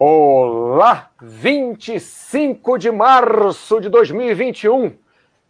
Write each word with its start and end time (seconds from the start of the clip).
Olá, 0.00 1.10
25 1.20 2.78
de 2.78 2.88
março 2.88 3.80
de 3.80 3.88
2021, 3.88 4.96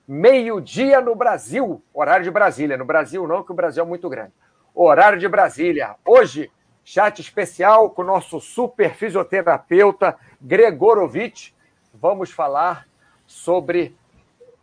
meio-dia 0.07 1.03
no 1.03 1.15
Brasil, 1.15 1.83
horário 1.93 2.25
de 2.25 2.31
Brasília. 2.31 2.79
No 2.79 2.87
Brasil 2.87 3.29
não, 3.29 3.43
que 3.43 3.53
o 3.53 3.55
Brasil 3.55 3.85
é 3.85 3.87
muito 3.87 4.09
grande. 4.09 4.33
Horário 4.75 5.19
de 5.19 5.29
Brasília. 5.29 5.97
Hoje, 6.03 6.51
chat 6.83 7.19
especial 7.19 7.91
com 7.91 8.01
o 8.01 8.07
nosso 8.07 8.41
super 8.41 8.95
fisioterapeuta 8.95 10.17
Gregorovitch. 10.41 11.51
Vamos 11.93 12.31
falar 12.31 12.89
sobre 13.27 13.95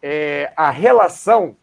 é, 0.02 0.52
a 0.58 0.72
relação 0.72 1.56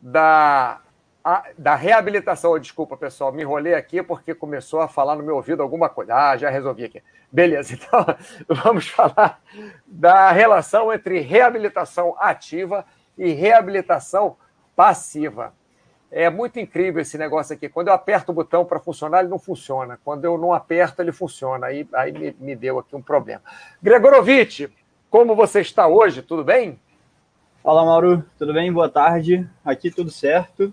da, 0.00 0.80
a, 1.24 1.46
da 1.56 1.74
reabilitação. 1.74 2.58
Desculpa, 2.58 2.96
pessoal, 2.96 3.32
me 3.32 3.42
enrolei 3.42 3.74
aqui 3.74 4.02
porque 4.02 4.34
começou 4.34 4.80
a 4.80 4.88
falar 4.88 5.16
no 5.16 5.22
meu 5.22 5.36
ouvido 5.36 5.62
alguma 5.62 5.88
coisa. 5.88 6.14
Ah, 6.14 6.36
já 6.36 6.50
resolvi 6.50 6.84
aqui. 6.84 7.02
Beleza, 7.32 7.74
então 7.74 8.04
vamos 8.48 8.88
falar 8.88 9.40
da 9.86 10.30
relação 10.30 10.92
entre 10.92 11.20
reabilitação 11.20 12.14
ativa 12.18 12.84
e 13.16 13.32
reabilitação 13.32 14.36
passiva. 14.76 15.54
É 16.10 16.30
muito 16.30 16.60
incrível 16.60 17.02
esse 17.02 17.18
negócio 17.18 17.54
aqui. 17.56 17.68
Quando 17.68 17.88
eu 17.88 17.94
aperto 17.94 18.30
o 18.30 18.34
botão 18.34 18.64
para 18.64 18.78
funcionar, 18.78 19.20
ele 19.20 19.28
não 19.28 19.38
funciona. 19.38 19.98
Quando 20.04 20.24
eu 20.24 20.38
não 20.38 20.52
aperto, 20.52 21.02
ele 21.02 21.10
funciona. 21.10 21.66
Aí, 21.66 21.88
aí 21.92 22.12
me, 22.12 22.36
me 22.38 22.54
deu 22.54 22.78
aqui 22.78 22.94
um 22.94 23.02
problema. 23.02 23.42
Gregorovitch, 23.82 24.70
como 25.10 25.34
você 25.34 25.60
está 25.60 25.88
hoje? 25.88 26.22
Tudo 26.22 26.44
bem? 26.44 26.78
Fala, 27.64 27.84
Mauro. 27.84 28.24
Tudo 28.38 28.52
bem? 28.52 28.72
Boa 28.72 28.88
tarde. 28.88 29.48
Aqui 29.64 29.90
tudo 29.90 30.10
certo. 30.10 30.72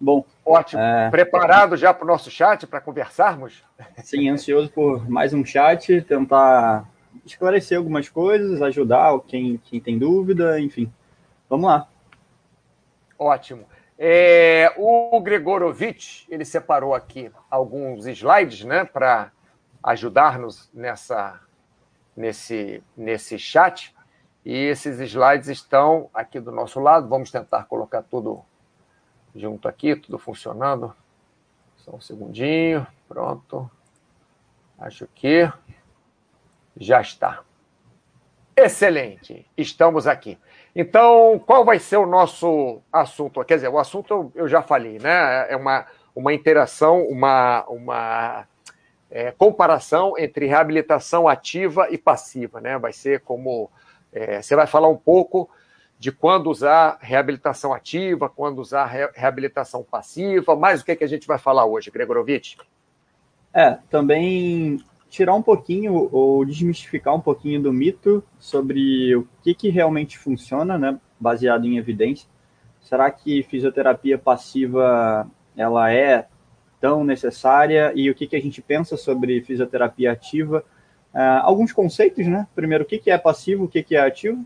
Bom. 0.00 0.24
Ótimo. 0.44 0.80
É... 0.80 1.10
Preparado 1.10 1.76
já 1.76 1.92
para 1.92 2.04
o 2.04 2.06
nosso 2.06 2.30
chat, 2.30 2.66
para 2.66 2.80
conversarmos? 2.80 3.64
Sim, 4.02 4.28
ansioso 4.28 4.70
por 4.70 5.08
mais 5.08 5.32
um 5.32 5.44
chat, 5.44 6.02
tentar 6.02 6.88
esclarecer 7.24 7.78
algumas 7.78 8.08
coisas, 8.08 8.60
ajudar 8.62 9.18
quem, 9.26 9.58
quem 9.58 9.80
tem 9.80 9.98
dúvida, 9.98 10.60
enfim. 10.60 10.92
Vamos 11.48 11.66
lá. 11.66 11.88
Ótimo. 13.18 13.64
É, 13.98 14.74
o 14.76 15.18
Gregorovitch, 15.20 16.26
ele 16.28 16.44
separou 16.44 16.94
aqui 16.94 17.32
alguns 17.50 18.06
slides 18.06 18.62
né, 18.64 18.84
para 18.84 19.32
ajudar-nos 19.82 20.70
nessa, 20.74 21.40
nesse, 22.14 22.82
nesse 22.96 23.38
chat. 23.38 23.94
E 24.44 24.54
esses 24.54 25.00
slides 25.00 25.48
estão 25.48 26.10
aqui 26.12 26.38
do 26.38 26.52
nosso 26.52 26.78
lado. 26.78 27.08
Vamos 27.08 27.30
tentar 27.30 27.64
colocar 27.64 28.02
tudo 28.02 28.44
junto 29.36 29.68
aqui, 29.68 29.94
tudo 29.94 30.18
funcionando. 30.18 30.94
Só 31.76 31.92
um 31.92 32.00
segundinho, 32.00 32.86
pronto. 33.08 33.70
Acho 34.78 35.06
que 35.14 35.50
já 36.76 37.00
está. 37.00 37.42
Excelente, 38.56 39.46
estamos 39.56 40.06
aqui. 40.06 40.38
Então, 40.74 41.38
qual 41.46 41.64
vai 41.64 41.78
ser 41.78 41.98
o 41.98 42.06
nosso 42.06 42.80
assunto? 42.92 43.44
Quer 43.44 43.56
dizer, 43.56 43.68
o 43.68 43.78
assunto 43.78 44.32
eu 44.34 44.48
já 44.48 44.62
falei, 44.62 44.98
né? 44.98 45.50
É 45.50 45.56
uma, 45.56 45.86
uma 46.14 46.32
interação, 46.32 47.02
uma, 47.06 47.64
uma 47.68 48.46
é, 49.10 49.30
comparação 49.30 50.14
entre 50.18 50.46
reabilitação 50.46 51.28
ativa 51.28 51.88
e 51.90 51.98
passiva, 51.98 52.60
né? 52.60 52.78
Vai 52.78 52.92
ser 52.92 53.20
como. 53.20 53.70
É, 54.12 54.40
você 54.40 54.56
vai 54.56 54.66
falar 54.66 54.88
um 54.88 54.96
pouco 54.96 55.50
de 55.98 56.12
quando 56.12 56.50
usar 56.50 56.98
reabilitação 57.00 57.72
ativa, 57.72 58.28
quando 58.28 58.58
usar 58.58 58.86
reabilitação 59.14 59.82
passiva, 59.82 60.54
mas 60.54 60.80
o 60.80 60.84
que, 60.84 60.92
é 60.92 60.96
que 60.96 61.04
a 61.04 61.08
gente 61.08 61.26
vai 61.26 61.38
falar 61.38 61.64
hoje, 61.64 61.90
Gregorovitch? 61.90 62.56
É, 63.52 63.78
também 63.88 64.78
tirar 65.08 65.34
um 65.34 65.42
pouquinho 65.42 66.08
ou 66.12 66.44
desmistificar 66.44 67.14
um 67.14 67.20
pouquinho 67.20 67.62
do 67.62 67.72
mito 67.72 68.22
sobre 68.38 69.16
o 69.16 69.26
que, 69.42 69.54
que 69.54 69.70
realmente 69.70 70.18
funciona, 70.18 70.76
né, 70.76 71.00
baseado 71.18 71.64
em 71.64 71.78
evidência. 71.78 72.28
Será 72.82 73.10
que 73.10 73.42
fisioterapia 73.44 74.18
passiva 74.18 75.26
ela 75.56 75.90
é 75.90 76.28
tão 76.80 77.02
necessária 77.02 77.92
e 77.94 78.10
o 78.10 78.14
que, 78.14 78.26
que 78.26 78.36
a 78.36 78.40
gente 78.40 78.60
pensa 78.60 78.96
sobre 78.96 79.40
fisioterapia 79.42 80.12
ativa? 80.12 80.62
Uh, 81.14 81.40
alguns 81.42 81.72
conceitos, 81.72 82.26
né? 82.26 82.46
Primeiro, 82.54 82.84
o 82.84 82.86
que, 82.86 82.98
que 82.98 83.10
é 83.10 83.16
passivo, 83.16 83.64
o 83.64 83.68
que, 83.68 83.82
que 83.82 83.96
é 83.96 84.00
ativo? 84.00 84.44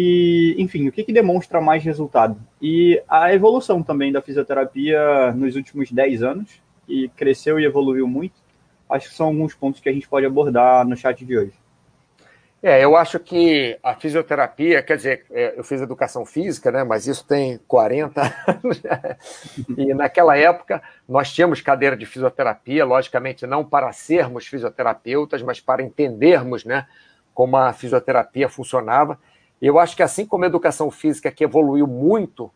E, 0.00 0.54
enfim, 0.58 0.86
o 0.86 0.92
que, 0.92 1.02
que 1.02 1.12
demonstra 1.12 1.60
mais 1.60 1.82
resultado? 1.82 2.40
E 2.62 3.02
a 3.08 3.34
evolução 3.34 3.82
também 3.82 4.12
da 4.12 4.22
fisioterapia 4.22 5.32
nos 5.32 5.56
últimos 5.56 5.90
10 5.90 6.22
anos, 6.22 6.62
que 6.86 7.08
cresceu 7.16 7.58
e 7.58 7.64
evoluiu 7.64 8.06
muito. 8.06 8.34
Acho 8.88 9.08
que 9.08 9.14
são 9.16 9.26
alguns 9.26 9.56
pontos 9.56 9.80
que 9.80 9.88
a 9.88 9.92
gente 9.92 10.08
pode 10.08 10.24
abordar 10.24 10.86
no 10.86 10.96
chat 10.96 11.24
de 11.24 11.36
hoje. 11.36 11.52
É, 12.62 12.84
eu 12.84 12.96
acho 12.96 13.18
que 13.18 13.76
a 13.82 13.92
fisioterapia, 13.96 14.84
quer 14.84 14.98
dizer, 14.98 15.26
é, 15.32 15.58
eu 15.58 15.64
fiz 15.64 15.80
educação 15.80 16.24
física, 16.24 16.70
né, 16.70 16.84
mas 16.84 17.08
isso 17.08 17.26
tem 17.26 17.58
40 17.66 18.22
anos. 18.46 18.80
e 19.76 19.92
naquela 19.94 20.36
época 20.36 20.80
nós 21.08 21.32
tínhamos 21.32 21.60
cadeira 21.60 21.96
de 21.96 22.06
fisioterapia, 22.06 22.84
logicamente 22.84 23.48
não 23.48 23.64
para 23.64 23.90
sermos 23.90 24.46
fisioterapeutas, 24.46 25.42
mas 25.42 25.58
para 25.58 25.82
entendermos 25.82 26.64
né, 26.64 26.86
como 27.34 27.56
a 27.56 27.72
fisioterapia 27.72 28.48
funcionava. 28.48 29.18
Eu 29.60 29.78
acho 29.78 29.96
que 29.96 30.02
assim 30.02 30.24
como 30.24 30.44
a 30.44 30.46
educação 30.46 30.90
física 30.90 31.30
que 31.30 31.44
evoluiu 31.44 31.86
muito, 31.86 32.50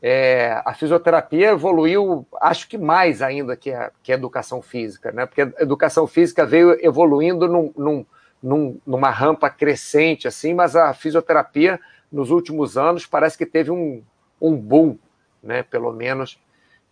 é, 0.00 0.62
a 0.64 0.72
fisioterapia 0.74 1.50
evoluiu, 1.50 2.26
acho 2.40 2.68
que 2.68 2.78
mais 2.78 3.20
ainda 3.20 3.56
que 3.56 3.72
a, 3.72 3.90
que 4.02 4.12
a 4.12 4.14
educação 4.14 4.62
física, 4.62 5.10
né? 5.10 5.26
Porque 5.26 5.42
a 5.42 5.52
educação 5.58 6.06
física 6.06 6.46
veio 6.46 6.78
evoluindo 6.84 7.48
num, 7.48 7.72
num, 7.76 8.06
num, 8.42 8.80
numa 8.86 9.10
rampa 9.10 9.50
crescente, 9.50 10.28
assim, 10.28 10.54
mas 10.54 10.76
a 10.76 10.94
fisioterapia, 10.94 11.80
nos 12.10 12.30
últimos 12.30 12.78
anos, 12.78 13.04
parece 13.04 13.36
que 13.36 13.44
teve 13.44 13.70
um, 13.70 14.02
um 14.40 14.56
boom, 14.56 14.96
né? 15.42 15.62
Pelo 15.64 15.92
menos 15.92 16.40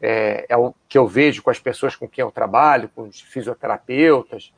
é, 0.01 0.45
é 0.49 0.57
o 0.57 0.75
que 0.89 0.99
eu 0.99 1.07
vejo 1.07 1.43
com 1.43 1.51
as 1.51 1.61
pessoas 1.61 1.95
com 1.95 2.09
quem 2.09 2.23
eu 2.23 2.31
trabalho, 2.31 2.91
com 2.95 3.03
os 3.03 3.21
fisioterapeutas, 3.21 4.53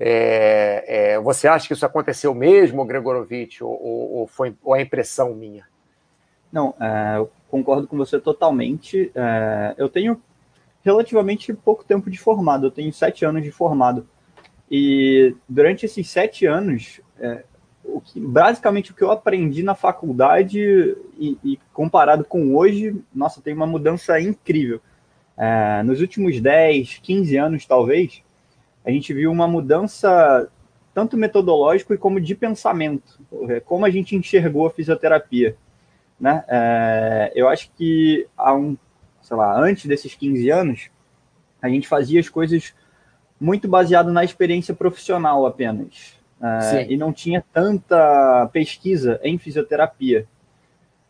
é, 0.00 0.84
é, 1.14 1.20
você 1.20 1.48
acha 1.48 1.66
que 1.66 1.72
isso 1.72 1.84
aconteceu 1.84 2.32
mesmo, 2.32 2.84
Gregorovitch, 2.84 3.62
ou, 3.62 3.70
ou, 3.80 4.26
foi 4.26 4.54
ou 4.62 4.76
é 4.76 4.82
impressão 4.82 5.34
minha? 5.34 5.66
Não, 6.52 6.74
é, 6.80 7.16
eu 7.16 7.30
concordo 7.50 7.88
com 7.88 7.96
você 7.96 8.20
totalmente. 8.20 9.10
É, 9.14 9.74
eu 9.76 9.88
tenho 9.88 10.22
relativamente 10.84 11.52
pouco 11.52 11.84
tempo 11.84 12.08
de 12.10 12.18
formado, 12.18 12.66
eu 12.66 12.70
tenho 12.70 12.92
sete 12.92 13.24
anos 13.24 13.42
de 13.42 13.50
formado. 13.50 14.08
E 14.70 15.34
durante 15.48 15.84
esses 15.84 16.08
sete 16.08 16.46
anos, 16.46 17.00
é, 17.18 17.42
o 17.82 18.00
que, 18.00 18.20
basicamente 18.20 18.92
o 18.92 18.94
que 18.94 19.02
eu 19.02 19.10
aprendi 19.10 19.64
na 19.64 19.74
faculdade 19.74 20.60
e, 21.18 21.36
e, 21.42 21.58
comparado 21.72 22.24
com 22.24 22.54
hoje, 22.54 23.02
nossa, 23.12 23.40
tem 23.40 23.52
uma 23.52 23.66
mudança 23.66 24.20
incrível. 24.20 24.80
Nos 25.84 26.00
últimos 26.00 26.40
10, 26.40 26.98
15 26.98 27.36
anos, 27.36 27.64
talvez, 27.64 28.24
a 28.84 28.90
gente 28.90 29.12
viu 29.12 29.30
uma 29.30 29.46
mudança 29.46 30.48
tanto 30.94 31.16
metodológico 31.16 31.94
e 31.94 31.98
como 31.98 32.20
de 32.20 32.34
pensamento, 32.34 33.20
é, 33.48 33.60
como 33.60 33.84
a 33.84 33.90
gente 33.90 34.16
enxergou 34.16 34.66
a 34.66 34.70
fisioterapia. 34.70 35.56
Né? 36.18 36.44
É, 36.48 37.32
eu 37.34 37.48
acho 37.48 37.70
que 37.76 38.26
há 38.36 38.52
um, 38.54 38.76
sei 39.22 39.36
lá, 39.36 39.56
antes 39.60 39.86
desses 39.86 40.14
15 40.14 40.50
anos, 40.50 40.90
a 41.62 41.68
gente 41.68 41.86
fazia 41.86 42.18
as 42.18 42.28
coisas 42.28 42.74
muito 43.40 43.68
baseado 43.68 44.12
na 44.12 44.24
experiência 44.24 44.74
profissional 44.74 45.46
apenas. 45.46 46.18
É, 46.40 46.92
e 46.92 46.96
não 46.96 47.12
tinha 47.12 47.44
tanta 47.52 48.48
pesquisa 48.52 49.20
em 49.24 49.38
fisioterapia. 49.38 50.26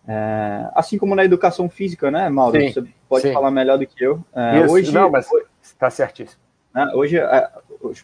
É, 0.06 0.70
assim 0.74 0.96
como 0.96 1.14
na 1.14 1.22
educação 1.22 1.68
física, 1.68 2.10
né, 2.10 2.30
Mauro? 2.30 2.58
Sim, 2.58 2.72
Você 2.72 2.84
pode 3.06 3.22
sim. 3.22 3.32
falar 3.32 3.50
melhor 3.50 3.78
do 3.78 3.86
que 3.86 4.02
eu. 4.02 4.24
É, 4.34 4.66
hoje, 4.66 4.90
não, 4.90 5.10
mas 5.10 5.28
está 5.62 5.90
certíssimo. 5.90 6.40
Né, 6.74 6.90
hoje, 6.94 7.18
a, 7.18 7.50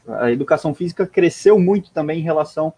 a 0.09 0.33
educação 0.33 0.75
física 0.75 1.07
cresceu 1.07 1.59
muito 1.59 1.91
também 1.91 2.21
em 2.21 2.23
relação 2.23 2.73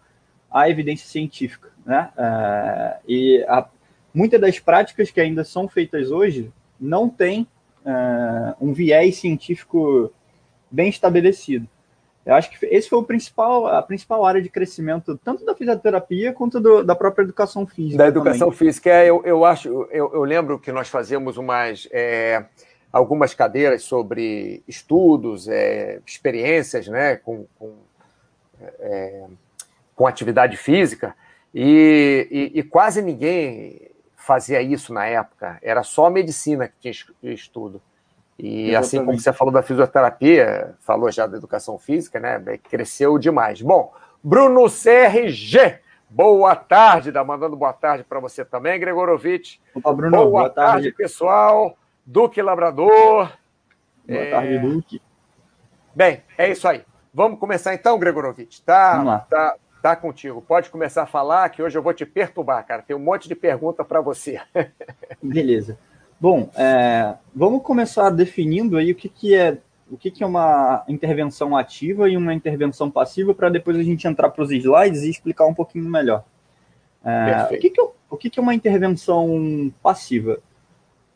à 0.51 0.69
evidência 0.69 1.07
científica, 1.07 1.69
né? 1.85 2.09
É, 2.17 2.97
e 3.07 3.45
muitas 4.13 4.39
das 4.39 4.59
práticas 4.59 5.11
que 5.11 5.21
ainda 5.21 5.43
são 5.43 5.67
feitas 5.67 6.11
hoje 6.11 6.51
não 6.79 7.09
têm 7.09 7.47
é, 7.85 8.55
um 8.59 8.73
viés 8.73 9.17
científico 9.17 10.11
bem 10.69 10.89
estabelecido. 10.89 11.67
Eu 12.25 12.35
acho 12.35 12.49
que 12.49 12.65
esse 12.65 12.89
foi 12.89 12.99
o 12.99 13.03
principal, 13.03 13.67
a 13.67 13.81
principal 13.81 14.25
área 14.25 14.41
de 14.41 14.49
crescimento, 14.49 15.17
tanto 15.23 15.45
da 15.45 15.55
fisioterapia 15.55 16.33
quanto 16.33 16.59
do, 16.59 16.83
da 16.83 16.93
própria 16.93 17.23
educação 17.23 17.65
física. 17.65 17.99
Da 17.99 18.07
educação 18.07 18.49
também. 18.49 18.57
física, 18.57 18.89
é, 18.89 19.09
eu, 19.09 19.21
eu 19.23 19.45
acho, 19.45 19.69
eu, 19.89 20.13
eu, 20.13 20.23
lembro 20.25 20.59
que 20.59 20.69
nós 20.69 20.89
fazíamos 20.89 21.37
umas. 21.37 21.87
É 21.89 22.43
algumas 22.91 23.33
cadeiras 23.33 23.83
sobre 23.83 24.63
estudos, 24.67 25.47
é, 25.47 25.99
experiências 26.05 26.87
né, 26.87 27.17
com, 27.17 27.45
com, 27.57 27.75
é, 28.79 29.25
com 29.95 30.07
atividade 30.07 30.57
física, 30.57 31.15
e, 31.53 32.27
e, 32.29 32.59
e, 32.59 32.63
quase 32.63 33.01
ninguém 33.01 33.89
fazia 34.15 34.61
isso 34.61 34.93
na 34.93 35.05
época, 35.05 35.57
era 35.61 35.81
só 35.83 36.09
medicina 36.09 36.67
que 36.67 36.91
tinha 36.91 37.33
estudo. 37.33 37.81
E 38.37 38.69
Exatamente. 38.69 38.75
assim 38.77 39.05
como 39.05 39.19
você 39.19 39.33
falou 39.33 39.53
da 39.53 39.63
fisioterapia, 39.63 40.75
falou 40.81 41.11
já 41.11 41.25
da 41.25 41.37
educação 41.37 41.79
física, 41.79 42.19
né? 42.19 42.39
Cresceu 42.69 43.17
demais. 43.17 43.61
Bom, 43.61 43.91
Bruno 44.23 44.65
CRG, 44.69 45.79
boa 46.07 46.55
tarde, 46.55 47.11
dá 47.11 47.23
mandando 47.23 47.55
boa 47.55 47.73
tarde 47.73 48.03
para 48.03 48.19
você 48.19 48.45
também, 48.45 48.79
Gregorovitch. 48.79 49.57
Opa, 49.73 49.91
Bruno, 49.91 50.17
boa, 50.17 50.29
boa 50.29 50.49
tarde. 50.49 50.71
tarde, 50.73 50.91
pessoal. 50.91 51.75
Duque 52.07 52.41
Labrador. 52.41 52.87
Boa 52.87 53.33
é... 54.07 54.31
tarde, 54.31 54.59
Duque. 54.59 55.01
Bem, 55.93 56.21
é 56.37 56.49
isso 56.49 56.65
aí. 56.65 56.83
Vamos 57.13 57.37
começar 57.37 57.73
então, 57.73 57.99
Gregorovitch. 57.99 58.61
Tá, 58.61 59.25
tá, 59.29 59.55
tá 59.81 59.95
contigo. 59.95 60.41
Pode 60.41 60.69
começar 60.69 61.03
a 61.03 61.07
falar, 61.07 61.49
que 61.49 61.61
hoje 61.61 61.77
eu 61.77 61.83
vou 61.83 61.93
te 61.93 62.05
perturbar, 62.05 62.65
cara. 62.65 62.81
Tem 62.81 62.95
um 62.95 62.99
monte 62.99 63.27
de 63.27 63.35
pergunta 63.35 63.83
para 63.83 63.99
você. 63.99 64.39
Beleza. 65.21 65.77
Bom, 66.17 66.49
é, 66.55 67.15
vamos 67.35 67.61
começar 67.61 68.09
definindo 68.09 68.77
aí 68.77 68.93
o 68.93 68.95
que, 68.95 69.09
que 69.09 69.35
é 69.35 69.57
o 69.91 69.97
que, 69.97 70.09
que 70.09 70.23
é 70.23 70.27
uma 70.27 70.83
intervenção 70.87 71.55
ativa 71.55 72.09
e 72.09 72.15
uma 72.15 72.33
intervenção 72.33 72.89
passiva 72.89 73.33
para 73.33 73.49
depois 73.49 73.77
a 73.77 73.83
gente 73.83 74.07
entrar 74.07 74.29
para 74.29 74.43
os 74.43 74.51
slides 74.51 75.03
e 75.03 75.09
explicar 75.09 75.45
um 75.45 75.53
pouquinho 75.53 75.89
melhor. 75.89 76.23
É, 77.03 77.55
o 77.55 77.59
que, 77.59 77.69
que, 77.69 77.81
é, 77.81 77.87
o 78.09 78.17
que, 78.17 78.29
que 78.29 78.39
é 78.39 78.43
uma 78.43 78.53
intervenção 78.53 79.71
passiva? 79.81 80.39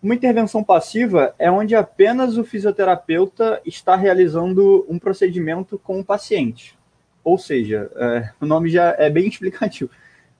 Uma 0.01 0.15
intervenção 0.15 0.63
passiva 0.63 1.35
é 1.37 1.51
onde 1.51 1.75
apenas 1.75 2.35
o 2.35 2.43
fisioterapeuta 2.43 3.61
está 3.63 3.95
realizando 3.95 4.83
um 4.89 4.97
procedimento 4.97 5.77
com 5.77 5.99
o 5.99 6.05
paciente. 6.05 6.75
Ou 7.23 7.37
seja, 7.37 7.91
é, 7.95 8.31
o 8.41 8.45
nome 8.47 8.69
já 8.69 8.95
é 8.97 9.09
bem 9.09 9.27
explicativo. 9.29 9.91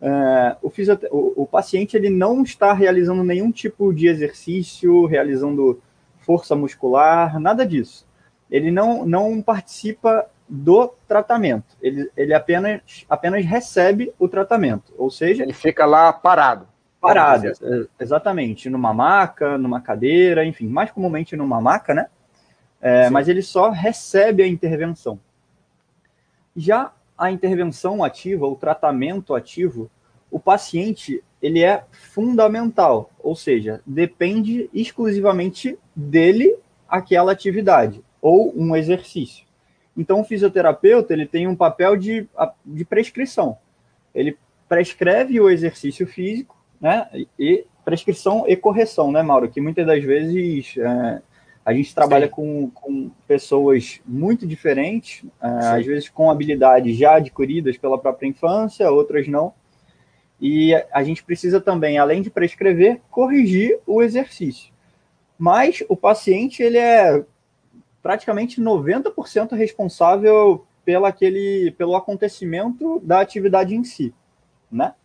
Uh, 0.02 0.58
o, 0.64 0.72
o, 1.12 1.44
o, 1.44 1.46
paciente 1.46 1.96
ele 1.96 2.10
não 2.10 2.42
está 2.42 2.74
realizando 2.74 3.24
nenhum 3.24 3.52
tipo 3.52 3.94
de 3.94 4.08
exercício, 4.08 5.06
realizando 5.06 5.80
força 6.22 6.56
muscular, 6.56 7.40
nada 7.40 7.64
disso. 7.64 8.08
Ele 8.50 8.72
não, 8.72 9.06
não 9.06 9.44
participa 9.44 10.26
do 10.50 10.92
tratamento. 11.08 11.78
Ele, 11.80 12.10
ele 12.18 12.34
apenas, 12.34 13.06
apenas 13.08 13.46
recebe 13.46 14.12
o 14.18 14.28
tratamento. 14.28 14.92
Ou 14.98 15.12
seja. 15.12 15.44
Ele 15.44 15.54
fica 15.54 15.86
lá 15.86 16.12
parado. 16.12 16.68
Parado, 17.02 17.48
assim. 17.48 17.88
exatamente. 18.00 18.70
Numa 18.70 18.94
maca, 18.94 19.58
numa 19.58 19.82
cadeira, 19.82 20.46
enfim, 20.46 20.68
mais 20.68 20.92
comumente 20.92 21.36
numa 21.36 21.60
maca, 21.60 21.94
né? 21.94 22.08
É, 22.80 23.10
mas 23.10 23.28
ele 23.28 23.42
só 23.42 23.70
recebe 23.70 24.44
a 24.44 24.48
intervenção. 24.48 25.20
Já 26.56 26.94
a 27.18 27.32
intervenção 27.32 28.04
ativa, 28.04 28.46
o 28.46 28.56
tratamento 28.56 29.34
ativo, 29.36 29.90
o 30.30 30.40
paciente 30.40 31.24
ele 31.42 31.64
é 31.64 31.84
fundamental, 31.92 33.10
ou 33.20 33.36
seja, 33.36 33.82
depende 33.86 34.70
exclusivamente 34.74 35.78
dele 35.96 36.56
aquela 36.88 37.32
atividade 37.32 38.04
ou 38.22 38.54
um 38.56 38.76
exercício. 38.76 39.46
Então, 39.98 40.22
o 40.22 40.24
fisioterapeuta 40.24 41.14
ele 41.14 41.26
tem 41.26 41.48
um 41.48 41.56
papel 41.56 41.98
de, 41.98 42.28
de 42.66 42.86
prescrição. 42.86 43.58
Ele 44.14 44.38
prescreve 44.70 45.40
o 45.40 45.50
exercício 45.50 46.08
físico, 46.08 46.56
né? 46.82 47.08
E 47.38 47.66
prescrição 47.86 48.46
e 48.48 48.56
correção, 48.56 49.12
né, 49.12 49.22
Mauro? 49.22 49.50
Que 49.50 49.62
muitas 49.62 49.86
das 49.86 50.04
vezes 50.04 50.76
é, 50.78 51.22
a 51.64 51.74
gente 51.74 51.94
trabalha 51.94 52.28
com, 52.28 52.70
com 52.72 53.12
pessoas 53.28 54.02
muito 54.06 54.48
diferentes, 54.48 55.24
uh, 55.24 55.76
às 55.78 55.86
vezes 55.86 56.10
com 56.10 56.32
habilidades 56.32 56.98
já 56.98 57.16
adquiridas 57.16 57.78
pela 57.78 58.00
própria 58.00 58.28
infância, 58.28 58.92
outras 58.92 59.28
não. 59.28 59.54
E 60.40 60.74
a 60.92 61.04
gente 61.04 61.24
precisa 61.24 61.62
também, 61.62 62.00
além 62.00 62.24
de 62.24 62.32
prescrever, 62.32 63.00
corrigir 63.12 63.80
o 63.86 64.02
exercício. 64.02 64.74
Mas 65.38 65.84
o 65.88 65.96
paciente 65.96 66.64
ele 66.64 66.80
é 66.80 67.24
praticamente 68.02 68.60
90% 68.60 69.56
responsável 69.56 70.66
pela 70.84 71.10
aquele, 71.10 71.72
pelo 71.78 71.96
acontecimento 71.96 73.00
da 73.04 73.22
atividade 73.22 73.76
em 73.76 73.84
si, 73.84 74.12
né? 74.72 74.96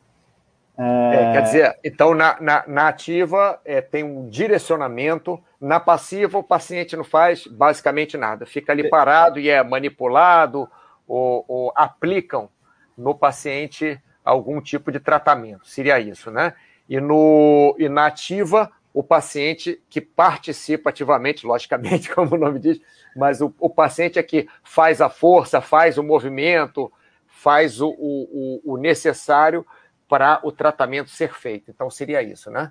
É... 0.79 1.07
É, 1.15 1.33
quer 1.33 1.43
dizer, 1.43 1.79
então 1.83 2.15
na, 2.15 2.39
na, 2.41 2.65
na 2.67 2.89
ativa 2.89 3.59
é, 3.65 3.81
tem 3.81 4.05
um 4.05 4.29
direcionamento, 4.29 5.43
na 5.61 5.81
passiva 5.81 6.39
o 6.39 6.43
paciente 6.43 6.97
não 6.97 7.05
faz 7.05 7.47
basicamente 7.47 8.17
nada, 8.19 8.45
fica 8.45 8.73
ali 8.73 8.89
parado 8.89 9.41
e 9.41 9.49
é 9.49 9.63
manipulado 9.63 10.69
ou, 11.09 11.45
ou 11.49 11.73
aplicam 11.75 12.51
no 12.97 13.15
paciente 13.15 13.99
algum 14.25 14.61
tipo 14.61 14.93
de 14.93 15.01
tratamento, 15.01 15.67
seria 15.67 15.99
isso, 15.99 16.31
né? 16.31 16.55
E, 16.89 17.01
no, 17.01 17.75
e 17.79 17.89
na 17.89 18.07
ativa, 18.07 18.71
o 18.93 19.03
paciente 19.03 19.83
que 19.89 20.01
participa 20.01 20.91
ativamente, 20.91 21.47
logicamente, 21.47 22.09
como 22.15 22.35
o 22.35 22.39
nome 22.39 22.59
diz, 22.59 22.81
mas 23.15 23.41
o, 23.41 23.55
o 23.59 23.71
paciente 23.71 24.19
é 24.19 24.23
que 24.23 24.49
faz 24.63 25.01
a 25.01 25.09
força, 25.09 25.61
faz 25.61 25.97
o 25.97 26.03
movimento, 26.03 26.93
faz 27.27 27.81
o, 27.81 27.89
o, 27.89 28.61
o 28.65 28.77
necessário 28.77 29.67
para 30.09 30.41
o 30.43 30.53
tratamento 30.53 31.11
ser 31.11 31.33
feito. 31.35 31.71
Então 31.71 31.91
seria 31.91 32.23
isso, 32.23 32.51
né? 32.51 32.71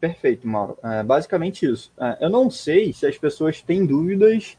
Perfeito, 0.00 0.46
Mauro. 0.46 0.78
É 0.82 1.02
basicamente 1.02 1.66
isso. 1.66 1.92
É, 1.98 2.18
eu 2.20 2.30
não 2.30 2.50
sei 2.50 2.92
se 2.92 3.06
as 3.06 3.18
pessoas 3.18 3.60
têm 3.60 3.84
dúvidas 3.84 4.56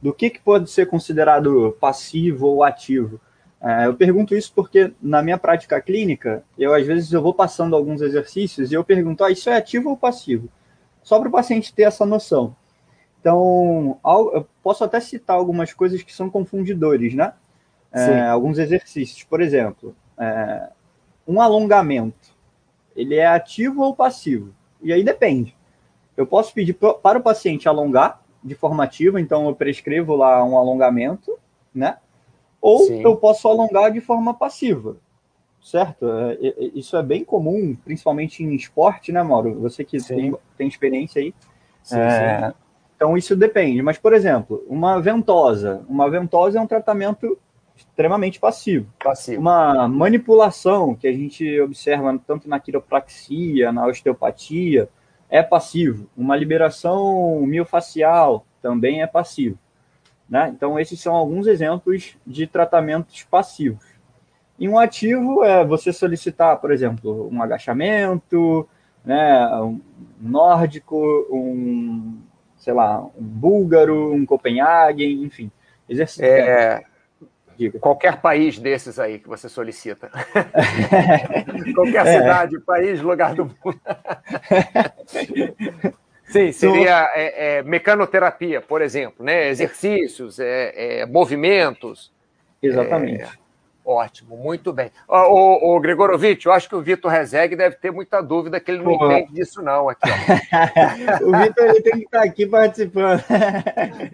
do 0.00 0.12
que, 0.12 0.30
que 0.30 0.40
pode 0.40 0.70
ser 0.70 0.86
considerado 0.86 1.76
passivo 1.80 2.46
ou 2.48 2.64
ativo. 2.64 3.20
É, 3.60 3.86
eu 3.86 3.94
pergunto 3.94 4.34
isso 4.34 4.52
porque 4.54 4.92
na 5.00 5.22
minha 5.22 5.38
prática 5.38 5.80
clínica, 5.80 6.42
eu 6.58 6.74
às 6.74 6.84
vezes 6.84 7.12
eu 7.12 7.22
vou 7.22 7.32
passando 7.32 7.76
alguns 7.76 8.02
exercícios 8.02 8.72
e 8.72 8.74
eu 8.74 8.84
pergunto, 8.84 9.22
ah, 9.24 9.30
isso 9.30 9.48
é 9.48 9.56
ativo 9.56 9.90
ou 9.90 9.96
passivo? 9.96 10.48
Só 11.02 11.18
para 11.18 11.28
o 11.28 11.32
paciente 11.32 11.72
ter 11.72 11.84
essa 11.84 12.04
noção. 12.04 12.54
Então, 13.20 14.00
eu 14.34 14.48
posso 14.64 14.82
até 14.82 14.98
citar 14.98 15.36
algumas 15.36 15.72
coisas 15.72 16.02
que 16.02 16.12
são 16.12 16.28
confundidores, 16.28 17.14
né? 17.14 17.32
É, 17.92 18.22
alguns 18.22 18.58
exercícios, 18.58 19.22
por 19.22 19.40
exemplo, 19.40 19.94
é, 20.18 20.70
um 21.26 21.40
alongamento, 21.40 22.34
ele 22.94 23.16
é 23.16 23.26
ativo 23.26 23.82
ou 23.82 23.94
passivo? 23.94 24.54
E 24.82 24.92
aí 24.92 25.04
depende. 25.04 25.56
Eu 26.16 26.26
posso 26.26 26.52
pedir 26.52 26.74
para 26.74 27.18
o 27.18 27.22
paciente 27.22 27.68
alongar 27.68 28.22
de 28.42 28.54
forma 28.54 28.84
ativa, 28.84 29.20
então 29.20 29.46
eu 29.46 29.54
prescrevo 29.54 30.16
lá 30.16 30.44
um 30.44 30.58
alongamento, 30.58 31.38
né? 31.74 31.96
Ou 32.60 32.80
Sim. 32.80 33.02
eu 33.02 33.16
posso 33.16 33.48
alongar 33.48 33.90
de 33.90 34.00
forma 34.00 34.34
passiva, 34.34 34.96
certo? 35.62 36.08
É, 36.08 36.48
é, 36.48 36.54
isso 36.74 36.96
é 36.96 37.02
bem 37.02 37.24
comum, 37.24 37.76
principalmente 37.84 38.42
em 38.42 38.54
esporte, 38.54 39.12
né, 39.12 39.22
Mauro? 39.22 39.60
Você 39.60 39.84
que 39.84 39.98
tem, 40.02 40.36
tem, 40.56 40.68
experiência 40.68 41.20
aí. 41.20 41.34
Sim, 41.82 41.98
é, 41.98 42.48
sim. 42.48 42.54
Então 42.96 43.16
isso 43.16 43.34
depende. 43.34 43.82
Mas, 43.82 43.98
por 43.98 44.12
exemplo, 44.12 44.64
uma 44.68 45.00
ventosa. 45.00 45.84
Uma 45.88 46.08
ventosa 46.08 46.58
é 46.58 46.62
um 46.62 46.66
tratamento 46.66 47.38
extremamente 47.76 48.38
passivo. 48.38 48.86
passivo. 49.02 49.40
Uma 49.40 49.88
manipulação 49.88 50.94
que 50.94 51.06
a 51.06 51.12
gente 51.12 51.60
observa 51.60 52.18
tanto 52.26 52.48
na 52.48 52.60
quiropraxia, 52.60 53.72
na 53.72 53.86
osteopatia, 53.86 54.88
é 55.28 55.42
passivo. 55.42 56.08
Uma 56.16 56.36
liberação 56.36 57.40
miofacial 57.46 58.46
também 58.60 59.02
é 59.02 59.06
passivo. 59.06 59.58
Né? 60.28 60.52
Então, 60.54 60.78
esses 60.78 61.00
são 61.00 61.14
alguns 61.14 61.46
exemplos 61.46 62.16
de 62.26 62.46
tratamentos 62.46 63.22
passivos. 63.24 63.84
E 64.58 64.68
um 64.68 64.78
ativo 64.78 65.42
é 65.42 65.64
você 65.64 65.92
solicitar, 65.92 66.58
por 66.58 66.70
exemplo, 66.70 67.28
um 67.32 67.42
agachamento, 67.42 68.68
né, 69.04 69.48
um 69.56 69.80
nórdico, 70.20 70.96
um, 71.30 72.20
sei 72.56 72.72
lá, 72.72 73.00
um 73.00 73.10
búlgaro, 73.22 74.12
um 74.12 74.24
Copenhagen, 74.24 75.24
enfim. 75.24 75.50
Exercício. 75.88 76.24
É, 76.24 76.84
Diga. 77.62 77.78
Qualquer 77.78 78.20
país 78.20 78.58
desses 78.58 78.98
aí 78.98 79.20
que 79.20 79.28
você 79.28 79.48
solicita. 79.48 80.10
Qualquer 81.74 82.06
é. 82.06 82.18
cidade, 82.18 82.58
país, 82.60 83.00
lugar 83.00 83.34
do 83.34 83.44
mundo. 83.44 83.80
Sim, 86.26 86.50
seria 86.50 87.08
é, 87.14 87.58
é, 87.58 87.62
mecanoterapia, 87.62 88.60
por 88.60 88.82
exemplo, 88.82 89.24
né? 89.24 89.48
Exercícios, 89.48 90.40
é, 90.40 91.02
é 91.02 91.06
movimentos. 91.06 92.10
Exatamente. 92.60 93.22
É, 93.22 93.28
ótimo, 93.84 94.36
muito 94.36 94.72
bem. 94.72 94.90
O, 95.06 95.76
o, 95.76 95.80
Gregorovitch, 95.80 96.46
eu 96.46 96.52
acho 96.52 96.68
que 96.68 96.74
o 96.74 96.80
Vitor 96.80 97.12
Rezeg 97.12 97.54
deve 97.54 97.76
ter 97.76 97.92
muita 97.92 98.20
dúvida 98.20 98.58
que 98.58 98.72
ele 98.72 98.82
não 98.82 98.98
Pô. 98.98 99.12
entende 99.12 99.34
disso, 99.34 99.62
não. 99.62 99.88
Aqui, 99.88 100.10
o 101.22 101.38
Vitor 101.38 101.66
ele 101.66 101.80
tem 101.80 101.92
que 101.92 102.04
estar 102.06 102.22
aqui 102.22 102.46
participando. 102.46 103.22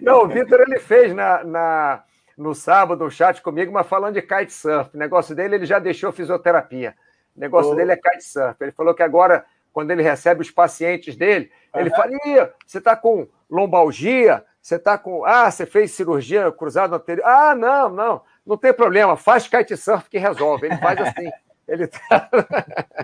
não, 0.01 0.25
o 0.25 0.27
Vitor 0.27 0.59
ele 0.59 0.77
fez 0.77 1.15
na, 1.15 1.43
na 1.43 2.03
no 2.39 2.55
sábado 2.55 3.03
o 3.03 3.11
chat 3.11 3.41
comigo, 3.41 3.71
mas 3.71 3.85
falando 3.85 4.15
de 4.15 4.21
kitesurf. 4.21 4.95
O 4.95 4.97
negócio 4.97 5.35
dele, 5.35 5.55
ele 5.55 5.65
já 5.65 5.77
deixou 5.77 6.11
fisioterapia. 6.11 6.95
O 7.35 7.39
negócio 7.39 7.73
oh. 7.73 7.75
dele 7.75 7.91
é 7.91 7.97
kitesurf. 7.97 8.55
Ele 8.61 8.71
falou 8.71 8.93
que 8.93 9.03
agora, 9.03 9.45
quando 9.73 9.91
ele 9.91 10.01
recebe 10.01 10.41
os 10.41 10.49
pacientes 10.49 11.15
dele, 11.15 11.51
uhum. 11.73 11.81
ele 11.81 11.89
fala: 11.89 12.11
Ih, 12.25 12.49
você 12.65 12.77
está 12.77 12.95
com 12.95 13.27
lombalgia? 13.49 14.43
Você 14.61 14.75
está 14.75 14.97
com. 14.97 15.25
Ah, 15.25 15.51
você 15.51 15.65
fez 15.65 15.91
cirurgia 15.91 16.51
cruzado 16.51 16.95
anterior? 16.95 17.25
Ah, 17.27 17.53
não, 17.53 17.89
não, 17.89 18.21
não 18.45 18.57
tem 18.57 18.73
problema. 18.73 19.17
Faz 19.17 19.47
kitesurf 19.47 20.09
que 20.09 20.17
resolve. 20.17 20.67
Ele 20.67 20.77
faz 20.77 20.99
assim. 20.99 21.29
ele 21.69 21.87
tá... 21.87 22.29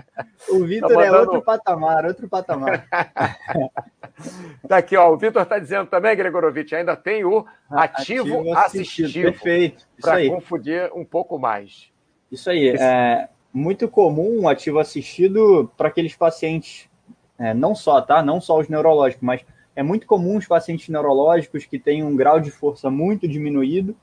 O 0.48 0.64
Vitor 0.64 0.88
tá 0.88 0.94
mandando... 0.94 1.16
é 1.16 1.20
outro 1.20 1.42
patamar, 1.42 2.04
outro 2.04 2.28
patamar. 2.28 2.86
tá 4.68 4.76
aqui, 4.76 4.96
ó. 4.96 5.12
O 5.12 5.16
Vitor 5.16 5.42
está 5.42 5.58
dizendo 5.58 5.88
também, 5.88 6.16
Gregorovitch, 6.16 6.72
ainda 6.72 6.94
tem 6.94 7.24
o 7.24 7.44
ativo, 7.68 8.40
ativo 8.40 8.54
assistivo. 8.56 9.08
assistivo 9.08 9.32
Perfeito. 9.32 9.86
Para 10.00 10.28
confundir 10.28 10.90
um 10.94 11.04
pouco 11.04 11.38
mais. 11.38 11.90
Isso 12.30 12.48
aí. 12.50 12.74
Isso. 12.74 12.82
É 12.82 13.28
muito 13.52 13.88
comum 13.88 14.42
o 14.42 14.48
ativo 14.48 14.78
assistido 14.78 15.70
para 15.78 15.88
aqueles 15.88 16.14
pacientes, 16.14 16.88
é, 17.38 17.54
não 17.54 17.74
só, 17.74 18.02
tá? 18.02 18.22
Não 18.22 18.38
só 18.38 18.58
os 18.58 18.68
neurológicos, 18.68 19.22
mas 19.24 19.40
é 19.74 19.82
muito 19.82 20.06
comum 20.06 20.36
os 20.36 20.46
pacientes 20.46 20.88
neurológicos 20.90 21.64
que 21.64 21.78
têm 21.78 22.04
um 22.04 22.14
grau 22.14 22.38
de 22.38 22.50
força 22.50 22.90
muito 22.90 23.26
diminuído 23.26 23.96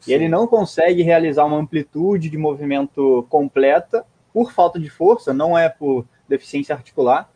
Sim. 0.00 0.10
e 0.10 0.14
ele 0.14 0.28
não 0.28 0.46
consegue 0.46 1.02
realizar 1.02 1.44
uma 1.44 1.58
amplitude 1.58 2.30
de 2.30 2.38
movimento 2.38 3.26
completa 3.28 4.04
por 4.32 4.52
falta 4.52 4.78
de 4.78 4.88
força, 4.88 5.34
não 5.34 5.56
é 5.56 5.68
por 5.68 6.06
deficiência 6.28 6.74
articular. 6.74 7.30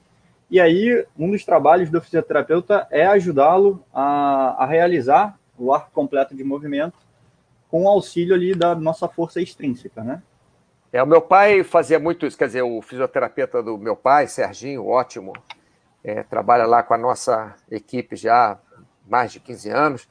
E 0.50 0.60
aí, 0.60 1.04
um 1.18 1.30
dos 1.30 1.44
trabalhos 1.44 1.90
do 1.90 2.00
fisioterapeuta 2.00 2.86
é 2.90 3.04
ajudá-lo 3.06 3.84
a, 3.92 4.62
a, 4.62 4.66
realizar 4.66 5.38
o 5.58 5.72
arco 5.72 5.90
completo 5.92 6.34
de 6.34 6.44
movimento 6.44 6.96
com 7.68 7.84
o 7.84 7.88
auxílio 7.88 8.34
ali 8.34 8.54
da 8.54 8.74
nossa 8.74 9.08
força 9.08 9.40
extrínseca, 9.40 10.02
né? 10.02 10.22
É, 10.92 11.02
o 11.02 11.06
meu 11.06 11.20
pai 11.20 11.64
fazia 11.64 11.98
muito 11.98 12.24
isso, 12.24 12.38
quer 12.38 12.46
dizer, 12.46 12.62
o 12.62 12.80
fisioterapeuta 12.80 13.60
do 13.62 13.76
meu 13.76 13.96
pai, 13.96 14.28
Serginho, 14.28 14.86
ótimo, 14.86 15.32
é, 16.04 16.22
trabalha 16.22 16.66
lá 16.66 16.84
com 16.84 16.94
a 16.94 16.98
nossa 16.98 17.56
equipe 17.68 18.14
já 18.14 18.52
há 18.52 18.58
mais 19.08 19.32
de 19.32 19.40
15 19.40 19.70
anos. 19.70 20.08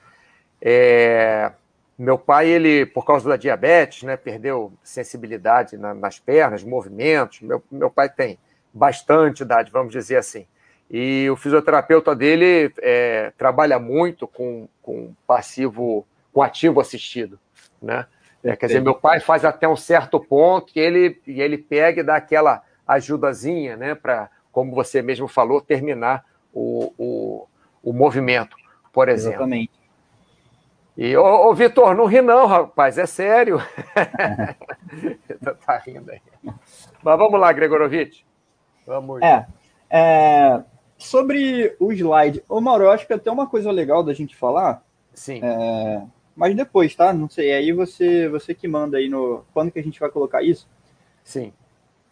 É, 0.62 1.54
meu 1.98 2.18
pai, 2.18 2.48
ele, 2.48 2.86
por 2.86 3.06
causa 3.06 3.30
da 3.30 3.38
diabetes, 3.38 4.04
né, 4.04 4.18
perdeu 4.18 4.74
sensibilidade 4.84 5.78
na, 5.78 5.94
nas 5.94 6.20
pernas, 6.20 6.64
movimentos. 6.64 7.42
Meu, 7.42 7.64
meu 7.72 7.90
pai 7.90 8.10
tem 8.10 8.38
bastante 8.74 9.44
idade, 9.44 9.72
vamos 9.72 9.94
dizer 9.94 10.18
assim. 10.18 10.46
E 10.90 11.30
o 11.30 11.36
fisioterapeuta 11.36 12.16
dele 12.16 12.74
é, 12.82 13.32
trabalha 13.38 13.80
muito 13.80 14.28
com, 14.28 14.68
com 14.82 15.14
passivo, 15.26 16.06
com 16.32 16.42
ativo 16.42 16.80
assistido, 16.80 17.40
né? 17.82 18.06
É, 18.44 18.56
quer 18.58 18.68
dizer, 18.68 18.82
meu 18.82 18.94
pai 18.94 19.22
faz 19.22 19.46
até 19.46 19.68
um 19.68 19.76
certo 19.76 20.20
ponto 20.20 20.74
e 20.76 20.80
ele, 20.80 21.22
e 21.26 21.42
ele 21.42 21.58
pega 21.58 22.02
e 22.02 22.04
dá 22.04 22.18
aquela 22.18 22.62
ajudazinha, 22.86 23.78
né, 23.78 23.96
para, 23.96 24.30
como 24.52 24.76
você 24.76 25.02
mesmo 25.02 25.30
falou, 25.30 25.62
terminar 25.62 26.26
o, 26.54 26.94
o, 26.98 27.48
o 27.82 27.94
movimento, 27.94 28.58
por 28.92 29.08
exemplo. 29.08 29.38
Exatamente. 29.38 29.83
E, 30.96 31.18
ô, 31.18 31.50
ô 31.50 31.54
Vitor, 31.56 31.96
não 31.96 32.06
ri 32.06 32.22
não, 32.22 32.46
rapaz, 32.46 32.98
é 32.98 33.06
sério. 33.06 33.60
tá 35.66 35.78
rindo 35.78 36.12
aí. 36.12 36.22
Mas 37.04 37.18
vamos 37.18 37.40
lá, 37.40 37.52
Gregorovitch. 37.52 38.22
Vamos. 38.86 39.22
É, 39.22 39.48
é, 39.90 40.64
sobre 40.98 41.76
o 41.80 41.92
slide, 41.92 42.44
ô 42.48 42.62
Mauro, 42.62 42.84
eu 42.84 42.92
acho 42.92 43.08
que 43.08 43.14
até 43.14 43.32
uma 43.32 43.48
coisa 43.48 43.72
legal 43.72 44.04
da 44.04 44.14
gente 44.14 44.36
falar. 44.36 44.84
Sim. 45.14 45.40
É, 45.44 46.04
mas 46.36 46.56
depois, 46.56 46.96
tá? 46.96 47.12
Não 47.12 47.30
sei, 47.30 47.54
aí 47.54 47.72
você, 47.72 48.28
você 48.30 48.54
que 48.54 48.68
manda 48.68 48.98
aí 48.98 49.10
no. 49.10 49.44
Quando 49.54 49.72
que 49.72 49.80
a 49.80 49.84
gente 49.84 50.00
vai 50.00 50.10
colocar 50.10 50.44
isso? 50.44 50.68
Sim. 51.24 51.54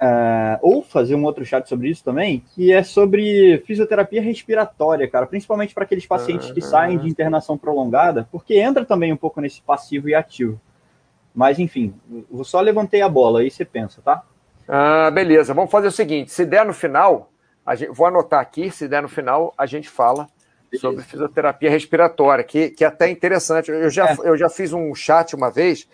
Uh, 0.02 0.58
ou 0.64 0.82
fazer 0.82 1.14
um 1.14 1.24
outro 1.24 1.46
chat 1.46 1.70
sobre 1.70 1.88
isso 1.88 2.04
também, 2.04 2.44
que 2.56 2.72
é 2.72 2.82
sobre 2.82 3.62
fisioterapia 3.68 4.20
respiratória, 4.20 5.08
cara, 5.08 5.28
principalmente 5.28 5.76
para 5.76 5.84
aqueles 5.84 6.08
pacientes 6.08 6.50
que 6.50 6.60
saem 6.60 6.98
de 6.98 7.08
internação 7.08 7.56
prolongada, 7.56 8.28
porque 8.32 8.56
entra 8.56 8.84
também 8.84 9.14
um 9.14 9.18
pouco 9.18 9.40
nesse 9.40 9.62
passivo 9.62 10.10
e 10.10 10.16
ativo. 10.16 10.60
Mas, 11.36 11.60
enfim, 11.60 11.94
eu 12.34 12.44
só 12.44 12.60
levantei 12.62 13.04
a 13.04 13.10
bola, 13.10 13.42
aí 13.42 13.52
você 13.52 13.64
pensa, 13.64 14.02
tá? 14.02 14.24
Ah, 14.68 15.12
beleza. 15.12 15.54
Vamos 15.54 15.70
fazer 15.70 15.88
o 15.88 15.92
seguinte: 15.92 16.32
se 16.32 16.46
der 16.46 16.66
no 16.66 16.74
final, 16.74 17.30
gente, 17.76 17.92
vou 17.92 18.08
anotar 18.08 18.40
aqui, 18.40 18.72
se 18.72 18.88
der 18.88 19.02
no 19.02 19.10
final, 19.10 19.54
a 19.58 19.66
gente 19.66 19.90
fala 19.90 20.28
beleza. 20.70 20.82
sobre 20.82 21.04
fisioterapia 21.04 21.70
respiratória, 21.70 22.44
que, 22.44 22.70
que 22.70 22.84
é 22.84 22.88
até 22.88 23.10
interessante. 23.10 23.70
Eu 23.70 23.90
já, 23.90 24.12
é. 24.12 24.18
eu 24.24 24.38
já 24.38 24.50
fiz 24.50 24.74
um 24.74 24.96
chat 24.96 25.36
uma 25.36 25.52
vez 25.52 25.88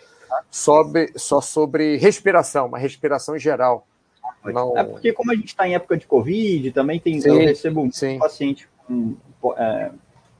sobre, 0.50 1.12
só 1.16 1.40
sobre 1.40 1.96
respiração, 1.96 2.66
uma 2.66 2.78
respiração 2.78 3.36
em 3.36 3.40
geral. 3.40 3.87
Não... 4.44 4.76
É 4.76 4.84
porque, 4.84 5.12
como 5.12 5.32
a 5.32 5.34
gente 5.34 5.48
está 5.48 5.68
em 5.68 5.74
época 5.74 5.96
de 5.96 6.06
Covid, 6.06 6.70
também 6.72 6.98
tem, 7.00 7.20
sim, 7.20 7.28
eu 7.28 7.38
recebo 7.38 7.82
um 7.82 7.90
sim. 7.90 8.18
paciente 8.18 8.68
é, 9.56 9.90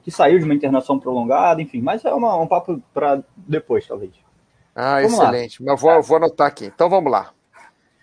que 0.03 0.11
saiu 0.11 0.39
de 0.39 0.45
uma 0.45 0.55
internação 0.55 0.99
prolongada, 0.99 1.61
enfim, 1.61 1.81
mas 1.81 2.05
é 2.05 2.13
uma, 2.13 2.37
um 2.37 2.47
papo 2.47 2.83
para 2.95 3.23
depois, 3.37 3.87
talvez. 3.87 4.13
Ah, 4.75 5.01
vamos 5.03 5.19
excelente. 5.19 5.63
Lá. 5.63 5.73
Mas 5.73 5.81
vou, 5.81 6.03
vou 6.03 6.17
anotar 6.17 6.47
aqui. 6.47 6.67
Então 6.67 6.89
vamos 6.89 7.11
lá. 7.11 7.33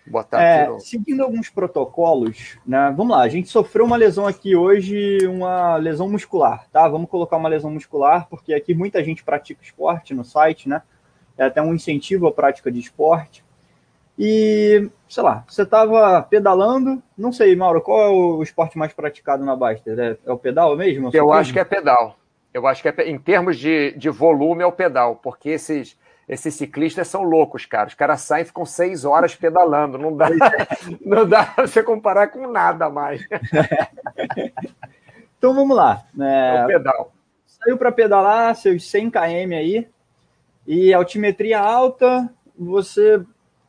Botar 0.06 0.40
é. 0.40 0.78
Seguindo 0.78 1.22
alguns 1.22 1.50
protocolos, 1.50 2.58
né? 2.64 2.94
Vamos 2.96 3.16
lá, 3.16 3.22
a 3.22 3.28
gente 3.28 3.48
sofreu 3.48 3.84
uma 3.84 3.96
lesão 3.96 4.24
aqui 4.24 4.54
hoje, 4.54 5.26
uma 5.26 5.76
lesão 5.78 6.08
muscular, 6.08 6.68
tá? 6.70 6.86
Vamos 6.86 7.10
colocar 7.10 7.36
uma 7.36 7.48
lesão 7.48 7.72
muscular, 7.72 8.28
porque 8.28 8.54
aqui 8.54 8.72
muita 8.72 9.02
gente 9.02 9.24
pratica 9.24 9.60
esporte 9.60 10.14
no 10.14 10.24
site, 10.24 10.68
né? 10.68 10.82
É 11.36 11.46
até 11.46 11.60
um 11.60 11.74
incentivo 11.74 12.28
à 12.28 12.32
prática 12.32 12.70
de 12.70 12.78
esporte. 12.78 13.44
E, 14.18 14.88
sei 15.08 15.22
lá, 15.22 15.44
você 15.46 15.62
estava 15.62 16.22
pedalando, 16.22 17.02
não 17.16 17.32
sei, 17.32 17.54
Mauro, 17.54 17.82
qual 17.82 18.00
é 18.00 18.08
o 18.08 18.42
esporte 18.42 18.78
mais 18.78 18.92
praticado 18.92 19.44
na 19.44 19.54
Baster? 19.54 19.98
É, 19.98 20.16
é 20.24 20.32
o 20.32 20.38
pedal 20.38 20.74
mesmo? 20.76 21.10
Eu 21.12 21.32
acho 21.32 21.52
que 21.52 21.58
é 21.58 21.64
pedal. 21.64 22.16
Eu 22.52 22.66
acho 22.66 22.80
que 22.80 22.88
é, 22.88 23.10
em 23.10 23.18
termos 23.18 23.58
de, 23.58 23.92
de 23.92 24.08
volume 24.08 24.62
é 24.62 24.66
o 24.66 24.72
pedal, 24.72 25.16
porque 25.16 25.50
esses, 25.50 25.98
esses 26.26 26.54
ciclistas 26.54 27.08
são 27.08 27.22
loucos, 27.22 27.66
cara. 27.66 27.88
Os 27.88 27.94
caras 27.94 28.22
saem 28.22 28.42
e 28.42 28.46
ficam 28.46 28.64
seis 28.64 29.04
horas 29.04 29.34
pedalando. 29.34 29.98
Não 29.98 30.16
dá, 30.16 30.28
não 31.04 31.28
dá 31.28 31.44
pra 31.44 31.66
você 31.66 31.82
comparar 31.82 32.28
com 32.28 32.50
nada 32.50 32.88
mais. 32.88 33.20
então 35.36 35.54
vamos 35.54 35.76
lá. 35.76 36.04
É, 36.18 36.56
é 36.56 36.64
o 36.64 36.66
pedal. 36.66 37.12
Saiu 37.46 37.76
para 37.76 37.92
pedalar 37.92 38.56
seus 38.56 38.88
100 38.88 39.10
km 39.10 39.52
aí, 39.52 39.86
e 40.66 40.94
altimetria 40.94 41.60
alta, 41.60 42.30
você 42.58 43.22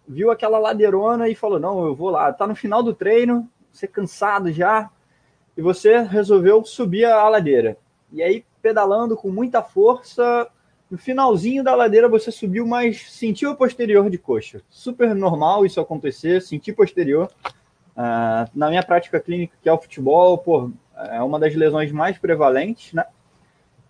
viu 0.08 0.32
aquela 0.32 0.58
ladeirona 0.58 1.28
e 1.28 1.36
falou: 1.36 1.60
Não, 1.60 1.86
eu 1.86 1.96
vou 1.96 2.10
lá. 2.10 2.32
Tá 2.32 2.48
no 2.48 2.56
final 2.56 2.82
do 2.82 2.94
treino, 2.94 3.50
você 3.72 3.88
cansado 3.88 4.52
já, 4.52 4.90
e 5.56 5.62
você 5.62 6.02
resolveu 6.02 6.64
subir 6.64 7.06
a 7.06 7.28
ladeira. 7.28 7.78
E 8.12 8.24
aí, 8.24 8.46
pedalando 8.62 9.18
com 9.18 9.30
muita 9.30 9.62
força, 9.62 10.50
no 10.90 10.98
finalzinho 10.98 11.64
da 11.64 11.76
ladeira 11.76 12.08
você 12.08 12.32
subiu, 12.32 12.66
mas 12.66 13.12
sentiu 13.12 13.52
a 13.52 13.56
posterior 13.56 14.10
de 14.10 14.18
coxa. 14.18 14.62
Super 14.70 15.14
normal 15.14 15.66
isso 15.66 15.82
acontecer, 15.82 16.42
sentir 16.42 16.74
posterior. 16.74 17.30
Uh, 17.98 18.48
na 18.54 18.70
minha 18.70 18.84
prática 18.84 19.20
clínica, 19.20 19.58
que 19.62 19.68
é 19.68 19.74
o 19.74 19.78
futebol, 19.78 20.38
pô, 20.38 20.72
é 20.96 21.22
uma 21.22 21.40
das 21.40 21.56
lesões 21.56 21.92
mais 21.92 22.18
prevalentes, 22.18 22.94
né? 22.94 23.06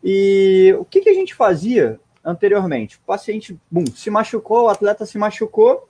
E 0.03 0.75
o 0.79 0.85
que, 0.85 1.01
que 1.01 1.09
a 1.09 1.13
gente 1.13 1.35
fazia 1.35 1.99
anteriormente? 2.23 2.97
O 2.97 3.01
paciente, 3.01 3.59
bum, 3.69 3.85
se 3.93 4.09
machucou, 4.09 4.65
o 4.65 4.69
atleta 4.69 5.05
se 5.05 5.17
machucou, 5.17 5.87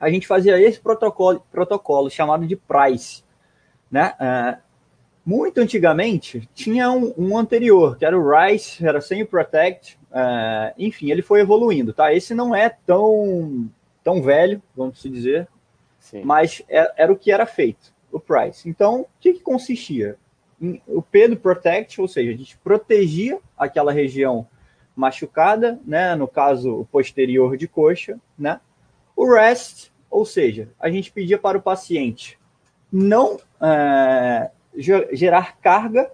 a 0.00 0.10
gente 0.10 0.26
fazia 0.26 0.60
esse 0.60 0.80
protocolo, 0.80 1.42
protocolo 1.50 2.10
chamado 2.10 2.46
de 2.46 2.56
Price. 2.56 3.22
Né? 3.90 4.12
Uh, 4.20 4.60
muito 5.24 5.58
antigamente 5.58 6.48
tinha 6.54 6.90
um, 6.90 7.12
um, 7.16 7.36
anterior, 7.36 7.96
que 7.96 8.04
era 8.04 8.18
o 8.18 8.30
Rice, 8.30 8.86
era 8.86 9.00
sem 9.00 9.22
o 9.22 9.26
Protect, 9.26 9.98
uh, 10.10 10.74
enfim, 10.78 11.10
ele 11.10 11.22
foi 11.22 11.40
evoluindo, 11.40 11.92
tá? 11.92 12.12
Esse 12.14 12.34
não 12.34 12.54
é 12.54 12.68
tão, 12.68 13.70
tão 14.02 14.22
velho, 14.22 14.62
vamos 14.74 15.02
dizer, 15.02 15.46
Sim. 15.98 16.22
mas 16.24 16.62
é, 16.68 16.92
era 16.96 17.12
o 17.12 17.16
que 17.16 17.30
era 17.30 17.44
feito, 17.44 17.92
o 18.10 18.18
Price. 18.18 18.68
Então, 18.68 19.02
o 19.02 19.06
que, 19.20 19.34
que 19.34 19.40
consistia? 19.40 20.16
o 20.86 21.00
P 21.00 21.28
do 21.28 21.36
Protect, 21.36 22.00
ou 22.00 22.08
seja, 22.08 22.32
a 22.32 22.36
gente 22.36 22.56
protegia 22.58 23.38
aquela 23.56 23.92
região 23.92 24.46
machucada, 24.94 25.78
né? 25.84 26.14
No 26.16 26.26
caso, 26.26 26.80
o 26.80 26.84
posterior 26.84 27.56
de 27.56 27.68
coxa, 27.68 28.18
né? 28.36 28.60
O 29.18 29.34
REST, 29.34 29.90
ou 30.08 30.24
seja, 30.24 30.68
a 30.78 30.88
gente 30.88 31.10
pedia 31.10 31.36
para 31.36 31.58
o 31.58 31.60
paciente 31.60 32.38
não 32.90 33.40
é, 33.60 34.48
gerar 35.12 35.58
carga 35.58 36.08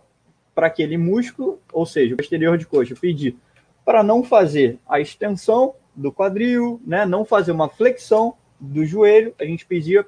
para 0.54 0.68
aquele 0.68 0.96
músculo, 0.96 1.60
ou 1.70 1.84
seja, 1.84 2.14
o 2.14 2.16
posterior 2.16 2.56
de 2.56 2.64
coxa, 2.64 2.94
pedir 2.98 3.36
para 3.84 4.02
não 4.02 4.24
fazer 4.24 4.78
a 4.88 5.00
extensão 5.00 5.74
do 5.94 6.10
quadril, 6.10 6.80
né, 6.86 7.04
não 7.04 7.26
fazer 7.26 7.52
uma 7.52 7.68
flexão 7.68 8.36
do 8.58 8.86
joelho, 8.86 9.34
a 9.38 9.44
gente 9.44 9.66
pedia 9.66 10.06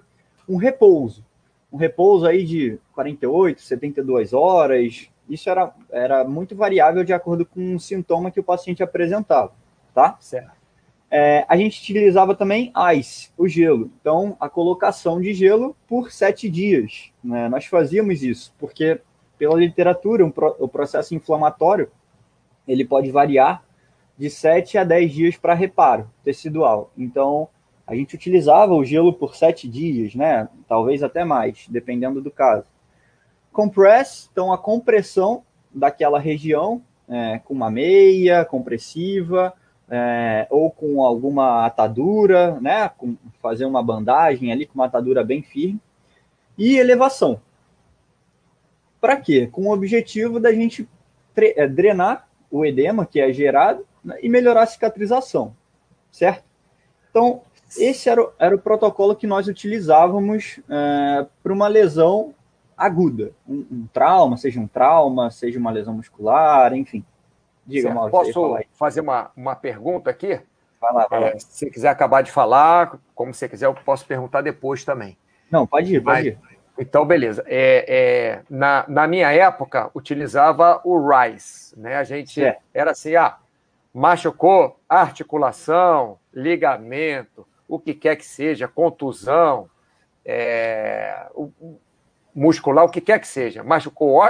um 0.48 0.56
repouso. 0.56 1.22
Um 1.70 1.76
repouso 1.76 2.26
aí 2.26 2.46
de 2.46 2.78
48, 2.94 3.60
72 3.60 4.32
horas. 4.32 5.10
Isso 5.28 5.50
era, 5.50 5.70
era 5.90 6.24
muito 6.24 6.56
variável 6.56 7.04
de 7.04 7.12
acordo 7.12 7.44
com 7.44 7.74
o 7.74 7.78
sintoma 7.78 8.30
que 8.30 8.40
o 8.40 8.44
paciente 8.44 8.82
apresentava, 8.82 9.52
tá? 9.92 10.16
Certo. 10.18 10.55
É, 11.10 11.44
a 11.48 11.56
gente 11.56 11.80
utilizava 11.80 12.34
também 12.34 12.72
ice, 12.96 13.30
o 13.36 13.46
gelo. 13.46 13.90
Então, 14.00 14.36
a 14.40 14.48
colocação 14.48 15.20
de 15.20 15.32
gelo 15.32 15.76
por 15.86 16.10
sete 16.10 16.48
dias. 16.48 17.10
Né? 17.22 17.48
Nós 17.48 17.66
fazíamos 17.66 18.22
isso, 18.22 18.52
porque 18.58 19.00
pela 19.38 19.58
literatura, 19.58 20.24
um 20.24 20.30
pro, 20.30 20.56
o 20.58 20.68
processo 20.68 21.14
inflamatório 21.14 21.90
ele 22.66 22.84
pode 22.84 23.10
variar 23.10 23.62
de 24.18 24.28
7 24.28 24.78
a 24.78 24.84
10 24.84 25.12
dias 25.12 25.36
para 25.36 25.54
reparo 25.54 26.10
tecidual. 26.24 26.90
Então, 26.96 27.48
a 27.86 27.94
gente 27.94 28.16
utilizava 28.16 28.74
o 28.74 28.84
gelo 28.84 29.12
por 29.12 29.36
sete 29.36 29.68
dias, 29.68 30.14
né? 30.14 30.48
Talvez 30.66 31.02
até 31.02 31.24
mais, 31.24 31.66
dependendo 31.68 32.20
do 32.20 32.30
caso. 32.30 32.66
Compress, 33.52 34.28
então 34.32 34.52
a 34.52 34.58
compressão 34.58 35.44
daquela 35.72 36.18
região 36.18 36.82
é, 37.08 37.38
com 37.44 37.54
uma 37.54 37.70
meia 37.70 38.44
compressiva 38.44 39.54
é, 39.88 40.46
ou 40.50 40.70
com 40.70 41.02
alguma 41.02 41.64
atadura, 41.64 42.58
né? 42.60 42.88
Com, 42.88 43.16
fazer 43.40 43.64
uma 43.64 43.82
bandagem 43.82 44.52
ali 44.52 44.66
com 44.66 44.74
uma 44.74 44.86
atadura 44.86 45.22
bem 45.22 45.42
firme 45.42 45.80
e 46.58 46.76
elevação. 46.76 47.40
Para 49.00 49.16
quê? 49.16 49.48
Com 49.50 49.68
o 49.68 49.72
objetivo 49.72 50.40
da 50.40 50.52
gente 50.52 50.88
é, 51.36 51.66
drenar 51.66 52.26
o 52.50 52.64
edema 52.64 53.04
que 53.04 53.20
é 53.20 53.32
gerado 53.32 53.86
né, 54.02 54.16
e 54.22 54.28
melhorar 54.28 54.62
a 54.62 54.66
cicatrização, 54.66 55.54
certo? 56.10 56.44
Então, 57.10 57.42
esse 57.76 58.08
era 58.08 58.22
o, 58.22 58.32
era 58.38 58.54
o 58.54 58.58
protocolo 58.58 59.16
que 59.16 59.26
nós 59.26 59.48
utilizávamos 59.48 60.60
é, 60.68 61.26
para 61.42 61.52
uma 61.52 61.68
lesão 61.68 62.34
aguda, 62.76 63.32
um, 63.48 63.66
um, 63.70 63.86
trauma, 63.92 64.36
seja 64.36 64.60
um 64.60 64.66
trauma, 64.66 65.30
seja 65.30 65.58
uma 65.58 65.70
lesão 65.70 65.94
muscular, 65.94 66.74
enfim. 66.74 67.04
Diga, 67.66 67.92
Mauro, 67.92 68.10
Posso 68.10 68.58
fazer 68.74 69.00
uma, 69.00 69.30
uma 69.36 69.56
pergunta 69.56 70.10
aqui? 70.10 70.40
Vai 70.80 70.92
lá, 70.92 71.06
vai 71.08 71.20
lá. 71.20 71.26
É, 71.28 71.38
se 71.38 71.70
quiser 71.70 71.88
acabar 71.88 72.22
de 72.22 72.30
falar, 72.30 72.98
como 73.14 73.34
você 73.34 73.48
quiser, 73.48 73.66
eu 73.66 73.74
posso 73.74 74.06
perguntar 74.06 74.42
depois 74.42 74.84
também. 74.84 75.18
Não, 75.50 75.66
pode 75.66 75.94
ir, 75.94 76.00
pode 76.00 76.16
Mas, 76.16 76.26
ir. 76.26 76.38
Então, 76.78 77.04
beleza. 77.04 77.42
É, 77.46 77.84
é, 77.88 78.42
na, 78.48 78.84
na 78.86 79.06
minha 79.06 79.32
época, 79.32 79.90
utilizava 79.94 80.80
o 80.84 80.98
RICE, 81.08 81.78
né? 81.78 81.96
A 81.96 82.04
gente 82.04 82.44
é. 82.44 82.58
era 82.72 82.90
assim, 82.90 83.16
ah, 83.16 83.36
machucou 83.92 84.78
articulação, 84.88 86.18
ligamento, 86.32 87.46
o 87.66 87.78
que 87.78 87.94
quer 87.94 88.16
que 88.16 88.26
seja, 88.26 88.68
contusão, 88.68 89.68
é, 90.24 91.26
muscular, 92.34 92.84
o 92.84 92.90
que 92.90 93.00
quer 93.00 93.18
que 93.18 93.26
seja, 93.26 93.64
machucou 93.64 94.22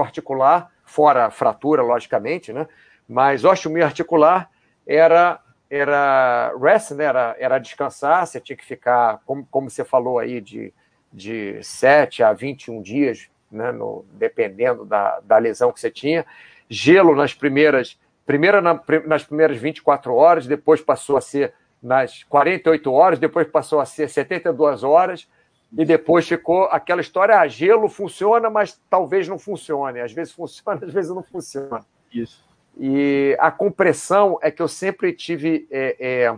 articular, 0.00 0.72
fora 0.86 1.30
fratura, 1.30 1.82
logicamente, 1.82 2.52
né? 2.52 2.66
Mas 3.06 3.44
articular 3.44 4.50
era 4.86 5.40
era 5.68 6.54
rest, 6.58 6.92
né? 6.92 7.04
Era, 7.04 7.36
era 7.38 7.58
descansar, 7.58 8.26
você 8.26 8.40
tinha 8.40 8.56
que 8.56 8.64
ficar, 8.64 9.20
como, 9.26 9.46
como 9.50 9.68
você 9.68 9.84
falou 9.84 10.18
aí, 10.18 10.40
de, 10.40 10.72
de 11.12 11.62
7 11.62 12.22
a 12.22 12.32
21 12.32 12.80
dias, 12.80 13.28
né? 13.52 13.70
No, 13.72 14.06
dependendo 14.12 14.86
da, 14.86 15.20
da 15.20 15.36
lesão 15.36 15.70
que 15.70 15.80
você 15.80 15.90
tinha. 15.90 16.24
Gelo 16.70 17.14
nas 17.14 17.34
primeiras 17.34 17.98
Primeiro 18.26 18.60
na, 18.60 18.80
nas 19.06 19.22
primeiras 19.22 19.56
24 19.56 20.12
horas, 20.12 20.48
depois 20.48 20.80
passou 20.80 21.16
a 21.16 21.20
ser 21.20 21.54
nas 21.80 22.24
48 22.24 22.92
horas, 22.92 23.18
depois 23.20 23.46
passou 23.46 23.78
a 23.78 23.86
ser 23.86 24.10
72 24.10 24.82
horas, 24.82 25.28
e 25.76 25.84
depois 25.84 26.26
ficou 26.26 26.64
aquela 26.64 27.00
história: 27.00 27.38
ah, 27.38 27.48
gelo 27.48 27.88
funciona, 27.88 28.50
mas 28.50 28.80
talvez 28.90 29.28
não 29.28 29.38
funcione. 29.38 30.00
Às 30.00 30.12
vezes 30.12 30.32
funciona, 30.32 30.80
às 30.84 30.92
vezes 30.92 31.10
não 31.10 31.22
funciona. 31.22 31.84
Isso. 32.12 32.44
E 32.78 33.36
a 33.40 33.50
compressão 33.50 34.38
é 34.42 34.50
que 34.50 34.62
eu 34.62 34.68
sempre 34.68 35.12
tive. 35.12 35.66
É, 35.70 35.96
é, 35.98 36.36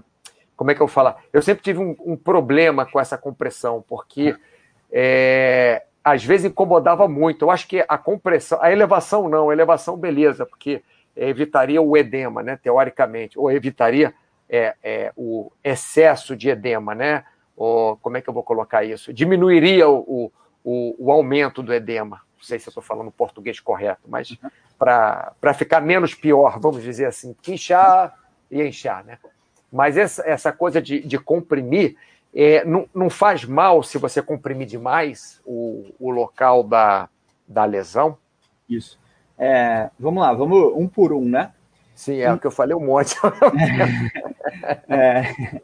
como 0.56 0.70
é 0.70 0.74
que 0.74 0.80
eu 0.80 0.88
falo? 0.88 1.14
Eu 1.32 1.42
sempre 1.42 1.62
tive 1.62 1.78
um, 1.78 1.96
um 2.00 2.16
problema 2.16 2.84
com 2.84 2.98
essa 2.98 3.16
compressão, 3.16 3.84
porque 3.86 4.36
é, 4.90 5.84
às 6.02 6.24
vezes 6.24 6.46
incomodava 6.46 7.06
muito. 7.06 7.44
Eu 7.44 7.50
acho 7.50 7.68
que 7.68 7.84
a 7.88 7.98
compressão, 7.98 8.58
a 8.62 8.72
elevação 8.72 9.28
não, 9.28 9.50
a 9.50 9.52
elevação, 9.52 9.96
beleza, 9.96 10.44
porque 10.46 10.82
evitaria 11.16 11.82
o 11.82 11.96
edema, 11.96 12.42
né, 12.42 12.58
teoricamente, 12.60 13.38
ou 13.38 13.50
evitaria 13.50 14.14
é, 14.48 14.74
é, 14.82 15.12
o 15.16 15.50
excesso 15.62 16.36
de 16.36 16.48
edema, 16.48 16.94
né? 16.94 17.24
Ou 17.58 17.96
como 17.96 18.16
é 18.16 18.22
que 18.22 18.30
eu 18.30 18.34
vou 18.34 18.44
colocar 18.44 18.84
isso? 18.84 19.12
Diminuiria 19.12 19.88
o, 19.88 20.30
o, 20.64 20.94
o 20.96 21.10
aumento 21.10 21.60
do 21.60 21.74
edema. 21.74 22.22
Não 22.36 22.44
sei 22.44 22.60
se 22.60 22.68
eu 22.68 22.70
estou 22.70 22.82
falando 22.82 23.10
português 23.10 23.58
correto, 23.58 24.02
mas 24.06 24.30
uhum. 24.30 24.48
para 24.78 25.54
ficar 25.54 25.80
menos 25.80 26.14
pior, 26.14 26.60
vamos 26.60 26.84
dizer 26.84 27.06
assim, 27.06 27.34
inchar 27.48 28.14
e 28.48 28.62
inchar, 28.62 29.04
né? 29.04 29.18
Mas 29.72 29.96
essa, 29.96 30.22
essa 30.24 30.52
coisa 30.52 30.80
de, 30.80 31.00
de 31.00 31.18
comprimir 31.18 31.96
é, 32.32 32.64
não, 32.64 32.88
não 32.94 33.10
faz 33.10 33.44
mal 33.44 33.82
se 33.82 33.98
você 33.98 34.22
comprimir 34.22 34.68
demais 34.68 35.40
o, 35.44 35.84
o 35.98 36.10
local 36.10 36.62
da, 36.62 37.08
da 37.46 37.64
lesão? 37.64 38.16
Isso. 38.68 39.00
É, 39.36 39.90
vamos 39.98 40.22
lá, 40.22 40.32
vamos 40.32 40.72
um 40.76 40.86
por 40.86 41.12
um, 41.12 41.24
né? 41.24 41.52
Sim, 41.92 42.18
é 42.18 42.32
o 42.32 42.38
que 42.38 42.46
eu 42.46 42.52
falei 42.52 42.76
um 42.76 42.86
monte. 42.86 43.16
é, 44.88 45.60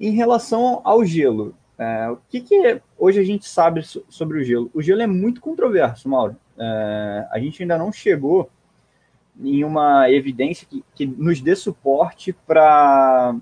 em 0.00 0.10
relação 0.10 0.80
ao 0.84 1.04
gelo, 1.04 1.54
é, 1.78 2.10
o 2.10 2.18
que, 2.28 2.40
que, 2.40 2.82
hoje 2.98 3.20
a 3.20 3.24
gente 3.24 3.48
sabe 3.48 3.82
sobre 3.82 4.38
o 4.38 4.44
gelo? 4.44 4.70
O 4.74 4.82
gelo 4.82 5.00
é 5.00 5.06
muito 5.06 5.40
controverso, 5.40 6.08
Mauro. 6.08 6.36
É, 6.58 7.28
a 7.30 7.38
gente 7.38 7.62
ainda 7.62 7.78
não 7.78 7.92
chegou 7.92 8.50
em 9.40 9.62
uma 9.62 10.10
evidência 10.10 10.66
que, 10.68 10.84
que 10.94 11.06
nos 11.06 11.40
dê 11.40 11.54
suporte 11.54 12.32
para 12.32 13.36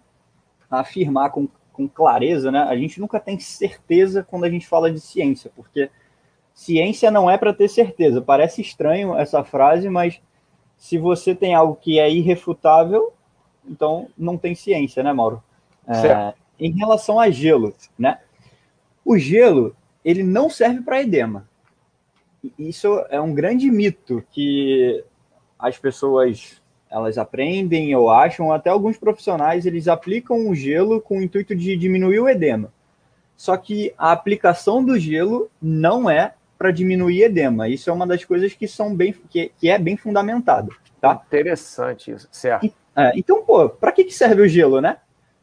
afirmar 0.71 1.31
com, 1.31 1.49
com 1.73 1.89
clareza, 1.89 2.53
né? 2.53 2.61
A 2.61 2.77
gente 2.77 3.01
nunca 3.01 3.19
tem 3.19 3.39
certeza 3.39 4.23
quando 4.23 4.45
a 4.45 4.51
gente 4.51 4.67
fala 4.67 4.91
de 4.91 5.01
ciência, 5.01 5.51
porque 5.57 5.91
ciência 6.53 7.11
não 7.11 7.31
é 7.31 7.39
para 7.39 7.55
ter 7.55 7.69
certeza. 7.69 8.21
Parece 8.21 8.61
estranho 8.61 9.17
essa 9.17 9.43
frase, 9.43 9.89
mas 9.89 10.21
se 10.77 10.99
você 10.99 11.35
tem 11.35 11.55
algo 11.55 11.77
que 11.77 11.99
é 11.99 12.11
irrefutável, 12.11 13.15
então 13.67 14.09
não 14.17 14.37
tem 14.37 14.55
ciência, 14.55 15.03
né, 15.03 15.13
Mauro? 15.15 15.43
É, 15.89 16.35
em 16.59 16.71
relação 16.73 17.19
a 17.19 17.31
gelo, 17.31 17.75
né? 17.99 18.19
O 19.05 19.19
gelo, 19.19 19.77
ele 20.05 20.23
não 20.23 20.51
serve 20.51 20.83
para 20.83 21.03
edema. 21.03 21.49
Isso 22.59 23.05
é 23.11 23.21
um 23.21 23.35
grande 23.35 23.71
mito 23.71 24.25
que 24.31 25.05
as 25.59 25.79
pessoas 25.79 26.61
elas 26.91 27.19
aprendem 27.19 27.95
ou 27.95 28.11
acham, 28.11 28.53
até 28.53 28.71
alguns 28.71 28.97
profissionais, 28.97 29.67
eles 29.67 29.89
aplicam 29.89 30.49
o 30.49 30.55
gelo 30.55 31.01
com 31.01 31.19
o 31.19 31.23
intuito 31.23 31.55
de 31.55 31.77
diminuir 31.77 32.21
o 32.21 32.29
edema. 32.29 32.73
Só 33.37 33.57
que 33.57 33.93
a 33.99 34.13
aplicação 34.13 34.83
do 34.83 34.99
gelo 34.99 35.51
não 35.61 36.09
é 36.09 36.35
para 36.57 36.71
diminuir 36.71 37.25
edema. 37.25 37.69
Isso 37.69 37.91
é 37.91 37.93
uma 37.93 38.07
das 38.07 38.25
coisas 38.25 38.55
que 38.55 38.67
são 38.67 38.95
bem 38.95 39.15
que, 39.29 39.53
que 39.59 39.69
é 39.69 39.79
bem 39.79 39.97
fundamentado, 39.97 40.75
tá? 41.01 41.23
Interessante 41.27 42.13
isso, 42.13 42.29
certo? 42.31 42.73
É, 42.95 43.13
então, 43.15 43.45
pô, 43.45 43.69
para 43.69 43.93
que, 43.93 44.05
que 44.05 44.15
serve 44.15 44.43
o 44.43 44.49
gelo, 44.49 44.81
né? 44.81 44.97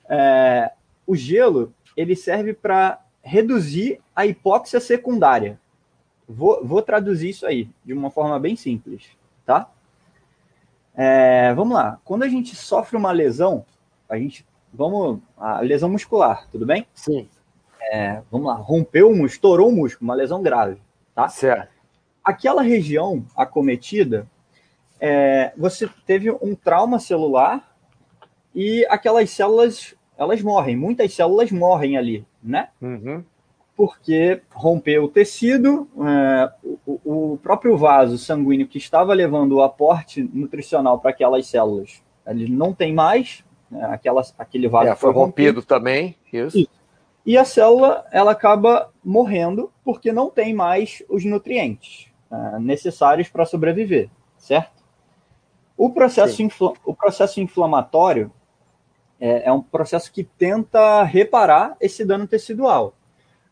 É, 0.10 0.72
o 1.06 1.16
gelo 1.16 1.74
ele 1.96 2.16
serve 2.16 2.54
para 2.54 3.00
reduzir 3.22 4.02
a 4.16 4.26
hipóxia 4.26 4.80
secundária. 4.80 5.60
Vou, 6.28 6.66
vou, 6.66 6.82
traduzir 6.82 7.30
isso 7.30 7.46
aí 7.46 7.70
de 7.84 7.94
uma 7.94 8.10
forma 8.10 8.40
bem 8.40 8.56
simples, 8.56 9.10
tá? 9.46 9.70
É, 10.96 11.54
vamos 11.54 11.76
lá. 11.76 12.00
Quando 12.04 12.24
a 12.24 12.28
gente 12.28 12.56
sofre 12.56 12.98
uma 12.98 13.12
lesão, 13.12 13.66
a 14.10 14.18
gente 14.18 14.46
vamos 14.74 15.20
a 15.38 15.60
lesão 15.60 15.90
muscular, 15.90 16.48
tudo 16.52 16.66
bem? 16.66 16.88
Sim. 16.94 17.30
É, 17.92 18.22
vamos 18.32 18.48
lá, 18.48 18.56
rompeu 18.56 19.10
músculo, 19.10 19.26
estourou 19.26 19.70
o 19.70 19.72
músculo, 19.72 20.10
uma 20.10 20.16
lesão 20.16 20.42
grave. 20.42 20.82
Tá? 21.14 21.28
Certo. 21.30 21.72
Aquela 22.24 22.62
região 22.62 23.26
acometida, 23.36 24.28
é, 25.00 25.52
você 25.58 25.90
teve 26.06 26.32
um 26.32 26.56
trauma 26.56 26.98
celular 26.98 27.76
e 28.56 28.86
aquelas 28.90 29.30
células 29.30 29.94
elas 30.18 30.42
morrem, 30.42 30.76
muitas 30.76 31.14
células 31.14 31.52
morrem 31.52 31.98
ali, 31.98 32.26
né? 32.42 32.70
Uhum. 32.82 33.24
Porque 33.76 34.42
rompeu 34.52 35.06
o 35.06 35.08
tecido, 35.08 35.88
é, 36.06 36.52
o, 36.86 37.34
o, 37.34 37.38
próprio 37.38 37.76
vaso 37.76 38.18
sanguíneo 38.18 38.68
que 38.68 38.78
estava 38.78 39.14
levando 39.14 39.54
o 39.54 39.64
aporte 39.64 40.22
nutricional 40.34 41.00
para 41.00 41.10
aquelas 41.10 41.48
células, 41.48 42.04
ele 42.28 42.48
não 42.48 42.74
tem 42.74 42.94
mais, 42.94 43.44
né, 43.72 43.84
aquelas, 43.86 44.34
aquele 44.38 44.68
vaso 44.68 44.92
é, 44.92 44.96
foi 44.96 45.12
rompido, 45.12 45.26
rompido 45.26 45.62
também, 45.64 46.16
isso. 46.32 46.60
isso 46.60 46.84
e 47.26 47.38
a 47.38 47.46
célula 47.46 48.06
ela 48.12 48.32
acaba 48.32 48.92
morrendo 49.04 49.72
porque 49.84 50.12
não 50.12 50.30
tem 50.30 50.54
mais 50.54 51.02
os 51.10 51.24
nutrientes 51.24 52.08
uh, 52.30 52.60
necessários 52.60 53.30
para 53.30 53.46
sobreviver, 53.46 54.10
certo? 54.38 54.84
O 55.78 55.90
processo, 55.90 56.44
o 56.86 56.94
processo 56.94 57.40
inflamatório 57.40 58.32
é, 59.24 59.48
é, 59.48 59.52
um 59.54 59.62
processo 59.62 60.12
que 60.12 60.22
tenta 60.22 61.02
reparar 61.04 61.78
esse 61.80 62.04
dano 62.04 62.28
tecidual. 62.28 62.94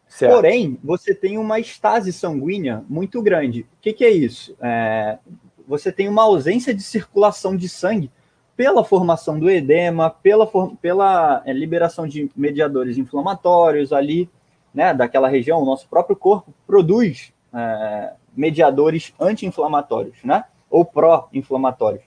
Certo. 0.05 0.33
Porém, 0.33 0.77
você 0.83 1.15
tem 1.15 1.37
uma 1.37 1.59
estase 1.61 2.11
sanguínea 2.11 2.83
muito 2.89 3.21
grande. 3.21 3.61
O 3.61 3.67
que, 3.79 3.93
que 3.93 4.03
é 4.03 4.09
isso? 4.09 4.53
É, 4.61 5.17
você 5.65 5.89
tem 5.89 6.09
uma 6.09 6.23
ausência 6.23 6.73
de 6.73 6.83
circulação 6.83 7.55
de 7.55 7.69
sangue 7.69 8.11
pela 8.57 8.83
formação 8.83 9.39
do 9.39 9.49
edema, 9.49 10.09
pela, 10.09 10.45
pela 10.81 11.41
é, 11.45 11.53
liberação 11.53 12.05
de 12.05 12.29
mediadores 12.35 12.97
inflamatórios 12.97 13.93
ali, 13.93 14.29
né, 14.73 14.93
daquela 14.93 15.29
região, 15.29 15.61
o 15.61 15.65
nosso 15.65 15.87
próprio 15.87 16.17
corpo 16.17 16.53
produz 16.67 17.31
é, 17.53 18.11
mediadores 18.35 19.13
anti-inflamatórios, 19.17 20.17
né, 20.21 20.43
ou 20.69 20.83
pró-inflamatórios. 20.83 22.03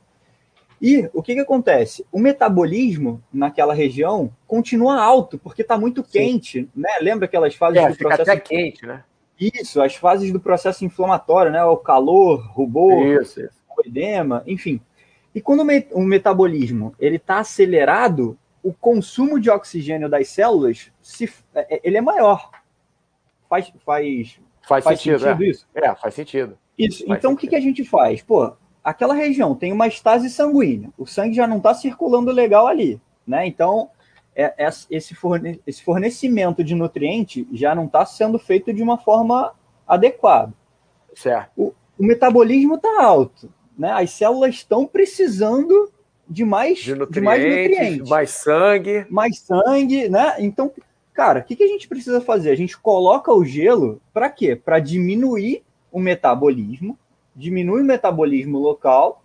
E 0.85 1.09
o 1.15 1.23
que, 1.23 1.33
que 1.33 1.41
acontece? 1.41 2.05
O 2.13 2.19
metabolismo 2.19 3.23
naquela 3.33 3.73
região 3.73 4.31
continua 4.47 5.01
alto, 5.03 5.39
porque 5.39 5.63
está 5.63 5.79
muito 5.79 6.05
quente, 6.05 6.65
Sim. 6.65 6.71
né? 6.77 6.91
Lembra 7.01 7.25
aquelas 7.25 7.55
fases 7.55 7.81
é, 7.81 7.89
do 7.89 7.97
processo. 7.97 8.31
Até 8.31 8.39
quente, 8.39 8.85
né? 8.85 9.03
Isso, 9.41 9.81
as 9.81 9.95
fases 9.95 10.31
do 10.31 10.39
processo 10.39 10.85
inflamatório, 10.85 11.51
né? 11.51 11.65
O 11.65 11.79
calor, 11.79 12.47
rubor, 12.53 13.03
isso, 13.23 13.41
isso. 13.41 13.57
o 13.75 13.81
edema, 13.83 14.43
enfim. 14.47 14.79
E 15.35 15.41
quando 15.41 15.63
o 15.93 16.03
metabolismo 16.03 16.95
ele 17.01 17.17
está 17.17 17.39
acelerado, 17.39 18.39
o 18.63 18.71
consumo 18.71 19.41
de 19.41 19.49
oxigênio 19.49 20.07
das 20.07 20.29
células 20.29 20.93
se, 21.01 21.33
é, 21.55 21.77
é, 21.77 21.81
ele 21.83 21.97
é 21.97 22.03
maior. 22.03 22.51
Faz, 23.49 23.73
faz, 23.87 24.39
faz, 24.61 24.85
faz 24.85 24.99
sentido, 24.99 25.19
sentido 25.19 25.45
é. 25.45 25.47
isso? 25.47 25.67
É, 25.75 25.95
faz 25.95 26.13
sentido. 26.13 26.59
Isso. 26.77 27.07
Faz 27.07 27.19
então, 27.19 27.31
sentido. 27.31 27.39
o 27.39 27.41
que, 27.41 27.49
que 27.49 27.57
a 27.57 27.61
gente 27.61 27.85
faz? 27.85 28.21
Pô, 28.21 28.55
aquela 28.85 29.15
região 29.15 29.55
tem 29.55 29.73
uma 29.73 29.89
estase 29.89 30.31
sanguínea. 30.31 30.91
O 30.97 31.07
sangue 31.07 31.35
já 31.35 31.47
não 31.47 31.57
está 31.57 31.75
circulando 31.75 32.31
legal 32.31 32.67
ali, 32.67 33.01
né? 33.27 33.47
Então, 33.47 33.89
é, 34.37 34.55
é, 34.59 34.71
esse, 34.91 35.15
forne 35.15 35.61
esse 35.67 35.83
fornecimento 35.83 36.63
de 36.63 36.75
nutriente 36.75 37.49
já 37.53 37.75
não 37.75 37.87
está 37.87 38.05
sendo 38.05 38.39
feito 38.39 38.73
de 38.73 38.83
uma 38.83 38.99
forma 38.99 39.53
adequada. 39.87 40.53
Certo. 41.15 41.51
O, 41.57 41.75
o 41.99 42.05
metabolismo 42.05 42.75
está 42.75 43.03
alto 43.03 43.49
né? 43.79 43.93
As 43.93 44.11
células 44.11 44.55
estão 44.55 44.87
precisando 44.87 45.91
de 46.29 46.45
mais, 46.45 46.79
de 46.79 46.95
nutrientes, 46.95 47.15
de 47.15 47.21
mais 47.21 47.45
nutrientes, 47.45 48.09
mais 48.09 48.31
sangue. 48.31 49.07
Mais 49.11 49.39
sangue, 49.41 50.09
né? 50.09 50.37
Então, 50.39 50.73
cara, 51.13 51.41
o 51.41 51.45
que, 51.45 51.57
que 51.57 51.65
a 51.65 51.69
gente 51.69 51.89
precisa 51.89 52.21
fazer? 52.21 52.51
A 52.51 52.57
gente 52.57 52.79
coloca 52.79 53.33
o 53.33 53.45
gelo 53.45 54.01
para 54.13 54.31
quê? 54.31 54.57
Para 54.57 54.79
diminuir 54.79 55.63
o 55.93 56.01
metabolismo, 56.01 56.99
diminui 57.35 57.83
o 57.83 57.85
metabolismo 57.85 58.59
local, 58.59 59.23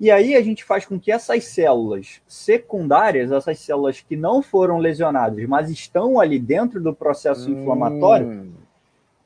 e 0.00 0.10
aí 0.10 0.36
a 0.36 0.42
gente 0.42 0.62
faz 0.62 0.86
com 0.86 0.98
que 0.98 1.10
essas 1.10 1.44
células 1.44 2.20
secundárias, 2.26 3.32
essas 3.32 3.58
células 3.58 4.00
que 4.00 4.16
não 4.16 4.42
foram 4.42 4.78
lesionadas, 4.78 5.44
mas 5.48 5.70
estão 5.70 6.20
ali 6.20 6.38
dentro 6.38 6.80
do 6.80 6.94
processo 6.94 7.50
hum. 7.50 7.60
inflamatório, 7.60 8.52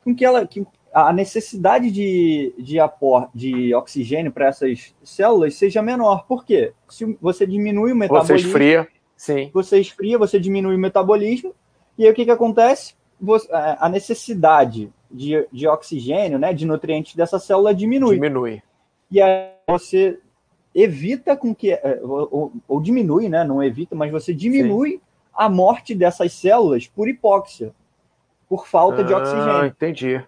com 0.02 0.14
que, 0.14 0.24
ela, 0.24 0.46
que, 0.46 0.66
a 0.92 1.12
necessidade 1.12 1.90
de, 1.90 2.54
de, 2.58 2.80
apor, 2.80 3.28
de 3.34 3.74
oxigênio 3.74 4.32
para 4.32 4.46
essas 4.46 4.94
células 5.02 5.54
seja 5.54 5.82
menor. 5.82 6.26
Por 6.26 6.44
quê? 6.44 6.72
Se 6.88 7.16
você 7.20 7.46
diminui 7.46 7.92
o 7.92 7.96
metabolismo. 7.96 8.38
Você 8.38 8.46
esfria, 8.46 8.88
sim. 9.16 9.50
Você 9.52 9.78
esfria, 9.78 10.18
você 10.18 10.40
diminui 10.40 10.74
o 10.74 10.78
metabolismo. 10.78 11.54
E 11.98 12.04
aí 12.04 12.10
o 12.10 12.14
que, 12.14 12.24
que 12.24 12.30
acontece? 12.30 12.94
Você, 13.20 13.46
a 13.52 13.88
necessidade 13.88 14.90
de, 15.12 15.46
de 15.52 15.68
oxigênio, 15.68 16.38
né, 16.38 16.52
de 16.52 16.66
nutrientes 16.66 17.14
dessa 17.14 17.38
célula 17.38 17.74
diminui. 17.74 18.14
Diminui. 18.14 18.62
E 19.10 19.20
aí 19.20 19.50
você 19.68 20.18
evita 20.74 21.36
com 21.36 21.54
que. 21.54 21.72
É, 21.72 22.00
ou, 22.02 22.52
ou 22.66 22.80
diminui, 22.80 23.28
né? 23.28 23.44
Não 23.44 23.62
evita, 23.62 23.94
mas 23.94 24.10
você 24.10 24.32
diminui 24.32 24.92
sim. 24.92 25.00
a 25.34 25.48
morte 25.48 25.94
dessas 25.94 26.32
células 26.32 26.86
por 26.86 27.08
hipóxia, 27.08 27.72
por 28.48 28.66
falta 28.66 29.02
ah, 29.02 29.04
de 29.04 29.14
oxigênio. 29.14 29.66
Entendi. 29.66 30.24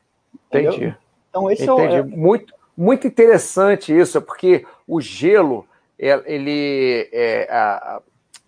Entendi. 0.49 0.94
Então, 1.31 1.51
esse 1.51 1.64
Entendi. 1.64 1.94
é 1.94 2.03
o. 2.03 2.07
Muito, 2.07 2.55
muito 2.77 3.07
interessante 3.07 3.97
isso, 3.97 4.20
porque 4.20 4.66
o 4.87 5.01
gelo, 5.01 5.66
é, 5.99 6.23
ele. 6.27 7.09
É, 7.12 7.49
a, 7.51 8.03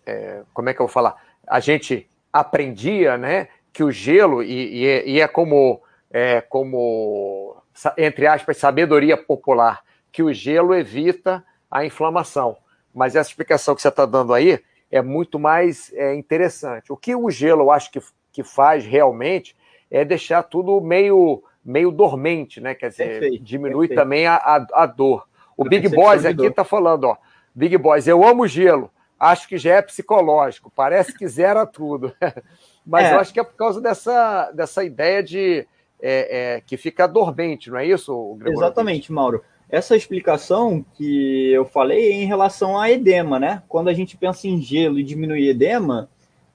é, 0.04 0.42
como 0.52 0.68
é 0.68 0.74
que 0.74 0.80
eu 0.80 0.86
vou 0.86 0.92
falar? 0.92 1.16
A 1.46 1.60
gente 1.60 2.08
aprendia, 2.32 3.16
né, 3.16 3.48
que 3.72 3.82
o 3.82 3.90
gelo, 3.90 4.42
e, 4.42 4.82
e, 4.82 4.86
é, 4.86 5.08
e 5.08 5.20
é 5.20 5.26
como, 5.26 5.80
é, 6.10 6.40
como, 6.40 7.56
entre 7.96 8.26
aspas, 8.26 8.56
sabedoria 8.56 9.16
popular, 9.16 9.82
que 10.10 10.22
o 10.22 10.32
gelo 10.32 10.74
evita 10.74 11.44
a 11.70 11.84
inflamação. 11.84 12.56
Mas 12.94 13.14
essa 13.14 13.30
explicação 13.30 13.74
que 13.74 13.82
você 13.82 13.88
está 13.88 14.06
dando 14.06 14.32
aí 14.32 14.60
é 14.90 15.02
muito 15.02 15.38
mais 15.38 15.92
é, 15.94 16.14
interessante. 16.14 16.92
O 16.92 16.96
que 16.96 17.14
o 17.14 17.30
gelo, 17.30 17.64
eu 17.64 17.70
acho 17.70 17.90
que, 17.90 18.00
que 18.32 18.42
faz 18.42 18.84
realmente 18.84 19.56
é 19.90 20.04
deixar 20.04 20.42
tudo 20.42 20.80
meio 20.80 21.42
meio 21.66 21.90
dormente, 21.90 22.60
né? 22.60 22.76
Quer 22.76 22.90
dizer, 22.90 23.20
perfeito, 23.20 23.42
diminui 23.42 23.88
perfeito. 23.88 24.00
também 24.00 24.24
a, 24.26 24.36
a, 24.36 24.66
a, 24.72 24.86
dor. 24.86 25.26
O 25.56 25.64
Big 25.64 25.88
Boys 25.88 26.24
aqui 26.24 26.46
está 26.46 26.62
falando, 26.62 27.04
ó. 27.04 27.16
Big 27.52 27.76
Boys, 27.76 28.06
eu 28.06 28.24
amo 28.24 28.46
gelo. 28.46 28.88
Acho 29.18 29.48
que 29.48 29.58
já 29.58 29.74
é 29.74 29.82
psicológico. 29.82 30.70
Parece 30.70 31.12
que 31.12 31.26
zera 31.26 31.66
tudo. 31.66 32.14
Mas 32.86 33.06
é. 33.06 33.14
eu 33.14 33.18
acho 33.18 33.32
que 33.32 33.40
é 33.40 33.44
por 33.44 33.56
causa 33.56 33.80
dessa, 33.80 34.52
dessa 34.52 34.84
ideia 34.84 35.22
de 35.22 35.66
é, 36.00 36.56
é, 36.56 36.60
que 36.60 36.76
fica 36.76 37.06
dormente, 37.06 37.70
não 37.70 37.78
é 37.78 37.86
isso, 37.86 38.34
Gregor? 38.38 38.62
Exatamente, 38.62 39.12
Mauro. 39.12 39.42
Essa 39.68 39.96
explicação 39.96 40.84
que 40.94 41.50
eu 41.50 41.64
falei 41.64 42.12
é 42.12 42.14
em 42.14 42.24
relação 42.24 42.78
a 42.78 42.90
edema, 42.90 43.38
né? 43.38 43.62
Quando 43.68 43.88
a 43.88 43.92
gente 43.92 44.16
pensa 44.16 44.46
em 44.46 44.60
gelo 44.60 44.98
e 44.98 45.02
diminuir 45.02 45.48
edema, 45.48 46.08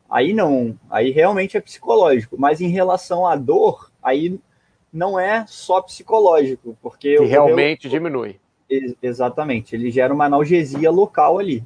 aí 0.09 0.33
não, 0.33 0.77
aí 0.89 1.11
realmente 1.11 1.57
é 1.57 1.61
psicológico. 1.61 2.37
Mas 2.39 2.61
em 2.61 2.69
relação 2.69 3.27
à 3.27 3.35
dor, 3.35 3.91
aí 4.01 4.39
não 4.93 5.19
é 5.19 5.45
só 5.47 5.81
psicológico, 5.81 6.77
porque 6.81 7.17
que 7.17 7.25
realmente 7.25 7.89
diminui. 7.89 8.39
Exatamente, 9.01 9.75
ele 9.75 9.91
gera 9.91 10.13
uma 10.13 10.25
analgesia 10.25 10.89
local 10.89 11.37
ali. 11.37 11.63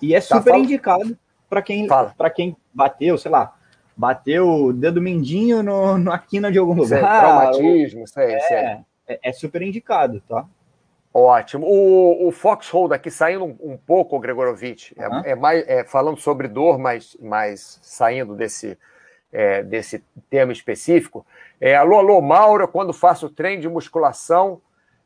E 0.00 0.14
é 0.14 0.20
tá, 0.20 0.38
super 0.38 0.54
indicado 0.54 1.18
para 1.48 1.60
quem 1.60 1.88
para 2.16 2.30
quem 2.30 2.56
bateu, 2.72 3.18
sei 3.18 3.30
lá, 3.30 3.56
bateu 4.00 4.48
o 4.48 4.72
dedo 4.72 4.98
mindinho 4.98 5.62
no, 5.62 5.98
na 5.98 6.18
quina 6.18 6.50
de 6.50 6.58
algum 6.58 6.72
lugar. 6.72 6.88
Sei, 6.88 6.98
traumatismo, 7.00 8.08
sei, 8.08 8.32
é, 8.32 8.40
sei. 8.40 8.56
É, 8.56 9.20
é 9.24 9.32
super 9.32 9.60
indicado, 9.60 10.22
tá? 10.26 10.46
Ótimo. 11.12 11.66
O, 11.66 12.28
o 12.28 12.32
Foxhold 12.32 12.94
aqui 12.94 13.10
saindo 13.10 13.44
um, 13.44 13.56
um 13.60 13.76
pouco, 13.76 14.18
Gregorovitch, 14.18 14.92
uhum. 14.96 15.20
é, 15.22 15.32
é, 15.32 15.34
mais 15.34 15.68
é, 15.68 15.84
falando 15.84 16.18
sobre 16.18 16.48
dor, 16.48 16.78
mas, 16.78 17.14
mas 17.20 17.78
saindo 17.82 18.34
desse, 18.34 18.78
é, 19.30 19.62
desse 19.62 20.02
tema 20.30 20.50
específico. 20.50 21.26
É, 21.60 21.76
alô, 21.76 21.98
alô, 21.98 22.22
Mauro, 22.22 22.66
quando 22.68 22.94
faço 22.94 23.28
treino 23.28 23.60
de 23.60 23.68
musculação 23.68 24.62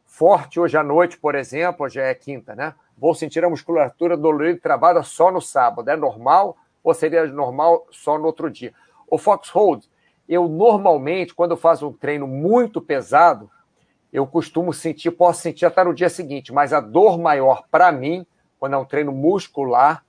forte 0.06 0.60
hoje 0.60 0.76
à 0.76 0.84
noite, 0.84 1.18
por 1.18 1.34
exemplo, 1.34 1.84
hoje 1.84 1.98
é 1.98 2.14
quinta, 2.14 2.54
né? 2.54 2.74
Vou 2.96 3.12
sentir 3.12 3.44
a 3.44 3.50
musculatura 3.50 4.16
dolorida 4.16 4.56
e 4.56 4.60
travada 4.60 5.02
só 5.02 5.32
no 5.32 5.40
sábado. 5.40 5.90
É 5.90 5.96
normal 5.96 6.56
ou 6.84 6.92
seria 6.92 7.26
normal 7.26 7.86
só 7.90 8.18
no 8.18 8.26
outro 8.26 8.50
dia? 8.50 8.74
O 9.10 9.16
Foxhold, 9.16 9.88
eu 10.28 10.46
normalmente, 10.46 11.34
quando 11.34 11.52
eu 11.52 11.56
faço 11.56 11.88
um 11.88 11.92
treino 11.92 12.26
muito 12.26 12.80
pesado, 12.80 13.50
eu 14.12 14.26
costumo 14.26 14.72
sentir, 14.72 15.10
posso 15.10 15.40
sentir 15.40 15.66
até 15.66 15.82
no 15.82 15.94
dia 15.94 16.08
seguinte, 16.08 16.52
mas 16.52 16.72
a 16.72 16.80
dor 16.80 17.18
maior 17.18 17.64
para 17.70 17.90
mim, 17.90 18.24
quando 18.60 18.74
é 18.74 18.76
um 18.76 18.84
treino 18.84 19.10
muscular, 19.10 20.04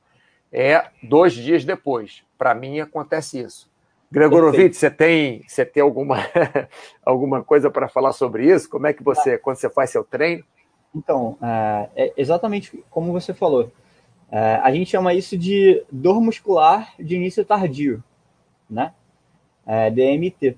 é 0.51 0.85
dois 1.01 1.33
dias 1.33 1.65
depois. 1.65 2.23
Para 2.37 2.53
mim 2.53 2.79
acontece 2.79 3.39
isso. 3.39 3.69
Gregorovitch, 4.11 4.75
você 4.75 4.91
tem, 4.91 5.43
você 5.47 5.65
tem 5.65 5.81
alguma, 5.81 6.17
alguma 7.03 7.43
coisa 7.43 7.69
para 7.69 7.87
falar 7.87 8.13
sobre 8.13 8.45
isso? 8.45 8.69
Como 8.69 8.85
é 8.85 8.93
que 8.93 9.03
você, 9.03 9.37
quando 9.37 9.57
você 9.57 9.69
faz 9.69 9.89
seu 9.89 10.03
treino? 10.03 10.43
Então, 10.95 11.37
é, 11.41 11.89
é 11.95 12.13
exatamente 12.15 12.83
como 12.89 13.11
você 13.11 13.33
falou. 13.33 13.71
É, 14.31 14.55
a 14.55 14.71
gente 14.71 14.89
chama 14.89 15.13
isso 15.13 15.37
de 15.37 15.83
dor 15.91 16.21
muscular 16.21 16.93
de 16.99 17.15
início 17.15 17.45
tardio, 17.45 18.03
né? 18.69 18.93
É, 19.65 19.89
DMT. 19.89 20.57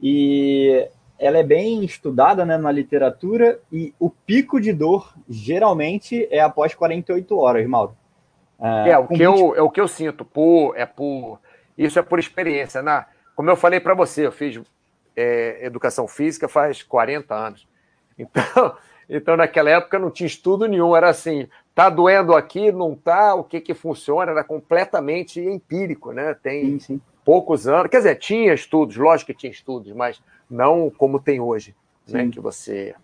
E 0.00 0.88
ela 1.18 1.38
é 1.38 1.42
bem 1.42 1.84
estudada 1.84 2.44
né, 2.44 2.56
na 2.56 2.70
literatura 2.70 3.60
e 3.72 3.94
o 3.98 4.10
pico 4.10 4.60
de 4.60 4.72
dor 4.72 5.14
geralmente 5.28 6.28
é 6.30 6.40
após 6.40 6.74
48 6.74 7.38
horas, 7.38 7.66
Mauro. 7.66 7.96
É, 8.60 8.90
é 8.90 8.98
o, 8.98 9.06
que 9.06 9.14
20... 9.14 9.22
eu, 9.22 9.56
é 9.56 9.62
o 9.62 9.70
que 9.70 9.80
eu 9.80 9.88
sinto, 9.88 10.24
por, 10.24 10.76
é 10.76 10.86
por 10.86 11.38
isso 11.76 11.98
é 11.98 12.02
por 12.02 12.18
experiência. 12.18 12.82
Na, 12.82 13.06
como 13.34 13.50
eu 13.50 13.56
falei 13.56 13.80
para 13.80 13.94
você, 13.94 14.26
eu 14.26 14.32
fiz 14.32 14.60
é, 15.16 15.64
educação 15.64 16.06
física 16.06 16.48
faz 16.48 16.82
40 16.82 17.34
anos. 17.34 17.68
Então, 18.18 18.76
então, 19.08 19.36
naquela 19.36 19.70
época 19.70 19.98
não 19.98 20.10
tinha 20.10 20.26
estudo 20.26 20.66
nenhum, 20.66 20.94
era 20.94 21.08
assim, 21.08 21.48
tá 21.74 21.90
doendo 21.90 22.34
aqui, 22.34 22.70
não 22.70 22.94
tá, 22.94 23.34
o 23.34 23.42
que 23.42 23.60
que 23.60 23.74
funciona, 23.74 24.30
era 24.30 24.44
completamente 24.44 25.40
empírico, 25.40 26.12
né? 26.12 26.34
Tem 26.34 26.78
sim, 26.78 26.78
sim. 26.78 27.00
poucos 27.24 27.66
anos, 27.66 27.90
quer 27.90 27.98
dizer, 27.98 28.16
tinha 28.16 28.54
estudos, 28.54 28.96
lógico 28.96 29.32
que 29.32 29.38
tinha 29.38 29.50
estudos, 29.50 29.92
mas 29.92 30.22
não 30.48 30.90
como 30.90 31.18
tem 31.18 31.40
hoje, 31.40 31.74
né? 32.08 32.28
Que 32.30 32.40
você 32.40 32.94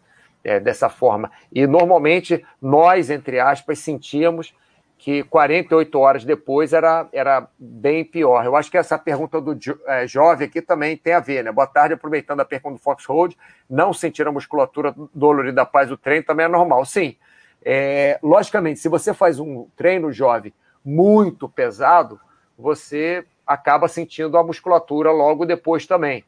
é, 0.45 0.61
dessa 0.61 0.89
forma. 0.89 1.31
E 1.53 1.67
normalmente 1.67 2.45
nós, 2.61 3.11
entre 3.11 3.41
aspas, 3.41 3.79
sentíamos 3.81 4.55
que 5.01 5.23
48 5.25 5.99
horas 5.99 6.25
depois 6.25 6.75
era, 6.75 7.09
era 7.11 7.49
bem 7.59 8.05
pior. 8.05 8.45
Eu 8.45 8.55
acho 8.55 8.71
que 8.71 8.77
essa 8.77 8.99
pergunta 8.99 9.41
do 9.41 9.57
é, 9.87 10.07
jovem 10.07 10.47
aqui 10.47 10.61
também 10.61 10.95
tem 10.95 11.15
a 11.15 11.21
ver, 11.21 11.43
né? 11.43 11.51
Boa 11.51 11.67
tarde, 11.67 11.95
aproveitando 11.95 12.41
a 12.41 12.45
pergunta 12.45 12.75
do 12.77 12.83
Fox 12.83 13.07
Road, 13.07 13.37
não 13.69 13.95
sentir 13.95 14.29
a 14.29 14.33
musculatura 14.33 14.95
dolorida 15.15 15.63
após 15.63 15.91
o 15.91 15.97
treino 15.97 16.25
também 16.25 16.45
é 16.45 16.49
normal. 16.49 16.85
Sim, 16.85 17.17
é, 17.63 18.19
logicamente, 18.23 18.81
se 18.81 18.89
você 18.89 19.13
faz 19.13 19.39
um 19.39 19.67
treino 19.77 20.13
jovem 20.13 20.53
muito 20.85 21.49
pesado, 21.49 22.19
você 22.59 23.25
acaba 23.47 23.89
sentindo 23.89 24.39
a 24.39 24.45
musculatura 24.45 25.11
logo 25.11 25.45
depois 25.45 25.87
também, 25.87 26.25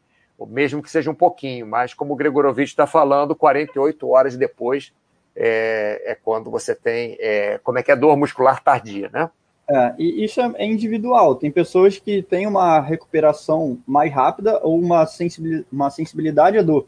mesmo 0.48 0.82
que 0.82 0.90
seja 0.90 1.10
um 1.10 1.14
pouquinho, 1.14 1.66
mas 1.66 1.94
como 1.94 2.12
o 2.12 2.16
Gregorovitch 2.16 2.70
está 2.70 2.86
falando, 2.86 3.34
48 3.34 4.08
horas 4.08 4.36
depois 4.36 4.92
é, 5.36 6.02
é 6.04 6.14
quando 6.14 6.50
você 6.50 6.74
tem, 6.74 7.16
é, 7.20 7.58
como 7.62 7.78
é 7.78 7.82
que 7.82 7.92
é, 7.92 7.96
dor 7.96 8.16
muscular 8.16 8.62
tardia, 8.62 9.08
né? 9.12 9.30
É, 9.68 9.94
e 9.96 10.24
isso 10.24 10.40
é, 10.40 10.52
é 10.56 10.66
individual. 10.66 11.36
Tem 11.36 11.50
pessoas 11.50 11.98
que 11.98 12.22
têm 12.22 12.46
uma 12.46 12.80
recuperação 12.80 13.78
mais 13.86 14.12
rápida 14.12 14.58
ou 14.62 14.78
uma 14.78 15.06
sensibilidade, 15.06 15.66
uma 15.72 15.90
sensibilidade 15.90 16.58
à 16.58 16.62
dor 16.62 16.86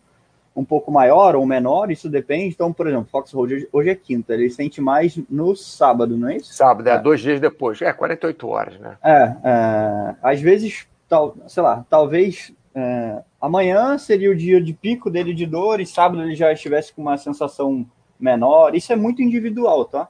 um 0.55 0.64
pouco 0.64 0.90
maior 0.93 1.35
ou 1.35 1.45
menor, 1.45 1.90
isso 1.90 2.09
depende. 2.09 2.55
Então, 2.55 2.73
por 2.73 2.87
exemplo, 2.87 3.09
Fox 3.11 3.33
Road 3.33 3.69
hoje 3.73 3.90
é 3.90 3.95
quinta, 3.95 4.35
ele 4.35 4.49
sente 4.51 4.81
mais 4.81 5.19
no 5.29 5.57
sábado, 5.57 6.17
não 6.17 6.29
é 6.29 6.37
isso? 6.37 6.55
Sábado, 6.55 6.88
é, 6.88 6.93
é. 6.93 6.99
dois 6.99 7.21
dias 7.21 7.40
depois, 7.40 7.81
é 7.83 7.93
48 7.93 8.49
horas, 8.49 8.79
né? 8.79 8.97
É, 9.03 9.35
é 9.43 10.14
às 10.23 10.40
vezes, 10.40 10.87
tal, 11.09 11.37
sei 11.49 11.62
lá, 11.62 11.85
talvez 11.90 12.53
é, 12.75 13.23
amanhã 13.40 13.99
seria 13.99 14.31
o 14.31 14.37
dia 14.37 14.61
de 14.61 14.73
pico 14.73 15.11
dele 15.11 15.35
de 15.35 15.47
dor 15.47 15.81
e 15.81 15.87
sábado 15.87 16.23
ele 16.23 16.35
já 16.35 16.53
estivesse 16.53 16.93
com 16.93 17.03
uma 17.03 17.17
sensação 17.17 17.85
menor. 18.19 18.75
Isso 18.75 18.93
é 18.93 18.97
muito 18.97 19.23
individual, 19.23 19.85
tá? 19.85 20.09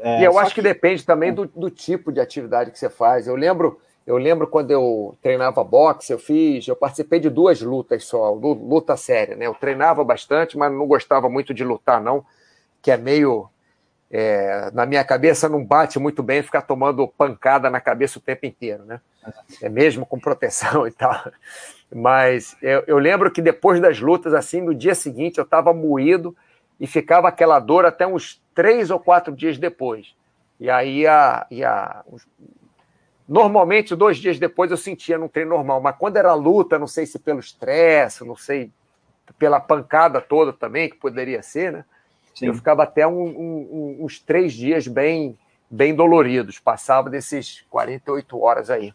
É, 0.00 0.20
e 0.20 0.24
eu 0.24 0.38
acho 0.38 0.54
que... 0.54 0.60
que, 0.60 0.68
depende 0.68 1.04
também 1.04 1.32
do, 1.32 1.46
do 1.46 1.70
tipo 1.70 2.12
de 2.12 2.20
atividade 2.20 2.70
que 2.70 2.78
você 2.78 2.90
faz. 2.90 3.26
Eu 3.26 3.36
lembro 3.36 3.78
eu 4.06 4.16
lembro 4.16 4.46
quando 4.46 4.70
eu 4.70 5.16
treinava 5.22 5.62
boxe, 5.62 6.12
eu 6.12 6.18
fiz, 6.18 6.66
eu 6.66 6.74
participei 6.74 7.20
de 7.20 7.30
duas 7.30 7.60
lutas 7.60 8.04
só, 8.04 8.30
luta 8.32 8.96
séria, 8.96 9.36
né? 9.36 9.46
Eu 9.46 9.54
treinava 9.54 10.02
bastante, 10.02 10.58
mas 10.58 10.72
não 10.72 10.86
gostava 10.86 11.28
muito 11.28 11.54
de 11.54 11.64
lutar, 11.64 12.00
não, 12.00 12.24
que 12.80 12.90
é 12.90 12.96
meio. 12.96 13.48
É, 14.14 14.70
na 14.74 14.84
minha 14.84 15.02
cabeça 15.02 15.48
não 15.48 15.64
bate 15.64 15.98
muito 15.98 16.22
bem 16.22 16.42
ficar 16.42 16.60
tomando 16.62 17.08
pancada 17.08 17.70
na 17.70 17.80
cabeça 17.80 18.18
o 18.18 18.22
tempo 18.22 18.44
inteiro, 18.44 18.84
né? 18.84 19.00
É 19.62 19.70
mesmo 19.70 20.04
com 20.04 20.20
proteção 20.20 20.84
e 20.88 20.90
tal. 20.90 21.32
Mas 21.94 22.56
eu, 22.60 22.84
eu 22.86 22.98
lembro 22.98 23.30
que 23.30 23.40
depois 23.40 23.80
das 23.80 24.00
lutas, 24.00 24.34
assim, 24.34 24.60
no 24.60 24.74
dia 24.74 24.94
seguinte, 24.94 25.38
eu 25.38 25.44
estava 25.44 25.72
moído 25.72 26.36
e 26.78 26.86
ficava 26.86 27.28
aquela 27.28 27.58
dor 27.58 27.86
até 27.86 28.06
uns 28.06 28.42
três 28.54 28.90
ou 28.90 28.98
quatro 28.98 29.34
dias 29.34 29.56
depois. 29.56 30.14
E 30.60 30.68
aí 30.68 31.06
a, 31.06 31.46
e 31.50 31.64
a, 31.64 32.04
Normalmente, 33.28 33.94
dois 33.94 34.18
dias 34.18 34.38
depois 34.38 34.70
eu 34.70 34.76
sentia 34.76 35.16
num 35.16 35.28
treino 35.28 35.50
normal, 35.50 35.80
mas 35.80 35.96
quando 35.96 36.16
era 36.16 36.34
luta, 36.34 36.78
não 36.78 36.86
sei 36.86 37.06
se 37.06 37.18
pelo 37.18 37.40
estresse, 37.40 38.24
não 38.24 38.36
sei, 38.36 38.70
pela 39.38 39.60
pancada 39.60 40.20
toda 40.20 40.52
também, 40.52 40.90
que 40.90 40.96
poderia 40.96 41.42
ser, 41.42 41.72
né? 41.72 41.84
Sim. 42.34 42.46
Eu 42.46 42.54
ficava 42.54 42.82
até 42.82 43.06
um, 43.06 43.22
um, 43.22 43.98
uns 44.00 44.18
três 44.18 44.52
dias 44.54 44.88
bem, 44.88 45.38
bem 45.70 45.94
doloridos, 45.94 46.58
passava 46.58 47.10
desses 47.10 47.64
48 47.70 48.40
horas 48.40 48.70
aí. 48.70 48.92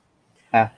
É, 0.52 0.70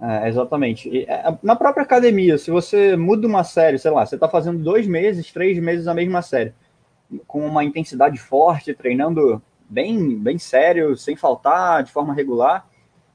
é 0.00 0.28
exatamente. 0.28 0.88
E, 0.88 1.04
é, 1.04 1.36
na 1.42 1.56
própria 1.56 1.82
academia, 1.82 2.38
se 2.38 2.50
você 2.50 2.96
muda 2.96 3.26
uma 3.26 3.44
série, 3.44 3.78
sei 3.78 3.90
lá, 3.90 4.06
você 4.06 4.14
está 4.14 4.28
fazendo 4.28 4.58
dois 4.58 4.86
meses, 4.86 5.32
três 5.32 5.58
meses 5.58 5.88
a 5.88 5.94
mesma 5.94 6.22
série, 6.22 6.54
com 7.26 7.44
uma 7.44 7.64
intensidade 7.64 8.18
forte, 8.18 8.74
treinando 8.74 9.42
bem, 9.68 10.16
bem 10.16 10.38
sério, 10.38 10.96
sem 10.96 11.16
faltar, 11.16 11.82
de 11.82 11.92
forma 11.92 12.14
regular, 12.14 12.66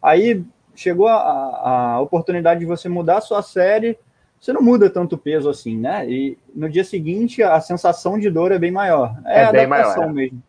Aí 0.01 0.43
chegou 0.75 1.07
a, 1.07 1.95
a 1.95 2.01
oportunidade 2.01 2.61
de 2.61 2.65
você 2.65 2.89
mudar 2.89 3.17
a 3.17 3.21
sua 3.21 3.41
série, 3.41 3.97
você 4.39 4.51
não 4.51 4.61
muda 4.61 4.89
tanto 4.89 5.17
peso 5.17 5.49
assim, 5.49 5.77
né? 5.77 6.09
E 6.09 6.37
no 6.55 6.67
dia 6.67 6.83
seguinte 6.83 7.43
a 7.43 7.61
sensação 7.61 8.17
de 8.17 8.29
dor 8.29 8.51
é 8.51 8.57
bem 8.57 8.71
maior. 8.71 9.15
É, 9.25 9.43
é 9.43 9.51
bem 9.51 9.67
maior. 9.67 9.95
É. 9.97 10.07
mesmo. 10.07 10.41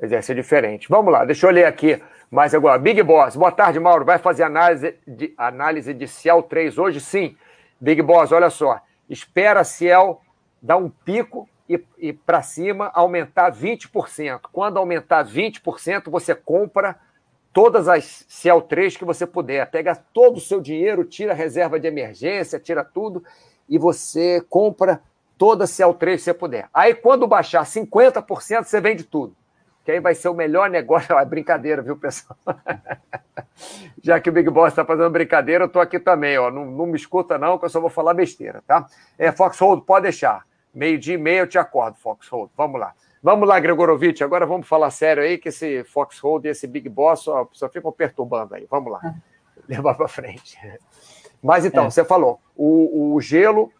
Exercício 0.00 0.34
diferente. 0.34 0.88
Vamos 0.88 1.12
lá, 1.12 1.24
deixa 1.24 1.46
eu 1.46 1.50
ler 1.50 1.64
aqui 1.64 2.00
mais 2.30 2.54
agora. 2.54 2.78
Big 2.78 3.02
Boss, 3.02 3.36
boa 3.36 3.52
tarde, 3.52 3.78
Mauro. 3.78 4.04
Vai 4.04 4.18
fazer 4.18 4.42
análise 4.42 4.94
de, 5.06 5.32
análise 5.36 5.94
de 5.94 6.06
Ciel 6.08 6.42
3 6.42 6.76
hoje? 6.76 7.00
Sim. 7.00 7.36
Big 7.80 8.02
Boss, 8.02 8.32
olha 8.32 8.50
só. 8.50 8.80
Espera 9.08 9.64
Ciel 9.64 10.20
dar 10.60 10.76
um 10.76 10.90
pico 10.90 11.48
e, 11.68 11.82
e 11.98 12.12
para 12.12 12.42
cima 12.42 12.90
aumentar 12.94 13.52
20%. 13.52 14.40
Quando 14.52 14.78
aumentar 14.78 15.24
20%, 15.24 16.10
você 16.10 16.34
compra 16.34 16.96
todas 17.58 17.88
as 17.88 18.24
CL3 18.30 18.96
que 18.96 19.04
você 19.04 19.26
puder. 19.26 19.68
Pega 19.68 19.96
todo 20.14 20.36
o 20.36 20.40
seu 20.40 20.60
dinheiro, 20.60 21.02
tira 21.02 21.32
a 21.32 21.34
reserva 21.34 21.80
de 21.80 21.88
emergência, 21.88 22.56
tira 22.56 22.84
tudo 22.84 23.24
e 23.68 23.76
você 23.76 24.40
compra 24.48 25.02
toda 25.36 25.64
a 25.64 25.66
CL3 25.66 25.98
que 25.98 26.18
você 26.18 26.32
puder. 26.32 26.68
Aí, 26.72 26.94
quando 26.94 27.26
baixar 27.26 27.64
50%, 27.64 28.62
você 28.62 28.80
vende 28.80 29.02
tudo. 29.02 29.34
Que 29.84 29.90
aí 29.90 29.98
vai 29.98 30.14
ser 30.14 30.28
o 30.28 30.34
melhor 30.34 30.70
negócio. 30.70 31.12
É 31.18 31.24
brincadeira, 31.24 31.82
viu, 31.82 31.96
pessoal? 31.96 32.38
Já 34.00 34.20
que 34.20 34.30
o 34.30 34.32
Big 34.32 34.48
Boss 34.48 34.68
está 34.68 34.84
fazendo 34.84 35.10
brincadeira, 35.10 35.64
eu 35.64 35.66
estou 35.66 35.82
aqui 35.82 35.98
também. 35.98 36.38
Ó. 36.38 36.52
Não, 36.52 36.64
não, 36.64 36.86
me 36.86 36.96
escuta, 36.96 37.36
não, 37.38 37.58
que 37.58 37.64
eu 37.64 37.70
só 37.70 37.80
vou 37.80 37.90
falar 37.90 38.14
besteira, 38.14 38.62
tá? 38.68 38.86
É, 39.18 39.32
Foxhold, 39.32 39.84
pode 39.84 40.04
deixar. 40.04 40.46
Meio-dia 40.72 41.14
e 41.14 41.18
meia 41.18 41.40
eu 41.40 41.48
te 41.48 41.58
acordo, 41.58 41.96
Foxhold. 41.96 42.52
Vamos 42.56 42.78
lá. 42.78 42.94
Vamos 43.22 43.48
lá, 43.48 43.58
Gregorovitch, 43.58 44.20
agora 44.20 44.46
vamos 44.46 44.68
falar 44.68 44.90
sério 44.90 45.22
aí, 45.22 45.38
que 45.38 45.48
esse 45.48 45.82
Foxhold 45.84 46.46
e 46.46 46.50
esse 46.50 46.66
Big 46.66 46.88
Boss 46.88 47.20
só, 47.20 47.48
só 47.52 47.68
ficam 47.68 47.90
perturbando 47.90 48.54
aí. 48.54 48.66
Vamos 48.70 48.92
lá, 48.92 49.14
levar 49.68 49.94
para 49.94 50.08
frente. 50.08 50.58
Mas 51.42 51.64
então, 51.64 51.86
é. 51.86 51.90
você 51.90 52.04
falou, 52.04 52.40
o, 52.56 53.14
o 53.14 53.20
gelo, 53.20 53.72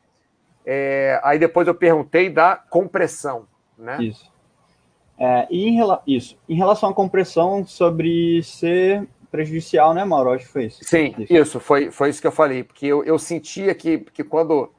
é, 0.65 1.21
aí 1.23 1.39
depois 1.39 1.67
eu 1.67 1.75
perguntei 1.75 2.29
da 2.29 2.57
compressão, 2.57 3.47
né? 3.77 4.03
Isso. 4.03 4.31
É, 5.19 5.47
e 5.51 5.69
em, 5.69 5.81
isso. 6.07 6.39
Em 6.49 6.55
relação 6.55 6.91
à 6.91 6.95
compressão, 6.95 7.67
sobre 7.67 8.43
ser 8.43 9.07
prejudicial, 9.31 9.93
né, 9.93 10.05
Mauro? 10.05 10.31
Acho 10.31 10.47
que 10.47 10.53
foi 10.53 10.65
isso. 10.67 10.85
Sim, 10.85 11.15
isso, 11.19 11.35
isso 11.35 11.61
foi, 11.61 11.91
foi 11.91 12.11
isso 12.11 12.21
que 12.21 12.27
eu 12.27 12.33
falei, 12.33 12.63
porque 12.63 12.87
eu, 12.87 13.05
eu 13.05 13.19
sentia 13.19 13.75
que, 13.75 13.99
que, 13.99 14.23
quando, 14.23 14.73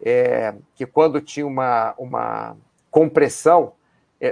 é, 0.00 0.54
que 0.74 0.86
quando 0.86 1.20
tinha 1.20 1.46
uma, 1.46 1.94
uma 1.98 2.56
compressão, 2.90 3.72
é, 3.72 3.79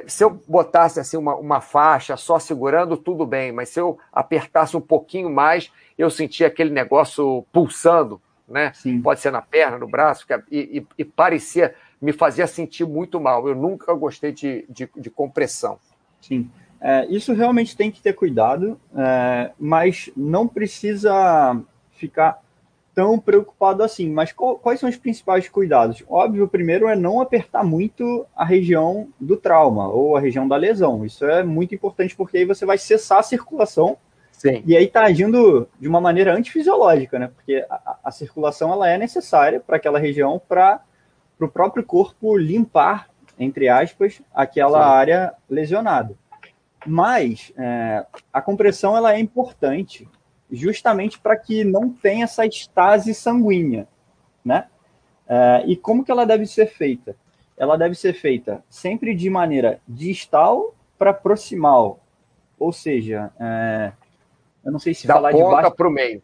se 0.06 0.22
eu 0.22 0.40
botasse 0.46 1.00
assim 1.00 1.16
uma, 1.16 1.34
uma 1.34 1.60
faixa 1.60 2.16
só 2.16 2.38
segurando, 2.38 2.96
tudo 2.96 3.24
bem, 3.24 3.52
mas 3.52 3.70
se 3.70 3.80
eu 3.80 3.98
apertasse 4.12 4.76
um 4.76 4.80
pouquinho 4.80 5.30
mais, 5.30 5.72
eu 5.96 6.10
sentia 6.10 6.46
aquele 6.46 6.70
negócio 6.70 7.44
pulsando, 7.50 8.20
né? 8.46 8.72
Sim. 8.74 9.00
Pode 9.00 9.20
ser 9.20 9.30
na 9.30 9.40
perna, 9.40 9.78
no 9.78 9.88
braço, 9.88 10.26
e, 10.50 10.78
e, 10.78 10.86
e, 10.98 11.04
parecia, 11.04 11.74
me 12.00 12.12
fazia 12.12 12.46
sentir 12.46 12.86
muito 12.86 13.18
mal. 13.18 13.48
Eu 13.48 13.54
nunca 13.54 13.94
gostei 13.94 14.30
de, 14.30 14.66
de, 14.68 14.88
de 14.94 15.10
compressão. 15.10 15.78
Sim. 16.20 16.50
É, 16.80 17.06
isso 17.06 17.32
realmente 17.32 17.76
tem 17.76 17.90
que 17.90 18.00
ter 18.00 18.12
cuidado, 18.12 18.78
é, 18.94 19.50
mas 19.58 20.10
não 20.16 20.46
precisa 20.46 21.60
ficar 21.92 22.40
tão 22.98 23.16
preocupado 23.16 23.84
assim. 23.84 24.10
Mas 24.10 24.32
quais 24.32 24.80
são 24.80 24.88
os 24.88 24.96
principais 24.96 25.48
cuidados? 25.48 26.02
Óbvio, 26.08 26.42
o 26.42 26.48
primeiro 26.48 26.88
é 26.88 26.96
não 26.96 27.20
apertar 27.20 27.62
muito 27.62 28.26
a 28.34 28.44
região 28.44 29.06
do 29.20 29.36
trauma 29.36 29.86
ou 29.86 30.16
a 30.16 30.20
região 30.20 30.48
da 30.48 30.56
lesão. 30.56 31.06
Isso 31.06 31.24
é 31.24 31.44
muito 31.44 31.72
importante 31.72 32.16
porque 32.16 32.38
aí 32.38 32.44
você 32.44 32.66
vai 32.66 32.76
cessar 32.76 33.20
a 33.20 33.22
circulação 33.22 33.96
Sim. 34.32 34.64
e 34.66 34.76
aí 34.76 34.86
está 34.86 35.04
agindo 35.04 35.68
de 35.78 35.86
uma 35.86 36.00
maneira 36.00 36.34
antifisiológica, 36.34 37.20
né? 37.20 37.30
Porque 37.32 37.64
a, 37.70 37.98
a 38.02 38.10
circulação 38.10 38.72
ela 38.72 38.88
é 38.88 38.98
necessária 38.98 39.60
para 39.60 39.76
aquela 39.76 40.00
região 40.00 40.42
para 40.48 40.80
o 41.40 41.46
próprio 41.46 41.84
corpo 41.84 42.36
limpar, 42.36 43.08
entre 43.38 43.68
aspas, 43.68 44.20
aquela 44.34 44.82
Sim. 44.82 44.90
área 44.90 45.34
lesionada. 45.48 46.16
Mas 46.84 47.52
é, 47.56 48.04
a 48.32 48.42
compressão 48.42 48.96
ela 48.96 49.14
é 49.14 49.20
importante 49.20 50.08
justamente 50.50 51.18
para 51.18 51.36
que 51.36 51.64
não 51.64 51.90
tenha 51.90 52.24
essa 52.24 52.46
estase 52.46 53.14
sanguínea, 53.14 53.86
né? 54.44 54.66
É, 55.28 55.62
e 55.66 55.76
como 55.76 56.04
que 56.04 56.10
ela 56.10 56.24
deve 56.24 56.46
ser 56.46 56.66
feita? 56.66 57.14
Ela 57.56 57.76
deve 57.76 57.94
ser 57.94 58.14
feita 58.14 58.64
sempre 58.68 59.14
de 59.14 59.28
maneira 59.28 59.80
distal 59.86 60.74
para 60.96 61.12
proximal, 61.12 62.00
ou 62.58 62.72
seja, 62.72 63.30
é, 63.38 63.92
eu 64.64 64.72
não 64.72 64.78
sei 64.78 64.94
se 64.94 65.06
da 65.06 65.14
falar 65.14 65.32
de 65.32 65.38
ponta 65.38 65.70
para 65.70 65.88
o 65.88 65.90
meio. 65.90 66.22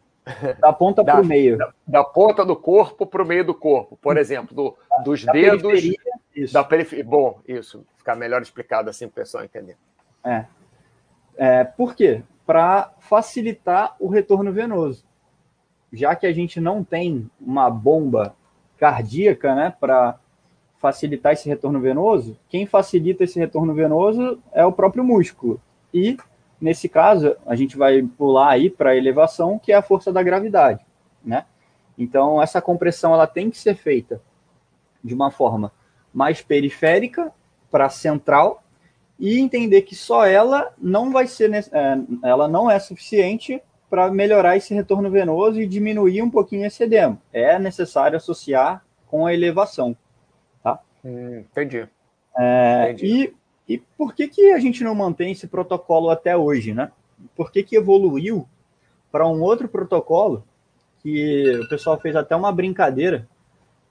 Da 0.59 0.73
ponta 0.73 1.03
para 1.03 1.21
o 1.21 1.25
meio. 1.25 1.57
Da, 1.57 1.73
da, 1.85 2.03
ponta 2.03 2.43
do 2.43 2.55
corpo 2.55 3.05
para 3.05 3.21
o 3.21 3.25
meio 3.25 3.45
do 3.45 3.53
corpo, 3.53 3.95
por 4.01 4.17
exemplo, 4.17 4.55
do, 4.55 4.75
dos 5.03 5.23
da 5.23 5.31
dedos. 5.31 5.61
Periferia, 5.61 5.97
isso. 6.35 6.53
Da 6.53 6.63
periferia. 6.63 7.05
Bom, 7.05 7.39
isso, 7.47 7.85
ficar 7.95 8.15
melhor 8.15 8.41
explicado 8.41 8.89
assim 8.89 9.07
para 9.07 9.21
o 9.21 9.23
pessoal 9.23 9.43
entender. 9.43 9.77
É. 10.23 10.45
é. 11.37 11.63
Por 11.63 11.95
quê? 11.95 12.23
Para 12.45 12.93
facilitar 12.99 13.95
o 13.99 14.07
retorno 14.07 14.51
venoso. 14.51 15.03
Já 15.91 16.15
que 16.15 16.27
a 16.27 16.33
gente 16.33 16.59
não 16.59 16.83
tem 16.83 17.29
uma 17.39 17.69
bomba 17.69 18.35
cardíaca 18.77 19.55
né, 19.55 19.73
para 19.79 20.19
facilitar 20.77 21.33
esse 21.33 21.47
retorno 21.49 21.79
venoso, 21.79 22.37
quem 22.49 22.65
facilita 22.65 23.23
esse 23.23 23.39
retorno 23.39 23.73
venoso 23.73 24.39
é 24.51 24.65
o 24.65 24.71
próprio 24.71 25.03
músculo. 25.03 25.59
E, 25.93 26.17
nesse 26.59 26.87
caso, 26.89 27.35
a 27.45 27.55
gente 27.55 27.77
vai 27.77 28.03
pular 28.03 28.51
aí 28.51 28.69
para 28.69 28.91
a 28.91 28.95
elevação, 28.95 29.57
que 29.57 29.71
é 29.71 29.75
a 29.75 29.81
força 29.81 30.11
da 30.11 30.21
gravidade. 30.21 30.85
Né? 31.23 31.45
Então, 31.97 32.41
essa 32.41 32.61
compressão 32.61 33.13
ela 33.13 33.25
tem 33.25 33.49
que 33.49 33.57
ser 33.57 33.75
feita 33.75 34.21
de 35.03 35.13
uma 35.13 35.31
forma 35.31 35.71
mais 36.13 36.41
periférica 36.41 37.31
para 37.71 37.89
central 37.89 38.63
e 39.19 39.39
entender 39.39 39.83
que 39.83 39.95
só 39.95 40.25
ela 40.25 40.73
não 40.77 41.11
vai 41.11 41.27
ser, 41.27 41.53
é, 41.53 41.63
ela 42.23 42.47
não 42.47 42.69
é 42.69 42.77
suficiente 42.79 43.61
para 43.89 44.11
melhorar 44.11 44.57
esse 44.57 44.73
retorno 44.73 45.09
venoso 45.09 45.59
e 45.59 45.67
diminuir 45.67 46.21
um 46.21 46.29
pouquinho 46.29 46.65
esse 46.65 46.83
edema. 46.83 47.17
É 47.31 47.57
necessário 47.57 48.17
associar 48.17 48.83
com 49.07 49.25
a 49.25 49.33
elevação, 49.33 49.95
tá? 50.61 50.79
Hum, 51.03 51.45
entendi. 51.51 51.87
É, 52.37 52.95
e, 52.99 53.33
e 53.67 53.77
por 53.97 54.13
que, 54.13 54.27
que 54.27 54.51
a 54.51 54.59
gente 54.59 54.83
não 54.83 54.93
mantém 54.93 55.31
esse 55.31 55.47
protocolo 55.47 56.09
até 56.09 56.35
hoje, 56.35 56.73
né? 56.73 56.91
Por 57.35 57.51
que, 57.51 57.63
que 57.63 57.77
evoluiu 57.77 58.45
para 59.11 59.27
um 59.27 59.41
outro 59.41 59.69
protocolo 59.69 60.43
que 61.01 61.57
o 61.63 61.69
pessoal 61.69 61.97
fez 61.99 62.15
até 62.15 62.35
uma 62.35 62.51
brincadeira, 62.51 63.27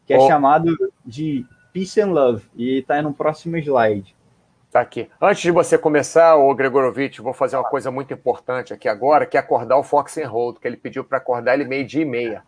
que 0.04 0.12
é 0.12 0.18
oh. 0.18 0.26
chamado 0.26 0.76
de 1.06 1.46
Peace 1.72 2.00
and 2.00 2.10
Love, 2.10 2.44
e 2.54 2.80
está 2.80 3.00
no 3.00 3.14
próximo 3.14 3.56
slide. 3.56 4.14
Tá 4.74 4.80
aqui. 4.80 5.08
Antes 5.22 5.40
de 5.40 5.52
você 5.52 5.78
começar, 5.78 6.34
o 6.34 6.52
Gregorovitch, 6.52 7.20
vou 7.20 7.32
fazer 7.32 7.54
uma 7.54 7.62
coisa 7.62 7.92
muito 7.92 8.12
importante 8.12 8.74
aqui 8.74 8.88
agora, 8.88 9.24
que 9.24 9.36
é 9.36 9.40
acordar 9.40 9.76
o 9.76 9.84
Fox 9.84 10.18
and 10.18 10.26
Hold, 10.26 10.58
que 10.58 10.66
ele 10.66 10.76
pediu 10.76 11.04
para 11.04 11.18
acordar 11.18 11.54
ele 11.54 11.64
meio 11.64 11.86
dia 11.86 12.02
e 12.02 12.04
meia. 12.04 12.42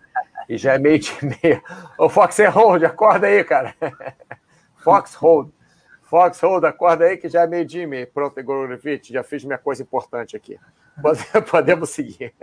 E 0.48 0.58
já 0.58 0.74
é 0.74 0.78
meio 0.78 0.98
dia 0.98 1.14
e 1.22 1.24
meia. 1.24 1.62
Ô, 1.96 2.08
Fox 2.08 2.40
and 2.40 2.48
Hold, 2.48 2.82
acorda 2.82 3.28
aí, 3.28 3.44
cara. 3.44 3.76
Fox 4.82 5.14
Hold. 5.14 5.50
Fox 6.02 6.40
Hold, 6.40 6.64
acorda 6.64 7.04
aí 7.04 7.16
que 7.16 7.28
já 7.28 7.42
é 7.42 7.46
meio 7.46 7.64
dia 7.64 7.84
e 7.84 7.86
meia. 7.86 8.10
Pronto, 8.12 8.34
Gregorovitch, 8.34 9.12
já 9.12 9.22
fiz 9.22 9.44
minha 9.44 9.58
coisa 9.58 9.84
importante 9.84 10.36
aqui. 10.36 10.58
Podemos 11.48 11.90
seguir. 11.90 12.34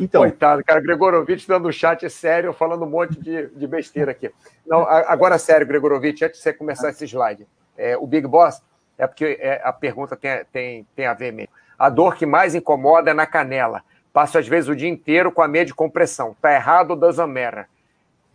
Então, 0.00 0.22
Coitado, 0.22 0.64
cara, 0.64 0.80
Gregorovitch 0.80 1.46
dando 1.46 1.68
um 1.68 1.72
chat 1.72 2.10
sério, 2.10 2.52
falando 2.52 2.84
um 2.84 2.90
monte 2.90 3.20
de, 3.20 3.46
de 3.50 3.66
besteira 3.68 4.10
aqui. 4.10 4.32
Não, 4.66 4.80
agora 4.80 5.38
sério, 5.38 5.64
Gregorovitch, 5.64 6.22
antes 6.22 6.38
de 6.38 6.42
você 6.42 6.52
começar 6.52 6.90
esse 6.90 7.04
slide 7.04 7.46
é, 7.76 7.96
o 7.96 8.06
Big 8.06 8.26
Boss, 8.26 8.62
é 8.98 9.06
porque 9.06 9.38
é, 9.40 9.60
a 9.64 9.72
pergunta 9.72 10.16
tem, 10.16 10.44
tem, 10.52 10.86
tem 10.94 11.06
a 11.06 11.14
ver 11.14 11.32
mesmo. 11.32 11.52
A 11.78 11.88
dor 11.88 12.16
que 12.16 12.26
mais 12.26 12.54
incomoda 12.54 13.10
é 13.10 13.14
na 13.14 13.26
canela. 13.26 13.82
Passo 14.12 14.38
às 14.38 14.46
vezes 14.46 14.68
o 14.68 14.76
dia 14.76 14.88
inteiro 14.88 15.32
com 15.32 15.42
a 15.42 15.48
meia 15.48 15.64
de 15.64 15.74
compressão. 15.74 16.36
Tá 16.40 16.52
errado 16.52 16.96
matter? 17.26 17.66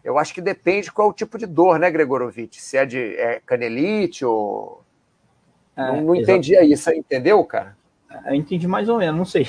Eu 0.04 0.18
acho 0.18 0.34
que 0.34 0.42
depende 0.42 0.92
qual 0.92 1.10
é 1.10 1.12
o 1.12 1.14
tipo 1.14 1.38
de 1.38 1.46
dor, 1.46 1.78
né, 1.78 1.92
Gregorovitch? 1.92 2.60
Se 2.60 2.78
é 2.78 2.86
de 2.86 3.16
é 3.16 3.42
canelite 3.46 4.26
ou. 4.26 4.82
É, 5.76 5.88
não, 5.88 6.02
não 6.02 6.16
entendia 6.16 6.64
isso, 6.64 6.90
entendeu, 6.92 7.44
cara? 7.44 7.78
Eu 8.26 8.34
entendi 8.34 8.68
mais 8.68 8.90
ou 8.90 8.98
menos, 8.98 9.18
não 9.18 9.26
sei. 9.26 9.46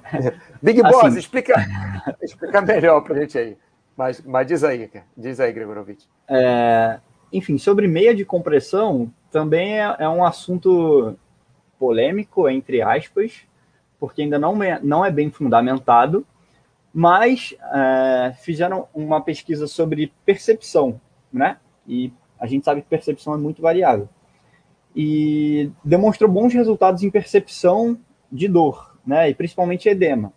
Big 0.60 0.82
Boss, 0.82 1.04
assim... 1.04 1.18
explica, 1.18 1.54
explica 2.20 2.60
melhor 2.60 3.00
pra 3.02 3.18
gente 3.20 3.38
aí. 3.38 3.56
Mas, 3.96 4.20
mas 4.22 4.46
diz 4.46 4.64
aí, 4.64 4.90
diz 5.16 5.38
aí, 5.38 5.52
Gregorovitch. 5.52 6.04
É, 6.28 6.98
enfim, 7.32 7.56
sobre 7.56 7.86
meia 7.86 8.14
de 8.14 8.24
compressão, 8.24 9.12
também 9.32 9.80
é, 9.80 9.96
é, 9.98 10.08
um 10.08 10.22
assunto 10.22 11.16
polêmico, 11.78 12.48
entre 12.48 12.82
aspas, 12.82 13.40
porque 13.98 14.22
ainda 14.22 14.38
não 14.38 14.62
é, 14.62 14.78
não 14.82 15.04
é 15.04 15.10
bem 15.10 15.30
fundamentado, 15.30 16.24
mas 16.92 17.54
é, 17.74 18.34
fizeram 18.42 18.86
uma 18.94 19.20
pesquisa 19.22 19.66
sobre 19.66 20.12
percepção, 20.24 21.00
né? 21.32 21.56
E 21.88 22.12
a 22.38 22.46
gente 22.46 22.64
sabe 22.64 22.82
que 22.82 22.88
percepção 22.88 23.34
é 23.34 23.38
muito 23.38 23.62
variável. 23.62 24.08
E 24.94 25.72
demonstrou 25.82 26.30
bons 26.30 26.52
resultados 26.52 27.02
em 27.02 27.10
percepção 27.10 27.98
de 28.30 28.46
dor, 28.46 28.96
né? 29.06 29.30
E 29.30 29.34
principalmente 29.34 29.88
edema. 29.88 30.32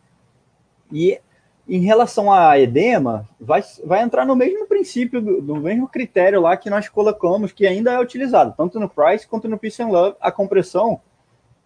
E 0.91 1.19
em 1.67 1.79
relação 1.79 2.31
a 2.31 2.59
edema, 2.59 3.27
vai, 3.39 3.63
vai 3.83 4.01
entrar 4.03 4.25
no 4.25 4.35
mesmo 4.35 4.67
princípio, 4.67 5.19
do, 5.19 5.55
mesmo 5.55 5.87
critério 5.87 6.41
lá 6.41 6.55
que 6.55 6.69
nós 6.69 6.87
colocamos, 6.87 7.51
que 7.51 7.65
ainda 7.65 7.91
é 7.91 7.99
utilizado, 7.99 8.53
tanto 8.55 8.79
no 8.79 8.87
Price 8.87 9.27
quanto 9.27 9.49
no 9.49 9.57
Peace 9.57 9.81
and 9.81 9.87
Love, 9.87 10.15
a 10.21 10.31
compressão, 10.31 11.01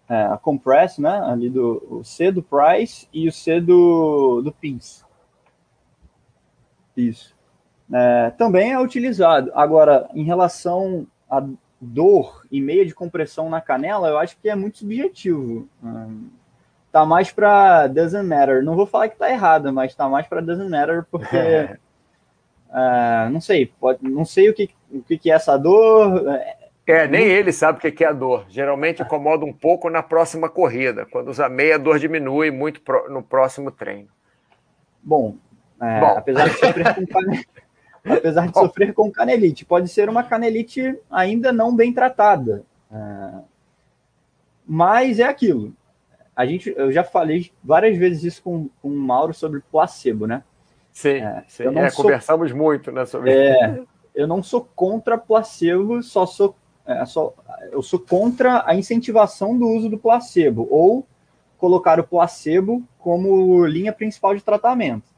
é, 0.08 0.24
a 0.24 0.38
compress, 0.38 1.00
né, 1.00 1.22
ali 1.26 1.50
do 1.50 1.86
o 1.90 2.04
C 2.04 2.32
do 2.32 2.42
Price 2.42 3.08
e 3.12 3.28
o 3.28 3.32
C 3.32 3.60
do, 3.60 4.42
do 4.42 4.52
Peace. 4.54 5.04
Isso. 6.96 7.36
É, 7.92 8.30
também 8.32 8.72
é 8.72 8.80
utilizado. 8.80 9.52
Agora, 9.54 10.10
em 10.14 10.24
relação 10.24 11.08
a 11.30 11.46
dor 11.82 12.46
e 12.52 12.62
meia 12.62 12.86
de 12.86 12.94
compressão 12.94 13.50
na 13.50 13.62
canela, 13.62 14.10
eu 14.10 14.18
acho 14.18 14.38
que 14.38 14.50
é 14.50 14.56
muito 14.56 14.80
subjetivo. 14.80 15.68
Hum, 15.84 16.30
tá 16.92 17.06
mais 17.06 17.32
para 17.32 17.88
doesn't 17.88 18.28
matter. 18.28 18.64
Não 18.64 18.76
vou 18.76 18.86
falar 18.86 19.10
que 19.10 19.18
tá 19.18 19.30
errado, 19.30 19.72
mas 19.72 19.96
tá 19.96 20.08
mais 20.08 20.28
para 20.28 20.42
doesn't 20.42 20.70
matter 20.70 21.06
porque 21.10 21.70
uh, 22.70 23.30
não 23.32 23.42
sei, 23.42 23.66
pode, 23.66 24.04
não 24.04 24.26
sei 24.26 24.50
o 24.50 24.54
que 24.54 24.70
o 24.92 25.04
que, 25.04 25.30
é 25.30 25.36
essa 25.36 25.58
dor. 25.58 26.26
É, 26.88 27.08
nem 27.08 27.24
ele 27.24 27.52
sabe 27.52 27.78
o 27.78 27.92
que 27.92 28.04
é 28.04 28.08
a 28.08 28.12
dor. 28.12 28.46
Geralmente 28.50 29.04
incomoda 29.04 29.46
um 29.46 29.54
pouco 29.54 29.90
na 29.90 30.02
próxima 30.02 30.50
corrida. 30.50 31.06
Quando 31.06 31.30
usa 31.30 31.48
meia, 31.48 31.76
a 31.76 31.78
dor 31.78 32.00
diminui 32.00 32.50
muito 32.50 32.82
no 33.10 33.22
próximo 33.22 33.70
treino. 33.70 34.10
Bom, 35.02 35.36
é, 35.80 36.00
Bom. 36.00 36.18
apesar 36.18 36.50
de 36.50 36.56
sofrer 36.56 36.96
com 36.96 37.06
canelite, 37.06 37.50
apesar 38.04 38.48
de 38.48 38.54
sofrer 38.54 38.94
com 38.94 39.12
canelite, 39.12 39.66
pode 39.66 39.88
ser 39.90 40.10
uma 40.10 40.24
canelite 40.24 40.98
ainda 41.12 41.52
não 41.52 41.76
bem 41.76 41.94
tratada. 41.94 42.64
É, 42.92 43.40
mas 44.68 45.20
é 45.20 45.24
aquilo 45.24 45.74
a 46.40 46.46
gente, 46.46 46.74
eu 46.78 46.90
já 46.90 47.04
falei 47.04 47.52
várias 47.62 47.98
vezes 47.98 48.24
isso 48.24 48.42
com, 48.42 48.70
com 48.82 48.88
o 48.88 48.96
Mauro 48.96 49.34
sobre 49.34 49.60
placebo, 49.70 50.26
né? 50.26 50.42
Sim, 50.90 51.18
é, 51.18 51.44
sim. 51.50 51.64
É, 51.78 51.90
sou, 51.90 52.06
conversamos 52.06 52.54
muito, 52.54 52.94
né, 52.94 53.06
sobre 53.06 53.34
é, 53.34 53.84
Eu 54.16 54.26
não 54.26 54.42
sou 54.42 54.66
contra 54.74 55.18
placebo, 55.18 56.02
só 56.02 56.26
sou, 56.26 56.56
é, 56.86 57.04
só, 57.04 57.34
eu 57.74 57.82
sou 57.82 58.00
contra 58.00 58.64
a 58.66 58.74
incentivação 58.74 59.58
do 59.58 59.68
uso 59.68 59.90
do 59.90 59.98
placebo, 59.98 60.66
ou 60.72 61.06
colocar 61.58 62.00
o 62.00 62.08
placebo 62.08 62.88
como 63.00 63.66
linha 63.66 63.92
principal 63.92 64.34
de 64.34 64.42
tratamento. 64.42 65.10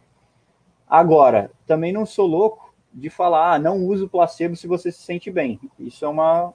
Agora, 0.89 1.51
também 1.67 1.93
não 1.93 2.03
sou 2.03 2.25
louco 2.25 2.73
de 2.91 3.11
falar, 3.11 3.53
ah, 3.53 3.59
não 3.59 3.85
use 3.85 4.05
o 4.05 4.09
placebo 4.09 4.55
se 4.55 4.65
você 4.65 4.91
se 4.91 5.03
sente 5.03 5.29
bem. 5.29 5.59
Isso 5.77 6.03
é 6.03 6.07
uma 6.07 6.51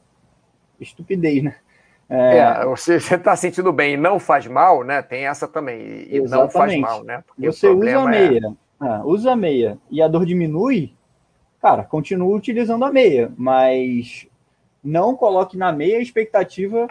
estupidez, 0.80 1.44
né? 1.44 1.54
É, 2.08 2.38
é 2.38 2.64
você 2.64 2.96
está 3.14 3.34
sentindo 3.34 3.72
bem 3.72 3.94
e 3.94 3.96
não 3.96 4.18
faz 4.18 4.46
mal, 4.46 4.84
né? 4.84 5.02
Tem 5.02 5.26
essa 5.26 5.48
também. 5.48 5.80
E 6.08 6.18
Exatamente. 6.18 6.30
não 6.30 6.50
faz 6.50 6.80
mal, 6.80 7.04
né? 7.04 7.24
Porque 7.26 7.46
você 7.46 7.68
usa 7.68 7.98
a 7.98 8.02
é 8.02 8.06
meia, 8.06 8.56
é... 8.82 8.98
usa 9.04 9.32
a 9.32 9.36
meia 9.36 9.78
e 9.90 10.00
a 10.00 10.08
dor 10.08 10.24
diminui, 10.24 10.94
cara, 11.60 11.84
continua 11.84 12.34
utilizando 12.36 12.84
a 12.84 12.92
meia, 12.92 13.32
mas 13.36 14.26
não 14.82 15.16
coloque 15.16 15.56
na 15.56 15.72
meia 15.72 15.98
a 15.98 16.02
expectativa 16.02 16.88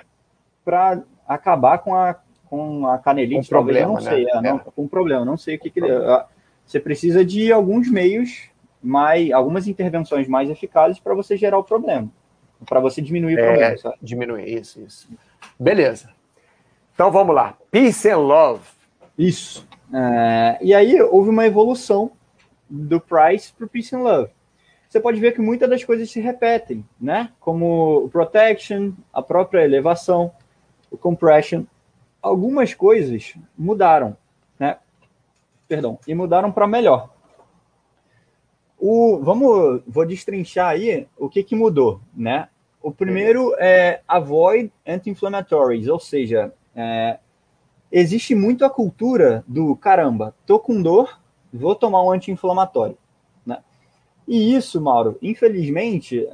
para 0.64 1.02
acabar 1.28 1.78
com 1.78 1.96
a, 1.96 2.16
com 2.50 2.88
a 2.88 2.98
canelite. 2.98 3.44
Com 3.44 3.56
problema, 3.56 3.94
não 3.94 4.02
sei, 4.02 4.26
né? 4.26 4.32
é, 4.34 4.42
não, 4.42 4.60
com 4.60 4.88
problema, 4.88 5.24
não 5.24 5.38
sei 5.38 5.56
o 5.56 5.60
que, 5.60 5.70
que 5.70 5.80
ele. 5.80 5.94
Você 6.66 6.80
precisa 6.80 7.24
de 7.24 7.54
alguns 7.54 7.88
meios, 7.90 8.50
mais, 8.82 9.32
algumas 9.32 9.68
intervenções 9.68 10.28
mais 10.28 10.50
eficazes 10.50 11.00
para 11.00 11.14
você 11.14 11.38
gerar 11.38 11.60
o 11.60 11.64
problema 11.64 12.10
para 12.66 12.80
você 12.80 13.02
diminuir 13.02 13.36
o 13.36 13.40
é, 13.40 13.46
problema. 13.46 13.78
Sabe? 13.78 13.96
Diminuir, 14.02 14.48
isso, 14.48 14.82
isso. 14.82 15.08
Beleza. 15.60 16.10
Então 16.94 17.12
vamos 17.12 17.36
lá. 17.36 17.58
Peace 17.72 18.10
and 18.10 18.18
Love. 18.18 18.64
Isso. 19.18 19.68
É, 19.94 20.58
e 20.62 20.74
aí 20.74 21.02
houve 21.02 21.30
uma 21.30 21.46
evolução 21.46 22.12
do 22.70 23.00
Price 23.00 23.54
para 23.54 23.66
o 23.66 23.70
Peace 23.70 23.96
and 23.96 24.00
Love. 24.00 24.32
Você 24.90 25.00
pode 25.00 25.20
ver 25.20 25.34
que 25.34 25.42
muitas 25.42 25.70
das 25.70 25.84
coisas 25.84 26.10
se 26.10 26.22
repetem, 26.22 26.86
né? 27.00 27.32
Como 27.40 28.06
o 28.06 28.10
Protection, 28.10 28.94
a 29.12 29.22
própria 29.22 29.64
elevação, 29.64 30.32
o 30.90 30.98
Compression. 30.98 31.66
Algumas 32.22 32.74
coisas 32.74 33.34
mudaram, 33.58 34.16
né? 34.58 34.78
Perdão, 35.68 36.00
e 36.08 36.16
mudaram 36.16 36.52
para 36.52 36.66
melhor. 36.66 37.10
O, 38.80 39.20
vamos, 39.22 39.82
vou 39.86 40.06
destrinchar 40.06 40.70
aí 40.70 41.08
o 41.18 41.28
que, 41.28 41.44
que 41.44 41.56
mudou, 41.56 42.00
né? 42.16 42.48
O 42.86 42.92
primeiro 42.92 43.56
é 43.58 44.02
avoid 44.08 44.72
anti-inflammatories, 44.86 45.88
ou 45.88 46.00
seja, 46.00 46.54
é, 46.76 47.18
existe 47.92 48.36
muito 48.36 48.64
a 48.64 48.70
cultura 48.70 49.44
do 49.48 49.76
caramba, 49.76 50.36
tô 50.46 50.60
com 50.60 50.80
dor, 50.80 51.20
vou 51.52 51.74
tomar 51.74 52.04
um 52.04 52.12
anti-inflamatório. 52.12 52.96
Né? 53.44 53.58
E 54.28 54.54
isso, 54.54 54.80
Mauro, 54.80 55.18
infelizmente, 55.20 56.28
é, 56.28 56.32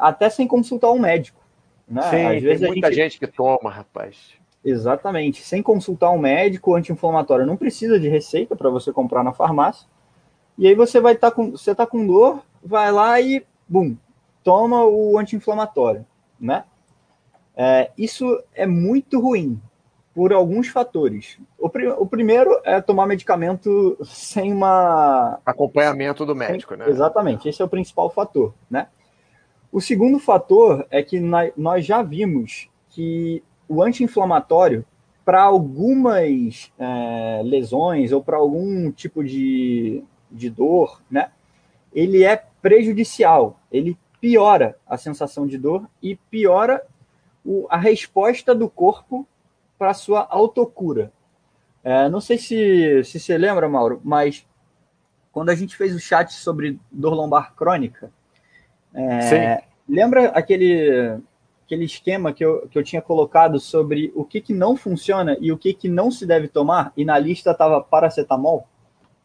até 0.00 0.30
sem 0.30 0.48
consultar 0.48 0.90
um 0.90 0.98
médico. 0.98 1.38
Né? 1.86 2.00
Sim, 2.08 2.24
Às 2.24 2.42
vezes 2.42 2.60
tem 2.60 2.70
muita 2.70 2.88
gente... 2.88 2.96
gente 2.96 3.18
que 3.18 3.26
toma, 3.26 3.68
rapaz. 3.68 4.16
Exatamente. 4.64 5.42
Sem 5.42 5.62
consultar 5.62 6.12
um 6.12 6.18
médico, 6.18 6.74
anti-inflamatório 6.74 7.44
não 7.44 7.58
precisa 7.58 8.00
de 8.00 8.08
receita 8.08 8.56
para 8.56 8.70
você 8.70 8.90
comprar 8.90 9.22
na 9.22 9.34
farmácia. 9.34 9.86
E 10.56 10.66
aí 10.66 10.74
você 10.74 10.98
vai 10.98 11.12
estar 11.12 11.28
tá 11.30 11.36
com. 11.36 11.50
Você 11.50 11.74
tá 11.74 11.86
com 11.86 12.06
dor, 12.06 12.42
vai 12.64 12.90
lá 12.90 13.20
e 13.20 13.44
bum, 13.68 13.96
toma 14.42 14.84
o 14.84 15.18
anti-inflamatório, 15.18 16.06
né? 16.38 16.64
É, 17.56 17.90
isso 17.96 18.42
é 18.54 18.66
muito 18.66 19.20
ruim 19.20 19.60
por 20.14 20.32
alguns 20.32 20.68
fatores. 20.68 21.38
O, 21.58 21.66
o, 21.66 22.06
primeiro 22.06 22.60
é 22.64 22.80
tomar 22.80 23.06
medicamento 23.06 23.98
sem 24.04 24.52
uma 24.52 25.38
acompanhamento 25.44 26.24
do 26.24 26.34
médico, 26.34 26.74
sem... 26.74 26.84
né? 26.84 26.90
Exatamente, 26.90 27.48
esse 27.48 27.60
é 27.60 27.64
o 27.64 27.68
principal 27.68 28.10
fator, 28.10 28.54
né? 28.70 28.88
O 29.72 29.80
segundo 29.80 30.18
fator 30.18 30.84
é 30.90 31.00
que 31.02 31.20
nós 31.56 31.86
já 31.86 32.02
vimos 32.02 32.68
que 32.88 33.42
o 33.68 33.82
anti-inflamatório 33.82 34.84
para 35.24 35.42
algumas 35.42 36.72
é, 36.76 37.40
lesões 37.44 38.10
ou 38.10 38.20
para 38.20 38.36
algum 38.36 38.90
tipo 38.90 39.22
de, 39.22 40.02
de 40.28 40.50
dor, 40.50 41.00
né? 41.08 41.30
Ele 41.94 42.24
é 42.24 42.44
prejudicial. 42.60 43.60
Ele 43.70 43.96
piora 44.20 44.76
a 44.86 44.96
sensação 44.96 45.46
de 45.46 45.56
dor 45.56 45.88
e 46.02 46.14
piora 46.14 46.84
o, 47.44 47.66
a 47.70 47.76
resposta 47.76 48.54
do 48.54 48.68
corpo 48.68 49.26
para 49.78 49.90
a 49.90 49.94
sua 49.94 50.26
autocura. 50.28 51.12
É, 51.82 52.08
não 52.08 52.20
sei 52.20 52.36
se, 52.36 53.02
se 53.04 53.18
você 53.18 53.38
lembra, 53.38 53.68
Mauro, 53.68 54.00
mas 54.04 54.46
quando 55.32 55.50
a 55.50 55.54
gente 55.54 55.76
fez 55.76 55.94
o 55.94 56.00
chat 56.00 56.32
sobre 56.32 56.78
dor 56.90 57.14
lombar 57.14 57.54
crônica, 57.54 58.12
é, 58.92 59.62
lembra 59.88 60.26
aquele, 60.30 61.18
aquele 61.64 61.84
esquema 61.84 62.32
que 62.32 62.44
eu, 62.44 62.68
que 62.68 62.78
eu 62.78 62.82
tinha 62.82 63.00
colocado 63.00 63.58
sobre 63.58 64.12
o 64.14 64.24
que, 64.24 64.40
que 64.40 64.52
não 64.52 64.76
funciona 64.76 65.36
e 65.40 65.50
o 65.50 65.56
que, 65.56 65.72
que 65.72 65.88
não 65.88 66.10
se 66.10 66.26
deve 66.26 66.48
tomar? 66.48 66.92
E 66.96 67.04
na 67.04 67.18
lista 67.18 67.52
estava 67.52 67.80
paracetamol? 67.80 68.66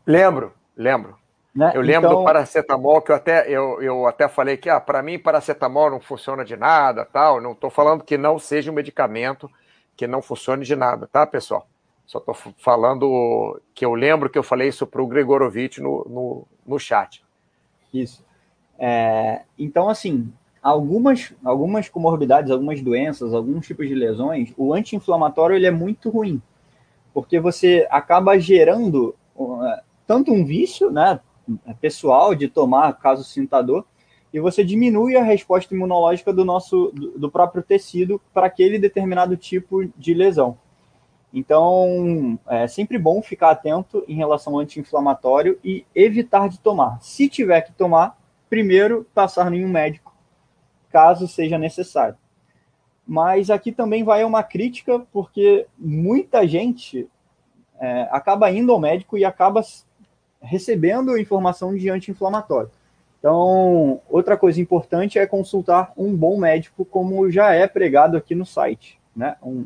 Lembro, 0.06 0.54
lembro. 0.78 1.18
Né? 1.56 1.72
Eu 1.74 1.82
lembro 1.82 2.10
então... 2.10 2.20
do 2.20 2.26
paracetamol 2.26 3.02
que 3.02 3.12
eu 3.12 3.16
até, 3.16 3.50
eu, 3.50 3.82
eu 3.82 4.06
até 4.06 4.28
falei 4.28 4.58
que 4.58 4.70
ah, 4.70 4.80
para 4.80 5.02
mim 5.02 5.18
paracetamol 5.18 5.90
não 5.90 6.02
funciona 6.02 6.44
de 6.44 6.58
nada, 6.58 7.06
tal. 7.06 7.40
Não 7.40 7.54
estou 7.54 7.70
falando 7.70 8.04
que 8.04 8.18
não 8.18 8.38
seja 8.38 8.70
um 8.70 8.76
medicamento 8.76 9.50
que 9.96 10.06
não 10.06 10.22
funcione 10.22 10.66
de 10.66 10.76
nada, 10.76 11.08
tá, 11.08 11.26
pessoal? 11.26 11.66
Só 12.06 12.20
estou 12.20 12.36
falando 12.58 13.60
que 13.74 13.86
eu 13.86 13.94
lembro 13.96 14.30
que 14.30 14.38
eu 14.38 14.44
falei 14.44 14.68
isso 14.68 14.86
para 14.86 15.02
o 15.02 15.08
Gregorovitch 15.08 15.78
no, 15.78 16.06
no, 16.10 16.48
no 16.68 16.78
chat. 16.78 17.24
Isso. 17.94 18.24
É, 18.78 19.44
então, 19.58 19.90
assim, 19.90 20.32
algumas, 20.62 21.34
algumas 21.44 21.88
comorbidades, 21.88 22.52
algumas 22.52 22.82
doenças, 22.82 23.34
alguns 23.34 23.66
tipos 23.66 23.88
de 23.88 23.96
lesões, 23.96 24.54
o 24.58 24.74
anti-inflamatório 24.74 25.56
ele 25.56 25.66
é 25.66 25.72
muito 25.72 26.10
ruim, 26.10 26.42
porque 27.14 27.40
você 27.40 27.88
acaba 27.90 28.38
gerando 28.38 29.16
uh, 29.36 29.80
tanto 30.06 30.34
um 30.34 30.46
vício, 30.46 30.92
né, 30.92 31.20
pessoal 31.80 32.36
de 32.36 32.48
tomar 32.48 32.94
caso 32.94 33.24
sinta 33.24 33.62
dor, 33.62 33.86
e 34.34 34.40
você 34.40 34.64
diminui 34.64 35.16
a 35.16 35.24
resposta 35.24 35.74
imunológica 35.74 36.34
do 36.34 36.44
nosso 36.44 36.92
do, 36.94 37.18
do 37.18 37.32
próprio 37.32 37.64
tecido 37.64 38.22
para 38.34 38.48
aquele 38.48 38.78
determinado 38.78 39.38
tipo 39.38 39.86
de 39.98 40.14
lesão. 40.14 40.58
Então, 41.34 42.40
é 42.48 42.66
sempre 42.66 42.98
bom 42.98 43.22
ficar 43.22 43.52
atento 43.52 44.04
em 44.08 44.16
relação 44.16 44.54
ao 44.54 44.60
anti-inflamatório 44.60 45.60
e 45.64 45.86
evitar 45.94 46.48
de 46.48 46.60
tomar. 46.60 46.98
Se 47.02 47.28
tiver 47.28 47.62
que 47.62 47.74
tomar, 47.74 48.18
primeiro 48.50 49.06
passar 49.14 49.54
em 49.54 49.66
um 49.66 49.68
médico, 49.68 50.16
caso 50.90 51.28
seja 51.28 51.58
necessário. 51.58 52.18
Mas 53.06 53.50
aqui 53.50 53.72
também 53.72 54.04
vai 54.04 54.24
uma 54.24 54.44
crítica, 54.44 55.06
porque 55.12 55.68
muita 55.78 56.48
gente 56.48 57.10
é, 57.80 58.08
acaba 58.12 58.50
indo 58.50 58.72
ao 58.72 58.80
médico 58.80 59.18
e 59.18 59.26
acaba 59.26 59.62
recebendo 60.46 61.18
informação 61.18 61.76
de 61.76 61.90
anti-inflamatório. 61.90 62.70
Então, 63.20 64.02
outra 64.08 64.38
coisa 64.38 64.62
importante 64.62 65.18
é 65.18 65.26
consultar 65.26 65.92
um 65.98 66.16
bom 66.16 66.38
médico, 66.38 66.86
como 66.86 67.30
já 67.32 67.54
é 67.54 67.68
pregado 67.68 68.16
aqui 68.16 68.36
no 68.36 68.46
site. 68.46 69.00
Né? 69.16 69.36
Um, 69.42 69.66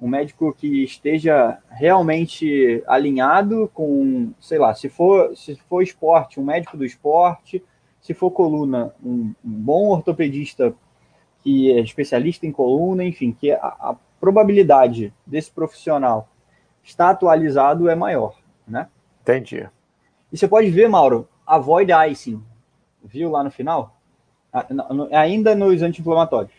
um 0.00 0.08
médico 0.08 0.52
que 0.52 0.82
esteja 0.82 1.58
realmente 1.70 2.82
alinhado 2.86 3.70
com, 3.72 4.32
sei 4.40 4.58
lá, 4.58 4.74
se 4.74 4.88
for, 4.88 5.36
se 5.36 5.54
for 5.68 5.82
esporte, 5.82 6.40
um 6.40 6.44
médico 6.44 6.76
do 6.76 6.84
esporte, 6.84 7.62
se 8.00 8.14
for 8.14 8.30
coluna, 8.30 8.92
um, 9.04 9.32
um 9.44 9.50
bom 9.52 9.90
ortopedista 9.90 10.74
que 11.42 11.72
é 11.72 11.80
especialista 11.80 12.46
em 12.46 12.52
coluna, 12.52 13.04
enfim, 13.04 13.32
que 13.32 13.50
a, 13.52 13.58
a 13.58 13.96
probabilidade 14.20 15.12
desse 15.26 15.50
profissional 15.50 16.28
estar 16.82 17.10
atualizado 17.10 17.88
é 17.88 17.94
maior, 17.94 18.34
né? 18.66 18.88
Entendi. 19.22 19.68
E 20.32 20.36
você 20.36 20.46
pode 20.46 20.70
ver, 20.70 20.88
Mauro, 20.88 21.28
avoid 21.46 21.90
icing, 22.10 22.42
viu 23.02 23.30
lá 23.30 23.42
no 23.42 23.50
final? 23.50 23.96
Ainda 25.12 25.54
nos 25.54 25.82
anti-inflamatórios. 25.82 26.52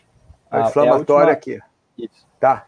Inflamatório 0.52 1.30
é 1.30 1.32
aqui. 1.32 1.58
Isso. 1.96 2.26
Tá. 2.38 2.66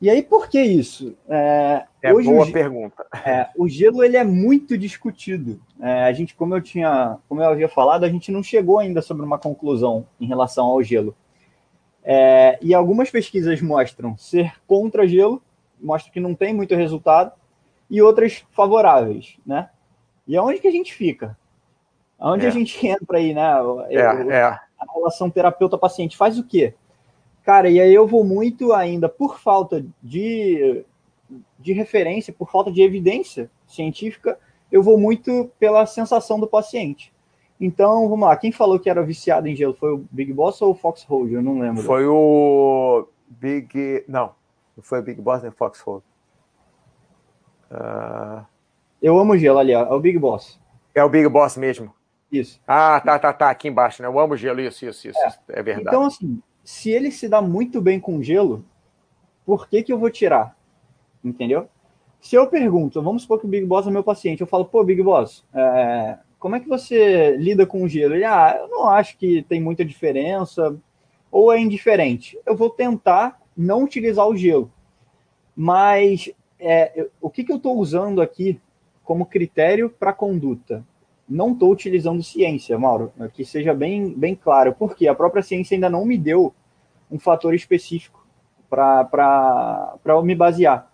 E 0.00 0.10
aí, 0.10 0.22
por 0.22 0.48
que 0.48 0.60
isso? 0.60 1.16
É, 1.28 1.84
é 2.02 2.12
boa 2.12 2.50
pergunta. 2.50 3.06
É, 3.24 3.48
o 3.56 3.68
gelo 3.68 4.02
ele 4.02 4.16
é 4.16 4.24
muito 4.24 4.76
discutido. 4.76 5.60
É, 5.80 6.04
a 6.04 6.12
gente, 6.12 6.34
como 6.34 6.54
eu 6.54 6.60
tinha, 6.60 7.16
como 7.28 7.40
eu 7.40 7.48
havia 7.48 7.68
falado, 7.68 8.04
a 8.04 8.08
gente 8.08 8.30
não 8.30 8.42
chegou 8.42 8.78
ainda 8.78 9.00
sobre 9.00 9.24
uma 9.24 9.38
conclusão 9.38 10.06
em 10.20 10.26
relação 10.26 10.66
ao 10.66 10.82
gelo. 10.82 11.16
É, 12.02 12.58
e 12.60 12.74
algumas 12.74 13.10
pesquisas 13.10 13.62
mostram 13.62 14.16
ser 14.18 14.52
contra 14.66 15.08
gelo, 15.08 15.42
mostram 15.80 16.12
que 16.12 16.20
não 16.20 16.34
tem 16.34 16.52
muito 16.52 16.74
resultado, 16.74 17.32
e 17.88 18.02
outras 18.02 18.44
favoráveis, 18.50 19.38
né? 19.46 19.70
E 20.26 20.36
aonde 20.36 20.60
que 20.60 20.68
a 20.68 20.70
gente 20.70 20.94
fica? 20.94 21.36
Aonde 22.18 22.46
a 22.46 22.48
é. 22.48 22.52
gente 22.52 22.80
entra 22.86 23.18
aí, 23.18 23.34
né? 23.34 23.42
É, 23.88 24.00
é. 24.00 24.44
A 24.44 24.92
relação 24.94 25.30
terapeuta-paciente 25.30 26.16
faz 26.16 26.38
o 26.38 26.44
quê? 26.44 26.74
Cara, 27.42 27.68
e 27.68 27.78
aí 27.80 27.92
eu 27.92 28.06
vou 28.06 28.24
muito 28.24 28.72
ainda, 28.72 29.08
por 29.08 29.38
falta 29.38 29.84
de, 30.02 30.84
de 31.58 31.72
referência, 31.74 32.32
por 32.32 32.50
falta 32.50 32.72
de 32.72 32.82
evidência 32.82 33.50
científica, 33.66 34.38
eu 34.72 34.82
vou 34.82 34.98
muito 34.98 35.50
pela 35.58 35.84
sensação 35.84 36.40
do 36.40 36.46
paciente. 36.46 37.12
Então, 37.60 38.08
vamos 38.08 38.26
lá, 38.26 38.36
quem 38.36 38.50
falou 38.50 38.80
que 38.80 38.88
era 38.90 39.02
viciado 39.02 39.46
em 39.46 39.54
gelo? 39.54 39.74
Foi 39.74 39.92
o 39.92 40.04
Big 40.10 40.32
Boss 40.32 40.60
ou 40.62 40.72
o 40.72 40.74
Foxhold? 40.74 41.32
Eu 41.32 41.42
não 41.42 41.58
lembro. 41.58 41.82
Foi 41.82 42.06
o 42.06 43.06
Big. 43.28 44.04
Não, 44.08 44.34
não 44.76 44.82
foi 44.82 45.00
o 45.00 45.02
Big 45.02 45.20
Boss 45.20 45.42
nem 45.42 45.50
o 45.50 45.54
Foxhold. 45.54 46.02
Uh... 47.70 48.53
Eu 49.04 49.18
amo 49.18 49.36
gelo 49.36 49.58
ali, 49.58 49.70
é 49.70 49.82
o 49.82 50.00
Big 50.00 50.18
Boss. 50.18 50.58
É 50.94 51.04
o 51.04 51.10
Big 51.10 51.28
Boss 51.28 51.58
mesmo. 51.58 51.92
Isso. 52.32 52.58
Ah, 52.66 52.98
tá, 53.04 53.18
tá, 53.18 53.34
tá, 53.34 53.50
aqui 53.50 53.68
embaixo, 53.68 54.00
né? 54.00 54.08
Eu 54.08 54.18
amo 54.18 54.34
gelo, 54.34 54.62
isso, 54.62 54.86
isso, 54.86 55.08
isso. 55.08 55.18
É, 55.50 55.60
é 55.60 55.62
verdade. 55.62 55.88
Então, 55.88 56.06
assim, 56.06 56.40
se 56.64 56.88
ele 56.88 57.10
se 57.10 57.28
dá 57.28 57.42
muito 57.42 57.82
bem 57.82 58.00
com 58.00 58.22
gelo, 58.22 58.64
por 59.44 59.68
que, 59.68 59.82
que 59.82 59.92
eu 59.92 59.98
vou 59.98 60.08
tirar? 60.08 60.56
Entendeu? 61.22 61.68
Se 62.18 62.34
eu 62.34 62.46
pergunto, 62.46 63.02
vamos 63.02 63.20
supor 63.20 63.40
que 63.40 63.44
o 63.44 63.48
Big 63.48 63.66
Boss 63.66 63.86
é 63.86 63.90
meu 63.90 64.02
paciente, 64.02 64.40
eu 64.40 64.46
falo, 64.46 64.64
pô, 64.64 64.82
Big 64.82 65.02
Boss, 65.02 65.44
é, 65.52 66.16
como 66.38 66.56
é 66.56 66.60
que 66.60 66.66
você 66.66 67.36
lida 67.36 67.66
com 67.66 67.82
o 67.82 67.88
gelo? 67.88 68.14
Ele, 68.14 68.24
ah, 68.24 68.56
eu 68.58 68.68
não 68.68 68.88
acho 68.88 69.18
que 69.18 69.42
tem 69.42 69.60
muita 69.60 69.84
diferença, 69.84 70.74
ou 71.30 71.52
é 71.52 71.60
indiferente. 71.60 72.38
Eu 72.46 72.56
vou 72.56 72.70
tentar 72.70 73.38
não 73.54 73.84
utilizar 73.84 74.26
o 74.26 74.34
gelo. 74.34 74.72
Mas 75.54 76.30
é, 76.58 77.06
o 77.20 77.28
que, 77.28 77.44
que 77.44 77.52
eu 77.52 77.58
estou 77.58 77.76
usando 77.76 78.22
aqui 78.22 78.58
como 79.04 79.26
critério 79.26 79.88
para 79.90 80.12
conduta? 80.12 80.84
não 81.28 81.52
estou 81.52 81.72
utilizando 81.72 82.22
ciência, 82.22 82.78
Mauro, 82.78 83.12
que 83.32 83.44
seja 83.44 83.74
bem, 83.74 84.12
bem 84.12 84.34
claro, 84.34 84.74
porque 84.74 85.08
a 85.08 85.14
própria 85.14 85.42
ciência 85.42 85.74
ainda 85.74 85.88
não 85.88 86.04
me 86.04 86.18
deu 86.18 86.54
um 87.10 87.18
fator 87.18 87.54
específico 87.54 88.26
para 88.68 89.96
eu 90.04 90.22
me 90.22 90.34
basear. 90.34 90.90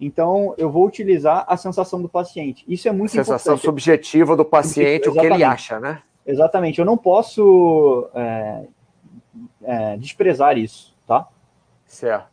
Então, 0.00 0.54
eu 0.58 0.70
vou 0.70 0.86
utilizar 0.86 1.44
a 1.48 1.56
sensação 1.56 2.02
do 2.02 2.08
paciente. 2.08 2.64
Isso 2.68 2.88
é 2.88 2.92
muito 2.92 3.12
sensação 3.12 3.34
importante. 3.34 3.42
Sensação 3.42 3.70
subjetiva 3.70 4.36
do 4.36 4.44
paciente, 4.44 5.08
o 5.08 5.12
que 5.12 5.20
ele 5.20 5.42
acha, 5.42 5.80
né? 5.80 6.02
Exatamente. 6.26 6.78
Eu 6.78 6.84
não 6.84 6.96
posso 6.96 8.08
é, 8.14 8.64
é, 9.62 9.96
desprezar 9.96 10.58
isso, 10.58 10.94
tá? 11.06 11.28
Certo. 11.86 12.28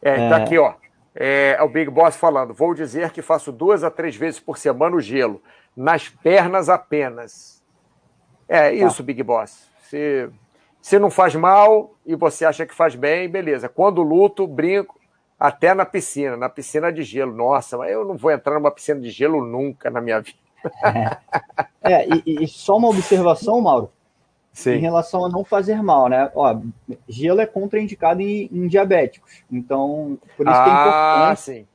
É, 0.00 0.28
tá 0.28 0.40
é... 0.40 0.42
aqui, 0.42 0.58
ó. 0.58 0.74
É, 1.20 1.56
é 1.58 1.62
o 1.62 1.68
Big 1.68 1.90
Boss 1.90 2.16
falando. 2.16 2.54
Vou 2.54 2.72
dizer 2.72 3.10
que 3.10 3.20
faço 3.20 3.50
duas 3.50 3.82
a 3.82 3.90
três 3.90 4.14
vezes 4.14 4.38
por 4.38 4.56
semana 4.56 4.94
o 4.94 5.00
gelo 5.00 5.42
nas 5.76 6.08
pernas 6.08 6.68
apenas. 6.68 7.60
É 8.48 8.68
tá. 8.68 8.72
isso, 8.72 9.02
Big 9.02 9.20
Boss. 9.24 9.68
Se, 9.82 10.30
se 10.80 10.96
não 10.98 11.10
faz 11.10 11.34
mal 11.34 11.94
e 12.06 12.14
você 12.14 12.44
acha 12.44 12.64
que 12.64 12.74
faz 12.74 12.94
bem, 12.94 13.28
beleza. 13.28 13.68
Quando 13.68 14.00
luto, 14.00 14.46
brinco 14.46 14.96
até 15.38 15.74
na 15.74 15.84
piscina, 15.84 16.36
na 16.36 16.48
piscina 16.48 16.92
de 16.92 17.02
gelo. 17.02 17.34
Nossa, 17.34 17.76
mas 17.76 17.90
eu 17.90 18.04
não 18.04 18.16
vou 18.16 18.30
entrar 18.30 18.54
numa 18.54 18.70
piscina 18.70 19.00
de 19.00 19.10
gelo 19.10 19.44
nunca 19.44 19.90
na 19.90 20.00
minha 20.00 20.20
vida. 20.20 20.38
É, 21.82 21.92
é 21.92 22.08
e, 22.08 22.44
e, 22.44 22.48
só 22.48 22.76
uma 22.76 22.88
observação, 22.88 23.60
Mauro. 23.60 23.90
Sim. 24.58 24.72
Em 24.72 24.80
relação 24.80 25.24
a 25.24 25.28
não 25.28 25.44
fazer 25.44 25.82
mal, 25.82 26.08
né? 26.08 26.30
Ó, 26.34 26.60
gelo 27.08 27.40
é 27.40 27.46
contraindicado 27.46 28.20
em, 28.20 28.48
em 28.52 28.66
diabéticos. 28.66 29.44
Então, 29.50 30.18
por 30.36 30.46
isso 30.46 30.56
ah, 30.56 30.64
que 30.64 30.70
é 30.70 30.72
ah, 30.72 31.16
importante. 31.28 31.40
Sim 31.40 31.66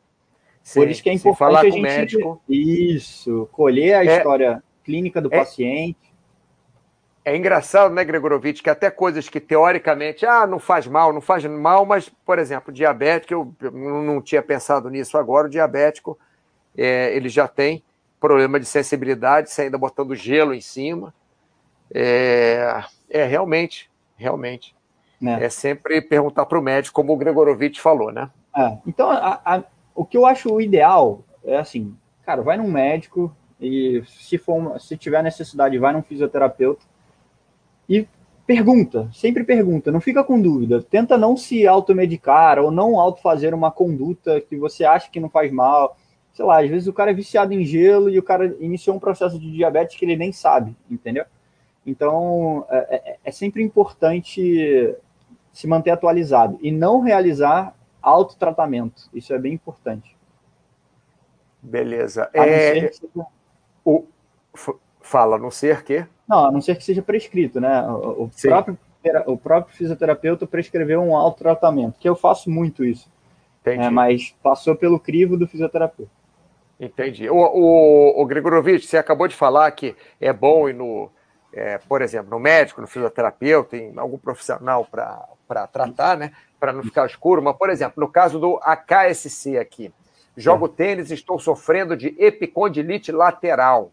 Sim, 0.64 0.80
Por 0.80 0.90
isso 0.90 1.04
que 1.04 1.10
é 1.10 1.14
importante 1.14 1.58
a 1.58 1.64
gente 1.70 1.82
médico. 1.82 2.42
isso, 2.48 3.50
colher 3.52 3.96
a 3.96 4.06
é, 4.06 4.18
história 4.18 4.64
clínica 4.84 5.20
do 5.20 5.28
é, 5.34 5.38
paciente. 5.38 5.98
É 7.26 7.36
engraçado, 7.36 7.94
né, 7.94 8.04
Gregorovitch, 8.04 8.62
que 8.62 8.70
até 8.70 8.90
coisas 8.90 9.28
que 9.28 9.42
teoricamente, 9.42 10.26
ah, 10.26 10.48
não 10.48 10.60
faz 10.60 10.88
mal, 10.88 11.12
não 11.12 11.20
faz 11.20 11.44
mal, 11.46 11.86
mas, 11.86 12.08
por 12.26 12.40
exemplo, 12.40 12.74
diabético, 12.74 13.34
eu, 13.34 13.54
eu 13.62 13.72
não 13.72 14.22
tinha 14.22 14.42
pensado 14.42 14.90
nisso 14.90 15.18
agora, 15.18 15.48
o 15.48 15.50
diabético, 15.50 16.18
é, 16.78 17.14
ele 17.14 17.28
já 17.28 17.48
tem 17.48 17.84
problema 18.20 18.58
de 18.58 18.66
sensibilidade, 18.66 19.52
você 19.52 19.64
ainda 19.64 19.78
botando 19.78 20.16
gelo 20.16 20.54
em 20.54 20.62
cima. 20.62 21.14
É, 21.94 22.84
é 23.10 23.26
realmente, 23.26 23.89
realmente. 24.18 24.76
É, 25.22 25.46
é 25.46 25.50
sempre 25.50 26.02
perguntar 26.02 26.46
para 26.46 26.60
o 26.60 26.62
médico, 26.62 26.96
como 26.96 27.14
o 27.14 27.18
Gregorovitch 27.18 27.80
falou, 27.80 28.12
né? 28.12 28.30
É, 28.56 28.78
então, 28.86 29.10
a, 29.10 29.39
a, 29.46 29.64
o 29.96 30.04
que 30.04 30.18
eu 30.18 30.26
acho 30.26 30.60
ideal 30.60 31.24
é 31.46 31.58
assim, 31.58 31.96
cara, 32.26 32.41
vai 32.41 32.58
num 32.58 32.70
médico 32.70 33.36
e 33.60 34.04
se 34.06 34.38
for 34.38 34.80
se 34.80 34.98
tiver 34.98 35.24
necessidade, 35.24 35.78
vai 35.78 35.94
num 35.94 36.04
fisioterapeuta. 36.04 36.86
e 37.88 38.08
pergunta, 38.46 39.10
sempre 39.14 39.44
pergunta, 39.44 39.91
não 39.91 40.02
fica 40.02 40.24
com 40.24 40.41
dúvida. 40.41 40.82
Tenta 40.82 41.18
não 41.18 41.38
se 41.38 41.66
automedicar 41.66 42.60
ou 42.60 42.70
não 42.70 43.00
autofazer 43.00 43.54
uma 43.54 43.72
conduta 43.72 44.41
que 44.41 44.58
você 44.58 44.84
acha 44.84 45.10
que 45.10 45.20
não 45.20 45.30
faz 45.30 45.52
mal. 45.52 45.98
Sei 46.34 46.44
lá, 46.44 46.62
às 46.62 46.70
vezes 46.70 46.88
o 46.88 46.94
cara 46.94 47.12
é 47.12 47.14
viciado 47.14 47.54
em 47.54 47.64
gelo 47.64 48.10
e 48.10 48.20
o 48.20 48.24
cara 48.24 48.56
iniciou 48.60 48.96
um 48.96 49.00
processo 49.00 49.39
de 49.39 49.52
diabetes 49.52 49.96
que 49.96 50.04
ele 50.04 50.18
nem 50.18 50.32
sabe, 50.32 50.76
entendeu? 50.89 51.26
Então, 51.86 52.66
é, 52.70 52.96
é, 52.96 53.18
é 53.26 53.32
sempre 53.32 53.62
importante 53.62 54.96
se 55.52 55.68
manter 55.68 55.92
atualizado 55.92 56.58
e 56.62 56.72
não 56.72 57.02
realizar 57.02 57.76
autotratamento. 58.02 59.10
Isso 59.14 59.34
é 59.34 59.38
bem 59.38 59.54
importante. 59.54 60.16
Beleza. 61.62 62.30
É... 62.34 62.92
Seja... 62.92 63.26
O... 63.86 64.06
Fala, 65.02 65.36
a 65.36 65.40
não 65.40 65.52
ser 65.52 65.84
que? 65.84 66.06
Não, 66.28 66.46
a 66.46 66.52
não 66.52 66.62
ser 66.62 66.76
que 66.76 66.84
seja 66.84 67.02
prescrito, 67.02 67.60
né? 67.60 67.86
O, 67.88 68.30
próprio, 68.42 68.78
o 69.26 69.38
próprio 69.38 69.76
fisioterapeuta 69.76 70.48
prescreveu 70.48 71.02
um 71.02 71.16
autotratamento, 71.16 72.00
que 72.00 72.08
eu 72.08 72.16
faço 72.16 72.50
muito 72.50 72.84
isso. 72.86 73.12
Entendi. 73.62 73.84
É, 73.84 73.90
mas 73.90 74.34
passou 74.42 74.76
pelo 74.76 75.00
crivo 75.00 75.38
do 75.38 75.48
fisioterapeuta. 75.48 76.12
Entendi. 76.80 77.30
O, 77.30 77.36
o, 77.36 78.22
o 78.22 78.26
Gregorovich, 78.26 78.88
você 78.88 78.98
acabou 78.98 79.28
de 79.28 79.36
falar 79.36 79.70
que 79.72 79.96
é 80.20 80.32
bom 80.32 80.70
ir 80.70 80.74
no, 80.74 81.10
é, 81.54 81.78
por 81.78 82.01
exemplo, 82.01 82.32
no 82.32 82.39
médico, 82.39 82.82
no 82.82 82.88
fisioterapeuta, 82.88 83.78
em 83.78 83.97
algum 83.97 84.18
profissional 84.18 84.86
para 84.86 85.68
tratar, 85.68 86.18
né? 86.18 86.32
Para 86.60 86.74
não 86.74 86.84
ficar 86.84 87.06
escuro. 87.06 87.41
Mas, 87.41 87.56
por 87.56 87.70
exemplo, 87.70 88.04
no 88.04 88.12
caso 88.12 88.39
do 88.39 88.60
AKSC 88.62 89.58
aqui, 89.58 89.93
jogo 90.36 90.66
é. 90.66 90.70
tênis, 90.70 91.12
estou 91.12 91.39
sofrendo 91.39 91.95
de 91.95 92.16
epicondilite 92.18 93.12
lateral 93.12 93.91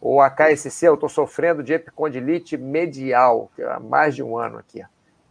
o 0.00 0.20
AKSC, 0.20 0.86
eu 0.86 0.94
estou 0.94 1.08
sofrendo 1.08 1.62
de 1.62 1.72
epicondilite 1.72 2.56
medial, 2.56 3.50
que 3.56 3.62
há 3.62 3.80
mais 3.80 4.14
de 4.14 4.22
um 4.22 4.36
ano 4.36 4.58
aqui. 4.58 4.80
O 4.82 4.86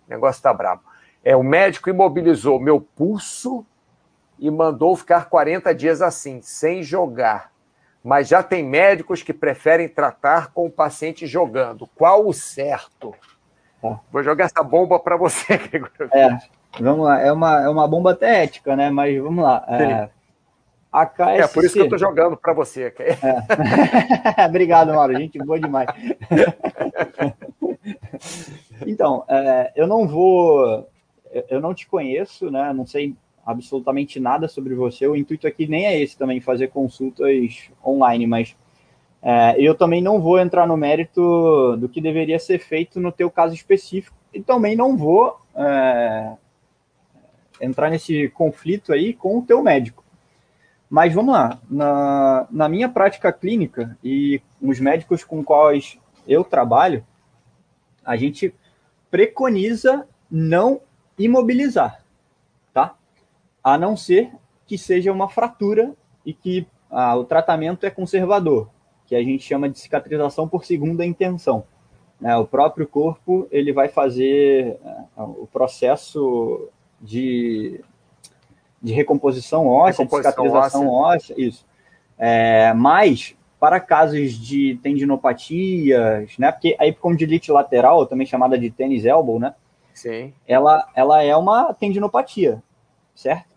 negócio 0.09 0.39
está 0.39 0.53
brabo. 0.53 0.83
É, 1.23 1.35
o 1.35 1.43
médico 1.43 1.89
imobilizou 1.89 2.59
meu 2.59 2.81
pulso 2.81 3.65
e 4.37 4.49
mandou 4.51 4.95
ficar 4.95 5.29
40 5.29 5.73
dias 5.73 6.01
assim, 6.01 6.41
sem 6.41 6.83
jogar. 6.83 7.51
Mas 8.05 8.27
já 8.27 8.43
tem 8.43 8.63
médicos 8.63 9.23
que 9.23 9.33
preferem 9.33 9.89
tratar 9.89 10.51
com 10.53 10.67
o 10.67 10.69
paciente 10.69 11.25
jogando. 11.25 11.89
Qual 11.95 12.27
o 12.27 12.33
certo? 12.33 13.15
É. 13.83 13.95
Vou 14.11 14.21
jogar 14.21 14.45
essa 14.45 14.61
bomba 14.61 14.99
para 14.99 15.17
você, 15.17 15.57
Gregor. 15.57 15.89
É, 16.13 16.37
vamos 16.79 17.03
lá. 17.03 17.19
É 17.19 17.31
uma, 17.31 17.63
é 17.63 17.67
uma 17.67 17.87
bomba 17.87 18.11
até 18.11 18.43
ética, 18.43 18.75
né? 18.75 18.91
Mas 18.91 19.19
vamos 19.19 19.43
lá. 19.43 19.65
É, 19.67 20.07
a 20.91 21.07
KSC... 21.07 21.41
É, 21.41 21.47
por 21.47 21.63
isso 21.65 21.73
que 21.73 21.79
eu 21.79 21.85
estou 21.85 21.97
jogando 21.97 22.37
para 22.37 22.53
você. 22.53 22.93
É. 22.99 24.45
Obrigado, 24.45 24.93
Mauro. 24.93 25.17
Gente 25.17 25.39
boa 25.39 25.59
demais. 25.59 25.89
então, 28.85 29.25
é, 29.27 29.71
eu 29.75 29.87
não 29.87 30.07
vou... 30.07 30.87
Eu 31.49 31.59
não 31.59 31.73
te 31.73 31.87
conheço, 31.87 32.51
né? 32.51 32.71
Não 32.71 32.85
sei 32.85 33.15
absolutamente 33.45 34.19
nada 34.19 34.47
sobre 34.47 34.73
você. 34.73 35.07
O 35.07 35.15
intuito 35.15 35.47
aqui 35.47 35.67
nem 35.67 35.85
é 35.85 36.01
esse 36.01 36.17
também, 36.17 36.41
fazer 36.41 36.69
consultas 36.69 37.69
online, 37.85 38.25
mas 38.25 38.55
é, 39.21 39.55
eu 39.59 39.75
também 39.75 40.01
não 40.01 40.19
vou 40.19 40.39
entrar 40.39 40.67
no 40.67 40.75
mérito 40.75 41.77
do 41.77 41.87
que 41.87 42.01
deveria 42.01 42.39
ser 42.39 42.59
feito 42.59 42.99
no 42.99 43.11
teu 43.11 43.29
caso 43.29 43.53
específico 43.53 44.15
e 44.33 44.41
também 44.41 44.75
não 44.75 44.97
vou 44.97 45.39
é, 45.55 46.33
entrar 47.61 47.89
nesse 47.89 48.29
conflito 48.29 48.91
aí 48.91 49.13
com 49.13 49.37
o 49.37 49.41
teu 49.41 49.61
médico. 49.63 50.03
Mas 50.89 51.13
vamos 51.13 51.33
lá, 51.33 51.59
na, 51.69 52.47
na 52.51 52.69
minha 52.69 52.87
prática 52.87 53.33
clínica 53.33 53.97
e 54.03 54.41
os 54.61 54.79
médicos 54.79 55.23
com 55.23 55.43
quais 55.43 55.97
eu 56.27 56.43
trabalho, 56.43 57.05
a 58.03 58.15
gente 58.15 58.53
preconiza 59.09 60.07
não 60.29 60.81
imobilizar? 61.17 62.04
A 63.65 63.79
não 63.79 63.97
ser 63.97 64.31
que 64.67 64.77
seja 64.77 65.11
uma 65.11 65.27
fratura 65.27 65.95
e 66.23 66.31
que 66.31 66.67
ah, 66.91 67.15
o 67.15 67.25
tratamento 67.25 67.83
é 67.83 67.89
conservador, 67.89 68.69
que 69.07 69.15
a 69.15 69.23
gente 69.23 69.43
chama 69.43 69.67
de 69.67 69.79
cicatrização 69.79 70.47
por 70.47 70.63
segunda 70.63 71.03
intenção. 71.03 71.63
É, 72.23 72.37
o 72.37 72.45
próprio 72.45 72.87
corpo 72.87 73.47
ele 73.51 73.73
vai 73.73 73.89
fazer 73.89 74.77
é, 74.85 75.03
o 75.17 75.47
processo 75.51 76.69
de 77.01 77.83
de 78.81 78.93
recomposição 78.93 79.67
óssea, 79.67 80.03
recomposição 80.03 80.31
de 80.31 80.49
cicatrização 80.49 80.87
óssea, 80.87 81.33
óssea 81.33 81.35
isso. 81.37 81.65
É, 82.19 82.71
mas 82.73 83.35
para 83.59 83.79
casos 83.79 84.33
de 84.33 84.79
tendinopatias, 84.83 86.37
né? 86.37 86.51
Porque 86.51 86.75
a 86.77 86.85
epicondilite 86.85 87.51
lateral, 87.51 88.05
também 88.05 88.27
chamada 88.27 88.59
de 88.59 88.69
tênis 88.69 89.05
elbow, 89.05 89.39
né? 89.39 89.55
Sim. 89.91 90.33
Ela, 90.47 90.87
ela 90.93 91.23
é 91.23 91.35
uma 91.35 91.73
tendinopatia, 91.73 92.61
certo? 93.15 93.54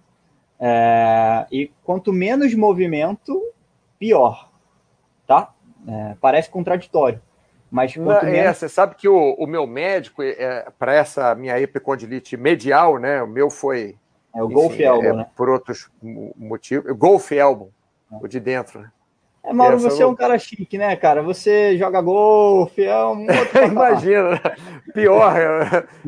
É, 0.60 1.46
e 1.50 1.70
quanto 1.84 2.12
menos 2.12 2.54
movimento, 2.54 3.40
pior, 3.98 4.50
tá? 5.26 5.52
É, 5.86 6.16
parece 6.20 6.50
contraditório. 6.50 7.20
Mas 7.70 7.94
quanto 7.94 8.22
Não, 8.24 8.28
é, 8.28 8.32
menos... 8.32 8.46
É, 8.46 8.52
você 8.54 8.68
sabe 8.68 8.94
que 8.94 9.08
o, 9.08 9.34
o 9.34 9.46
meu 9.46 9.66
médico, 9.66 10.22
é, 10.22 10.66
para 10.78 10.94
essa 10.94 11.34
minha 11.34 11.60
epicondilite 11.60 12.36
medial, 12.36 12.98
né? 12.98 13.22
O 13.22 13.26
meu 13.26 13.50
foi 13.50 13.96
é 14.34 14.42
o 14.42 14.48
Golf 14.48 14.78
Elbow, 14.78 15.04
é, 15.04 15.12
né? 15.12 15.26
Por 15.36 15.48
outros 15.48 15.90
motivos. 16.02 16.90
Golf 16.96 17.30
Elbow, 17.32 17.70
é. 18.12 18.16
o 18.16 18.26
de 18.26 18.40
dentro, 18.40 18.80
né? 18.80 18.90
É, 19.44 19.52
Mauro, 19.52 19.78
você 19.78 20.02
é 20.02 20.06
um 20.06 20.14
cara 20.14 20.38
chique, 20.38 20.76
né, 20.76 20.94
cara? 20.96 21.22
Você 21.22 21.76
joga 21.78 22.00
golfe, 22.00 22.84
é 22.84 23.04
um 23.04 23.26
Imagina, 23.66 24.40
pior, 24.92 25.32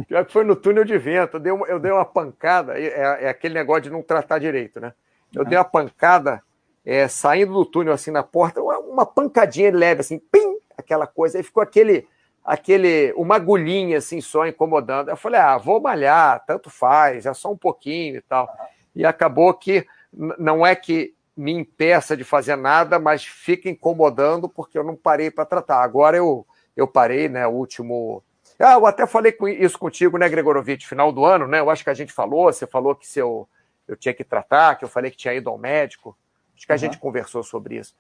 pior 0.07 0.25
que 0.25 0.33
foi 0.33 0.45
no 0.45 0.57
túnel 0.57 0.85
de 0.85 0.99
vento. 0.99 1.37
Eu 1.37 1.41
dei 1.41 1.53
uma, 1.53 1.67
eu 1.67 1.79
dei 1.79 1.93
uma 1.93 2.05
pancada, 2.05 2.79
é, 2.79 3.25
é 3.25 3.29
aquele 3.29 3.55
negócio 3.55 3.83
de 3.83 3.91
não 3.91 4.03
tratar 4.03 4.39
direito, 4.39 4.81
né? 4.81 4.93
Eu 5.35 5.45
dei 5.45 5.57
uma 5.57 5.65
pancada 5.65 6.43
é, 6.85 7.07
saindo 7.09 7.53
do 7.53 7.65
túnel, 7.65 7.95
assim, 7.95 8.11
na 8.11 8.23
porta, 8.23 8.61
uma, 8.61 8.79
uma 8.79 9.07
pancadinha 9.07 9.71
leve, 9.73 10.01
assim, 10.01 10.19
pim, 10.19 10.59
aquela 10.77 11.07
coisa, 11.07 11.39
aí 11.39 11.45
ficou 11.45 11.63
aquele 11.63 12.07
aquele 12.45 13.13
uma 13.17 13.37
agulhinha 13.37 13.99
assim 13.99 14.21
só 14.21 14.47
incomodando. 14.47 15.09
Eu 15.09 15.17
falei, 15.17 15.41
ah, 15.41 15.57
vou 15.59 15.81
malhar, 15.81 16.43
tanto 16.47 16.71
faz, 16.71 17.27
é 17.27 17.35
só 17.35 17.53
um 17.53 17.57
pouquinho 17.57 18.17
e 18.17 18.21
tal. 18.23 18.49
E 18.95 19.05
acabou 19.05 19.53
que 19.55 19.87
não 20.13 20.67
é 20.67 20.75
que 20.75 21.15
me 21.37 21.53
impeça 21.53 22.17
de 22.17 22.25
fazer 22.25 22.57
nada, 22.57 22.99
mas 22.99 23.25
fica 23.25 23.69
incomodando 23.69 24.49
porque 24.49 24.79
eu 24.79 24.85
não 24.85 24.97
parei 24.97 25.31
para 25.31 25.45
tratar. 25.45 25.83
Agora 25.83 26.17
eu, 26.17 26.47
eu 26.77 26.87
parei, 26.87 27.29
né? 27.29 27.47
O 27.47 27.53
último. 27.53 28.23
Ah, 28.59 28.75
eu 28.75 28.85
até 28.85 29.07
falei 29.07 29.35
isso 29.59 29.79
contigo, 29.79 30.19
né, 30.19 30.29
Gregorovitch, 30.29 30.87
final 30.87 31.11
do 31.11 31.25
ano, 31.25 31.47
né? 31.47 31.61
Eu 31.61 31.71
acho 31.71 31.83
que 31.83 31.89
a 31.89 31.95
gente 31.95 32.13
falou, 32.13 32.53
você 32.53 32.67
falou 32.67 32.95
que 32.95 33.07
se 33.07 33.19
eu, 33.19 33.49
eu 33.89 33.97
tinha 33.97 34.13
que 34.13 34.23
tratar, 34.23 34.77
que 34.77 34.85
eu 34.85 34.89
falei 34.89 35.11
que 35.11 35.17
tinha 35.17 35.33
ido 35.33 35.49
ao 35.49 35.57
médico. 35.57 36.17
Acho 36.55 36.67
que 36.67 36.73
a 36.73 36.75
uhum. 36.75 36.79
gente 36.79 36.99
conversou 36.99 37.43
sobre 37.43 37.77
isso. 37.77 37.95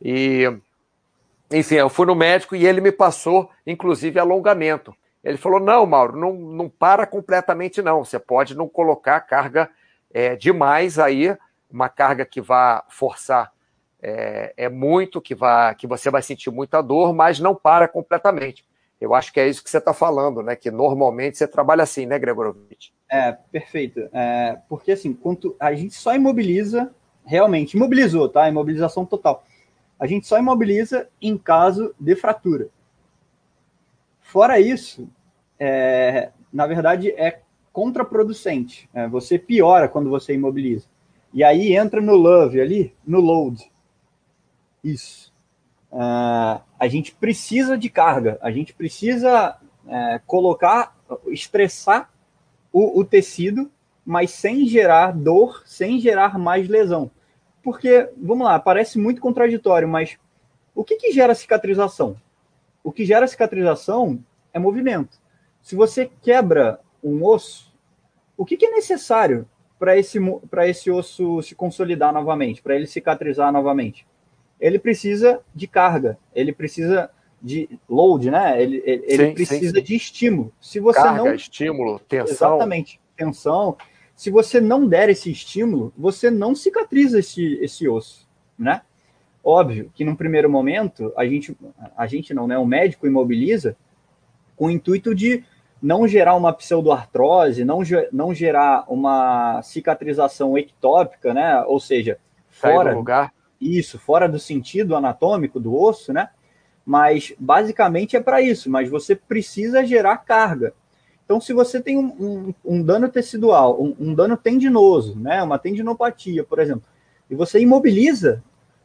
E 0.00 0.50
enfim, 1.52 1.74
eu 1.74 1.90
fui 1.90 2.06
no 2.06 2.14
médico 2.14 2.56
e 2.56 2.66
ele 2.66 2.80
me 2.80 2.90
passou, 2.90 3.50
inclusive, 3.66 4.18
alongamento. 4.18 4.94
Ele 5.22 5.36
falou: 5.36 5.60
não, 5.60 5.84
Mauro, 5.86 6.16
não, 6.16 6.32
não 6.32 6.68
para 6.68 7.06
completamente, 7.06 7.82
não. 7.82 8.04
Você 8.04 8.18
pode 8.18 8.56
não 8.56 8.68
colocar 8.68 9.20
carga 9.20 9.70
é, 10.12 10.34
demais 10.34 10.98
aí, 10.98 11.36
uma 11.72 11.88
carga 11.88 12.24
que 12.24 12.40
vá 12.40 12.84
forçar 12.88 13.52
é, 14.00 14.52
é, 14.56 14.68
muito, 14.68 15.20
que, 15.20 15.34
vá, 15.34 15.74
que 15.74 15.86
você 15.86 16.10
vai 16.10 16.22
sentir 16.22 16.50
muita 16.50 16.82
dor, 16.82 17.14
mas 17.14 17.40
não 17.40 17.54
para 17.54 17.88
completamente. 17.88 18.64
Eu 19.00 19.14
acho 19.14 19.32
que 19.32 19.40
é 19.40 19.48
isso 19.48 19.64
que 19.64 19.70
você 19.70 19.78
está 19.78 19.92
falando, 19.92 20.42
né? 20.42 20.54
Que 20.54 20.70
normalmente 20.70 21.36
você 21.36 21.46
trabalha 21.46 21.82
assim, 21.82 22.06
né, 22.06 22.18
Gregorovitch? 22.18 22.90
É, 23.10 23.32
perfeito. 23.32 24.08
É, 24.12 24.58
porque 24.68 24.92
assim, 24.92 25.12
quanto 25.12 25.56
a 25.58 25.74
gente 25.74 25.94
só 25.94 26.14
imobiliza, 26.14 26.92
realmente, 27.24 27.76
imobilizou, 27.76 28.28
tá? 28.28 28.48
Imobilização 28.48 29.04
total 29.04 29.44
a 30.02 30.06
gente 30.08 30.26
só 30.26 30.36
imobiliza 30.36 31.08
em 31.20 31.38
caso 31.38 31.94
de 31.96 32.16
fratura. 32.16 32.66
Fora 34.20 34.58
isso, 34.58 35.08
é, 35.60 36.32
na 36.52 36.66
verdade, 36.66 37.12
é 37.12 37.38
contraproducente. 37.72 38.90
É, 38.92 39.06
você 39.06 39.38
piora 39.38 39.86
quando 39.86 40.10
você 40.10 40.34
imobiliza. 40.34 40.88
E 41.32 41.42
aí 41.42 41.74
entra 41.74 42.00
no 42.00 42.14
love 42.14 42.60
ali, 42.60 42.94
no 43.06 43.20
load. 43.20 43.70
Isso. 44.82 45.32
Uh, 45.90 46.60
a 46.78 46.88
gente 46.88 47.14
precisa 47.14 47.76
de 47.76 47.88
carga, 47.88 48.38
a 48.40 48.50
gente 48.50 48.74
precisa 48.74 49.58
é, 49.86 50.20
colocar, 50.26 50.96
estressar 51.26 52.10
o, 52.72 53.00
o, 53.00 53.04
tecido, 53.04 53.70
mas 54.04 54.30
sem 54.30 54.66
gerar 54.66 55.12
dor, 55.12 55.62
sem 55.66 56.00
gerar 56.00 56.38
mais 56.38 56.68
lesão. 56.68 57.10
Porque, 57.62 58.10
vamos 58.16 58.46
lá, 58.46 58.58
parece 58.58 58.98
muito 58.98 59.20
contraditório, 59.20 59.86
mas 59.86 60.18
o 60.74 60.82
que, 60.82 60.96
que 60.96 61.12
gera 61.12 61.34
cicatrização? 61.34 62.16
O 62.82 62.90
que 62.90 63.04
gera 63.04 63.26
cicatrização 63.26 64.18
é 64.52 64.58
movimento. 64.58 65.20
Se 65.60 65.76
você 65.76 66.10
quebra 66.22 66.80
um 67.02 67.24
osso, 67.24 67.72
o 68.36 68.44
que, 68.44 68.56
que 68.56 68.66
é 68.66 68.70
necessário 68.70 69.46
para 69.82 69.98
esse, 69.98 70.16
esse 70.68 70.92
osso 70.92 71.42
se 71.42 71.56
consolidar 71.56 72.12
novamente, 72.12 72.62
para 72.62 72.76
ele 72.76 72.86
cicatrizar 72.86 73.50
novamente? 73.50 74.06
Ele 74.60 74.78
precisa 74.78 75.40
de 75.52 75.66
carga, 75.66 76.16
ele 76.32 76.52
precisa 76.52 77.10
de 77.42 77.68
load, 77.88 78.30
né? 78.30 78.62
Ele, 78.62 78.80
ele, 78.86 79.04
ele 79.08 79.32
precisa 79.32 79.78
sim. 79.78 79.82
de 79.82 79.96
estímulo. 79.96 80.52
Se 80.60 80.78
você 80.78 81.00
Carga, 81.00 81.18
não 81.18 81.34
estímulo, 81.34 81.98
tensão. 81.98 82.32
Exatamente, 82.32 83.00
tensão. 83.16 83.76
Se 84.14 84.30
você 84.30 84.60
não 84.60 84.86
der 84.86 85.08
esse 85.08 85.32
estímulo, 85.32 85.92
você 85.98 86.30
não 86.30 86.54
cicatriza 86.54 87.18
esse, 87.18 87.58
esse 87.60 87.88
osso, 87.88 88.28
né? 88.56 88.82
Óbvio 89.42 89.90
que 89.92 90.04
num 90.04 90.14
primeiro 90.14 90.48
momento 90.48 91.12
a 91.16 91.26
gente, 91.26 91.56
a 91.96 92.06
gente 92.06 92.32
não, 92.32 92.46
né? 92.46 92.56
O 92.56 92.64
médico 92.64 93.04
imobiliza 93.04 93.76
com 94.54 94.66
o 94.66 94.70
intuito 94.70 95.12
de 95.12 95.42
não 95.82 96.06
gerar 96.06 96.36
uma 96.36 96.52
pseudoartrose, 96.52 97.64
não, 97.64 97.80
não 98.12 98.32
gerar 98.32 98.84
uma 98.86 99.60
cicatrização 99.62 100.56
ectópica, 100.56 101.34
né? 101.34 101.60
Ou 101.66 101.80
seja, 101.80 102.18
fora 102.48 102.92
do 102.92 102.98
lugar. 102.98 103.34
Isso, 103.60 103.98
fora 103.98 104.28
do 104.28 104.38
sentido 104.38 104.94
anatômico 104.94 105.58
do 105.58 105.74
osso, 105.74 106.12
né? 106.12 106.28
Mas 106.86 107.34
basicamente 107.38 108.16
é 108.16 108.20
para 108.20 108.40
isso, 108.40 108.70
mas 108.70 108.88
você 108.88 109.16
precisa 109.16 109.84
gerar 109.84 110.18
carga. 110.18 110.72
Então, 111.24 111.40
se 111.40 111.52
você 111.52 111.80
tem 111.80 111.96
um, 111.98 112.06
um, 112.06 112.54
um 112.64 112.82
dano 112.82 113.08
tecidual, 113.08 113.80
um, 113.82 113.94
um, 113.98 114.14
dano 114.14 114.36
tendinoso, 114.36 115.18
né? 115.18 115.42
Uma 115.42 115.58
tendinopatia, 115.58 116.44
por 116.44 116.60
exemplo, 116.60 116.84
e 117.28 117.34
você 117.34 117.60
imobiliza, 117.60 118.42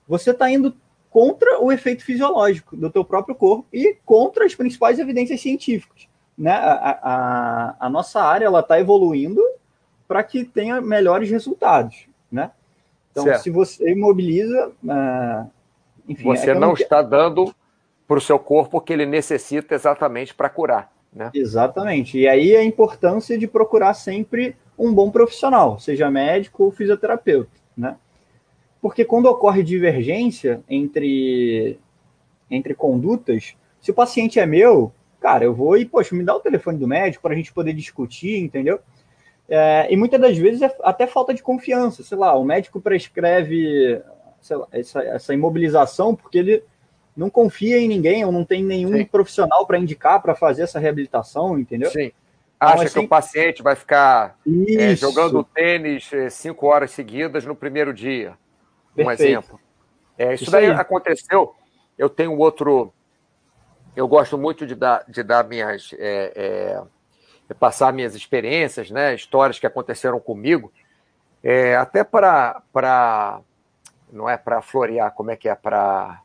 você 0.07 0.31
está 0.31 0.49
indo 0.49 0.75
contra 1.11 1.59
o 1.61 1.71
efeito 1.71 2.03
fisiológico 2.03 2.75
do 2.75 2.89
teu 2.89 3.03
próprio 3.03 3.35
corpo 3.35 3.67
e 3.71 3.95
contra 4.05 4.45
as 4.45 4.55
principais 4.55 4.99
evidências 4.99 5.41
científicas 5.41 6.06
né, 6.37 6.51
a, 6.51 6.99
a, 7.01 7.75
a 7.87 7.89
nossa 7.89 8.21
área 8.21 8.45
ela 8.45 8.59
está 8.59 8.79
evoluindo 8.79 9.41
para 10.07 10.23
que 10.23 10.43
tenha 10.43 10.79
melhores 10.79 11.29
resultados, 11.29 12.07
né? 12.31 12.51
Então, 13.11 13.23
certo. 13.23 13.41
se 13.41 13.49
você 13.49 13.91
imobiliza, 13.91 14.71
uh, 14.83 15.49
enfim, 16.07 16.23
você 16.23 16.51
é 16.51 16.53
não, 16.53 16.67
não 16.67 16.73
está 16.73 17.01
dando 17.01 17.53
para 18.07 18.17
o 18.17 18.21
seu 18.21 18.37
corpo 18.37 18.77
o 18.77 18.81
que 18.81 18.93
ele 18.93 19.05
necessita 19.05 19.73
exatamente 19.73 20.33
para 20.33 20.49
curar, 20.49 20.91
né? 21.11 21.31
Exatamente. 21.33 22.19
E 22.19 22.27
aí 22.27 22.55
a 22.55 22.63
importância 22.63 23.37
de 23.37 23.47
procurar 23.47 23.93
sempre 23.95 24.55
um 24.77 24.93
bom 24.93 25.09
profissional, 25.09 25.79
seja 25.79 26.11
médico 26.11 26.65
ou 26.65 26.71
fisioterapeuta, 26.71 27.51
né? 27.75 27.97
Porque 28.79 29.03
quando 29.03 29.25
ocorre 29.25 29.63
divergência 29.63 30.61
entre 30.69 31.79
entre 32.49 32.73
condutas, 32.73 33.55
se 33.81 33.91
o 33.91 33.93
paciente 33.93 34.39
é 34.39 34.45
meu, 34.45 34.93
cara, 35.19 35.43
eu 35.43 35.53
vou 35.53 35.77
e, 35.77 35.85
poxa, 35.85 36.15
me 36.15 36.23
dá 36.23 36.35
o 36.35 36.39
telefone 36.39 36.77
do 36.77 36.87
médico 36.87 37.21
para 37.21 37.33
a 37.33 37.37
gente 37.37 37.53
poder 37.53 37.73
discutir, 37.73 38.37
entendeu? 38.37 38.79
É, 39.49 39.87
e 39.89 39.95
muitas 39.95 40.19
das 40.19 40.37
vezes 40.37 40.61
é 40.61 40.75
até 40.83 41.07
falta 41.07 41.33
de 41.33 41.41
confiança, 41.41 42.03
sei 42.03 42.17
lá, 42.17 42.35
o 42.37 42.43
médico 42.43 42.81
prescreve 42.81 44.01
lá, 44.49 44.67
essa, 44.71 44.99
essa, 45.01 45.33
imobilização 45.33 46.13
porque 46.13 46.37
ele 46.37 46.63
não 47.15 47.29
confia 47.29 47.79
em 47.79 47.87
ninguém 47.87 48.25
ou 48.25 48.31
não 48.31 48.43
tem 48.43 48.63
nenhum 48.63 48.97
Sim. 48.97 49.05
profissional 49.05 49.65
para 49.65 49.79
indicar 49.79 50.21
para 50.21 50.35
fazer 50.35 50.63
essa 50.63 50.79
reabilitação, 50.79 51.57
entendeu? 51.57 51.89
Sim. 51.89 52.11
Então, 52.57 52.69
Acha 52.69 52.75
então, 52.75 52.85
assim, 52.85 52.99
que 52.99 53.05
o 53.05 53.09
paciente 53.09 53.63
vai 53.63 53.75
ficar 53.75 54.37
é, 54.77 54.95
jogando 54.95 55.43
tênis 55.43 56.11
é, 56.11 56.29
cinco 56.29 56.65
horas 56.65 56.91
seguidas 56.91 57.45
no 57.45 57.55
primeiro 57.55 57.93
dia. 57.93 58.33
Um 58.93 59.05
Perfeito. 59.05 59.21
exemplo. 59.21 59.59
É, 60.17 60.33
isso, 60.33 60.43
isso 60.43 60.51
daí 60.51 60.65
aí. 60.65 60.71
aconteceu. 60.71 61.53
Eu 61.97 62.09
tenho 62.09 62.35
outro 62.37 62.91
eu 63.97 64.07
gosto 64.07 64.37
muito 64.37 64.67
de 64.67 64.75
dar, 64.75 65.03
de 65.07 65.23
dar 65.23 65.43
minhas. 65.43 65.89
É, 65.97 66.83
é, 67.49 67.53
passar 67.55 67.91
minhas 67.91 68.13
experiências, 68.13 68.91
né, 68.91 69.15
histórias 69.15 69.57
que 69.57 69.65
aconteceram 69.65 70.19
comigo, 70.19 70.71
é, 71.43 71.75
até 71.75 72.03
para. 72.03 73.41
Não 74.13 74.29
é 74.29 74.37
para 74.37 74.61
florear, 74.61 75.11
como 75.13 75.31
é 75.31 75.35
que 75.35 75.49
é? 75.49 75.55
Para 75.55 76.21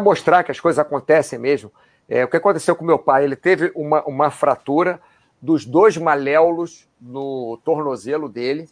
mostrar 0.00 0.44
que 0.44 0.52
as 0.52 0.60
coisas 0.60 0.78
acontecem 0.78 1.38
mesmo. 1.38 1.72
É, 2.08 2.24
o 2.24 2.28
que 2.28 2.36
aconteceu 2.36 2.76
com 2.76 2.84
meu 2.84 2.98
pai? 2.98 3.24
Ele 3.24 3.36
teve 3.36 3.72
uma, 3.74 4.04
uma 4.04 4.30
fratura 4.30 5.00
dos 5.42 5.66
dois 5.66 5.96
maléolos 5.96 6.88
no 7.00 7.58
tornozelo 7.64 8.28
dele. 8.28 8.68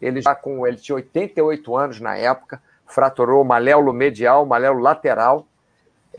Ele 0.00 0.20
já 0.20 0.34
com 0.34 0.66
ele 0.66 0.76
tinha 0.76 0.96
88 0.96 1.76
anos 1.76 2.00
na 2.00 2.16
época, 2.16 2.62
fraturou 2.86 3.42
o 3.42 3.44
maléolo 3.44 3.92
medial, 3.94 4.44
o 4.44 4.46
maléolo 4.46 4.80
lateral 4.80 5.47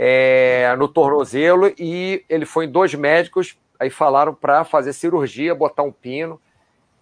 é, 0.02 0.74
no 0.78 0.88
tornozelo 0.88 1.74
e 1.78 2.24
ele 2.30 2.46
foi 2.46 2.64
em 2.64 2.72
dois 2.72 2.96
médicos, 2.96 3.60
aí 3.78 3.90
falaram 3.90 4.34
para 4.34 4.64
fazer 4.64 4.94
cirurgia, 4.94 5.54
botar 5.54 5.84
um 5.84 5.92
pino. 5.92 6.40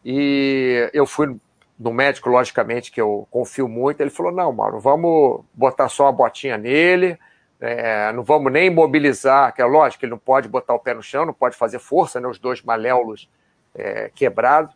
E 0.04 0.90
eu 0.92 1.06
fui 1.06 1.38
no 1.78 1.94
médico, 1.94 2.28
logicamente, 2.28 2.92
que 2.92 3.00
eu 3.00 3.28
confio 3.30 3.68
muito. 3.68 4.02
Ele 4.02 4.10
falou: 4.10 4.32
não, 4.32 4.52
Mauro, 4.52 4.80
vamos 4.80 5.42
botar 5.54 5.90
só 5.90 6.06
uma 6.06 6.12
botinha 6.12 6.58
nele, 6.58 7.20
é, 7.62 8.12
não 8.14 8.24
vamos 8.24 8.52
nem 8.52 8.66
imobilizar, 8.66 9.54
que 9.54 9.62
é 9.62 9.66
lógico 9.66 10.04
ele 10.04 10.12
não 10.12 10.18
pode 10.18 10.48
botar 10.48 10.74
o 10.74 10.80
pé 10.80 10.96
no 10.96 11.04
chão, 11.04 11.24
não 11.24 11.34
pode 11.34 11.56
fazer 11.56 11.78
força, 11.78 12.20
né, 12.20 12.28
os 12.28 12.40
dois 12.40 12.64
maléolos 12.64 13.30
é, 13.76 14.10
quebrados, 14.16 14.74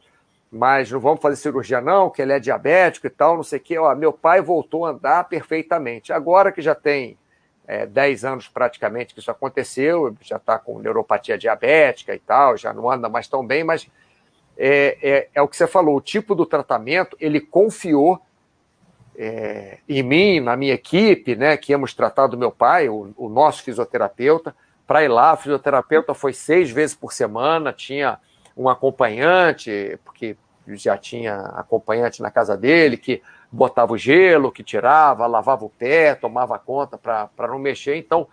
mas 0.52 0.92
não 0.92 1.00
vamos 1.00 1.22
fazer 1.22 1.38
cirurgia, 1.38 1.82
não, 1.82 2.12
que 2.12 2.22
ele 2.22 2.34
é 2.34 2.40
diabético 2.40 3.08
e 3.08 3.10
tal, 3.10 3.36
não 3.36 3.44
sei 3.44 3.58
o 3.58 3.62
quê. 3.64 3.80
Ó, 3.80 3.96
meu 3.96 4.14
pai 4.14 4.42
voltou 4.42 4.86
a 4.86 4.92
andar 4.92 5.24
perfeitamente. 5.24 6.14
Agora 6.14 6.52
que 6.52 6.62
já 6.62 6.76
tem 6.76 7.18
é, 7.72 7.86
10 7.86 8.26
anos 8.26 8.48
praticamente 8.50 9.14
que 9.14 9.22
isso 9.22 9.32
aconteceu, 9.32 10.14
já 10.20 10.36
está 10.36 10.60
com 10.60 10.78
neuropatia 10.78 11.38
diabética 11.38 12.14
e 12.14 12.20
tal, 12.20 12.58
já 12.58 12.74
não 12.74 12.92
anda 12.92 13.08
mais 13.08 13.30
tão 13.30 13.48
bem, 13.48 13.64
mas 13.64 13.88
é, 14.58 14.98
é, 15.02 15.30
é 15.34 15.42
o 15.42 15.48
que 15.48 15.56
você 15.56 15.66
falou, 15.66 15.96
o 15.96 16.02
tipo 16.02 16.36
do 16.36 16.46
tratamento, 16.46 17.16
ele 17.18 17.40
confiou 17.40 18.22
é, 19.16 19.78
em 19.88 20.04
mim, 20.04 20.42
na 20.42 20.58
minha 20.58 20.74
equipe, 20.74 21.34
né, 21.34 21.56
que 21.56 21.72
íamos 21.72 21.94
tratar 21.94 22.28
do 22.28 22.38
meu 22.38 22.52
pai, 22.52 22.90
o, 22.90 23.14
o 23.16 23.30
nosso 23.30 23.64
fisioterapeuta, 23.64 24.54
para 24.86 25.06
ir 25.06 25.08
lá, 25.08 25.34
o 25.34 25.38
fisioterapeuta 25.38 26.14
foi 26.14 26.34
seis 26.34 26.70
vezes 26.70 26.94
por 26.94 27.14
semana, 27.14 27.72
tinha 27.72 28.20
um 28.58 28.68
acompanhante, 28.68 29.98
porque 30.04 30.36
já 30.68 30.98
tinha 30.98 31.38
acompanhante 31.56 32.22
na 32.22 32.30
casa 32.30 32.58
dele, 32.58 32.98
que 32.98 33.22
botava 33.52 33.94
o 33.94 33.98
gelo, 33.98 34.52
que 34.52 34.64
tirava, 34.64 35.28
lavava 35.28 35.66
o 35.66 35.70
pé, 35.70 36.16
tomava 36.16 36.58
conta 36.58 36.98
para 36.98 37.48
não 37.48 37.60
mexer. 37.60 37.96
Então, 37.98 38.28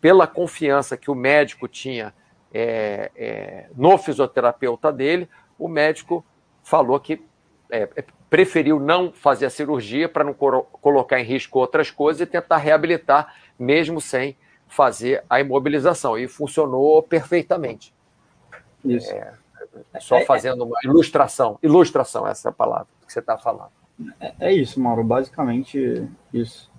pela 0.00 0.26
confiança 0.26 0.96
que 0.96 1.10
o 1.10 1.14
médico 1.14 1.68
tinha 1.68 2.12
é, 2.52 3.10
é, 3.16 3.66
no 3.76 3.96
fisioterapeuta 3.96 4.92
dele, 4.92 5.28
o 5.58 5.68
médico 5.68 6.24
falou 6.62 6.98
que 6.98 7.24
é, 7.70 7.88
é 7.96 8.04
preferiu 8.28 8.80
não 8.80 9.12
fazer 9.12 9.46
a 9.46 9.50
cirurgia 9.50 10.08
para 10.08 10.24
não 10.24 10.34
colocar 10.34 11.20
em 11.20 11.24
risco 11.24 11.60
outras 11.60 11.88
coisas 11.88 12.20
e 12.20 12.26
tentar 12.26 12.56
reabilitar, 12.56 13.32
mesmo 13.56 14.00
sem 14.00 14.36
fazer 14.66 15.22
a 15.30 15.38
imobilização. 15.38 16.18
E 16.18 16.26
funcionou 16.26 17.00
perfeitamente. 17.00 17.94
Isso. 18.84 19.12
É, 19.12 19.34
só 20.00 20.20
fazendo 20.22 20.64
uma 20.64 20.78
ilustração. 20.82 21.60
Ilustração, 21.62 22.26
essa 22.26 22.48
é 22.48 22.50
a 22.50 22.52
palavra 22.52 22.88
que 23.06 23.12
você 23.12 23.20
está 23.20 23.38
falando. 23.38 23.83
É, 24.20 24.34
é 24.40 24.52
isso, 24.52 24.80
Mauro, 24.80 25.04
basicamente 25.04 26.08
isso. 26.32 26.72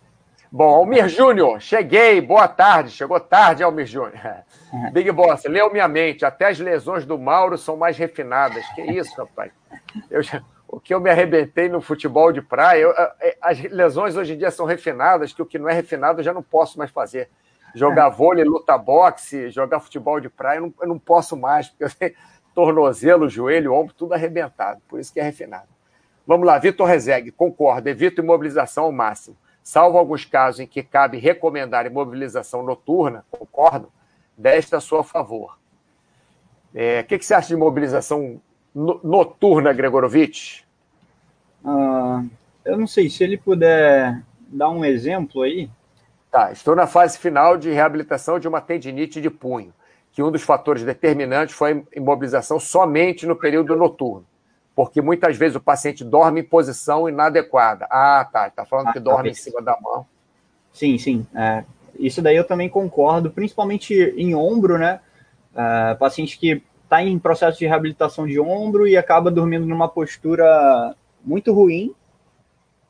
Bom, 0.51 0.73
Almir 0.73 1.09
Júnior, 1.09 1.59
cheguei, 1.59 2.21
boa 2.21 2.47
tarde. 2.47 2.91
Chegou 2.91 3.19
tarde, 3.19 3.61
Almir 3.61 3.85
Júnior. 3.85 4.15
É. 4.15 4.43
Big 4.91 5.11
Boss, 5.11 5.43
leu 5.45 5.71
minha 5.71 5.87
mente, 5.87 6.23
até 6.23 6.47
as 6.47 6.59
lesões 6.59 7.05
do 7.05 7.19
Mauro 7.19 7.57
são 7.57 7.75
mais 7.75 7.97
refinadas. 7.97 8.65
Que 8.69 8.81
isso, 8.81 9.13
rapaz? 9.17 9.51
Eu, 10.09 10.21
o 10.67 10.79
que 10.79 10.93
eu 10.93 10.99
me 10.99 11.09
arrebentei 11.09 11.67
no 11.67 11.81
futebol 11.81 12.31
de 12.31 12.41
praia, 12.41 12.81
eu, 12.81 12.91
é, 13.19 13.37
as 13.41 13.61
lesões 13.63 14.15
hoje 14.15 14.33
em 14.33 14.37
dia 14.37 14.51
são 14.51 14.65
refinadas, 14.65 15.33
que 15.33 15.41
o 15.41 15.45
que 15.45 15.59
não 15.59 15.67
é 15.67 15.73
refinado 15.73 16.19
eu 16.19 16.23
já 16.23 16.33
não 16.33 16.43
posso 16.43 16.77
mais 16.77 16.91
fazer. 16.91 17.29
Jogar 17.73 18.07
vôlei, 18.07 18.45
luta 18.45 18.77
boxe, 18.77 19.49
jogar 19.49 19.81
futebol 19.81 20.21
de 20.21 20.29
praia, 20.29 20.59
eu 20.59 20.61
não, 20.61 20.73
eu 20.81 20.87
não 20.87 20.99
posso 20.99 21.35
mais, 21.35 21.67
porque 21.67 21.83
eu 21.83 21.91
tenho 21.91 22.13
tornozelo, 22.53 23.27
joelho, 23.27 23.73
ombro, 23.73 23.93
tudo 23.93 24.13
arrebentado. 24.13 24.81
Por 24.87 25.01
isso 25.01 25.11
que 25.11 25.19
é 25.19 25.23
refinado. 25.23 25.74
Vamos 26.27 26.47
lá, 26.47 26.57
Vitor 26.57 26.87
Rezegue, 26.87 27.31
concordo, 27.31 27.87
evito 27.87 28.19
imobilização 28.19 28.85
ao 28.85 28.91
máximo. 28.91 29.37
Salvo 29.61 29.97
alguns 29.97 30.25
casos 30.25 30.59
em 30.59 30.67
que 30.67 30.81
cabe 30.81 31.17
recomendar 31.17 31.85
imobilização 31.85 32.63
noturna, 32.63 33.23
concordo, 33.29 33.91
desta 34.35 34.77
a 34.77 34.81
sua 34.81 35.03
favor. 35.03 35.57
É, 36.73 37.01
o 37.01 37.03
que, 37.05 37.19
que, 37.19 37.25
você 37.25 37.35
acha 37.35 37.49
de 37.49 37.53
imobilização 37.53 38.41
no, 38.73 38.99
noturna, 39.03 39.71
Gregorovitch? 39.71 40.63
Ah, 41.63 42.23
eu 42.65 42.75
não 42.77 42.87
sei, 42.87 43.07
se 43.07 43.23
ele 43.23 43.37
puder 43.37 44.19
dar 44.47 44.69
um 44.69 44.83
exemplo 44.83 45.43
aí. 45.43 45.69
Tá, 46.31 46.51
estou 46.51 46.75
na 46.75 46.87
fase 46.87 47.19
final 47.19 47.55
de 47.55 47.71
reabilitação 47.71 48.39
de 48.39 48.47
uma 48.47 48.61
tendinite 48.61 49.21
de 49.21 49.29
punho, 49.29 49.73
que 50.11 50.23
um 50.23 50.31
dos 50.31 50.41
fatores 50.41 50.83
determinantes 50.83 51.55
foi 51.55 51.71
a 51.71 51.97
imobilização 51.97 52.59
somente 52.59 53.27
no 53.27 53.35
período 53.35 53.75
noturno 53.75 54.25
porque 54.75 55.01
muitas 55.01 55.37
vezes 55.37 55.55
o 55.55 55.61
paciente 55.61 56.03
dorme 56.03 56.41
em 56.41 56.43
posição 56.43 57.07
inadequada. 57.07 57.87
Ah, 57.89 58.27
tá, 58.29 58.47
está 58.47 58.65
falando 58.65 58.89
ah, 58.89 58.93
que 58.93 58.99
tá, 58.99 59.05
dorme 59.05 59.29
tá, 59.29 59.29
em 59.29 59.33
cima 59.33 59.61
da 59.61 59.77
mão. 59.81 60.05
Sim, 60.73 60.97
sim. 60.97 61.25
É, 61.33 61.63
isso 61.97 62.21
daí 62.21 62.35
eu 62.35 62.43
também 62.43 62.67
concordo, 62.67 63.31
principalmente 63.31 63.93
em 63.93 64.35
ombro, 64.35 64.77
né? 64.77 64.99
É, 65.55 65.95
paciente 65.95 66.37
que 66.37 66.61
está 66.83 67.01
em 67.01 67.17
processo 67.17 67.57
de 67.57 67.65
reabilitação 67.65 68.27
de 68.27 68.37
ombro 68.39 68.85
e 68.85 68.97
acaba 68.97 69.31
dormindo 69.31 69.65
numa 69.65 69.87
postura 69.87 70.93
muito 71.23 71.53
ruim. 71.53 71.93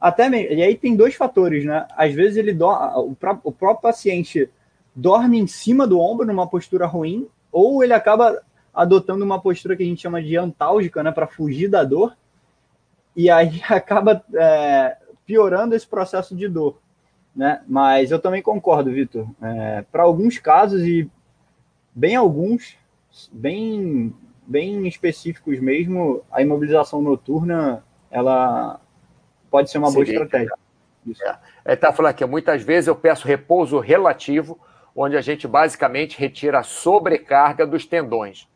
Até 0.02 0.28
mesmo, 0.28 0.54
e 0.54 0.64
aí 0.64 0.76
tem 0.76 0.96
dois 0.96 1.14
fatores, 1.14 1.64
né? 1.64 1.86
Às 1.96 2.14
vezes 2.14 2.38
ele 2.38 2.54
dorme, 2.54 2.94
o, 2.98 3.16
próprio, 3.16 3.42
o 3.44 3.52
próprio 3.52 3.82
paciente 3.82 4.50
dorme 4.96 5.38
em 5.38 5.48
cima 5.48 5.86
do 5.86 6.00
ombro 6.00 6.26
numa 6.26 6.48
postura 6.48 6.88
ruim, 6.88 7.28
ou 7.52 7.84
ele 7.84 7.94
acaba 7.94 8.42
adotando 8.76 9.24
uma 9.24 9.40
postura 9.40 9.76
que 9.76 9.84
a 9.84 9.86
gente 9.86 10.02
chama 10.02 10.22
de 10.22 10.38
antálgica, 10.38 11.02
né, 11.02 11.12
para 11.12 11.28
fugir 11.28 11.70
da 11.70 11.84
dor, 11.84 12.16
e 13.16 13.30
aí 13.30 13.62
acaba 13.70 14.24
é, 14.36 14.98
piorando 15.26 15.74
esse 15.74 15.88
processo 15.88 16.36
de 16.36 16.48
dor. 16.48 16.80
Né? 17.36 17.62
Mas 17.68 18.12
eu 18.12 18.20
também 18.20 18.42
concordo, 18.42 18.92
Vitor. 18.92 19.28
É, 19.42 19.84
para 19.92 20.04
alguns 20.04 20.38
casos, 20.38 20.82
e 20.84 21.10
bem 21.94 22.16
alguns, 22.16 22.78
bem, 23.32 24.14
bem 24.46 24.88
específicos 24.88 25.60
mesmo, 25.60 26.24
a 26.32 26.42
imobilização 26.42 27.02
noturna 27.02 27.84
ela 28.10 28.80
pode 29.50 29.70
ser 29.70 29.78
uma 29.78 29.92
boa 29.92 30.04
estratégia. 30.04 30.54
Isso. 31.06 31.24
É, 31.24 31.38
é 31.66 31.76
tá 31.76 31.92
falando 31.92 32.12
aqui, 32.12 32.26
muitas 32.26 32.62
vezes 32.62 32.88
eu 32.88 32.96
peço 32.96 33.28
repouso 33.28 33.80
relativo, 33.80 34.60
onde 34.96 35.18
a 35.18 35.22
gente 35.22 35.48
basicamente 35.48 36.18
retira 36.18 36.60
a 36.60 36.64
sobrecarga 36.64 37.68
dos 37.68 37.86
tendões. 37.86 38.48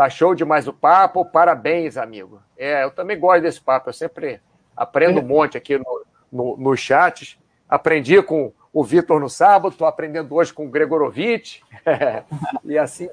Tá 0.00 0.08
show 0.08 0.34
demais 0.34 0.66
o 0.66 0.72
papo, 0.72 1.26
parabéns, 1.26 1.98
amigo. 1.98 2.40
É, 2.56 2.84
eu 2.84 2.90
também 2.90 3.20
gosto 3.20 3.42
desse 3.42 3.60
papo, 3.60 3.90
eu 3.90 3.92
sempre 3.92 4.40
aprendo 4.74 5.20
um 5.20 5.22
monte 5.22 5.58
aqui 5.58 5.76
no, 5.76 6.04
no, 6.32 6.56
nos 6.56 6.80
chats. 6.80 7.38
Aprendi 7.68 8.22
com 8.22 8.50
o 8.72 8.82
Vitor 8.82 9.20
no 9.20 9.28
sábado, 9.28 9.72
estou 9.72 9.86
aprendendo 9.86 10.34
hoje 10.34 10.54
com 10.54 10.64
o 10.64 10.70
Gregorovic, 10.70 11.60
e 12.64 12.78
assim 12.78 13.10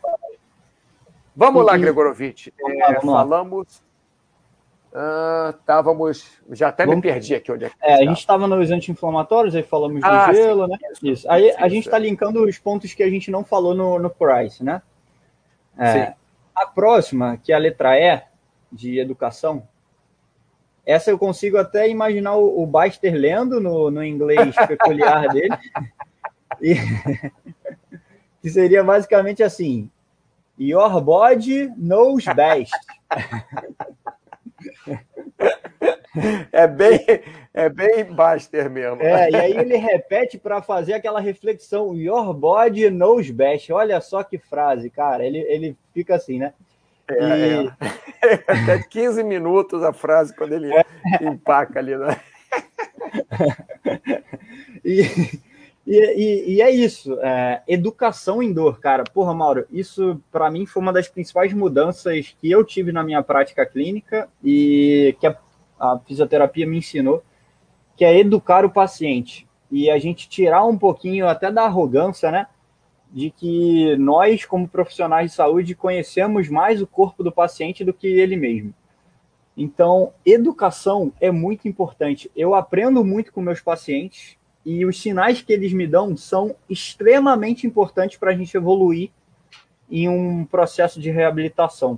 Vamos 1.35 1.65
lá, 1.65 1.75
Gregorovic. 1.75 2.53
É, 2.57 3.01
falamos. 3.01 3.83
Estávamos. 5.59 6.39
Uh, 6.47 6.55
já 6.55 6.69
até 6.69 6.85
Vamos... 6.85 7.03
me 7.03 7.11
perdi 7.11 7.35
aqui 7.35 7.51
onde 7.51 7.65
é 7.65 7.69
que 7.69 7.75
é, 7.81 7.95
A 7.95 8.05
gente 8.05 8.19
estava 8.19 8.47
nos 8.47 8.71
anti-inflamatórios, 8.71 9.53
aí 9.55 9.63
falamos 9.63 10.01
ah, 10.05 10.27
do 10.27 10.33
gelo, 10.33 10.63
sim, 10.63 10.71
né? 10.71 10.77
Isso. 10.93 11.07
isso. 11.07 11.29
Aí 11.29 11.53
a 11.57 11.67
gente 11.67 11.83
está 11.83 11.99
linkando 11.99 12.45
os 12.45 12.57
pontos 12.57 12.93
que 12.93 13.03
a 13.03 13.09
gente 13.09 13.29
não 13.29 13.43
falou 13.43 13.75
no, 13.75 13.99
no 13.99 14.09
Price, 14.09 14.63
né? 14.63 14.81
É, 15.77 16.13
a 16.57 16.65
próxima, 16.65 17.37
que 17.37 17.51
é 17.51 17.55
a 17.55 17.59
letra 17.59 17.99
E, 17.99 18.21
de 18.71 18.99
educação, 18.99 19.67
essa 20.85 21.11
eu 21.11 21.19
consigo 21.19 21.57
até 21.57 21.89
imaginar 21.89 22.35
o, 22.35 22.63
o 22.63 22.65
Baster 22.65 23.13
lendo 23.13 23.59
no, 23.59 23.91
no 23.91 24.03
inglês 24.03 24.55
peculiar 24.67 25.27
dele. 25.27 25.57
E, 26.61 26.75
que 28.41 28.49
seria 28.49 28.83
basicamente 28.83 29.43
assim: 29.43 29.91
Your 30.57 31.01
body 31.01 31.71
knows 31.77 32.25
best. 32.25 32.73
É 36.51 36.65
bem, 36.65 36.99
é 37.57 37.69
bem 37.69 38.05
Baster 38.05 38.69
mesmo. 38.69 39.01
É, 39.01 39.31
e 39.31 39.35
aí 39.35 39.57
ele 39.57 39.77
repete 39.77 40.37
para 40.37 40.61
fazer 40.61 40.93
aquela 40.93 41.19
reflexão: 41.19 41.95
Your 41.95 42.33
body 42.33 42.91
knows 42.91 43.31
best. 43.31 43.73
Olha 43.73 43.99
só 43.99 44.23
que 44.23 44.37
frase, 44.37 44.89
cara. 44.89 45.25
Ele, 45.25 45.39
ele 45.39 45.77
fica 45.93 46.15
assim, 46.15 46.37
né? 46.37 46.53
É, 47.09 47.15
e... 47.15 47.67
é. 47.67 47.73
Até 48.47 48.83
15 48.83 49.23
minutos 49.23 49.83
a 49.83 49.91
frase 49.91 50.35
quando 50.35 50.53
ele 50.53 50.71
é. 50.71 50.85
empaca 51.21 51.79
ali, 51.79 51.97
né? 51.97 52.19
e, 54.85 55.01
e, 55.87 55.87
e, 55.87 56.55
e, 56.55 56.61
é 56.61 56.69
isso, 56.69 57.17
é, 57.21 57.63
educação 57.67 58.43
em 58.43 58.53
dor, 58.53 58.79
cara. 58.79 59.03
Porra, 59.03 59.33
Mauro, 59.33 59.65
isso 59.71 60.21
para 60.31 60.51
mim 60.51 60.65
foi 60.65 60.81
uma 60.81 60.93
das 60.93 61.07
principais 61.07 61.53
mudanças 61.53 62.35
que 62.39 62.51
eu 62.51 62.63
tive 62.63 62.91
na 62.91 63.03
minha 63.03 63.23
prática 63.23 63.65
clínica 63.65 64.29
e 64.43 65.15
que 65.19 65.25
a, 65.25 65.35
a 65.79 65.99
fisioterapia 66.05 66.67
me 66.67 66.77
ensinou, 66.77 67.23
que 67.97 68.05
é 68.05 68.17
educar 68.17 68.63
o 68.63 68.69
paciente 68.69 69.47
e 69.69 69.89
a 69.89 69.97
gente 69.97 70.29
tirar 70.29 70.63
um 70.65 70.77
pouquinho 70.77 71.27
até 71.27 71.51
da 71.51 71.63
arrogância, 71.63 72.31
né? 72.31 72.47
De 73.11 73.31
que 73.31 73.95
nós, 73.97 74.45
como 74.45 74.67
profissionais 74.67 75.31
de 75.31 75.35
saúde, 75.35 75.75
conhecemos 75.75 76.47
mais 76.47 76.81
o 76.81 76.87
corpo 76.87 77.23
do 77.23 77.31
paciente 77.31 77.83
do 77.83 77.93
que 77.93 78.07
ele 78.07 78.37
mesmo. 78.37 78.73
Então, 79.57 80.13
educação 80.23 81.11
é 81.19 81.31
muito 81.31 81.67
importante. 81.67 82.31
Eu 82.35 82.53
aprendo 82.53 83.03
muito 83.03 83.33
com 83.33 83.41
meus 83.41 83.59
pacientes, 83.59 84.37
e 84.63 84.85
os 84.85 85.01
sinais 85.01 85.41
que 85.41 85.53
eles 85.53 85.71
me 85.71 85.87
dão 85.87 86.15
são 86.17 86.53
extremamente 86.69 87.65
importantes 87.65 88.17
para 88.17 88.31
a 88.31 88.35
gente 88.35 88.55
evoluir 88.55 89.11
em 89.89 90.09
um 90.09 90.43
processo 90.43 90.99
de 90.99 91.09
reabilitação. 91.09 91.97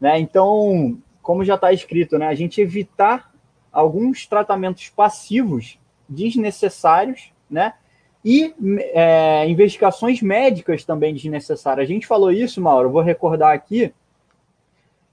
Né? 0.00 0.18
Então, 0.18 0.98
como 1.20 1.44
já 1.44 1.56
está 1.56 1.70
escrito, 1.70 2.18
né, 2.18 2.26
a 2.26 2.34
gente 2.34 2.62
evitar 2.62 3.27
alguns 3.78 4.26
tratamentos 4.26 4.88
passivos 4.88 5.78
desnecessários, 6.08 7.32
né? 7.50 7.74
E 8.24 8.54
é, 8.92 9.48
investigações 9.48 10.20
médicas 10.20 10.84
também 10.84 11.14
desnecessárias. 11.14 11.88
A 11.88 11.92
gente 11.92 12.06
falou 12.06 12.32
isso, 12.32 12.60
Mauro, 12.60 12.90
vou 12.90 13.02
recordar 13.02 13.54
aqui, 13.54 13.92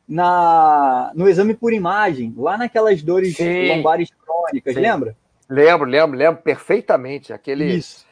na, 0.08 1.12
no 1.16 1.28
exame 1.28 1.54
por 1.54 1.74
imagem, 1.74 2.34
lá 2.38 2.58
naquelas 2.58 3.02
dores 3.02 3.36
Sim. 3.36 3.70
lombares 3.70 4.10
crônicas, 4.12 4.74
Sim. 4.74 4.82
lembra? 4.82 5.16
Lembro, 5.50 5.90
lembro, 5.90 6.18
lembro 6.18 6.42
perfeitamente. 6.42 7.32
Aquele 7.32 7.76
Isso. 7.76 8.06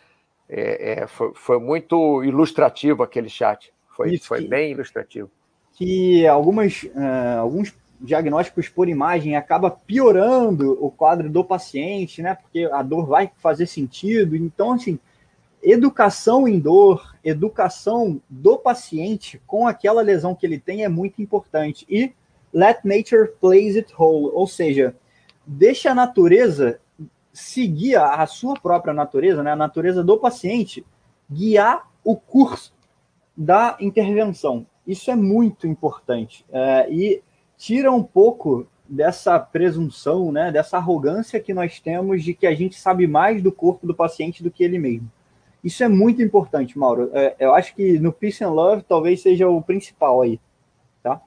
É, 0.47 1.01
é, 1.01 1.07
foi, 1.07 1.31
foi, 1.33 1.59
muito 1.59 2.23
ilustrativo 2.23 3.01
aquele 3.01 3.29
chat. 3.29 3.73
Foi, 3.95 4.13
Isso, 4.13 4.27
foi 4.27 4.43
que, 4.43 4.47
bem 4.47 4.71
ilustrativo. 4.71 5.29
Que 5.73 6.27
algumas, 6.27 6.83
uh, 6.83 7.39
alguns 7.39 7.73
diagnósticos 7.99 8.67
por 8.69 8.89
imagem 8.89 9.35
acaba 9.35 9.71
piorando 9.71 10.77
o 10.83 10.91
quadro 10.91 11.29
do 11.29 11.43
paciente, 11.43 12.21
né? 12.21 12.35
Porque 12.35 12.69
a 12.71 12.81
dor 12.81 13.05
vai 13.05 13.31
fazer 13.37 13.65
sentido. 13.65 14.35
Então, 14.35 14.73
assim, 14.73 14.99
educação 15.61 16.47
em 16.47 16.59
dor, 16.59 17.15
educação 17.23 18.21
do 18.29 18.57
paciente 18.57 19.41
com 19.47 19.67
aquela 19.67 20.01
lesão 20.01 20.35
que 20.35 20.45
ele 20.45 20.59
tem 20.59 20.83
é 20.83 20.89
muito 20.89 21.21
importante. 21.21 21.85
E 21.89 22.13
let 22.53 22.79
nature 22.83 23.31
plays 23.39 23.75
it 23.75 23.93
whole, 23.97 24.31
ou 24.33 24.45
seja, 24.45 24.95
deixa 25.45 25.91
a 25.91 25.95
natureza 25.95 26.79
seguir 27.31 27.95
a 27.95 28.25
sua 28.27 28.53
própria 28.53 28.93
natureza, 28.93 29.41
né, 29.41 29.53
a 29.53 29.55
natureza 29.55 30.03
do 30.03 30.19
paciente, 30.19 30.85
guiar 31.29 31.89
o 32.03 32.15
curso 32.15 32.73
da 33.35 33.75
intervenção. 33.79 34.67
Isso 34.85 35.09
é 35.09 35.15
muito 35.15 35.65
importante 35.65 36.45
é, 36.51 36.87
e 36.91 37.23
tira 37.57 37.91
um 37.91 38.03
pouco 38.03 38.67
dessa 38.87 39.39
presunção, 39.39 40.31
né, 40.31 40.51
dessa 40.51 40.77
arrogância 40.77 41.39
que 41.39 41.53
nós 41.53 41.79
temos 41.79 42.23
de 42.23 42.33
que 42.33 42.45
a 42.45 42.53
gente 42.53 42.79
sabe 42.79 43.07
mais 43.07 43.41
do 43.41 43.51
corpo 43.51 43.87
do 43.87 43.95
paciente 43.95 44.43
do 44.43 44.51
que 44.51 44.63
ele 44.63 44.77
mesmo. 44.77 45.09
Isso 45.63 45.83
é 45.83 45.87
muito 45.87 46.21
importante, 46.21 46.77
Mauro. 46.77 47.09
É, 47.13 47.35
eu 47.39 47.55
acho 47.55 47.73
que 47.73 47.97
no 47.97 48.11
Peace 48.11 48.43
and 48.43 48.51
Love 48.51 48.83
talvez 48.83 49.21
seja 49.21 49.47
o 49.47 49.61
principal 49.61 50.21
aí, 50.21 50.39
tá? 51.01 51.21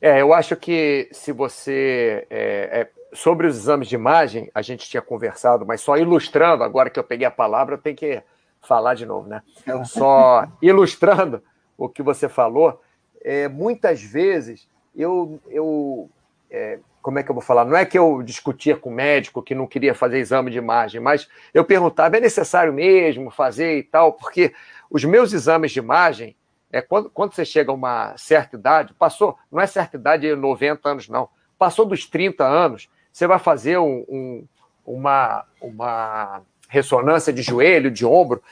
É, 0.00 0.20
eu 0.22 0.32
acho 0.32 0.56
que 0.56 1.08
se 1.12 1.32
você 1.32 2.26
é, 2.30 2.80
é 2.80 2.90
sobre 3.12 3.46
os 3.46 3.56
exames 3.56 3.88
de 3.88 3.96
imagem, 3.96 4.50
a 4.54 4.62
gente 4.62 4.88
tinha 4.88 5.02
conversado, 5.02 5.66
mas 5.66 5.80
só 5.80 5.96
ilustrando, 5.96 6.62
agora 6.62 6.88
que 6.88 6.98
eu 6.98 7.04
peguei 7.04 7.26
a 7.26 7.30
palavra, 7.30 7.74
eu 7.74 7.78
tenho 7.78 7.96
que 7.96 8.22
falar 8.62 8.94
de 8.94 9.04
novo, 9.04 9.28
né? 9.28 9.42
Só 9.84 10.46
ilustrando 10.62 11.42
o 11.76 11.88
que 11.88 12.02
você 12.02 12.28
falou, 12.28 12.80
é, 13.22 13.48
muitas 13.48 14.00
vezes 14.00 14.68
eu, 14.94 15.40
eu 15.48 16.10
é, 16.50 16.78
como 17.02 17.18
é 17.18 17.22
que 17.22 17.30
eu 17.30 17.34
vou 17.34 17.42
falar? 17.42 17.64
Não 17.64 17.76
é 17.76 17.84
que 17.84 17.98
eu 17.98 18.22
discutia 18.22 18.76
com 18.76 18.90
o 18.90 18.94
médico 18.94 19.42
que 19.42 19.54
não 19.54 19.66
queria 19.66 19.94
fazer 19.94 20.18
exame 20.18 20.50
de 20.50 20.58
imagem, 20.58 21.00
mas 21.00 21.28
eu 21.54 21.64
perguntava, 21.64 22.16
é 22.16 22.20
necessário 22.20 22.72
mesmo 22.72 23.30
fazer 23.30 23.78
e 23.78 23.82
tal, 23.82 24.12
porque 24.12 24.52
os 24.90 25.04
meus 25.04 25.32
exames 25.32 25.72
de 25.72 25.78
imagem, 25.78 26.36
é 26.72 26.80
quando, 26.80 27.10
quando 27.10 27.32
você 27.34 27.44
chega 27.44 27.70
a 27.70 27.74
uma 27.74 28.16
certa 28.16 28.56
idade, 28.56 28.94
passou, 28.94 29.36
não 29.50 29.60
é 29.60 29.66
certa 29.66 29.96
idade 29.96 30.28
de 30.28 30.36
90 30.36 30.88
anos, 30.88 31.08
não, 31.08 31.28
passou 31.58 31.86
dos 31.86 32.06
30 32.06 32.44
anos, 32.44 32.88
você 33.12 33.26
vai 33.26 33.38
fazer 33.38 33.78
um, 33.78 34.04
um, 34.08 34.44
uma, 34.84 35.44
uma 35.60 36.42
ressonância 36.68 37.32
de 37.32 37.42
joelho, 37.42 37.90
de 37.90 38.04
ombro, 38.04 38.42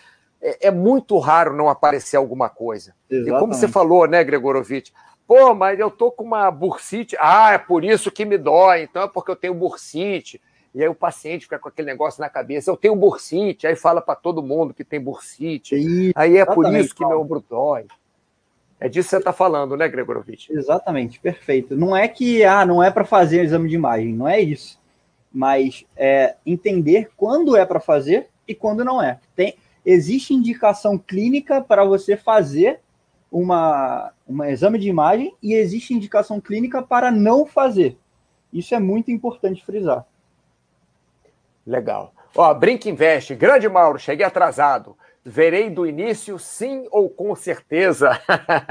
é, 0.41 0.69
é, 0.69 0.71
muito 0.71 1.19
raro 1.19 1.57
não 1.57 1.69
aparecer 1.69 2.17
alguma 2.17 2.49
coisa. 2.49 2.95
Exatamente. 3.11 3.37
E 3.37 3.41
como 3.41 3.55
você 3.55 3.69
falou, 3.69 4.07
né, 4.07 4.23
Gregorovitch? 4.23 4.91
Pô, 5.29 5.55
mas 5.55 5.79
eu 5.79 5.91
tô 5.91 6.11
com 6.11 6.25
uma 6.25 6.51
bursite. 6.51 7.15
Ah, 7.21 7.53
é 7.53 7.59
por 7.59 7.85
isso 7.85 8.11
que 8.11 8.25
me 8.25 8.39
dói. 8.39 8.85
Então 8.85 9.03
é 9.03 9.09
porque 9.09 9.31
eu 9.31 9.37
tenho 9.37 9.53
bursite. 9.53 10.41
E 10.75 10.83
aí 10.83 10.89
o 10.89 10.95
paciente 10.95 11.43
fica 11.43 11.59
com 11.59 11.69
aquele 11.69 11.87
negócio 11.87 12.19
na 12.19 12.31
cabeça. 12.31 12.71
Eu 12.71 12.79
tenho 12.79 12.97
bursite. 12.97 13.67
Aí 13.67 13.77
fala 13.77 14.01
para 14.01 14.15
todo 14.15 14.43
mundo 14.43 14.73
que 14.73 14.83
tem 14.83 14.99
bursite. 14.99 15.75
Isso, 15.75 16.13
aí 16.17 16.39
é 16.39 16.47
por 16.47 16.75
isso 16.75 16.95
que 16.95 17.05
meu 17.05 17.21
ombro 17.21 17.45
dói. 17.47 17.85
É 18.81 18.89
disso 18.89 19.09
que 19.09 19.11
você 19.11 19.19
está 19.19 19.33
falando, 19.33 19.77
né, 19.77 19.87
Gregorovitch? 19.87 20.49
Exatamente, 20.49 21.21
perfeito. 21.21 21.77
Não 21.77 21.95
é 21.95 22.09
que 22.09 22.43
ah, 22.43 22.65
não 22.65 22.83
é 22.83 22.91
para 22.91 23.05
fazer 23.05 23.41
o 23.41 23.45
exame 23.45 23.69
de 23.69 23.75
imagem, 23.75 24.15
não 24.15 24.27
é 24.27 24.41
isso. 24.41 24.81
Mas 25.31 25.85
é 25.95 26.37
entender 26.47 27.11
quando 27.19 27.55
é 27.55 27.67
para 27.67 27.81
fazer 27.81 28.29
e 28.47 28.55
quando 28.55 28.83
não 28.83 29.03
é. 29.03 29.19
Tem, 29.37 29.57
existe 29.85 30.33
indicação 30.33 30.97
clínica 30.97 31.61
para 31.61 31.85
você 31.85 32.17
fazer 32.17 32.81
uma, 33.31 34.13
uma 34.27 34.51
exame 34.51 34.79
de 34.79 34.89
imagem 34.89 35.35
e 35.43 35.55
existe 35.55 35.95
indicação 35.95 36.41
clínica 36.41 36.83
para 36.83 37.11
não 37.11 37.47
fazer. 37.47 37.99
Isso 38.53 38.75
é 38.75 38.81
muito 38.81 39.11
importante 39.11 39.65
frisar. 39.65 40.07
Legal. 41.67 42.13
Ó, 42.35 42.55
Brinca 42.55 42.89
Invest, 42.89 43.35
grande 43.35 43.69
Mauro, 43.69 43.99
cheguei 43.99 44.25
atrasado. 44.25 44.97
Verei 45.25 45.69
do 45.69 45.87
início, 45.87 46.39
sim 46.39 46.87
ou 46.91 47.11
com 47.11 47.35
certeza? 47.35 48.19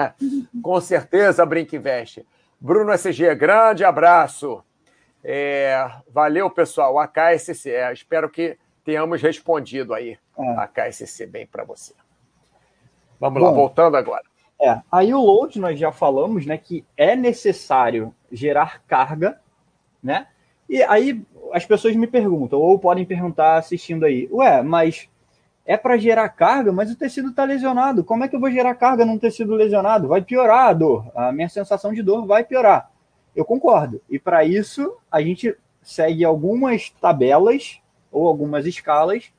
com 0.64 0.82
certeza, 0.82 1.46
Brinca 1.46 1.76
Invest. 1.76 2.26
Bruno 2.60 2.92
SG, 2.92 3.36
grande 3.36 3.84
abraço. 3.84 4.64
É, 5.24 5.92
valeu, 6.10 6.50
pessoal. 6.50 6.98
A 6.98 7.08
KSC, 7.08 7.70
é, 7.70 7.94
espero 7.94 8.30
que 8.30 8.58
tenhamos 8.84 9.22
respondido 9.22 9.94
aí 9.94 10.18
é. 10.38 10.50
a 10.58 10.68
KSC 10.68 11.28
bem 11.28 11.46
para 11.46 11.64
você. 11.64 11.94
Vamos 13.20 13.40
Bom, 13.42 13.48
lá, 13.48 13.52
voltando 13.52 13.98
agora. 13.98 14.24
É, 14.60 14.82
aí 14.92 15.14
o 15.14 15.22
load 15.22 15.60
nós 15.60 15.80
já 15.80 15.92
falamos, 15.92 16.46
né, 16.46 16.58
que 16.58 16.84
é 16.96 17.16
necessário 17.16 18.14
gerar 18.32 18.82
carga, 18.88 19.40
né? 20.02 20.28
E 20.68 20.82
aí 20.84 21.24
as 21.54 21.66
pessoas 21.66 21.96
me 21.96 22.08
perguntam, 22.08 22.60
ou 22.60 22.78
podem 22.78 23.06
perguntar 23.06 23.58
assistindo 23.58 24.04
aí, 24.04 24.28
ué, 24.32 24.62
mas 24.62 25.08
é 25.66 25.78
para 25.78 25.98
gerar 25.98 26.30
carga, 26.30 26.72
mas 26.72 26.92
o 26.92 26.96
tecido 26.96 27.30
está 27.30 27.44
lesionado. 27.44 28.04
Como 28.04 28.24
é 28.24 28.28
que 28.28 28.36
eu 28.36 28.40
vou 28.40 28.50
gerar 28.50 28.74
carga 28.76 29.06
num 29.06 29.20
tecido 29.20 29.54
lesionado? 29.54 30.08
Vai 30.08 30.22
piorar 30.22 30.70
a 30.70 30.74
dor. 30.74 31.06
A 31.14 31.32
minha 31.32 31.50
sensação 31.50 31.94
de 31.94 32.02
dor 32.02 32.26
vai 32.26 32.44
piorar. 32.44 32.90
Eu 33.36 33.44
concordo. 33.44 34.02
E 34.10 34.18
para 34.18 34.46
isso, 34.46 34.96
a 35.12 35.22
gente 35.22 35.56
segue 35.82 36.24
algumas 36.24 36.90
tabelas 37.02 37.82
ou 38.12 38.28
algumas 38.28 38.66
escalas 38.66 39.32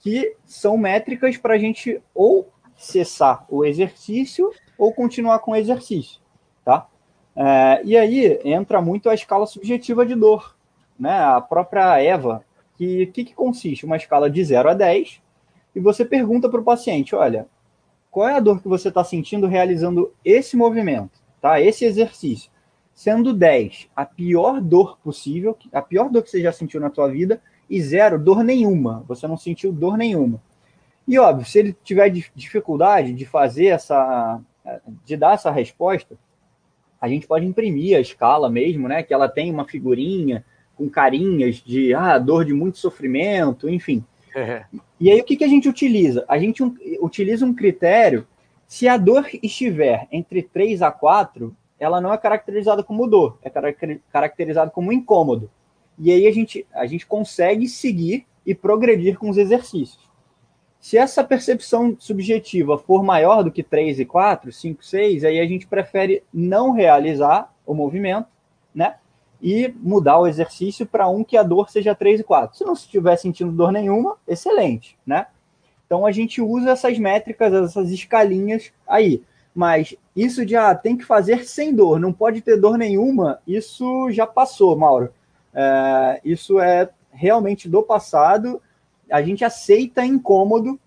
que 0.00 0.34
são 0.44 0.78
métricas 0.78 1.36
para 1.36 1.54
a 1.54 1.58
gente 1.58 2.02
ou 2.14 2.48
cessar 2.76 3.44
o 3.48 3.64
exercício 3.64 4.50
ou 4.76 4.92
continuar 4.92 5.38
com 5.40 5.52
o 5.52 5.56
exercício, 5.56 6.20
tá? 6.64 6.86
É, 7.34 7.80
e 7.84 7.96
aí 7.96 8.40
entra 8.44 8.80
muito 8.80 9.08
a 9.08 9.14
escala 9.14 9.46
subjetiva 9.46 10.04
de 10.04 10.14
dor, 10.14 10.56
né? 10.98 11.18
A 11.18 11.40
própria 11.40 12.02
EVA, 12.02 12.44
que 12.76 13.06
que, 13.06 13.24
que 13.24 13.34
consiste? 13.34 13.84
Uma 13.84 13.96
escala 13.96 14.30
de 14.30 14.42
0 14.44 14.70
a 14.70 14.74
10, 14.74 15.20
e 15.74 15.80
você 15.80 16.04
pergunta 16.04 16.48
para 16.48 16.60
o 16.60 16.64
paciente, 16.64 17.14
olha, 17.14 17.46
qual 18.10 18.28
é 18.28 18.34
a 18.34 18.40
dor 18.40 18.62
que 18.62 18.68
você 18.68 18.88
está 18.88 19.04
sentindo 19.04 19.46
realizando 19.46 20.10
esse 20.24 20.56
movimento, 20.56 21.20
tá? 21.40 21.60
Esse 21.60 21.84
exercício. 21.84 22.50
Sendo 22.94 23.34
10 23.34 23.88
a 23.94 24.06
pior 24.06 24.58
dor 24.58 24.98
possível, 25.04 25.54
a 25.70 25.82
pior 25.82 26.08
dor 26.08 26.22
que 26.22 26.30
você 26.30 26.40
já 26.40 26.50
sentiu 26.50 26.80
na 26.80 26.88
tua 26.88 27.08
vida, 27.08 27.42
e 27.68 27.82
zero, 27.82 28.18
dor 28.18 28.42
nenhuma. 28.42 29.04
Você 29.06 29.26
não 29.26 29.36
sentiu 29.36 29.70
dor 29.70 29.98
nenhuma. 29.98 30.40
E 31.06 31.18
óbvio, 31.18 31.46
se 31.46 31.58
ele 31.58 31.76
tiver 31.84 32.10
dificuldade 32.10 33.12
de 33.12 33.24
fazer 33.24 33.66
essa, 33.66 34.40
de 35.04 35.16
dar 35.16 35.34
essa 35.34 35.50
resposta, 35.50 36.16
a 37.00 37.08
gente 37.08 37.26
pode 37.26 37.46
imprimir 37.46 37.96
a 37.96 38.00
escala 38.00 38.50
mesmo, 38.50 38.88
né? 38.88 39.02
Que 39.02 39.14
ela 39.14 39.28
tem 39.28 39.50
uma 39.50 39.64
figurinha 39.64 40.44
com 40.74 40.88
carinhas 40.88 41.56
de 41.56 41.94
ah, 41.94 42.18
dor 42.18 42.44
de 42.44 42.52
muito 42.52 42.78
sofrimento, 42.78 43.68
enfim. 43.68 44.04
É. 44.34 44.64
E 45.00 45.10
aí 45.10 45.20
o 45.20 45.24
que, 45.24 45.36
que 45.36 45.44
a 45.44 45.48
gente 45.48 45.68
utiliza? 45.68 46.24
A 46.28 46.38
gente 46.38 46.62
um, 46.62 46.74
utiliza 47.00 47.46
um 47.46 47.54
critério. 47.54 48.26
Se 48.66 48.88
a 48.88 48.96
dor 48.96 49.26
estiver 49.42 50.08
entre 50.10 50.42
3 50.42 50.82
a 50.82 50.90
4, 50.90 51.56
ela 51.78 52.00
não 52.00 52.12
é 52.12 52.18
caracterizada 52.18 52.82
como 52.82 53.06
dor, 53.06 53.38
é 53.42 53.50
caracterizada 54.10 54.70
como 54.70 54.92
incômodo. 54.92 55.50
E 55.98 56.10
aí 56.10 56.26
a 56.26 56.32
gente, 56.32 56.66
a 56.74 56.84
gente 56.84 57.06
consegue 57.06 57.68
seguir 57.68 58.26
e 58.44 58.54
progredir 58.54 59.18
com 59.18 59.30
os 59.30 59.38
exercícios. 59.38 60.05
Se 60.80 60.96
essa 60.96 61.24
percepção 61.24 61.96
subjetiva 61.98 62.78
for 62.78 63.02
maior 63.02 63.42
do 63.42 63.50
que 63.50 63.62
3 63.62 63.98
e 64.00 64.04
4, 64.04 64.52
5, 64.52 64.84
6, 64.84 65.24
aí 65.24 65.40
a 65.40 65.46
gente 65.46 65.66
prefere 65.66 66.22
não 66.32 66.72
realizar 66.72 67.52
o 67.66 67.74
movimento, 67.74 68.28
né? 68.74 68.96
E 69.42 69.74
mudar 69.80 70.18
o 70.18 70.26
exercício 70.26 70.86
para 70.86 71.08
um 71.08 71.24
que 71.24 71.36
a 71.36 71.42
dor 71.42 71.70
seja 71.70 71.94
3 71.94 72.20
e 72.20 72.24
4. 72.24 72.56
Se 72.56 72.64
não 72.64 72.74
estiver 72.74 73.16
sentindo 73.16 73.52
dor 73.52 73.72
nenhuma, 73.72 74.16
excelente, 74.26 74.96
né? 75.04 75.26
Então 75.86 76.04
a 76.04 76.12
gente 76.12 76.40
usa 76.40 76.70
essas 76.70 76.98
métricas, 76.98 77.52
essas 77.52 77.90
escalinhas 77.90 78.72
aí. 78.86 79.22
Mas 79.54 79.94
isso 80.14 80.46
já 80.46 80.70
ah, 80.70 80.74
tem 80.74 80.96
que 80.96 81.04
fazer 81.04 81.44
sem 81.44 81.74
dor, 81.74 81.98
não 81.98 82.12
pode 82.12 82.42
ter 82.42 82.60
dor 82.60 82.76
nenhuma, 82.76 83.40
isso 83.46 84.10
já 84.10 84.26
passou, 84.26 84.76
Mauro. 84.76 85.10
É, 85.54 86.20
isso 86.22 86.60
é 86.60 86.90
realmente 87.10 87.66
do 87.66 87.82
passado 87.82 88.60
a 89.10 89.22
gente 89.22 89.44
aceita 89.44 90.04
incômodo 90.04 90.78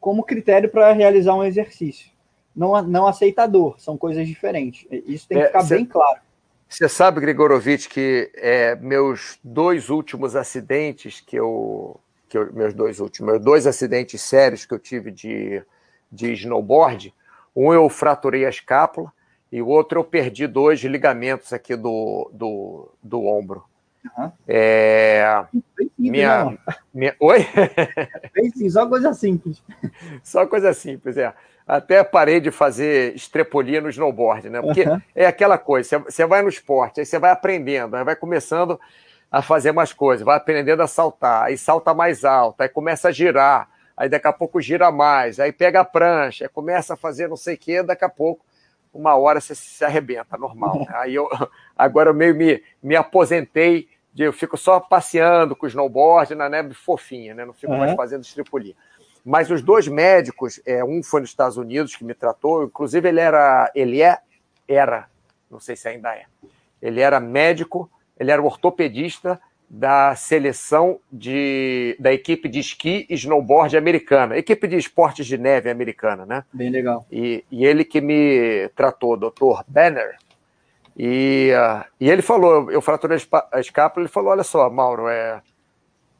como 0.00 0.22
critério 0.22 0.68
para 0.68 0.92
realizar 0.92 1.34
um 1.34 1.44
exercício. 1.44 2.10
Não, 2.54 2.80
não 2.82 3.06
aceita 3.06 3.48
dor, 3.48 3.80
são 3.80 3.96
coisas 3.96 4.26
diferentes. 4.28 4.86
Isso 4.90 5.26
tem 5.26 5.38
que 5.38 5.44
é, 5.44 5.46
ficar 5.46 5.62
cê, 5.62 5.76
bem 5.76 5.86
claro. 5.86 6.20
Você 6.68 6.88
sabe, 6.88 7.20
Grigorovitch, 7.20 7.88
que 7.88 8.30
é, 8.34 8.76
meus 8.76 9.38
dois 9.42 9.90
últimos 9.90 10.36
acidentes 10.36 11.20
que 11.20 11.36
eu, 11.36 12.00
que 12.28 12.38
eu. 12.38 12.52
Meus 12.52 12.74
dois 12.74 13.00
últimos, 13.00 13.32
meus 13.32 13.44
dois 13.44 13.66
acidentes 13.66 14.20
sérios 14.20 14.64
que 14.64 14.74
eu 14.74 14.78
tive 14.78 15.10
de, 15.10 15.62
de 16.10 16.32
snowboard, 16.32 17.14
um 17.54 17.72
eu 17.72 17.88
fraturei 17.88 18.44
a 18.44 18.50
escápula 18.50 19.12
e 19.50 19.62
o 19.62 19.68
outro 19.68 20.00
eu 20.00 20.04
perdi 20.04 20.46
dois 20.46 20.80
ligamentos 20.80 21.52
aqui 21.52 21.76
do, 21.76 22.28
do, 22.32 22.88
do 23.02 23.24
ombro. 23.24 23.64
Uhum. 24.04 24.32
É, 24.46 25.44
minha, 25.98 26.56
minha... 26.92 27.16
Oi? 27.18 27.46
Bem 28.34 28.70
só 28.70 28.86
coisa 28.86 29.12
simples. 29.12 29.62
Só 30.22 30.46
coisa 30.46 30.72
simples, 30.72 31.16
é. 31.16 31.32
Até 31.66 32.04
parei 32.04 32.40
de 32.40 32.50
fazer 32.50 33.14
estrepolia 33.14 33.80
no 33.80 33.88
snowboard, 33.88 34.50
né? 34.50 34.60
Porque 34.60 34.82
uhum. 34.82 35.00
é 35.14 35.26
aquela 35.26 35.56
coisa, 35.56 35.98
você 35.98 36.26
vai 36.26 36.42
no 36.42 36.48
esporte, 36.48 37.00
aí 37.00 37.06
você 37.06 37.18
vai 37.18 37.30
aprendendo, 37.30 37.96
aí 37.96 38.04
vai 38.04 38.14
começando 38.14 38.78
a 39.32 39.40
fazer 39.40 39.72
mais 39.72 39.92
coisas, 39.92 40.24
vai 40.24 40.36
aprendendo 40.36 40.82
a 40.82 40.86
saltar, 40.86 41.44
aí 41.44 41.56
salta 41.56 41.94
mais 41.94 42.24
alto, 42.24 42.60
aí 42.60 42.68
começa 42.68 43.08
a 43.08 43.12
girar, 43.12 43.68
aí 43.96 44.08
daqui 44.08 44.28
a 44.28 44.32
pouco 44.32 44.60
gira 44.60 44.92
mais, 44.92 45.40
aí 45.40 45.52
pega 45.52 45.80
a 45.80 45.84
prancha, 45.84 46.44
aí 46.44 46.48
começa 46.48 46.94
a 46.94 46.96
fazer 46.96 47.28
não 47.28 47.36
sei 47.36 47.54
o 47.54 47.58
quê, 47.58 47.82
daqui 47.82 48.04
a 48.04 48.08
pouco, 48.10 48.44
uma 48.92 49.16
hora 49.16 49.40
você 49.40 49.54
se 49.54 49.84
arrebenta, 49.84 50.36
normal. 50.36 50.80
Né? 50.80 50.86
Aí 50.90 51.14
eu 51.14 51.28
agora 51.76 52.10
eu 52.10 52.14
meio 52.14 52.34
me, 52.34 52.62
me 52.82 52.94
aposentei 52.94 53.88
de 54.14 54.22
eu 54.22 54.32
fico 54.32 54.56
só 54.56 54.78
passeando 54.78 55.56
com 55.56 55.66
o 55.66 55.68
snowboard 55.68 56.34
na 56.36 56.48
neve 56.48 56.72
fofinha, 56.72 57.34
né? 57.34 57.44
Não 57.44 57.52
fico 57.52 57.72
uhum. 57.72 57.78
mais 57.80 57.94
fazendo 57.94 58.22
estripulia. 58.22 58.74
Mas 59.24 59.50
os 59.50 59.60
dois 59.60 59.88
médicos, 59.88 60.60
é, 60.64 60.84
um 60.84 61.02
foi 61.02 61.20
nos 61.22 61.30
Estados 61.30 61.56
Unidos 61.56 61.96
que 61.96 62.04
me 62.04 62.14
tratou, 62.14 62.64
inclusive 62.64 63.08
ele 63.08 63.20
era, 63.20 63.70
ele 63.74 64.00
é, 64.00 64.18
era, 64.68 65.08
não 65.50 65.58
sei 65.58 65.74
se 65.74 65.88
ainda 65.88 66.14
é, 66.14 66.26
ele 66.80 67.00
era 67.00 67.18
médico, 67.18 67.90
ele 68.18 68.30
era 68.30 68.40
ortopedista 68.40 69.40
da 69.68 70.14
seleção 70.14 71.00
de, 71.10 71.96
da 71.98 72.12
equipe 72.12 72.48
de 72.48 72.60
esqui 72.60 73.06
e 73.08 73.14
snowboard 73.14 73.76
americana, 73.76 74.36
equipe 74.36 74.68
de 74.68 74.76
esportes 74.76 75.26
de 75.26 75.36
neve 75.36 75.70
americana, 75.70 76.24
né? 76.24 76.44
Bem 76.52 76.70
legal. 76.70 77.04
E, 77.10 77.44
e 77.50 77.64
ele 77.64 77.84
que 77.84 78.00
me 78.00 78.68
tratou, 78.76 79.16
doutor 79.16 79.64
Banner, 79.66 80.16
e, 80.96 81.52
uh, 81.52 81.84
e 82.00 82.08
ele 82.08 82.22
falou, 82.22 82.70
eu 82.70 82.80
fraturei 82.80 83.18
a 83.52 83.60
escápula, 83.60 84.04
ele 84.04 84.12
falou, 84.12 84.30
olha 84.30 84.44
só, 84.44 84.70
Mauro, 84.70 85.08
é, 85.08 85.42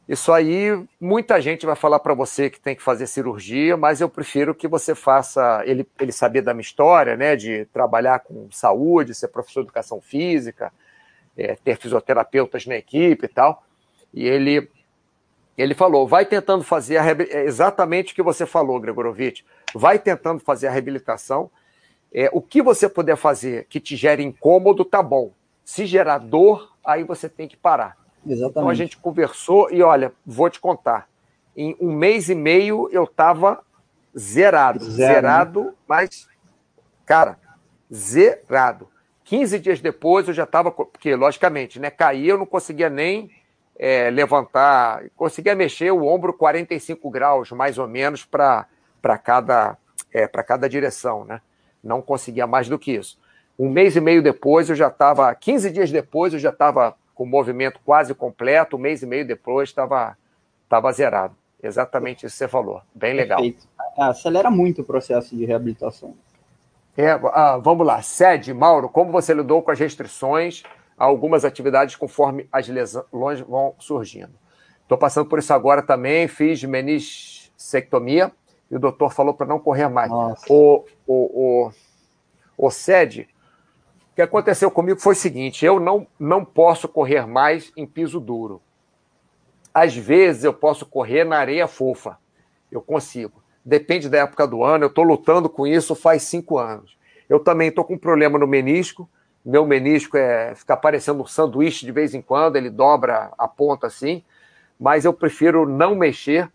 isso 0.09 0.33
aí 0.33 0.85
muita 1.01 1.41
gente 1.41 1.65
vai 1.65 1.77
falar 1.77 1.99
para 2.01 2.13
você 2.13 2.51
que 2.51 2.61
tem 2.61 2.75
que 2.75 2.83
fazer 2.83 3.07
cirurgia, 3.07 3.77
mas 3.77 4.01
eu 4.01 4.09
prefiro 4.09 4.55
que 4.55 4.69
você 4.69 4.95
faça, 4.95 5.63
ele, 5.65 5.87
ele 5.99 6.13
saber 6.13 6.43
da 6.43 6.53
minha 6.53 6.63
história, 6.63 7.17
né, 7.17 7.37
de 7.37 7.65
trabalhar 7.67 8.19
com 8.19 8.49
saúde, 8.51 9.15
ser 9.15 9.29
professor 9.29 9.61
de 9.61 9.67
educação 9.67 10.01
física, 10.01 10.73
é, 11.37 11.55
ter 11.57 11.77
fisioterapeutas 11.79 12.67
na 12.67 12.77
equipe 12.77 13.27
e 13.27 13.29
tal, 13.29 13.65
e 14.13 14.27
ele 14.27 14.69
ele 15.57 15.73
falou, 15.73 16.05
vai 16.05 16.27
tentando 16.27 16.65
fazer 16.65 16.97
a, 16.97 17.07
é 17.07 17.45
exatamente 17.45 18.13
o 18.13 18.17
que 18.17 18.23
você 18.23 18.45
falou, 18.45 18.81
Gregorovitch, 18.81 19.43
vai 19.73 20.01
tentando 20.01 20.41
fazer 20.41 20.67
a 20.67 20.71
reabilitação, 20.73 21.49
é, 22.15 22.31
o 22.33 22.41
que 22.41 22.63
você 22.63 22.89
puder 22.89 23.17
fazer 23.17 23.67
que 23.69 23.81
te 23.81 23.97
gere 23.97 24.23
incômodo, 24.23 24.85
tá 24.85 25.03
bom. 25.03 25.33
Se 25.65 25.85
gerar 25.85 26.19
dor, 26.19 26.73
aí 26.85 27.03
você 27.03 27.29
tem 27.29 27.49
que 27.49 27.57
parar. 27.57 27.97
Exatamente. 28.25 28.51
Então 28.51 28.69
a 28.69 28.75
gente 28.75 28.97
conversou 28.99 29.69
e 29.73 29.83
olha, 29.83 30.13
vou 30.25 30.49
te 30.49 30.61
contar. 30.61 31.09
Em 31.57 31.77
um 31.81 31.93
mês 31.93 32.29
e 32.29 32.35
meio 32.35 32.89
eu 32.93 33.03
estava 33.03 33.61
zerado. 34.17 34.85
Zero, 34.85 35.13
né? 35.13 35.15
zerado, 35.15 35.65
né? 35.65 35.73
mas, 35.89 36.29
cara, 37.05 37.37
zerado. 37.93 38.89
15 39.25 39.59
dias 39.59 39.81
depois 39.81 40.29
eu 40.29 40.35
já 40.35 40.45
estava. 40.45 40.71
Porque, 40.71 41.17
logicamente, 41.17 41.81
né? 41.81 41.91
Caí, 41.91 42.29
eu 42.29 42.39
não 42.39 42.47
conseguia 42.47 42.91
nem 42.91 43.31
é, 43.77 44.11
levantar, 44.11 45.05
conseguia 45.17 45.55
mexer 45.55 45.91
o 45.91 46.05
ombro 46.05 46.33
45 46.33 47.11
graus, 47.11 47.51
mais 47.51 47.79
ou 47.79 47.89
menos, 47.89 48.25
para 48.25 48.69
cada, 49.23 49.77
é, 50.13 50.29
cada 50.29 50.69
direção, 50.69 51.25
né? 51.25 51.41
Não 51.85 52.01
conseguia 52.03 52.47
mais 52.47 52.69
do 52.69 52.79
que 52.79 52.93
isso. 52.93 53.19
Um 53.59 53.69
mês 53.69 53.95
e 53.95 54.01
meio 54.01 54.23
depois, 54.23 54.69
eu 54.69 54.75
já 54.75 54.89
estava, 54.89 55.33
15 55.35 55.71
dias 55.71 55.91
depois, 55.91 56.33
eu 56.33 56.39
já 56.39 56.51
estava 56.51 56.97
com 57.15 57.23
o 57.23 57.27
movimento 57.27 57.79
quase 57.85 58.15
completo, 58.15 58.77
um 58.77 58.81
mês 58.81 59.03
e 59.03 59.07
meio 59.07 59.27
depois 59.27 59.69
estava 59.69 60.17
tava 60.69 60.91
zerado. 60.93 61.37
Exatamente 61.63 62.27
isso 62.27 62.35
que 62.35 62.39
você 62.39 62.49
falou. 62.49 62.83
Bem 62.95 63.15
legal. 63.15 63.39
Perfeito. 63.39 63.69
Acelera 63.97 64.51
muito 64.51 64.83
o 64.83 64.85
processo 64.85 65.37
de 65.37 65.45
reabilitação. 65.45 66.15
É, 66.97 67.11
ah, 67.11 67.59
vamos 67.63 67.87
lá. 67.87 68.03
Sede, 68.03 68.53
Mauro, 68.53 68.89
como 68.89 69.11
você 69.11 69.33
lidou 69.33 69.63
com 69.63 69.71
as 69.71 69.79
restrições 69.79 70.63
a 70.99 71.05
algumas 71.05 71.45
atividades 71.45 71.97
conforme 71.97 72.49
as 72.53 72.69
lesões 72.69 73.41
vão 73.41 73.75
surgindo? 73.79 74.33
Estou 74.83 74.99
passando 74.99 75.29
por 75.29 75.39
isso 75.39 75.53
agora 75.55 75.83
também, 75.83 76.29
fiz 76.29 76.63
meniscectomia 76.63 78.31
e 78.71 78.77
o 78.77 78.79
doutor 78.79 79.13
falou 79.13 79.33
para 79.33 79.47
não 79.47 79.59
correr 79.59 79.89
mais. 79.89 80.11
Nossa. 80.11 80.45
O, 80.53 80.85
o, 81.07 81.69
o, 81.69 82.67
o 82.67 82.71
SED, 82.71 83.29
o 84.13 84.15
que 84.15 84.23
aconteceu 84.23 84.71
comigo 84.71 85.01
foi 85.01 85.15
o 85.15 85.17
seguinte: 85.17 85.65
eu 85.65 85.81
não, 85.81 86.07
não 86.19 86.45
posso 86.45 86.87
correr 86.87 87.27
mais 87.27 87.73
em 87.77 87.87
piso 87.87 88.21
duro. 88.21 88.63
Às 89.73 89.97
vezes 89.97 90.45
eu 90.45 90.55
posso 90.55 90.87
correr 90.87 91.25
na 91.25 91.37
areia 91.37 91.67
fofa. 91.67 92.17
Eu 92.71 92.81
consigo. 92.81 93.43
Depende 93.65 94.09
da 94.09 94.19
época 94.19 94.47
do 94.47 94.63
ano. 94.63 94.85
Eu 94.85 94.89
estou 94.89 95.03
lutando 95.03 95.49
com 95.49 95.67
isso 95.67 95.97
faz 95.97 96.23
cinco 96.23 96.59
anos. 96.59 96.97
Eu 97.29 97.41
também 97.41 97.69
estou 97.69 97.85
com 97.85 97.95
um 97.95 97.99
problema 97.99 98.39
no 98.39 98.47
menisco. 98.47 99.09
Meu 99.45 99.67
menisco 99.67 100.17
é 100.17 100.55
ficar 100.55 100.77
parecendo 100.77 101.23
um 101.23 101.27
sanduíche 101.27 101.85
de 101.85 101.91
vez 101.93 102.15
em 102.15 102.23
quando, 102.23 102.57
ele 102.57 102.71
dobra 102.71 103.33
a 103.37 103.49
ponta 103.49 103.89
assim. 103.89 104.23
Mas 104.79 105.05
eu 105.05 105.13
prefiro 105.13 105.69
não 105.69 105.95
mexer 105.95 106.49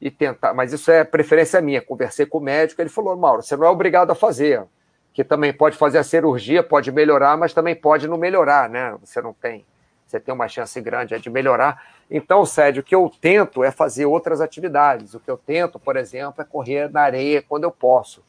e 0.00 0.10
tentar. 0.10 0.54
Mas 0.54 0.72
isso 0.72 0.90
é 0.90 1.04
preferência 1.04 1.60
minha. 1.60 1.82
Conversei 1.82 2.24
com 2.26 2.38
o 2.38 2.40
médico, 2.40 2.80
ele 2.80 2.88
falou: 2.88 3.16
Mauro, 3.16 3.42
você 3.42 3.56
não 3.56 3.66
é 3.66 3.70
obrigado 3.70 4.10
a 4.10 4.14
fazer. 4.14 4.64
Que 5.12 5.24
também 5.24 5.52
pode 5.52 5.76
fazer 5.76 5.98
a 5.98 6.04
cirurgia, 6.04 6.62
pode 6.62 6.90
melhorar, 6.92 7.36
mas 7.36 7.52
também 7.52 7.74
pode 7.74 8.06
não 8.08 8.16
melhorar, 8.16 8.68
né? 8.68 8.96
Você 9.04 9.20
não 9.20 9.32
tem. 9.32 9.66
Você 10.06 10.18
tem 10.18 10.34
uma 10.34 10.48
chance 10.48 10.80
grande 10.80 11.18
de 11.18 11.30
melhorar. 11.30 11.82
Então, 12.10 12.44
Sérgio, 12.44 12.80
o 12.80 12.84
que 12.84 12.94
eu 12.94 13.10
tento 13.20 13.62
é 13.62 13.70
fazer 13.70 14.06
outras 14.06 14.40
atividades. 14.40 15.14
O 15.14 15.20
que 15.20 15.30
eu 15.30 15.36
tento, 15.36 15.78
por 15.78 15.96
exemplo, 15.96 16.42
é 16.42 16.44
correr 16.44 16.90
na 16.90 17.02
areia 17.02 17.42
quando 17.42 17.64
eu 17.64 17.70
posso. 17.70 18.24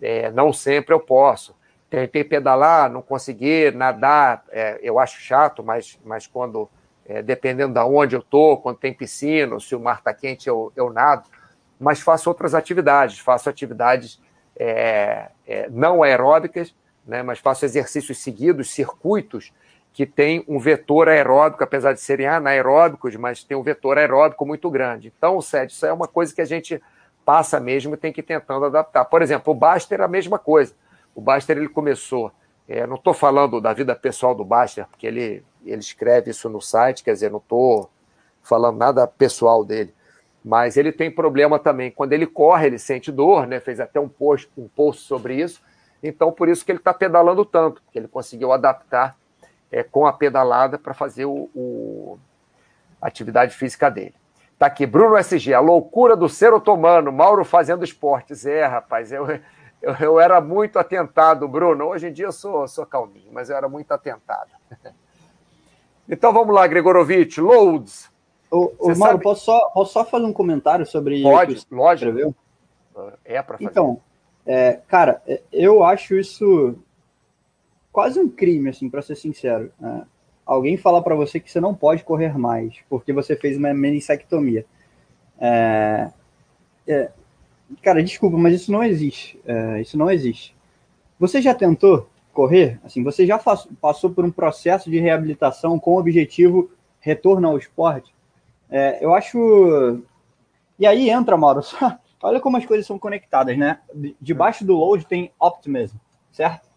É, 0.00 0.30
não 0.30 0.52
sempre 0.52 0.94
eu 0.94 1.00
posso. 1.00 1.54
Tentei 1.90 2.24
pedalar, 2.24 2.90
não 2.90 3.02
consegui, 3.02 3.70
nadar, 3.70 4.44
é, 4.50 4.80
eu 4.82 4.98
acho 4.98 5.20
chato, 5.20 5.62
mas, 5.62 5.98
mas 6.02 6.26
quando, 6.26 6.70
é, 7.06 7.22
dependendo 7.22 7.74
de 7.74 7.80
onde 7.80 8.16
eu 8.16 8.20
estou, 8.20 8.56
quando 8.58 8.78
tem 8.78 8.92
piscina, 8.92 9.58
se 9.60 9.74
o 9.74 9.80
mar 9.80 9.98
está 9.98 10.14
quente, 10.14 10.48
eu, 10.48 10.72
eu 10.76 10.92
nado. 10.92 11.28
Mas 11.78 12.00
faço 12.00 12.28
outras 12.28 12.54
atividades, 12.54 13.18
faço 13.18 13.48
atividades 13.48 14.20
é, 14.56 15.30
é, 15.46 15.68
não 15.70 16.02
aeróbicas, 16.02 16.74
né, 17.06 17.22
mas 17.22 17.38
faço 17.38 17.64
exercícios 17.64 18.18
seguidos, 18.18 18.70
circuitos, 18.70 19.52
que 19.92 20.06
tem 20.06 20.44
um 20.48 20.58
vetor 20.58 21.08
aeróbico, 21.08 21.62
apesar 21.62 21.92
de 21.92 22.00
serem 22.00 22.26
anaeróbicos, 22.26 23.14
mas 23.16 23.44
tem 23.44 23.56
um 23.56 23.62
vetor 23.62 23.98
aeróbico 23.98 24.46
muito 24.46 24.70
grande. 24.70 25.12
Então, 25.16 25.40
Sérgio, 25.40 25.74
isso 25.74 25.84
é 25.84 25.92
uma 25.92 26.08
coisa 26.08 26.34
que 26.34 26.40
a 26.40 26.46
gente 26.46 26.80
passa 27.24 27.60
mesmo 27.60 27.94
e 27.94 27.98
tem 27.98 28.12
que 28.12 28.20
ir 28.20 28.24
tentando 28.24 28.64
adaptar. 28.64 29.04
Por 29.04 29.20
exemplo, 29.20 29.52
o 29.52 29.56
Baster 29.56 30.00
é 30.00 30.04
a 30.04 30.08
mesma 30.08 30.38
coisa. 30.38 30.74
O 31.14 31.20
Baster 31.20 31.58
ele 31.58 31.68
começou, 31.68 32.32
é, 32.66 32.86
não 32.86 32.96
estou 32.96 33.12
falando 33.12 33.60
da 33.60 33.72
vida 33.72 33.94
pessoal 33.94 34.34
do 34.34 34.44
Baster, 34.44 34.86
porque 34.90 35.06
ele, 35.06 35.44
ele 35.64 35.80
escreve 35.80 36.30
isso 36.30 36.48
no 36.48 36.60
site, 36.60 37.02
quer 37.02 37.12
dizer, 37.12 37.30
não 37.30 37.38
estou 37.38 37.90
falando 38.42 38.76
nada 38.76 39.06
pessoal 39.06 39.64
dele, 39.64 39.94
mas 40.44 40.76
ele 40.76 40.90
tem 40.92 41.10
problema 41.10 41.58
também. 41.58 41.90
Quando 41.90 42.12
ele 42.12 42.26
corre, 42.26 42.66
ele 42.66 42.78
sente 42.78 43.12
dor, 43.12 43.46
né? 43.46 43.60
fez 43.60 43.80
até 43.80 44.00
um 44.00 44.08
post, 44.08 44.50
um 44.56 44.68
post 44.68 45.02
sobre 45.02 45.36
isso, 45.36 45.62
então 46.02 46.32
por 46.32 46.48
isso 46.48 46.64
que 46.64 46.72
ele 46.72 46.78
está 46.78 46.92
pedalando 46.92 47.44
tanto, 47.44 47.82
porque 47.82 47.98
ele 47.98 48.08
conseguiu 48.08 48.52
adaptar 48.52 49.16
é, 49.70 49.82
com 49.82 50.06
a 50.06 50.12
pedalada 50.12 50.78
para 50.78 50.92
fazer 50.92 51.24
o, 51.24 51.48
o, 51.54 52.18
a 53.00 53.06
atividade 53.06 53.54
física 53.54 53.90
dele. 53.90 54.14
Tá 54.58 54.66
aqui, 54.66 54.86
Bruno 54.86 55.16
SG, 55.16 55.54
a 55.54 55.60
loucura 55.60 56.14
do 56.14 56.28
ser 56.28 56.52
otomano, 56.52 57.10
Mauro 57.10 57.44
fazendo 57.44 57.82
esportes. 57.82 58.46
É, 58.46 58.64
rapaz, 58.64 59.10
eu, 59.10 59.26
eu, 59.82 59.94
eu, 59.98 60.20
era 60.20 60.40
muito 60.40 60.78
atentado, 60.78 61.48
Bruno. 61.48 61.86
Hoje 61.86 62.08
em 62.08 62.12
dia 62.12 62.26
eu 62.26 62.32
sou, 62.32 62.68
sou 62.68 62.86
calminho, 62.86 63.32
mas 63.32 63.50
eu 63.50 63.56
era 63.56 63.68
muito 63.68 63.90
atentado. 63.90 64.50
Então 66.08 66.32
vamos 66.32 66.54
lá, 66.54 66.66
Gregorovitch, 66.66 67.38
loads. 67.38 68.10
Ô, 68.50 68.72
ô 68.78 68.86
Mauro, 68.88 68.96
sabe... 68.96 69.22
posso, 69.22 69.44
só, 69.44 69.70
posso 69.70 69.92
só 69.92 70.04
fazer 70.04 70.26
um 70.26 70.32
comentário 70.32 70.84
sobre 70.84 71.22
Pode, 71.22 71.66
lógico. 71.70 72.10
Escreveu? 72.10 72.34
É 73.24 73.40
para 73.40 73.56
fazer. 73.56 73.70
Então, 73.70 74.00
é, 74.44 74.80
cara, 74.86 75.22
é, 75.26 75.40
eu 75.52 75.82
acho 75.82 76.14
isso 76.16 76.76
quase 77.90 78.20
um 78.20 78.28
crime, 78.28 78.68
assim, 78.68 78.90
para 78.90 79.00
ser 79.00 79.16
sincero. 79.16 79.72
É, 79.82 80.02
alguém 80.44 80.76
falar 80.76 81.02
para 81.02 81.14
você 81.14 81.40
que 81.40 81.50
você 81.50 81.60
não 81.60 81.74
pode 81.74 82.04
correr 82.04 82.36
mais 82.36 82.74
porque 82.90 83.12
você 83.12 83.36
fez 83.36 83.56
uma 83.56 83.72
meniscectomia. 83.72 84.66
É, 85.38 86.10
é, 86.86 87.10
cara, 87.82 88.02
desculpa, 88.02 88.36
mas 88.36 88.54
isso 88.54 88.70
não 88.70 88.84
existe. 88.84 89.40
É, 89.46 89.80
isso 89.80 89.96
não 89.96 90.10
existe. 90.10 90.54
Você 91.18 91.40
já 91.40 91.54
tentou 91.54 92.08
correr? 92.32 92.80
Assim, 92.84 93.02
você 93.02 93.26
já 93.26 93.38
passou 93.80 94.10
por 94.10 94.24
um 94.24 94.30
processo 94.30 94.90
de 94.90 94.98
reabilitação 94.98 95.78
com 95.78 95.94
o 95.94 95.98
objetivo 95.98 96.70
retorno 97.00 97.48
ao 97.48 97.58
esporte? 97.58 98.14
É, 98.70 99.04
eu 99.04 99.14
acho. 99.14 100.02
E 100.78 100.86
aí 100.86 101.10
entra, 101.10 101.36
Mauro. 101.36 101.60
Olha 102.22 102.40
como 102.40 102.56
as 102.56 102.64
coisas 102.64 102.86
são 102.86 102.98
conectadas, 102.98 103.58
né? 103.58 103.80
Debaixo 104.20 104.64
do 104.64 104.76
load 104.76 105.04
tem 105.06 105.32
optimism, 105.40 105.96
certo? 106.30 106.72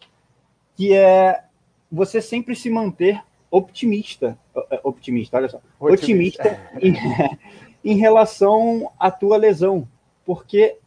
que 0.76 0.93
é 0.93 1.43
você 1.91 2.22
sempre 2.22 2.56
se 2.56 2.70
manter 2.70 3.22
optimista, 3.49 4.38
é, 4.70 4.80
optimista, 4.84 5.38
olha 5.38 5.47
só, 5.47 5.62
otimista, 5.80 6.43
otimista 6.76 7.39
em, 7.84 7.91
em 7.93 7.97
relação 7.97 8.91
à 8.99 9.10
tua 9.10 9.38
lesão, 9.38 9.88
porque 10.26 10.78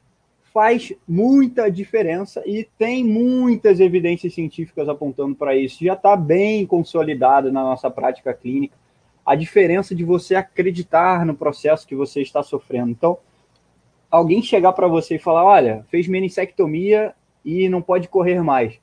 faz 0.58 0.92
muita 1.06 1.70
diferença 1.70 2.42
e 2.44 2.66
tem 2.76 3.04
muitas 3.04 3.78
evidências 3.78 4.34
científicas 4.34 4.88
apontando 4.88 5.36
para 5.36 5.54
isso. 5.54 5.84
Já 5.84 5.92
está 5.92 6.16
bem 6.16 6.66
consolidado 6.66 7.52
na 7.52 7.62
nossa 7.62 7.88
prática 7.88 8.34
clínica 8.34 8.74
a 9.24 9.36
diferença 9.36 9.94
de 9.94 10.02
você 10.04 10.34
acreditar 10.34 11.24
no 11.24 11.32
processo 11.32 11.86
que 11.86 11.94
você 11.94 12.22
está 12.22 12.42
sofrendo. 12.42 12.90
Então, 12.90 13.18
alguém 14.10 14.42
chegar 14.42 14.72
para 14.72 14.88
você 14.88 15.14
e 15.14 15.20
falar: 15.20 15.44
olha, 15.44 15.86
fez 15.92 16.08
meniscectomia 16.08 17.14
e 17.44 17.68
não 17.68 17.80
pode 17.80 18.08
correr 18.08 18.42
mais. 18.42 18.80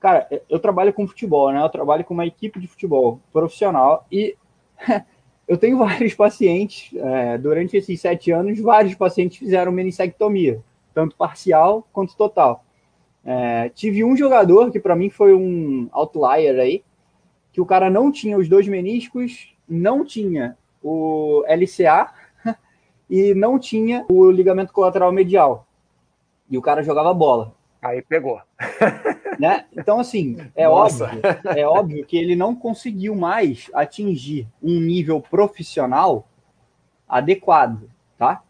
Cara, 0.00 0.26
eu 0.48 0.58
trabalho 0.58 0.94
com 0.94 1.06
futebol, 1.06 1.52
né? 1.52 1.62
Eu 1.62 1.68
trabalho 1.68 2.02
com 2.02 2.14
uma 2.14 2.24
equipe 2.24 2.58
de 2.58 2.66
futebol 2.66 3.20
profissional 3.30 4.06
e 4.10 4.36
eu 5.46 5.58
tenho 5.58 5.76
vários 5.76 6.14
pacientes, 6.14 6.96
é, 6.96 7.36
durante 7.36 7.76
esses 7.76 8.00
sete 8.00 8.30
anos, 8.30 8.58
vários 8.58 8.94
pacientes 8.94 9.36
fizeram 9.36 9.70
meniscectomia, 9.70 10.62
tanto 10.94 11.16
parcial 11.16 11.86
quanto 11.92 12.16
total. 12.16 12.64
É, 13.24 13.68
tive 13.70 14.02
um 14.02 14.16
jogador 14.16 14.70
que 14.70 14.80
para 14.80 14.96
mim 14.96 15.10
foi 15.10 15.34
um 15.34 15.88
outlier 15.92 16.58
aí, 16.58 16.82
que 17.52 17.60
o 17.60 17.66
cara 17.66 17.90
não 17.90 18.10
tinha 18.10 18.38
os 18.38 18.48
dois 18.48 18.66
meniscos, 18.66 19.54
não 19.68 20.04
tinha 20.04 20.56
o 20.82 21.44
LCA 21.46 22.12
e 23.08 23.34
não 23.34 23.58
tinha 23.58 24.06
o 24.10 24.30
ligamento 24.30 24.72
colateral 24.72 25.12
medial. 25.12 25.66
E 26.50 26.56
o 26.56 26.62
cara 26.62 26.82
jogava 26.82 27.12
bola. 27.14 27.54
Aí 27.80 28.02
pegou. 28.02 28.40
Né? 29.38 29.64
Então, 29.72 29.98
assim, 29.98 30.36
é 30.54 30.68
óbvio, 30.68 31.06
é 31.56 31.66
óbvio 31.66 32.04
que 32.04 32.18
ele 32.18 32.36
não 32.36 32.54
conseguiu 32.54 33.14
mais 33.14 33.70
atingir 33.72 34.46
um 34.62 34.78
nível 34.78 35.18
profissional 35.18 36.28
adequado, 37.08 37.88
tá? 38.18 38.42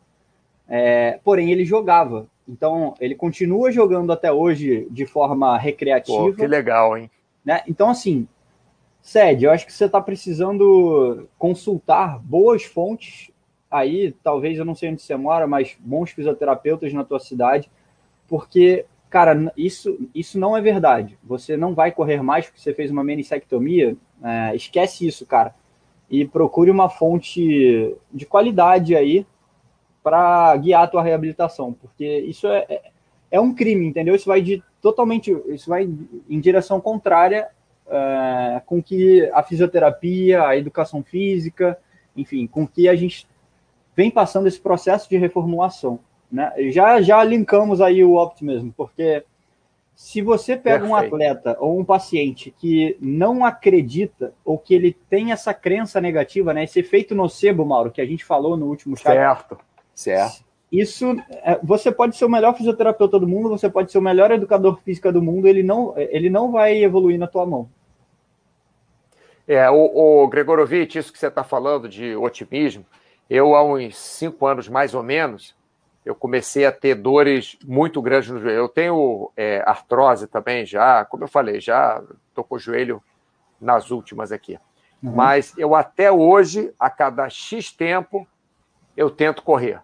É, 0.68 1.20
porém, 1.22 1.52
ele 1.52 1.64
jogava. 1.64 2.26
Então, 2.48 2.94
ele 3.00 3.14
continua 3.14 3.70
jogando 3.70 4.12
até 4.12 4.32
hoje 4.32 4.86
de 4.90 5.06
forma 5.06 5.56
recreativa. 5.56 6.18
Pô, 6.18 6.32
que 6.32 6.46
legal, 6.46 6.96
hein? 6.96 7.10
Né? 7.44 7.62
Então, 7.66 7.88
assim, 7.88 8.26
Sede, 9.00 9.44
eu 9.44 9.50
acho 9.50 9.66
que 9.66 9.72
você 9.72 9.84
está 9.84 10.00
precisando 10.00 11.28
consultar 11.38 12.18
boas 12.18 12.64
fontes 12.64 13.30
aí, 13.70 14.12
talvez 14.22 14.58
eu 14.58 14.64
não 14.64 14.74
sei 14.74 14.90
onde 14.90 15.00
você 15.00 15.16
mora, 15.16 15.46
mas 15.46 15.76
bons 15.78 16.10
fisioterapeutas 16.10 16.92
na 16.92 17.04
tua 17.04 17.20
cidade, 17.20 17.70
porque 18.26 18.84
Cara, 19.10 19.52
isso, 19.56 19.98
isso 20.14 20.38
não 20.38 20.56
é 20.56 20.60
verdade. 20.60 21.18
Você 21.24 21.56
não 21.56 21.74
vai 21.74 21.90
correr 21.90 22.22
mais 22.22 22.46
porque 22.46 22.60
você 22.60 22.72
fez 22.72 22.92
uma 22.92 23.02
meniscectomia. 23.02 23.96
É, 24.22 24.54
esquece 24.54 25.04
isso, 25.04 25.26
cara. 25.26 25.52
E 26.08 26.24
procure 26.24 26.70
uma 26.70 26.88
fonte 26.88 27.96
de 28.12 28.24
qualidade 28.24 28.94
aí 28.94 29.26
para 30.02 30.56
guiar 30.56 30.82
a 30.82 30.86
tua 30.86 31.02
reabilitação, 31.02 31.72
porque 31.72 32.18
isso 32.20 32.46
é, 32.46 32.64
é, 32.68 32.82
é, 33.30 33.40
um 33.40 33.54
crime, 33.54 33.86
entendeu? 33.86 34.14
Isso 34.14 34.26
vai 34.26 34.40
de 34.40 34.62
totalmente, 34.80 35.30
isso 35.48 35.68
vai 35.68 35.88
em 36.28 36.40
direção 36.40 36.80
contrária 36.80 37.48
é, 37.86 38.62
com 38.64 38.82
que 38.82 39.28
a 39.32 39.42
fisioterapia, 39.42 40.46
a 40.46 40.56
educação 40.56 41.02
física, 41.02 41.78
enfim, 42.16 42.46
com 42.46 42.66
que 42.66 42.88
a 42.88 42.94
gente 42.94 43.26
vem 43.94 44.10
passando 44.10 44.46
esse 44.46 44.60
processo 44.60 45.08
de 45.08 45.16
reformulação. 45.16 46.00
Né? 46.30 46.52
Já, 46.70 47.02
já 47.02 47.22
linkamos 47.24 47.80
aí 47.80 48.02
o 48.04 48.16
optimismo, 48.16 48.72
porque 48.76 49.24
se 50.00 50.22
você 50.22 50.56
pega 50.56 50.86
Perfeito. 50.86 50.92
um 50.92 50.96
atleta 50.96 51.56
ou 51.60 51.78
um 51.78 51.84
paciente 51.84 52.54
que 52.56 52.96
não 52.98 53.44
acredita 53.44 54.32
ou 54.42 54.56
que 54.56 54.74
ele 54.74 54.96
tem 55.10 55.30
essa 55.30 55.52
crença 55.52 56.00
negativa, 56.00 56.54
né, 56.54 56.64
esse 56.64 56.80
efeito 56.80 57.14
nocebo, 57.14 57.66
Mauro, 57.66 57.90
que 57.90 58.00
a 58.00 58.06
gente 58.06 58.24
falou 58.24 58.56
no 58.56 58.64
último 58.64 58.96
chat. 58.96 59.12
Certo, 59.12 59.58
certo. 60.00 60.44
Isso, 60.70 61.16
é, 61.30 61.58
você 61.62 61.90
pode 61.90 62.16
ser 62.16 62.24
o 62.24 62.30
melhor 62.30 62.56
fisioterapeuta 62.56 63.18
do 63.18 63.26
mundo, 63.26 63.48
você 63.48 63.68
pode 63.68 63.90
ser 63.90 63.98
o 63.98 64.02
melhor 64.02 64.30
educador 64.30 64.78
físico 64.84 65.12
do 65.12 65.20
mundo, 65.20 65.48
ele 65.48 65.62
não, 65.62 65.94
ele 65.96 66.30
não 66.30 66.52
vai 66.52 66.82
evoluir 66.82 67.18
na 67.18 67.26
tua 67.26 67.44
mão. 67.44 67.68
É, 69.48 69.68
o, 69.68 70.22
o 70.22 70.28
Gregorovitch, 70.28 70.94
isso 70.94 71.12
que 71.12 71.18
você 71.18 71.26
está 71.26 71.42
falando 71.42 71.88
de 71.88 72.14
otimismo, 72.14 72.86
Eu, 73.28 73.54
há 73.54 73.62
uns 73.64 73.96
cinco 73.96 74.46
anos 74.46 74.68
mais 74.68 74.94
ou 74.94 75.02
menos, 75.02 75.56
eu 76.04 76.14
comecei 76.16 76.66
a 76.66 76.72
ter 76.72 76.96
dores 76.96 77.56
muito 77.64 78.02
grandes 78.02 78.30
no 78.30 78.40
joelho. 78.40 78.58
Eu 78.58 78.68
tenho 78.68 79.30
é, 79.36 79.62
artrose 79.66 80.26
também 80.26 80.66
já, 80.66 81.04
como 81.04 81.24
eu 81.24 81.28
falei, 81.28 81.60
já 81.60 82.02
estou 82.28 82.42
com 82.42 82.56
o 82.56 82.58
joelho 82.58 83.02
nas 83.60 83.90
últimas 83.90 84.32
aqui. 84.32 84.58
Uhum. 85.02 85.14
Mas 85.14 85.56
eu 85.56 85.74
até 85.74 86.10
hoje, 86.10 86.72
a 86.78 86.90
cada 86.90 87.28
X 87.28 87.70
tempo, 87.70 88.26
eu 88.96 89.10
tento 89.10 89.42
correr. 89.42 89.80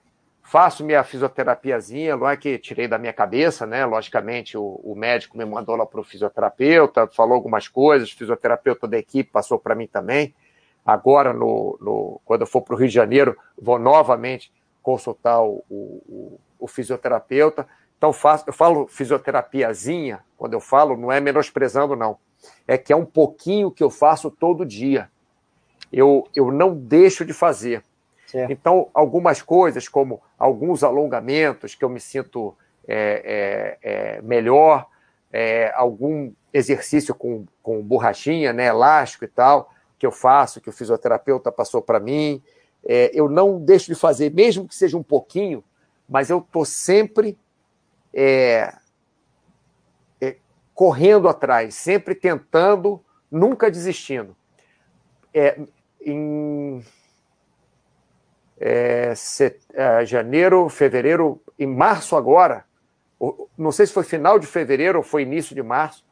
Faço 0.46 0.84
minha 0.84 1.02
fisioterapiazinha, 1.02 2.16
não 2.16 2.28
é 2.28 2.36
que 2.36 2.56
tirei 2.56 2.86
da 2.86 2.98
minha 2.98 3.12
cabeça, 3.12 3.66
né? 3.66 3.84
Logicamente, 3.84 4.56
o, 4.56 4.80
o 4.84 4.94
médico 4.94 5.36
me 5.36 5.44
mandou 5.44 5.74
lá 5.74 5.84
para 5.84 6.00
o 6.00 6.04
fisioterapeuta, 6.04 7.08
falou 7.08 7.34
algumas 7.34 7.66
coisas, 7.66 8.12
o 8.12 8.16
fisioterapeuta 8.16 8.86
da 8.86 8.96
equipe 8.96 9.28
passou 9.28 9.58
para 9.58 9.74
mim 9.74 9.88
também. 9.88 10.32
Agora, 10.84 11.32
no, 11.32 11.76
no, 11.80 12.20
quando 12.24 12.42
eu 12.42 12.46
for 12.46 12.62
para 12.62 12.76
o 12.76 12.78
Rio 12.78 12.86
de 12.86 12.94
Janeiro, 12.94 13.36
vou 13.60 13.76
novamente 13.76 14.52
consultar 14.80 15.42
o, 15.42 15.64
o, 15.68 16.38
o 16.60 16.68
fisioterapeuta. 16.68 17.66
Então, 17.98 18.12
faço, 18.12 18.44
eu 18.46 18.52
falo 18.52 18.86
fisioterapiazinha, 18.86 20.20
quando 20.38 20.52
eu 20.52 20.60
falo, 20.60 20.96
não 20.96 21.10
é 21.10 21.18
menosprezando, 21.18 21.96
não. 21.96 22.18
É 22.68 22.78
que 22.78 22.92
é 22.92 22.96
um 22.96 23.04
pouquinho 23.04 23.68
que 23.68 23.82
eu 23.82 23.90
faço 23.90 24.30
todo 24.30 24.64
dia. 24.64 25.10
Eu, 25.92 26.28
eu 26.36 26.52
não 26.52 26.72
deixo 26.72 27.24
de 27.24 27.32
fazer. 27.32 27.82
Certo. 28.28 28.52
Então, 28.52 28.88
algumas 28.94 29.42
coisas, 29.42 29.88
como 29.88 30.22
alguns 30.38 30.82
alongamentos 30.82 31.74
que 31.74 31.84
eu 31.84 31.88
me 31.88 32.00
sinto 32.00 32.56
é, 32.86 33.78
é, 33.82 34.16
é, 34.16 34.22
melhor, 34.22 34.86
é, 35.32 35.72
algum 35.74 36.32
exercício 36.52 37.14
com, 37.14 37.46
com 37.62 37.82
borrachinha, 37.82 38.52
né, 38.52 38.66
elástico 38.66 39.24
e 39.24 39.28
tal, 39.28 39.72
que 39.98 40.06
eu 40.06 40.12
faço, 40.12 40.60
que 40.60 40.68
o 40.68 40.72
fisioterapeuta 40.72 41.50
passou 41.50 41.82
para 41.82 41.98
mim, 41.98 42.42
é, 42.84 43.10
eu 43.12 43.28
não 43.28 43.58
deixo 43.58 43.86
de 43.86 43.94
fazer, 43.94 44.32
mesmo 44.32 44.68
que 44.68 44.74
seja 44.74 44.96
um 44.96 45.02
pouquinho, 45.02 45.64
mas 46.08 46.30
eu 46.30 46.38
estou 46.38 46.64
sempre 46.64 47.36
correndo 50.76 51.26
atrás, 51.26 51.74
sempre 51.74 52.14
tentando, 52.14 53.02
nunca 53.30 53.70
desistindo. 53.70 54.36
É, 55.32 55.58
em 56.04 56.84
é, 58.58 59.14
set, 59.14 59.58
é, 59.74 60.04
janeiro, 60.04 60.68
fevereiro, 60.68 61.40
em 61.58 61.66
março 61.66 62.16
agora, 62.16 62.64
não 63.56 63.72
sei 63.72 63.86
se 63.86 63.92
foi 63.92 64.04
final 64.04 64.38
de 64.38 64.46
fevereiro 64.46 64.98
ou 64.98 65.04
foi 65.04 65.22
início 65.22 65.54
de 65.54 65.62
março, 65.62 66.04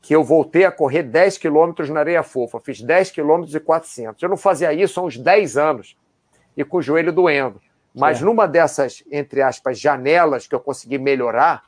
que 0.00 0.14
eu 0.14 0.24
voltei 0.24 0.64
a 0.64 0.72
correr 0.72 1.02
10 1.02 1.38
quilômetros 1.38 1.90
na 1.90 2.00
areia 2.00 2.22
fofa. 2.22 2.60
Fiz 2.60 2.80
10 2.80 3.10
quilômetros 3.10 3.54
e 3.54 3.60
400. 3.60 4.22
Eu 4.22 4.28
não 4.28 4.36
fazia 4.36 4.72
isso 4.72 4.98
há 4.98 5.02
uns 5.02 5.18
10 5.18 5.56
anos 5.56 5.96
e 6.56 6.64
com 6.64 6.78
o 6.78 6.82
joelho 6.82 7.12
doendo. 7.12 7.60
Mas 7.94 8.20
é. 8.20 8.24
numa 8.24 8.46
dessas, 8.46 9.02
entre 9.10 9.42
aspas, 9.42 9.78
janelas 9.78 10.46
que 10.46 10.54
eu 10.54 10.60
consegui 10.60 10.96
melhorar, 10.96 11.64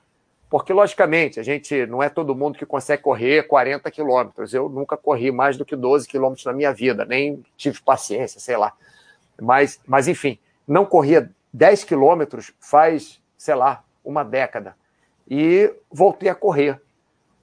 porque, 0.48 0.72
logicamente, 0.72 1.40
a 1.40 1.42
gente 1.42 1.86
não 1.86 2.02
é 2.02 2.08
todo 2.08 2.34
mundo 2.34 2.58
que 2.58 2.66
consegue 2.66 3.02
correr 3.02 3.46
40 3.48 3.90
quilômetros. 3.90 4.52
Eu 4.52 4.68
nunca 4.68 4.96
corri 4.96 5.32
mais 5.32 5.56
do 5.56 5.64
que 5.64 5.74
12 5.74 6.06
quilômetros 6.06 6.44
na 6.44 6.52
minha 6.52 6.72
vida, 6.72 7.04
nem 7.04 7.42
tive 7.56 7.80
paciência, 7.80 8.38
sei 8.38 8.56
lá. 8.56 8.72
Mas, 9.40 9.80
mas 9.86 10.08
enfim, 10.08 10.38
não 10.66 10.84
corria 10.84 11.30
10 11.52 11.84
quilômetros 11.84 12.52
faz, 12.60 13.20
sei 13.36 13.54
lá, 13.54 13.84
uma 14.04 14.24
década. 14.24 14.76
E 15.28 15.72
voltei 15.90 16.28
a 16.28 16.34
correr. 16.34 16.80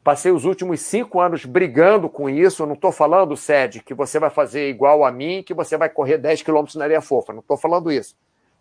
Passei 0.03 0.31
os 0.31 0.45
últimos 0.45 0.81
cinco 0.81 1.19
anos 1.19 1.45
brigando 1.45 2.09
com 2.09 2.29
isso. 2.29 2.63
Eu 2.63 2.67
não 2.67 2.73
estou 2.73 2.91
falando, 2.91 3.35
Sede, 3.35 3.83
que 3.83 3.93
você 3.93 4.17
vai 4.17 4.29
fazer 4.29 4.69
igual 4.69 5.05
a 5.05 5.11
mim, 5.11 5.43
que 5.43 5.53
você 5.53 5.77
vai 5.77 5.89
correr 5.89 6.17
10 6.17 6.41
quilômetros 6.41 6.75
na 6.75 6.85
areia 6.85 7.01
fofa. 7.01 7.33
Não 7.33 7.41
estou 7.41 7.57
falando 7.57 7.91
isso. 7.91 8.15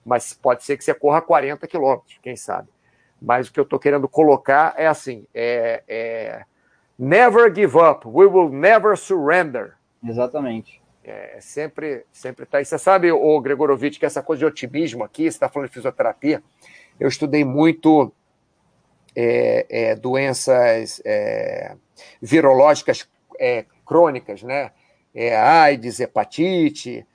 Mas 0.04 0.32
pode 0.32 0.64
ser 0.64 0.76
que 0.76 0.84
você 0.84 0.94
corra 0.94 1.20
40 1.20 1.66
quilômetros, 1.66 2.18
quem 2.22 2.36
sabe. 2.36 2.68
Mas 3.20 3.48
o 3.48 3.52
que 3.52 3.58
eu 3.58 3.64
estou 3.64 3.78
querendo 3.78 4.08
colocar 4.08 4.74
é 4.76 4.86
assim: 4.86 5.26
é, 5.34 5.82
é, 5.88 6.44
never 6.98 7.52
give 7.54 7.76
up, 7.76 8.06
we 8.06 8.26
will 8.26 8.48
never 8.48 8.96
surrender. 8.96 9.74
Exatamente. 10.04 10.80
É, 11.08 11.38
sempre, 11.40 12.04
sempre 12.12 12.44
tá. 12.44 12.60
E 12.60 12.66
você 12.66 12.78
sabe, 12.78 13.10
o 13.10 13.40
Gregorovitch, 13.40 13.98
que 13.98 14.04
essa 14.04 14.22
coisa 14.22 14.40
de 14.40 14.44
otimismo 14.44 15.02
aqui, 15.02 15.22
você 15.22 15.28
está 15.28 15.48
falando 15.48 15.68
de 15.68 15.72
fisioterapia, 15.72 16.42
eu 17.00 17.08
estudei 17.08 17.46
muito 17.46 18.12
é, 19.16 19.64
é, 19.70 19.94
doenças 19.96 21.00
é, 21.06 21.74
virológicas 22.20 23.08
é, 23.40 23.64
crônicas, 23.86 24.42
né? 24.42 24.70
É, 25.14 25.34
AIDS, 25.34 25.98
hepatite, 25.98 27.06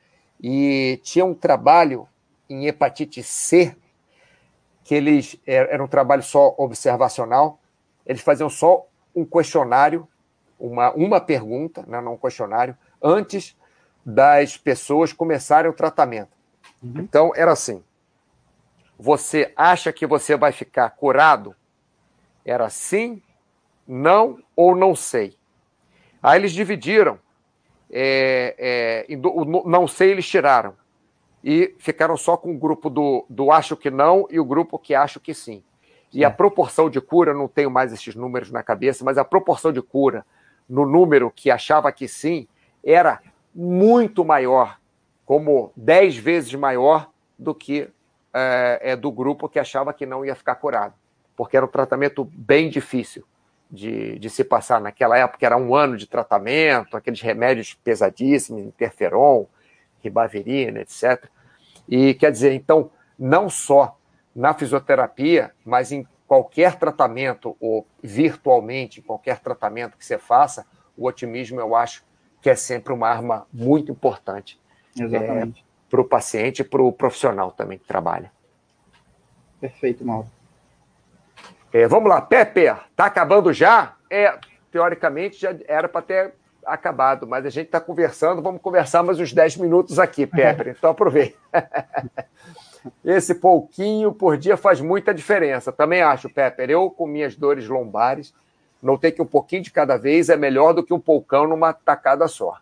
e 0.41 0.99
tinha 1.03 1.23
um 1.23 1.35
trabalho 1.35 2.07
em 2.49 2.65
hepatite 2.65 3.21
C, 3.21 3.75
que 4.83 4.95
eles 4.95 5.39
era 5.45 5.83
um 5.83 5.87
trabalho 5.87 6.23
só 6.23 6.55
observacional, 6.57 7.59
eles 8.07 8.23
faziam 8.23 8.49
só 8.49 8.87
um 9.15 9.23
questionário, 9.23 10.07
uma, 10.59 10.91
uma 10.93 11.21
pergunta, 11.21 11.85
né, 11.87 12.01
não 12.01 12.15
um 12.15 12.17
questionário, 12.17 12.75
antes 12.99 13.55
das 14.05 14.57
pessoas 14.57 15.13
começarem 15.13 15.69
o 15.69 15.73
tratamento. 15.73 16.31
Uhum. 16.81 16.99
Então, 16.99 17.31
era 17.35 17.51
assim: 17.51 17.83
você 18.97 19.51
acha 19.55 19.91
que 19.91 20.05
você 20.05 20.35
vai 20.35 20.51
ficar 20.51 20.89
curado? 20.91 21.55
Era 22.45 22.69
sim, 22.69 23.21
não 23.87 24.39
ou 24.55 24.75
não 24.75 24.95
sei. 24.95 25.37
Aí 26.21 26.39
eles 26.39 26.51
dividiram. 26.51 27.19
É, 27.95 29.05
é, 29.07 29.17
o 29.27 29.69
não 29.69 29.87
sei 29.87 30.11
eles 30.11 30.27
tiraram. 30.27 30.75
E 31.43 31.75
ficaram 31.77 32.15
só 32.15 32.37
com 32.37 32.51
o 32.51 32.57
grupo 32.57 32.89
do, 32.89 33.25
do 33.29 33.51
acho 33.51 33.75
que 33.75 33.91
não 33.91 34.25
e 34.31 34.39
o 34.39 34.45
grupo 34.45 34.79
que 34.79 34.95
acho 34.95 35.19
que 35.19 35.33
sim. 35.33 35.61
E 36.13 36.23
a 36.23 36.29
proporção 36.29 36.89
de 36.89 37.01
cura, 37.01 37.33
não 37.33 37.47
tenho 37.47 37.71
mais 37.71 37.91
esses 37.91 38.15
números 38.15 38.51
na 38.51 38.61
cabeça, 38.61 39.03
mas 39.03 39.17
a 39.17 39.25
proporção 39.25 39.73
de 39.73 39.81
cura 39.81 40.25
no 40.69 40.85
número 40.85 41.31
que 41.31 41.51
achava 41.51 41.91
que 41.91 42.07
sim 42.07 42.47
era 42.83 43.19
muito 43.53 44.23
maior, 44.25 44.79
como 45.25 45.71
10 45.75 46.17
vezes 46.17 46.53
maior 46.55 47.09
do 47.37 47.53
que 47.53 47.89
é, 48.33 48.79
é, 48.81 48.95
do 48.95 49.11
grupo 49.11 49.49
que 49.49 49.59
achava 49.59 49.93
que 49.93 50.05
não 50.05 50.25
ia 50.25 50.35
ficar 50.35 50.55
curado 50.55 50.95
porque 51.35 51.57
era 51.57 51.65
um 51.65 51.69
tratamento 51.69 52.23
bem 52.25 52.69
difícil 52.69 53.23
de, 53.69 54.17
de 54.19 54.29
se 54.29 54.43
passar. 54.43 54.79
Naquela 54.79 55.17
época 55.17 55.45
era 55.45 55.57
um 55.57 55.75
ano 55.75 55.97
de 55.97 56.07
tratamento, 56.07 56.95
aqueles 56.95 57.21
remédios 57.21 57.73
pesadíssimos, 57.73 58.61
interferon, 58.61 59.45
ribavirina, 60.01 60.81
etc. 60.81 61.25
E 61.87 62.13
quer 62.13 62.31
dizer, 62.31 62.53
então, 62.53 62.91
não 63.17 63.49
só 63.49 63.97
na 64.35 64.53
fisioterapia, 64.53 65.51
mas 65.65 65.91
em 65.91 66.07
qualquer 66.27 66.75
tratamento, 66.77 67.55
ou 67.59 67.85
virtualmente, 68.01 69.01
qualquer 69.01 69.39
tratamento 69.39 69.97
que 69.97 70.05
você 70.05 70.17
faça, 70.17 70.65
o 70.97 71.07
otimismo 71.07 71.59
eu 71.59 71.75
acho 71.75 72.03
que 72.43 72.49
é 72.49 72.55
sempre 72.55 72.91
uma 72.91 73.07
arma 73.07 73.47
muito 73.53 73.89
importante 73.89 74.59
é, 74.99 75.47
para 75.89 76.01
o 76.01 76.03
paciente 76.03 76.59
e 76.59 76.63
para 76.63 76.83
o 76.83 76.91
profissional 76.91 77.51
também 77.51 77.79
que 77.79 77.85
trabalha. 77.85 78.29
Perfeito, 79.61 80.05
Mauro. 80.05 80.27
É, 81.71 81.87
vamos 81.87 82.09
lá, 82.09 82.21
Pepe, 82.21 82.65
tá 82.97 83.05
acabando 83.05 83.53
já? 83.53 83.95
É, 84.09 84.37
teoricamente 84.69 85.39
já 85.39 85.55
era 85.65 85.87
para 85.87 86.01
ter 86.01 86.33
acabado, 86.65 87.25
mas 87.25 87.45
a 87.45 87.49
gente 87.49 87.67
está 87.67 87.79
conversando, 87.79 88.41
vamos 88.41 88.61
conversar 88.61 89.03
mais 89.03 89.19
uns 89.21 89.31
10 89.31 89.57
minutos 89.57 89.97
aqui, 89.97 90.27
Pepe, 90.27 90.71
então 90.71 90.91
aproveita. 90.91 91.37
Esse 93.05 93.35
pouquinho 93.35 94.11
por 94.11 94.37
dia 94.37 94.57
faz 94.57 94.81
muita 94.81 95.13
diferença. 95.13 95.71
Também 95.71 96.01
acho, 96.01 96.29
Pepper. 96.29 96.69
Eu, 96.69 96.91
com 96.91 97.07
minhas 97.07 97.37
dores 97.37 97.65
lombares, 97.69 98.33
notei 98.83 99.11
que 99.11 99.21
um 99.21 99.25
pouquinho 99.25 99.63
de 99.63 99.71
cada 99.71 99.97
vez 99.97 100.29
é 100.29 100.35
melhor 100.35 100.73
do 100.73 100.83
que 100.83 100.93
um 100.93 100.99
poucão 100.99 101.47
numa 101.47 101.73
tacada 101.73 102.27
só. 102.27 102.57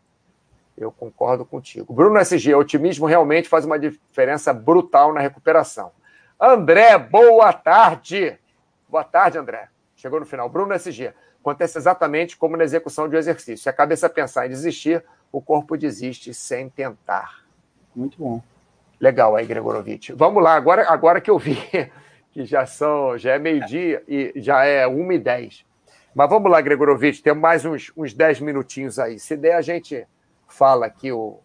Eu 0.78 0.92
concordo 0.92 1.46
contigo. 1.46 1.94
Bruno 1.94 2.18
SG, 2.20 2.54
otimismo 2.56 3.06
realmente 3.06 3.50
faz 3.50 3.66
uma 3.66 3.78
diferença 3.78 4.54
brutal 4.54 5.14
na 5.14 5.20
recuperação. 5.20 5.92
André, 6.40 6.98
boa 6.98 7.52
tarde. 7.54 8.38
Boa 8.88 9.04
tarde, 9.04 9.38
André. 9.38 9.68
Chegou 9.96 10.20
no 10.20 10.26
final. 10.26 10.50
Bruno 10.50 10.74
SG. 10.74 11.14
Acontece 11.40 11.78
exatamente 11.78 12.38
como 12.38 12.56
na 12.56 12.64
execução 12.64 13.10
de 13.10 13.16
um 13.16 13.20
exercício. 13.20 13.64
Se 13.64 13.70
a 13.70 13.74
cabeça 13.74 14.10
pensar 14.10 14.46
em 14.46 14.50
desistir, 14.50 15.04
o 15.32 15.42
corpo 15.42 15.78
desiste 15.78 16.34
sem 16.34 16.70
tentar. 16.70 17.44
Muito 17.96 18.18
bom. 18.18 18.42
Legal 19.00 19.36
aí, 19.36 19.46
Gregorovitch. 19.46 20.12
Vamos 20.12 20.44
lá, 20.44 20.54
agora, 20.54 20.88
agora 20.88 21.20
que 21.20 21.32
eu 21.32 21.40
vi 21.40 21.58
que 22.32 22.46
já 22.46 22.66
são, 22.66 23.18
já 23.18 23.34
é 23.34 23.40
meio-dia 23.40 24.04
e 24.08 24.32
já 24.36 24.64
é 24.64 24.88
1 24.88 25.12
e 25.12 25.20
10. 25.20 25.71
Mas 26.14 26.30
vamos 26.30 26.52
lá, 26.52 26.60
Gregorovitch, 26.60 27.22
temos 27.22 27.42
mais 27.42 27.64
uns, 27.66 27.92
uns 27.96 28.14
10 28.14 28.42
minutinhos 28.42 29.00
aí. 29.00 29.18
Se 29.18 29.38
der, 29.38 29.56
a 29.56 29.62
gente 29.62 30.06
fala 30.48 30.86
aqui 30.86 31.12
o, 31.12 31.40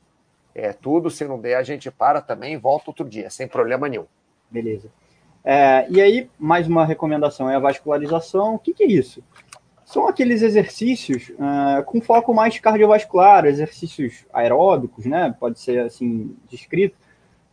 é, 0.55 0.73
tudo. 0.73 1.11
Se 1.11 1.25
não 1.25 1.41
der, 1.41 1.55
a 1.57 1.63
gente 1.63 1.91
para 1.91 2.21
também 2.21 2.55
e 2.55 2.57
volta 2.57 2.91
outro 2.91 3.09
dia, 3.09 3.31
sem 3.31 3.47
problema 3.47 3.89
nenhum. 3.89 4.07
Beleza. 4.51 4.91
É, 5.45 5.87
e 5.89 6.01
aí, 6.01 6.29
mais 6.39 6.67
uma 6.67 6.85
recomendação 6.85 7.49
é 7.49 7.55
a 7.55 7.61
vascularização. 7.61 8.57
O 8.57 8.59
que, 8.59 8.75
que 8.75 8.83
é 8.83 8.87
isso? 8.87 9.23
São 9.85 10.09
aqueles 10.09 10.43
exercícios 10.43 11.29
uh, 11.31 11.85
com 11.85 12.01
foco 12.01 12.35
mais 12.35 12.59
cardiovascular, 12.59 13.47
exercícios 13.47 14.27
aeróbicos, 14.33 15.07
né? 15.07 15.33
Pode 15.39 15.61
ser 15.61 15.79
assim 15.79 16.37
descrito, 16.51 16.97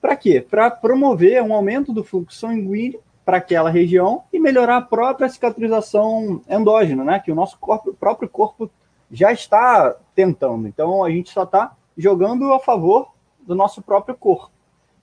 Para 0.02 0.16
quê? 0.16 0.42
Para 0.42 0.72
promover 0.72 1.44
um 1.44 1.54
aumento 1.54 1.94
do 1.94 2.04
fluxo 2.04 2.40
sanguíneo 2.40 3.00
para 3.26 3.38
aquela 3.38 3.70
região 3.70 4.24
e 4.32 4.40
melhorar 4.40 4.78
a 4.78 4.82
própria 4.82 5.30
cicatrização 5.30 6.42
endógena, 6.50 7.04
né? 7.04 7.20
Que 7.20 7.32
o 7.32 7.36
nosso 7.36 7.58
corpo, 7.58 7.92
o 7.92 7.94
próprio 7.94 8.28
corpo 8.28 8.70
já 9.12 9.32
está 9.32 9.96
tentando. 10.14 10.68
Então 10.68 11.04
a 11.04 11.10
gente 11.10 11.32
só 11.32 11.44
está 11.44 11.76
jogando 11.98 12.52
a 12.52 12.60
favor 12.60 13.14
do 13.42 13.56
nosso 13.56 13.82
próprio 13.82 14.16
corpo, 14.16 14.52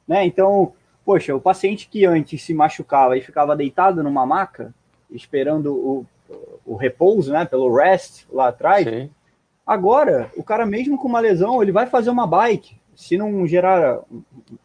né? 0.06 0.24
Então, 0.26 0.72
poxa, 1.04 1.34
o 1.34 1.40
paciente 1.40 1.88
que 1.88 2.04
antes 2.04 2.42
se 2.42 2.52
machucava 2.52 3.16
e 3.16 3.22
ficava 3.22 3.56
deitado 3.56 4.02
numa 4.02 4.26
maca, 4.26 4.74
esperando 5.10 5.74
o, 5.74 6.06
o 6.66 6.76
repouso, 6.76 7.32
né? 7.32 7.44
Pelo 7.44 7.74
rest 7.74 8.24
lá 8.30 8.48
atrás. 8.48 8.86
Sim. 8.86 9.10
Agora, 9.66 10.30
o 10.36 10.42
cara 10.42 10.66
mesmo 10.66 10.98
com 10.98 11.08
uma 11.08 11.20
lesão, 11.20 11.62
ele 11.62 11.72
vai 11.72 11.86
fazer 11.86 12.10
uma 12.10 12.26
bike, 12.26 12.76
se 12.94 13.16
não 13.16 13.46
gerar 13.46 14.00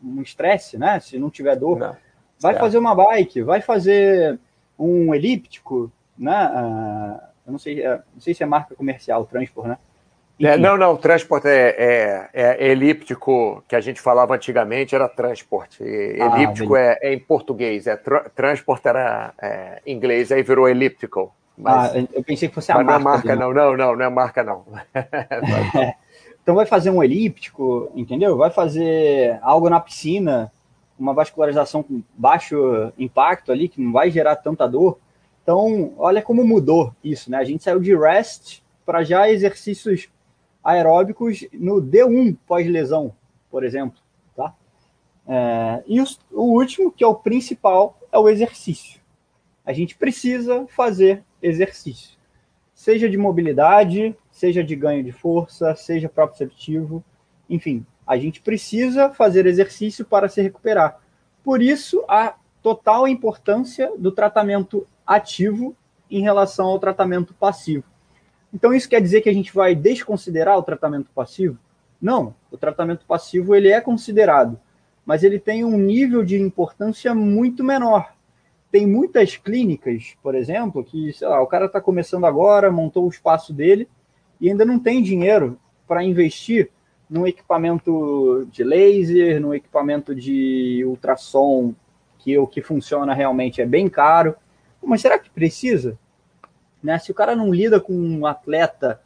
um 0.03 0.21
estresse, 0.21 0.77
né? 0.77 0.99
Se 0.99 1.19
não 1.19 1.29
tiver 1.29 1.55
dor, 1.55 1.77
não. 1.77 2.04
Vai 2.39 2.53
certo. 2.53 2.63
fazer 2.63 2.77
uma 2.77 2.95
bike, 2.95 3.41
vai 3.41 3.61
fazer 3.61 4.39
um 4.77 5.13
elíptico, 5.13 5.91
né? 6.17 6.47
Uh, 6.47 7.19
eu 7.47 7.51
não 7.51 7.59
sei, 7.59 7.79
uh, 7.85 8.01
não 8.13 8.21
sei 8.21 8.33
se 8.33 8.43
é 8.43 8.45
marca 8.45 8.75
comercial, 8.75 9.25
Transport, 9.25 9.67
né? 9.67 9.77
É, 10.37 10.57
não, 10.57 10.75
não, 10.77 10.97
Transport 10.97 11.45
é, 11.45 11.75
é, 11.77 12.29
é, 12.33 12.67
elíptico, 12.67 13.63
que 13.69 13.75
a 13.75 13.79
gente 13.79 14.01
falava 14.01 14.35
antigamente, 14.35 14.93
era 14.93 15.07
Transport. 15.07 15.77
Ah, 15.79 15.83
elíptico 15.83 16.75
é, 16.75 16.99
é, 17.01 17.13
em 17.13 17.19
português, 17.19 17.87
é 17.87 17.95
tra 17.95 18.29
Transport 18.35 18.85
era 18.85 19.33
é, 19.41 19.81
inglês, 19.87 20.33
aí 20.33 20.43
virou 20.43 20.67
Elliptical. 20.67 21.33
Mas, 21.57 21.95
ah, 21.95 22.07
eu 22.11 22.21
pensei 22.21 22.49
que 22.49 22.55
fosse 22.55 22.69
a 22.69 22.75
marca. 22.75 22.91
Não 22.91 22.99
é 22.99 23.03
marca, 23.03 23.35
não, 23.35 23.53
não, 23.53 23.77
não, 23.77 23.95
não 23.95 24.05
é 24.05 24.09
marca, 24.09 24.43
não. 24.43 24.65
Então 26.45 26.53
vai 26.53 26.67
fazer 26.67 26.91
um 26.91 27.03
elíptico, 27.03 27.91
entendeu? 27.95 28.37
Vai 28.37 28.51
fazer 28.51 29.39
algo 29.41 29.67
na 29.67 29.79
piscina, 29.79 30.51
uma 30.97 31.13
vascularização 31.13 31.83
com 31.83 32.01
baixo 32.15 32.91
impacto 32.97 33.51
ali, 33.51 33.67
que 33.67 33.81
não 33.81 33.91
vai 33.91 34.09
gerar 34.09 34.35
tanta 34.37 34.67
dor. 34.67 34.97
Então, 35.43 35.93
olha 35.97 36.21
como 36.21 36.43
mudou 36.43 36.93
isso, 37.03 37.29
né? 37.29 37.37
A 37.37 37.43
gente 37.43 37.63
saiu 37.63 37.79
de 37.79 37.95
rest 37.95 38.61
para 38.85 39.03
já 39.03 39.29
exercícios 39.29 40.09
aeróbicos 40.63 41.45
no 41.53 41.81
D1 41.81 42.35
pós-lesão, 42.47 43.13
por 43.51 43.63
exemplo, 43.63 43.99
tá? 44.35 44.55
É, 45.27 45.83
e 45.85 46.01
o, 46.01 46.05
o 46.31 46.43
último, 46.57 46.91
que 46.91 47.03
é 47.03 47.07
o 47.07 47.15
principal, 47.15 47.99
é 48.11 48.17
o 48.17 48.27
exercício. 48.27 48.99
A 49.63 49.73
gente 49.73 49.95
precisa 49.95 50.65
fazer 50.67 51.23
exercício, 51.41 52.17
seja 52.73 53.09
de 53.09 53.17
mobilidade, 53.17 54.15
seja 54.31 54.63
de 54.63 54.75
ganho 54.75 55.03
de 55.03 55.11
força, 55.11 55.75
seja 55.75 56.09
proprioceptivo, 56.09 57.03
enfim, 57.49 57.85
a 58.05 58.17
gente 58.17 58.41
precisa 58.41 59.09
fazer 59.09 59.45
exercício 59.45 60.05
para 60.05 60.29
se 60.29 60.41
recuperar. 60.41 60.99
Por 61.43 61.61
isso, 61.61 62.03
a 62.07 62.35
total 62.61 63.07
importância 63.07 63.91
do 63.97 64.11
tratamento 64.11 64.87
ativo 65.05 65.75
em 66.09 66.21
relação 66.21 66.67
ao 66.67 66.79
tratamento 66.79 67.33
passivo. 67.33 67.83
Então, 68.53 68.73
isso 68.73 68.89
quer 68.89 69.01
dizer 69.01 69.21
que 69.21 69.29
a 69.29 69.33
gente 69.33 69.53
vai 69.53 69.75
desconsiderar 69.75 70.57
o 70.57 70.63
tratamento 70.63 71.09
passivo? 71.13 71.57
Não, 72.01 72.35
o 72.51 72.57
tratamento 72.57 73.05
passivo 73.05 73.55
ele 73.55 73.69
é 73.69 73.81
considerado, 73.81 74.59
mas 75.05 75.23
ele 75.23 75.39
tem 75.39 75.63
um 75.63 75.77
nível 75.77 76.23
de 76.23 76.39
importância 76.39 77.13
muito 77.13 77.63
menor. 77.63 78.13
Tem 78.71 78.85
muitas 78.85 79.37
clínicas, 79.37 80.15
por 80.21 80.35
exemplo, 80.35 80.83
que 80.83 81.13
sei 81.13 81.27
lá, 81.27 81.41
o 81.41 81.47
cara 81.47 81.65
está 81.65 81.79
começando 81.79 82.25
agora, 82.25 82.71
montou 82.71 83.05
o 83.05 83.09
espaço 83.09 83.53
dele, 83.53 83.87
e 84.39 84.49
ainda 84.49 84.65
não 84.65 84.79
tem 84.79 85.01
dinheiro 85.01 85.59
para 85.87 86.03
investir 86.03 86.71
num 87.09 87.25
equipamento 87.27 88.47
de 88.51 88.63
laser, 88.63 89.39
num 89.39 89.53
equipamento 89.53 90.13
de 90.15 90.83
ultrassom 90.85 91.73
que 92.19 92.37
o 92.37 92.47
que 92.47 92.61
funciona 92.61 93.13
realmente 93.13 93.61
é 93.61 93.65
bem 93.65 93.87
caro. 93.87 94.35
Mas 94.83 95.01
será 95.01 95.17
que 95.19 95.29
precisa? 95.29 95.97
Né? 96.81 96.97
Se 96.99 97.11
o 97.11 97.15
cara 97.15 97.35
não 97.35 97.53
lida 97.53 97.79
com 97.79 97.93
um 97.93 98.25
atleta 98.25 99.01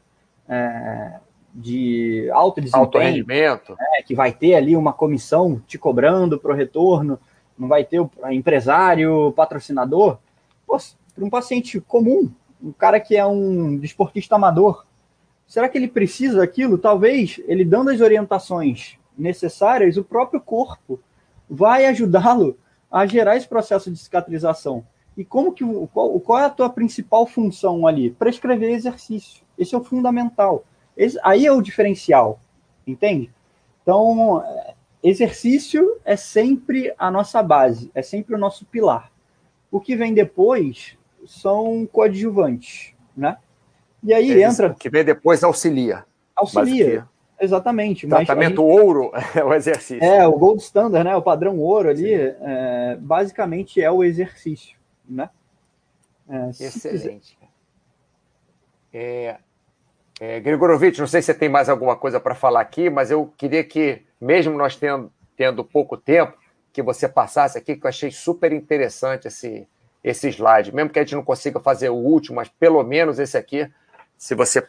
é, 0.47 1.19
de 1.53 2.29
alto 2.31 2.61
desempenho, 2.61 2.83
alto 2.83 2.97
rendimento, 2.97 3.71
né, 3.71 4.01
que 4.05 4.15
vai 4.15 4.31
ter 4.31 4.55
ali 4.55 4.75
uma 4.75 4.93
comissão 4.93 5.61
te 5.67 5.77
cobrando 5.77 6.39
para 6.39 6.51
o 6.51 6.55
retorno, 6.55 7.19
não 7.57 7.67
vai 7.67 7.83
ter 7.83 7.99
o 7.99 8.09
empresário, 8.29 9.33
patrocinador, 9.33 10.17
para 10.65 11.25
um 11.25 11.29
paciente 11.29 11.79
comum, 11.81 12.31
um 12.61 12.71
cara 12.71 12.99
que 12.99 13.15
é 13.15 13.25
um 13.25 13.77
desportista 13.77 14.35
amador, 14.35 14.85
Será 15.49 15.67
que 15.67 15.79
ele 15.79 15.87
precisa 15.87 16.37
daquilo? 16.37 16.77
Talvez 16.77 17.41
ele 17.47 17.65
dando 17.65 17.89
as 17.89 18.01
orientações 18.01 18.99
necessárias, 19.17 19.97
o 19.97 20.03
próprio 20.03 20.39
corpo 20.39 20.99
vai 21.49 21.87
ajudá-lo 21.87 22.55
a 22.89 23.07
gerar 23.07 23.35
esse 23.35 23.47
processo 23.47 23.89
de 23.89 23.97
cicatrização. 23.97 24.85
E 25.17 25.25
como 25.25 25.51
que 25.51 25.65
qual, 25.91 26.19
qual, 26.19 26.39
é 26.39 26.45
a 26.45 26.49
tua 26.51 26.69
principal 26.69 27.25
função 27.25 27.87
ali? 27.87 28.11
Prescrever 28.11 28.69
exercício. 28.69 29.43
Esse 29.57 29.73
é 29.73 29.77
o 29.77 29.83
fundamental. 29.83 30.63
Esse, 30.95 31.19
aí 31.23 31.47
é 31.47 31.51
o 31.51 31.63
diferencial, 31.63 32.39
entende? 32.85 33.33
Então, 33.81 34.43
exercício 35.01 35.99
é 36.05 36.15
sempre 36.15 36.93
a 36.95 37.09
nossa 37.09 37.41
base, 37.41 37.89
é 37.95 38.03
sempre 38.03 38.35
o 38.35 38.37
nosso 38.37 38.65
pilar. 38.67 39.11
O 39.71 39.79
que 39.81 39.95
vem 39.95 40.13
depois 40.13 40.95
são 41.25 41.89
coadjuvantes, 41.91 42.93
né? 43.17 43.37
E 44.03 44.13
aí 44.13 44.43
entra. 44.43 44.73
que 44.73 44.89
vem 44.89 45.03
depois 45.03 45.43
auxilia. 45.43 46.05
Auxilia. 46.35 47.07
Exatamente. 47.39 48.07
Tratamento 48.07 48.61
gente... 48.61 48.81
ouro 48.81 49.11
é 49.35 49.43
o 49.43 49.53
exercício. 49.53 50.03
É, 50.03 50.27
o 50.27 50.37
gold 50.37 50.61
standard, 50.61 51.03
né? 51.03 51.15
O 51.15 51.21
padrão 51.21 51.57
ouro 51.57 51.89
ali, 51.89 52.13
é, 52.13 52.97
basicamente 52.99 53.81
é 53.81 53.89
o 53.89 54.03
exercício, 54.03 54.77
né? 55.07 55.29
É, 56.27 56.49
Excelente. 56.49 57.37
É, 58.93 59.37
é, 60.19 60.39
Gregorovitch, 60.39 60.99
não 60.99 61.07
sei 61.07 61.21
se 61.21 61.27
você 61.27 61.33
tem 61.33 61.47
mais 61.47 61.69
alguma 61.69 61.95
coisa 61.95 62.19
para 62.19 62.35
falar 62.35 62.61
aqui, 62.61 62.89
mas 62.89 63.09
eu 63.09 63.31
queria 63.37 63.63
que, 63.63 64.03
mesmo 64.19 64.57
nós 64.57 64.75
tendo, 64.75 65.11
tendo 65.37 65.63
pouco 65.63 65.95
tempo, 65.95 66.37
que 66.73 66.81
você 66.81 67.07
passasse 67.07 67.57
aqui, 67.57 67.75
que 67.75 67.85
eu 67.85 67.89
achei 67.89 68.11
super 68.11 68.51
interessante 68.51 69.27
esse, 69.27 69.67
esse 70.03 70.29
slide. 70.29 70.73
Mesmo 70.73 70.89
que 70.89 70.99
a 70.99 71.03
gente 71.03 71.15
não 71.15 71.23
consiga 71.23 71.59
fazer 71.59 71.89
o 71.89 71.95
último, 71.95 72.35
mas 72.35 72.49
pelo 72.49 72.83
menos 72.83 73.17
esse 73.17 73.37
aqui 73.37 73.69
se 74.19 74.35
você 74.35 74.61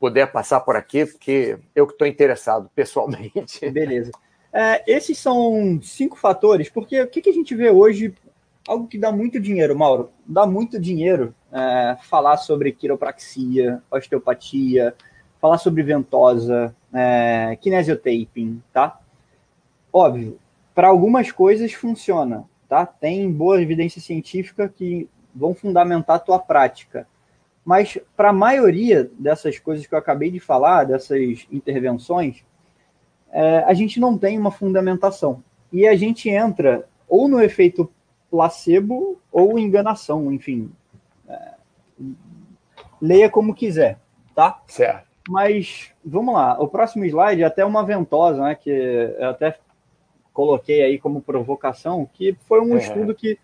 puder 0.00 0.32
passar 0.32 0.60
por 0.60 0.74
aqui, 0.74 1.06
porque 1.06 1.56
eu 1.76 1.86
que 1.86 1.92
estou 1.92 2.08
interessado 2.08 2.68
pessoalmente. 2.74 3.60
Beleza. 3.70 4.10
É, 4.52 4.82
esses 4.90 5.16
são 5.16 5.78
cinco 5.80 6.16
fatores, 6.16 6.68
porque 6.68 7.00
o 7.00 7.06
que, 7.06 7.22
que, 7.22 7.30
a 7.30 7.32
gente 7.32 7.54
vê 7.54 7.70
hoje, 7.70 8.12
algo 8.66 8.88
que 8.88 8.98
dá 8.98 9.12
muito 9.12 9.38
dinheiro, 9.38 9.78
Mauro, 9.78 10.10
dá 10.26 10.44
muito 10.44 10.80
dinheiro 10.80 11.32
é, 11.52 11.96
falar 12.02 12.36
sobre 12.36 12.72
quiropraxia, 12.72 13.80
osteopatia, 13.90 14.92
falar 15.40 15.58
sobre 15.58 15.84
ventosa, 15.84 16.74
é, 16.92 17.56
kinesiotaping, 17.60 18.60
tá? 18.72 18.98
Óbvio, 19.92 20.38
para 20.74 20.88
algumas 20.88 21.30
coisas 21.30 21.72
funciona, 21.72 22.44
tá? 22.68 22.84
Tem 22.84 23.30
boa 23.30 23.62
evidência 23.62 24.00
científica 24.00 24.68
que 24.68 25.08
vão 25.32 25.54
fundamentar 25.54 26.16
a 26.16 26.20
tua 26.20 26.38
prática. 26.40 27.06
Mas 27.66 27.98
para 28.16 28.30
a 28.30 28.32
maioria 28.32 29.10
dessas 29.18 29.58
coisas 29.58 29.84
que 29.84 29.92
eu 29.92 29.98
acabei 29.98 30.30
de 30.30 30.38
falar, 30.38 30.84
dessas 30.84 31.48
intervenções, 31.50 32.44
é, 33.32 33.58
a 33.64 33.74
gente 33.74 33.98
não 33.98 34.16
tem 34.16 34.38
uma 34.38 34.52
fundamentação. 34.52 35.42
E 35.72 35.84
a 35.84 35.96
gente 35.96 36.30
entra 36.30 36.88
ou 37.08 37.26
no 37.26 37.42
efeito 37.42 37.90
placebo 38.30 39.20
ou 39.32 39.58
enganação, 39.58 40.32
enfim. 40.32 40.70
É, 41.28 41.54
leia 43.02 43.28
como 43.28 43.52
quiser, 43.52 43.98
tá? 44.32 44.62
Certo. 44.68 45.08
Mas 45.28 45.90
vamos 46.04 46.34
lá, 46.34 46.56
o 46.62 46.68
próximo 46.68 47.04
slide 47.04 47.42
é 47.42 47.46
até 47.46 47.64
uma 47.64 47.84
ventosa, 47.84 48.44
né? 48.44 48.54
Que 48.54 48.70
eu 48.70 49.28
até 49.28 49.58
coloquei 50.32 50.82
aí 50.82 51.00
como 51.00 51.20
provocação, 51.20 52.08
que 52.12 52.36
foi 52.46 52.60
um 52.60 52.76
é. 52.76 52.78
estudo 52.78 53.12
que 53.12 53.40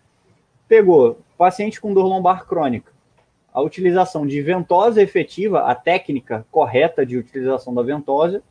pegou 0.65 1.19
paciente 1.37 1.81
com 1.81 1.93
dor 1.93 2.05
lombar 2.05 2.47
crônica 2.47 2.92
a 3.53 3.61
utilização 3.61 4.25
de 4.25 4.41
ventosa 4.41 5.01
efetiva, 5.01 5.61
a 5.61 5.75
técnica 5.75 6.45
correta 6.49 7.05
de 7.05 7.17
utilização 7.17 7.73
da 7.73 7.83
ventosa, 7.83 8.41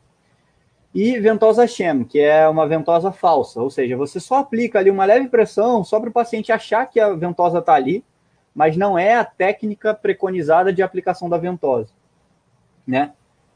e 0.95 1.19
ventosa 1.19 1.67
sham, 1.67 2.03
que 2.03 2.19
é 2.19 2.47
uma 2.47 2.67
ventosa 2.67 3.11
falsa, 3.11 3.61
ou 3.61 3.69
seja, 3.69 3.97
você 3.97 4.19
só 4.19 4.35
aplica 4.35 4.79
ali 4.79 4.91
uma 4.91 5.05
leve 5.05 5.27
pressão 5.27 5.83
só 5.83 5.99
para 5.99 6.09
o 6.09 6.13
paciente 6.13 6.51
achar 6.51 6.85
que 6.85 6.99
a 6.99 7.13
ventosa 7.13 7.59
está 7.59 7.73
ali, 7.73 8.03
mas 8.53 8.77
não 8.77 8.97
é 8.97 9.15
a 9.15 9.25
técnica 9.25 9.93
preconizada 9.93 10.71
de 10.71 10.83
aplicação 10.83 11.27
da 11.27 11.37
ventosa, 11.37 11.89
né? 12.85 13.13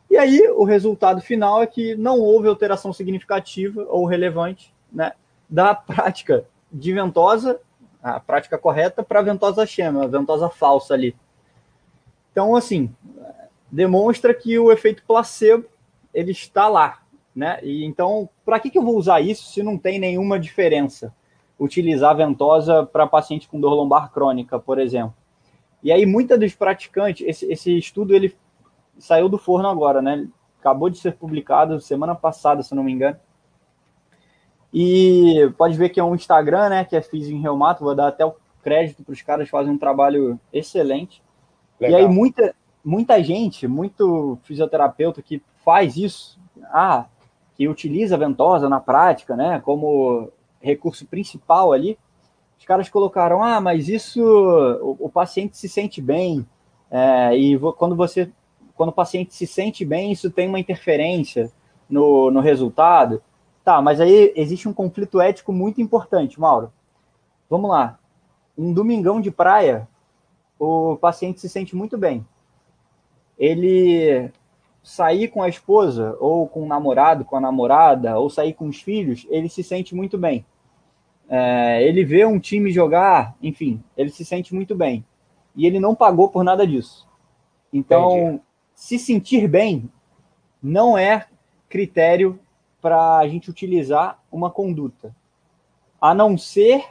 E 0.10 0.18
aí 0.18 0.41
o 0.49 0.64
resultado 0.64 1.22
final 1.22 1.61
é 1.61 1.68
que 1.68 1.95
não 1.95 2.19
houve 2.19 2.48
alteração 2.48 2.91
significativa 2.91 3.86
ou 3.90 4.06
relevante, 4.06 4.74
né, 4.91 5.14
da 5.48 5.76
prática 5.76 6.45
de 6.72 6.91
ventosa, 6.91 7.60
a 8.02 8.19
prática 8.19 8.57
correta 8.57 9.03
para 9.03 9.22
ventosa 9.22 9.65
sham, 9.65 10.02
a 10.02 10.07
ventosa 10.07 10.49
falsa 10.49 10.94
ali. 10.94 11.15
Então, 12.38 12.56
assim, 12.56 12.94
demonstra 13.72 14.32
que 14.32 14.60
o 14.60 14.72
efeito 14.72 15.04
placebo 15.08 15.66
ele 16.14 16.30
está 16.30 16.68
lá, 16.68 17.00
né? 17.36 17.58
E 17.64 17.84
então, 17.84 18.30
para 18.46 18.60
que, 18.60 18.70
que 18.70 18.78
eu 18.78 18.84
vou 18.84 18.96
usar 18.96 19.22
isso 19.22 19.52
se 19.52 19.64
não 19.64 19.76
tem 19.76 19.98
nenhuma 19.98 20.40
diferença? 20.40 21.12
Utilizar 21.60 22.16
ventosa 22.16 22.86
para 22.86 23.08
paciente 23.08 23.48
com 23.48 23.60
dor 23.60 23.74
lombar 23.74 24.12
crônica, 24.12 24.60
por 24.60 24.78
exemplo. 24.78 25.16
E 25.82 25.92
aí, 25.92 26.06
muitos 26.06 26.40
dos 26.40 26.54
praticantes, 26.54 27.28
esse, 27.28 27.52
esse 27.52 27.76
estudo 27.76 28.14
ele 28.14 28.38
saiu 29.00 29.28
do 29.28 29.40
forno 29.40 29.68
agora, 29.68 30.00
né? 30.00 30.28
Acabou 30.60 30.92
de 30.92 31.00
ser 31.00 31.16
publicado 31.16 31.82
semana 31.82 32.14
passada, 32.14 32.62
se 32.62 32.76
não 32.76 32.84
me 32.84 32.92
engano. 32.92 33.18
E 34.72 35.52
pode 35.58 35.76
ver 35.76 35.90
que 35.90 36.00
é 36.00 36.04
um 36.04 36.14
Instagram, 36.14 36.70
né? 36.70 36.86
Que 36.86 36.96
é 36.96 37.02
Fiz 37.02 37.30
em 37.30 37.42
Reumato, 37.42 37.84
vou 37.84 37.96
dar 37.96 38.10
até 38.10 38.24
o 38.24 38.36
crédito 38.62 39.04
para 39.04 39.14
os 39.14 39.24
caras, 39.24 39.50
fazem 39.50 39.74
um 39.74 39.78
trabalho 39.80 40.40
excelente. 40.54 41.26
Legal. 41.80 41.99
E 41.99 42.04
aí, 42.04 42.10
muita, 42.10 42.56
muita 42.84 43.24
gente, 43.24 43.68
muito 43.68 44.38
fisioterapeuta 44.44 45.22
que 45.22 45.41
faz 45.64 45.98
isso, 45.98 46.40
ah, 46.66 47.06
que 47.56 47.68
utiliza 47.68 48.16
a 48.16 48.20
ventosa 48.20 48.70
na 48.70 48.80
prática, 48.80 49.36
né? 49.36 49.62
Como 49.64 50.30
recurso 50.62 51.06
principal 51.06 51.72
ali, 51.72 51.98
os 52.58 52.66
caras 52.66 52.90
colocaram, 52.90 53.44
ah, 53.44 53.62
mas 53.62 53.88
isso, 53.88 54.22
o, 54.22 54.98
o 54.99 55.10
paciente 55.10 55.58
se 55.58 55.70
sente 55.70 56.02
bem, 56.02 56.45
é, 56.90 57.36
e 57.36 57.60
quando 57.78 57.95
você, 57.95 58.32
quando 58.76 58.90
o 58.90 58.94
paciente 58.94 59.34
se 59.34 59.45
sente 59.45 59.84
bem, 59.84 60.12
isso 60.12 60.32
tem 60.32 60.48
uma 60.48 60.60
interferência 60.60 61.52
no, 61.90 62.32
no 62.32 62.40
resultado. 62.40 63.22
Tá, 63.64 63.82
mas 63.82 63.99
aí 63.99 64.32
existe 64.36 64.68
um 64.70 64.74
conflito 64.74 65.20
ético 65.20 65.52
muito 65.52 65.82
importante, 65.82 66.40
Mauro. 66.40 66.72
Vamos 67.49 67.70
lá. 67.70 67.99
Um 68.58 68.74
domingão 68.74 69.20
de 69.20 69.30
praia, 69.30 69.88
o 70.60 70.96
paciente 70.98 71.40
se 71.40 71.50
sente 71.50 71.76
muito 71.76 71.98
bem. 71.98 72.26
Ele 73.38 74.32
sair 74.82 75.28
com 75.28 75.44
a 75.44 75.50
esposa, 75.50 76.16
ou 76.20 76.48
com 76.48 76.64
o 76.64 76.68
namorado, 76.68 77.26
com 77.26 77.36
a 77.36 77.42
namorada, 77.42 78.18
ou 78.18 78.30
sair 78.30 78.54
com 78.54 78.68
os 78.68 78.82
filhos, 78.82 79.28
ele 79.30 79.50
se 79.50 79.64
sente 79.64 79.94
muito 79.94 80.18
bem 80.18 80.46
é, 81.30 81.84
ele 81.84 82.06
vê 82.06 82.26
um 82.26 82.40
time 82.40 82.72
jogar, 82.72 83.36
enfim, 83.42 83.84
ele 83.96 84.10
se 84.10 84.24
sente 84.24 84.56
muito 84.56 84.76
bem. 84.76 85.06
E 85.56 85.66
ele 85.66 85.80
não 85.80 85.96
pagou 85.96 86.30
por 86.30 86.44
nada 86.44 86.66
disso. 86.66 87.08
Então, 87.74 88.18
Entendi. 88.18 88.42
se 88.74 89.00
sentir 89.00 89.48
bem 89.48 89.90
não 90.62 90.98
é 90.98 91.28
critério 91.68 92.40
para 92.82 93.18
a 93.18 93.28
gente 93.28 93.50
utilizar 93.50 94.22
uma 94.32 94.50
conduta, 94.50 95.14
a 96.00 96.14
não 96.14 96.38
ser 96.38 96.86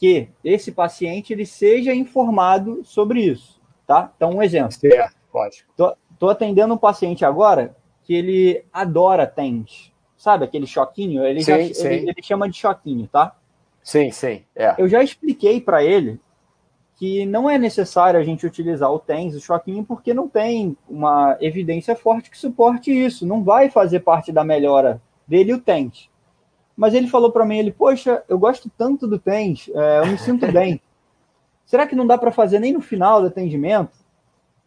que 0.00 0.30
esse 0.42 0.72
paciente 0.72 1.34
ele 1.34 1.44
seja 1.44 1.94
informado 1.94 2.82
sobre 2.82 3.20
isso, 3.20 3.60
tá? 3.86 4.10
Então, 4.16 4.30
um 4.30 4.42
exemplo. 4.42 4.72
Certo, 4.72 5.14
pode. 5.30 5.66
Tô, 5.76 5.94
tô 6.18 6.30
atendendo 6.30 6.72
um 6.72 6.78
paciente 6.78 7.22
agora 7.22 7.76
que 8.02 8.14
ele 8.14 8.64
adora 8.72 9.26
tênis, 9.26 9.92
sabe 10.16 10.46
aquele 10.46 10.66
choquinho? 10.66 11.22
Ele, 11.22 11.44
sim, 11.44 11.50
já, 11.50 11.74
sim. 11.74 11.86
Ele, 11.86 12.10
ele 12.10 12.22
chama 12.22 12.48
de 12.48 12.56
choquinho, 12.56 13.06
tá? 13.08 13.36
Sim, 13.82 14.10
sim. 14.10 14.42
É. 14.56 14.74
Eu 14.78 14.88
já 14.88 15.02
expliquei 15.02 15.60
para 15.60 15.84
ele 15.84 16.18
que 16.96 17.24
não 17.26 17.48
é 17.48 17.58
necessário 17.58 18.18
a 18.18 18.22
gente 18.22 18.46
utilizar 18.46 18.90
o 18.90 18.98
TENS, 18.98 19.34
o 19.34 19.40
choquinho, 19.40 19.84
porque 19.84 20.14
não 20.14 20.28
tem 20.28 20.76
uma 20.88 21.36
evidência 21.40 21.94
forte 21.94 22.30
que 22.30 22.38
suporte 22.38 22.90
isso. 22.90 23.26
Não 23.26 23.44
vai 23.44 23.70
fazer 23.70 24.00
parte 24.00 24.32
da 24.32 24.44
melhora 24.44 25.00
dele 25.26 25.54
o 25.54 25.60
TENS. 25.60 26.09
Mas 26.76 26.94
ele 26.94 27.08
falou 27.08 27.30
para 27.30 27.44
mim, 27.44 27.58
ele, 27.58 27.72
poxa, 27.72 28.22
eu 28.28 28.38
gosto 28.38 28.70
tanto 28.76 29.06
do 29.06 29.18
TENS, 29.18 29.70
é, 29.74 29.98
eu 30.00 30.06
me 30.06 30.18
sinto 30.18 30.46
bem. 30.52 30.80
Será 31.66 31.86
que 31.86 31.94
não 31.94 32.06
dá 32.06 32.18
para 32.18 32.32
fazer 32.32 32.58
nem 32.58 32.72
no 32.72 32.80
final 32.80 33.20
do 33.20 33.28
atendimento? 33.28 33.92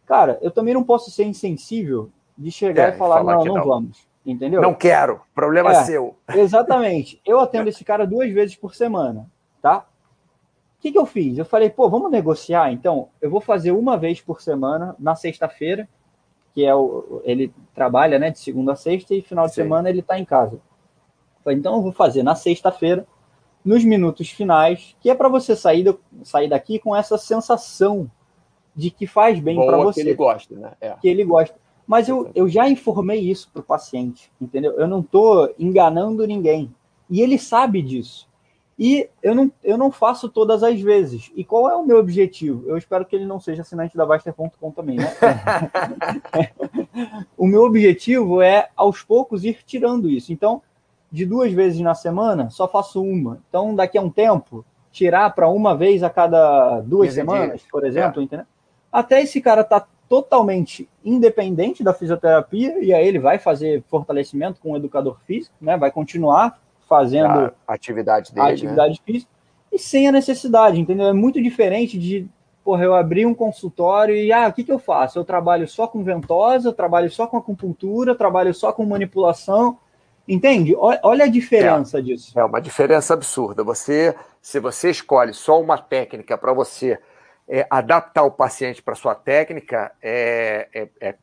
Cara, 0.06 0.38
eu 0.40 0.50
também 0.50 0.74
não 0.74 0.84
posso 0.84 1.10
ser 1.10 1.24
insensível 1.24 2.10
de 2.36 2.50
chegar 2.50 2.92
é, 2.92 2.94
e 2.94 2.98
falar, 2.98 3.16
falar 3.16 3.36
não, 3.36 3.44
não, 3.44 3.54
não 3.56 3.64
vamos. 3.64 4.06
Entendeu? 4.24 4.62
Não 4.62 4.72
quero, 4.72 5.20
problema 5.34 5.70
é, 5.70 5.84
seu. 5.84 6.16
Exatamente. 6.34 7.20
Eu 7.26 7.40
atendo 7.40 7.68
esse 7.68 7.84
cara 7.84 8.06
duas 8.06 8.32
vezes 8.32 8.56
por 8.56 8.74
semana, 8.74 9.30
tá? 9.60 9.86
O 10.78 10.80
que, 10.80 10.92
que 10.92 10.98
eu 10.98 11.04
fiz? 11.06 11.36
Eu 11.36 11.44
falei, 11.44 11.68
pô, 11.68 11.88
vamos 11.88 12.10
negociar? 12.10 12.72
Então, 12.72 13.08
eu 13.20 13.30
vou 13.30 13.40
fazer 13.40 13.72
uma 13.72 13.96
vez 13.96 14.20
por 14.20 14.40
semana, 14.40 14.94
na 14.98 15.14
sexta-feira, 15.14 15.88
que 16.54 16.64
é 16.64 16.74
o. 16.74 17.20
Ele 17.24 17.52
trabalha, 17.74 18.18
né, 18.18 18.30
de 18.30 18.38
segunda 18.38 18.72
a 18.72 18.76
sexta, 18.76 19.14
e 19.14 19.20
final 19.20 19.46
de 19.46 19.54
Sim. 19.54 19.62
semana 19.62 19.90
ele 19.90 20.02
tá 20.02 20.18
em 20.18 20.24
casa. 20.24 20.58
Falei, 21.44 21.58
então, 21.58 21.76
eu 21.76 21.82
vou 21.82 21.92
fazer 21.92 22.22
na 22.22 22.34
sexta-feira, 22.34 23.06
nos 23.62 23.84
minutos 23.84 24.30
finais, 24.30 24.96
que 25.00 25.10
é 25.10 25.14
para 25.14 25.28
você 25.28 25.54
sair, 25.54 25.84
do, 25.84 26.00
sair 26.22 26.48
daqui 26.48 26.78
com 26.78 26.96
essa 26.96 27.18
sensação 27.18 28.10
de 28.74 28.90
que 28.90 29.06
faz 29.06 29.38
bem 29.38 29.56
para 29.56 29.76
você. 29.76 30.02
Que 30.02 30.08
ele 30.08 30.16
gosta, 30.16 30.54
né? 30.54 30.72
É. 30.80 30.94
Que 31.00 31.08
ele 31.08 31.24
gosta. 31.24 31.54
Mas 31.86 32.08
eu, 32.08 32.30
eu 32.34 32.48
já 32.48 32.68
informei 32.68 33.20
isso 33.20 33.50
para 33.52 33.60
o 33.60 33.64
paciente, 33.64 34.32
entendeu? 34.40 34.72
Eu 34.72 34.88
não 34.88 35.00
estou 35.00 35.54
enganando 35.58 36.26
ninguém. 36.26 36.74
E 37.10 37.20
ele 37.20 37.38
sabe 37.38 37.82
disso. 37.82 38.26
E 38.78 39.08
eu 39.22 39.34
não, 39.34 39.52
eu 39.62 39.78
não 39.78 39.92
faço 39.92 40.28
todas 40.28 40.62
as 40.62 40.80
vezes. 40.80 41.30
E 41.36 41.44
qual 41.44 41.70
é 41.70 41.76
o 41.76 41.84
meu 41.84 41.98
objetivo? 41.98 42.64
Eu 42.66 42.76
espero 42.76 43.04
que 43.04 43.14
ele 43.14 43.26
não 43.26 43.38
seja 43.38 43.62
assinante 43.62 43.96
da 43.96 44.04
Baster.com 44.04 44.70
também, 44.72 44.96
né? 44.96 45.12
o 47.36 47.46
meu 47.46 47.62
objetivo 47.62 48.42
é, 48.42 48.68
aos 48.74 49.02
poucos, 49.02 49.44
ir 49.44 49.58
tirando 49.64 50.10
isso. 50.10 50.32
Então, 50.32 50.60
de 51.14 51.24
duas 51.24 51.52
vezes 51.52 51.78
na 51.78 51.94
semana, 51.94 52.50
só 52.50 52.66
faço 52.66 53.00
uma. 53.00 53.38
Então, 53.48 53.72
daqui 53.72 53.96
a 53.96 54.02
um 54.02 54.10
tempo, 54.10 54.64
tirar 54.90 55.32
para 55.32 55.48
uma 55.48 55.76
vez 55.76 56.02
a 56.02 56.10
cada 56.10 56.80
duas 56.80 57.14
semanas, 57.14 57.64
por 57.70 57.86
exemplo, 57.86 58.20
é. 58.20 58.24
entendeu? 58.24 58.46
Até 58.90 59.22
esse 59.22 59.40
cara 59.40 59.62
tá 59.62 59.86
totalmente 60.08 60.88
independente 61.04 61.84
da 61.84 61.94
fisioterapia, 61.94 62.82
e 62.82 62.92
aí 62.92 63.06
ele 63.06 63.20
vai 63.20 63.38
fazer 63.38 63.84
fortalecimento 63.88 64.60
com 64.60 64.72
o 64.72 64.76
educador 64.76 65.20
físico, 65.24 65.54
né? 65.60 65.76
Vai 65.76 65.92
continuar 65.92 66.60
fazendo 66.88 67.52
a 67.66 67.74
atividade 67.74 68.34
dele, 68.34 68.48
a 68.48 68.50
atividade 68.50 68.94
né? 68.94 68.98
física, 69.06 69.30
e 69.70 69.78
sem 69.78 70.08
a 70.08 70.12
necessidade, 70.12 70.80
entendeu? 70.80 71.06
É 71.06 71.12
muito 71.12 71.40
diferente 71.40 71.96
de, 71.96 72.26
porra, 72.64 72.82
eu 72.82 72.92
abrir 72.92 73.24
um 73.24 73.34
consultório 73.34 74.16
e, 74.16 74.32
ah, 74.32 74.48
o 74.48 74.52
que, 74.52 74.64
que 74.64 74.72
eu 74.72 74.80
faço? 74.80 75.16
Eu 75.16 75.24
trabalho 75.24 75.68
só 75.68 75.86
com 75.86 76.02
ventosa, 76.02 76.70
eu 76.70 76.72
trabalho 76.72 77.08
só 77.08 77.24
com 77.24 77.36
acupuntura, 77.36 78.10
eu 78.10 78.16
trabalho 78.16 78.52
só 78.52 78.72
com 78.72 78.84
manipulação, 78.84 79.78
entende? 80.26 80.74
Olha 80.76 81.24
a 81.24 81.28
diferença 81.28 81.98
é, 81.98 82.02
disso. 82.02 82.38
É 82.38 82.44
uma 82.44 82.60
diferença 82.60 83.14
absurda. 83.14 83.62
Você, 83.64 84.14
se 84.40 84.58
você 84.58 84.90
escolhe 84.90 85.32
só 85.32 85.60
uma 85.60 85.78
técnica 85.78 86.36
para 86.36 86.52
você 86.52 86.98
é, 87.48 87.66
adaptar 87.70 88.22
o 88.22 88.30
paciente 88.30 88.82
para 88.82 88.94
sua 88.94 89.14
técnica 89.14 89.92
é, 90.02 90.68
é, 90.74 90.88
é, 91.00 91.14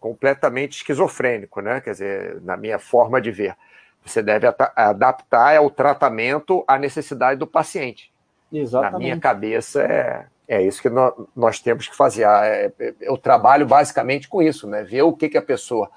completamente 0.00 0.78
esquizofrênico, 0.78 1.60
né? 1.60 1.80
Quer 1.80 1.90
dizer, 1.92 2.42
na 2.42 2.56
minha 2.56 2.78
forma 2.78 3.20
de 3.20 3.30
ver. 3.30 3.56
Você 4.04 4.22
deve 4.22 4.46
adaptar 4.76 5.60
o 5.60 5.68
tratamento 5.68 6.64
à 6.68 6.78
necessidade 6.78 7.40
do 7.40 7.46
paciente. 7.46 8.12
Exatamente. 8.52 8.92
Na 8.92 8.98
minha 9.00 9.18
cabeça, 9.18 9.82
é, 9.82 10.26
é 10.46 10.62
isso 10.62 10.80
que 10.80 10.88
nós, 10.88 11.12
nós 11.34 11.58
temos 11.58 11.88
que 11.88 11.96
fazer. 11.96 12.24
Ah, 12.24 12.46
é, 12.46 12.72
é, 12.78 12.94
eu 13.00 13.18
trabalho 13.18 13.66
basicamente 13.66 14.28
com 14.28 14.40
isso, 14.40 14.68
né? 14.68 14.84
Ver 14.84 15.02
o 15.02 15.12
que, 15.12 15.28
que 15.28 15.38
a 15.38 15.42
pessoa 15.42 15.90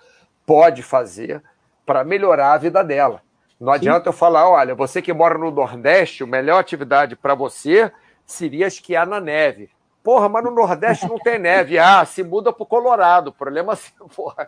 pode 0.45 0.81
fazer 0.81 1.44
para 1.89 2.03
melhorar 2.03 2.53
a 2.53 2.57
vida 2.57 2.83
dela. 2.83 3.19
Não 3.59 3.73
adianta 3.73 4.03
Sim. 4.03 4.09
eu 4.09 4.13
falar, 4.13 4.47
olha, 4.47 4.75
você 4.75 5.01
que 5.01 5.11
mora 5.11 5.39
no 5.39 5.49
Nordeste, 5.49 6.21
a 6.21 6.27
melhor 6.27 6.59
atividade 6.59 7.15
para 7.15 7.33
você 7.33 7.91
seria 8.23 8.67
esquiar 8.67 9.07
na 9.07 9.19
neve. 9.19 9.71
Porra, 10.03 10.29
mas 10.29 10.43
no 10.43 10.51
Nordeste 10.51 11.09
não 11.09 11.17
tem 11.17 11.39
neve. 11.39 11.79
Ah, 11.81 12.05
se 12.05 12.23
muda 12.23 12.53
para 12.53 12.61
o 12.61 12.67
Colorado. 12.67 13.29
O 13.29 13.33
problema 13.33 13.73
é 13.73 13.77
porra, 14.15 14.47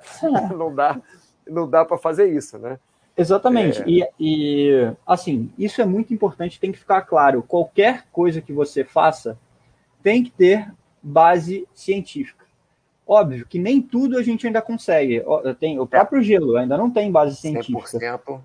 não 0.55 0.75
dá, 0.75 1.01
não 1.47 1.67
dá 1.67 1.83
para 1.83 1.97
fazer 1.97 2.27
isso, 2.31 2.59
né? 2.59 2.77
Exatamente. 3.17 3.81
É... 3.81 3.85
E, 3.87 4.07
e, 4.19 4.91
assim, 5.07 5.51
isso 5.57 5.81
é 5.81 5.85
muito 5.85 6.13
importante, 6.13 6.59
tem 6.59 6.71
que 6.71 6.77
ficar 6.77 7.01
claro. 7.01 7.41
Qualquer 7.41 8.05
coisa 8.11 8.39
que 8.39 8.53
você 8.53 8.83
faça 8.83 9.35
tem 10.03 10.23
que 10.23 10.29
ter 10.29 10.71
base 11.01 11.67
científica. 11.73 12.40
Óbvio 13.13 13.45
que 13.45 13.59
nem 13.59 13.81
tudo 13.81 14.17
a 14.17 14.23
gente 14.23 14.47
ainda 14.47 14.61
consegue. 14.61 15.21
Tem, 15.59 15.77
o 15.77 15.85
próprio 15.85 16.21
gelo 16.23 16.55
ainda 16.55 16.77
não 16.77 16.89
tem 16.89 17.11
base 17.11 17.35
científica. 17.35 17.99
100%. 17.99 18.39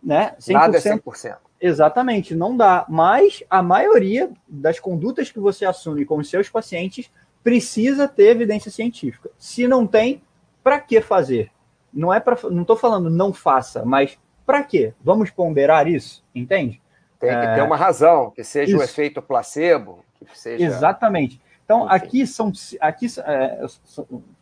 Né? 0.00 0.36
100%, 0.38 0.52
Nada 0.52 0.76
é 0.76 0.80
100%. 0.80 1.36
Exatamente, 1.60 2.32
não 2.32 2.56
dá. 2.56 2.86
Mas 2.88 3.42
a 3.50 3.60
maioria 3.60 4.30
das 4.46 4.78
condutas 4.78 5.32
que 5.32 5.40
você 5.40 5.64
assume 5.64 6.04
com 6.04 6.18
os 6.18 6.30
seus 6.30 6.48
pacientes 6.48 7.10
precisa 7.42 8.06
ter 8.06 8.28
evidência 8.28 8.70
científica. 8.70 9.30
Se 9.36 9.66
não 9.66 9.84
tem, 9.84 10.22
para 10.62 10.78
que 10.78 11.00
fazer? 11.00 11.50
Não 11.92 12.14
é 12.14 12.20
para, 12.20 12.38
não 12.50 12.62
estou 12.62 12.76
falando 12.76 13.10
não 13.10 13.32
faça, 13.32 13.84
mas 13.84 14.16
para 14.46 14.62
quê? 14.62 14.94
Vamos 15.02 15.28
ponderar 15.30 15.88
isso, 15.88 16.24
entende? 16.32 16.80
Tem 17.18 17.30
que 17.30 17.34
é... 17.34 17.54
ter 17.56 17.62
uma 17.62 17.76
razão, 17.76 18.30
que 18.30 18.44
seja 18.44 18.78
o 18.78 18.82
efeito 18.82 19.20
placebo, 19.20 20.04
que 20.14 20.38
seja. 20.38 20.64
Exatamente. 20.64 21.42
Então 21.64 21.88
aqui 21.88 22.26
são, 22.26 22.52
aqui 22.80 23.06
é, 23.24 23.66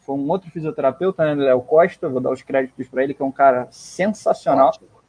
foi 0.00 0.14
um 0.16 0.28
outro 0.28 0.50
fisioterapeuta, 0.50 1.34
né, 1.34 1.44
Léo 1.44 1.62
Costa, 1.62 2.08
vou 2.08 2.20
dar 2.20 2.32
os 2.32 2.42
créditos 2.42 2.88
para 2.88 3.04
ele, 3.04 3.14
que 3.14 3.22
é 3.22 3.24
um 3.24 3.32
cara 3.32 3.68
sensacional. 3.70 4.68
Ótimo 4.68 5.02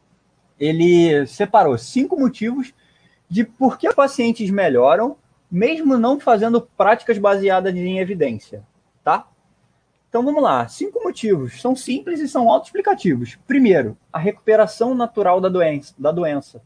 ele 0.60 1.26
separou 1.27 1.77
cinco 1.77 2.19
motivos 2.19 2.73
de 3.27 3.44
por 3.44 3.77
que 3.77 3.91
pacientes 3.94 4.49
melhoram, 4.49 5.18
mesmo 5.49 5.98
não 5.98 6.19
fazendo 6.19 6.61
práticas 6.61 7.18
baseadas 7.18 7.76
em 7.76 7.99
evidência, 7.99 8.64
tá? 9.03 9.27
Então 10.10 10.23
vamos 10.23 10.44
lá, 10.44 10.68
cinco 10.68 11.03
motivos. 11.03 11.60
São 11.60 11.76
simples 11.76 12.19
e 12.19 12.27
são 12.27 12.49
autoexplicativos. 12.49 13.38
Primeiro, 13.48 13.98
a 14.11 14.19
recuperação 14.19 14.94
natural 14.94 15.41
da 15.41 15.49
doença, 15.49 15.94
da 15.98 16.11
doença. 16.11 16.61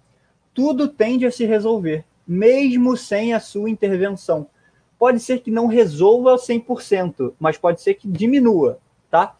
Tudo 0.53 0.88
tende 0.88 1.26
a 1.26 1.32
se 1.32 1.45
resolver, 1.45 2.03
mesmo 2.28 2.98
sem 2.98 3.34
a 3.34 3.40
sua 3.40 3.69
intervenção. 3.69 4.48
Pode 4.98 5.19
ser 5.19 5.40
que 5.40 5.52
não 5.52 5.68
resolva 5.68 6.36
100%, 6.36 7.34
mas 7.40 7.57
pode 7.57 7.82
ser 7.82 7.94
que 7.94 8.07
diminua, 8.07 8.80
tá? 9.10 9.36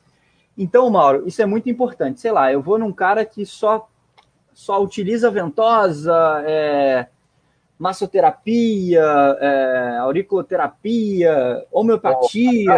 Então, 0.58 0.90
Mauro, 0.90 1.28
isso 1.28 1.42
é 1.42 1.46
muito 1.46 1.70
importante. 1.70 2.20
Sei 2.20 2.32
lá, 2.32 2.52
eu 2.52 2.62
vou 2.62 2.78
num 2.78 2.92
cara 2.92 3.26
que 3.26 3.46
só 3.46 3.88
só 4.54 4.82
utiliza 4.82 5.30
ventosa, 5.30 6.44
é, 6.48 7.08
massoterapia, 7.78 9.04
é, 9.40 9.98
auriculoterapia, 10.00 11.64
homeopatia. 11.72 12.74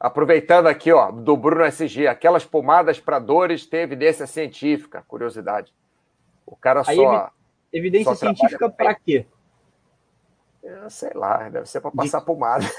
Aproveitando 0.00 0.66
aqui, 0.66 0.92
ó, 0.92 1.12
do 1.12 1.36
Bruno 1.36 1.64
SG, 1.64 2.08
aquelas 2.08 2.44
pomadas 2.44 2.98
para 2.98 3.20
dores 3.20 3.66
têm 3.66 3.82
evidência 3.82 4.26
científica, 4.26 5.04
curiosidade. 5.06 5.72
O 6.44 6.56
cara 6.56 6.82
Aí, 6.84 6.96
só. 6.96 7.30
Evidência 7.72 8.14
só 8.14 8.26
científica 8.26 8.68
para 8.68 8.94
quê? 8.94 9.26
Sei 10.88 11.10
lá, 11.14 11.48
deve 11.48 11.68
ser 11.68 11.80
para 11.80 11.90
passar 11.90 12.20
De... 12.20 12.26
pomada. 12.26 12.64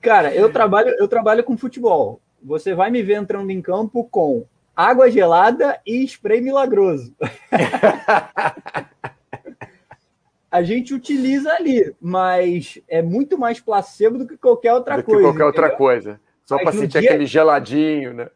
cara, 0.00 0.34
eu 0.34 0.52
trabalho, 0.52 0.94
eu 0.98 1.08
trabalho 1.08 1.44
com 1.44 1.56
futebol. 1.56 2.20
Você 2.42 2.74
vai 2.74 2.90
me 2.90 3.02
ver 3.02 3.14
entrando 3.14 3.50
em 3.50 3.62
campo 3.62 4.04
com 4.10 4.44
água 4.76 5.10
gelada 5.10 5.80
e 5.86 6.04
spray 6.04 6.40
milagroso. 6.40 7.14
a 10.50 10.62
gente 10.62 10.92
utiliza 10.92 11.52
ali, 11.52 11.94
mas 12.00 12.80
é 12.88 13.00
muito 13.00 13.38
mais 13.38 13.60
placebo 13.60 14.18
do 14.18 14.26
que 14.26 14.36
qualquer 14.36 14.74
outra 14.74 14.96
do 14.96 15.04
coisa. 15.04 15.22
qualquer 15.22 15.30
entendeu? 15.30 15.46
outra 15.46 15.70
coisa. 15.70 16.20
Só 16.44 16.58
para 16.58 16.72
sentir 16.72 17.00
dia... 17.00 17.10
aquele 17.10 17.26
geladinho, 17.26 18.12
né? 18.12 18.28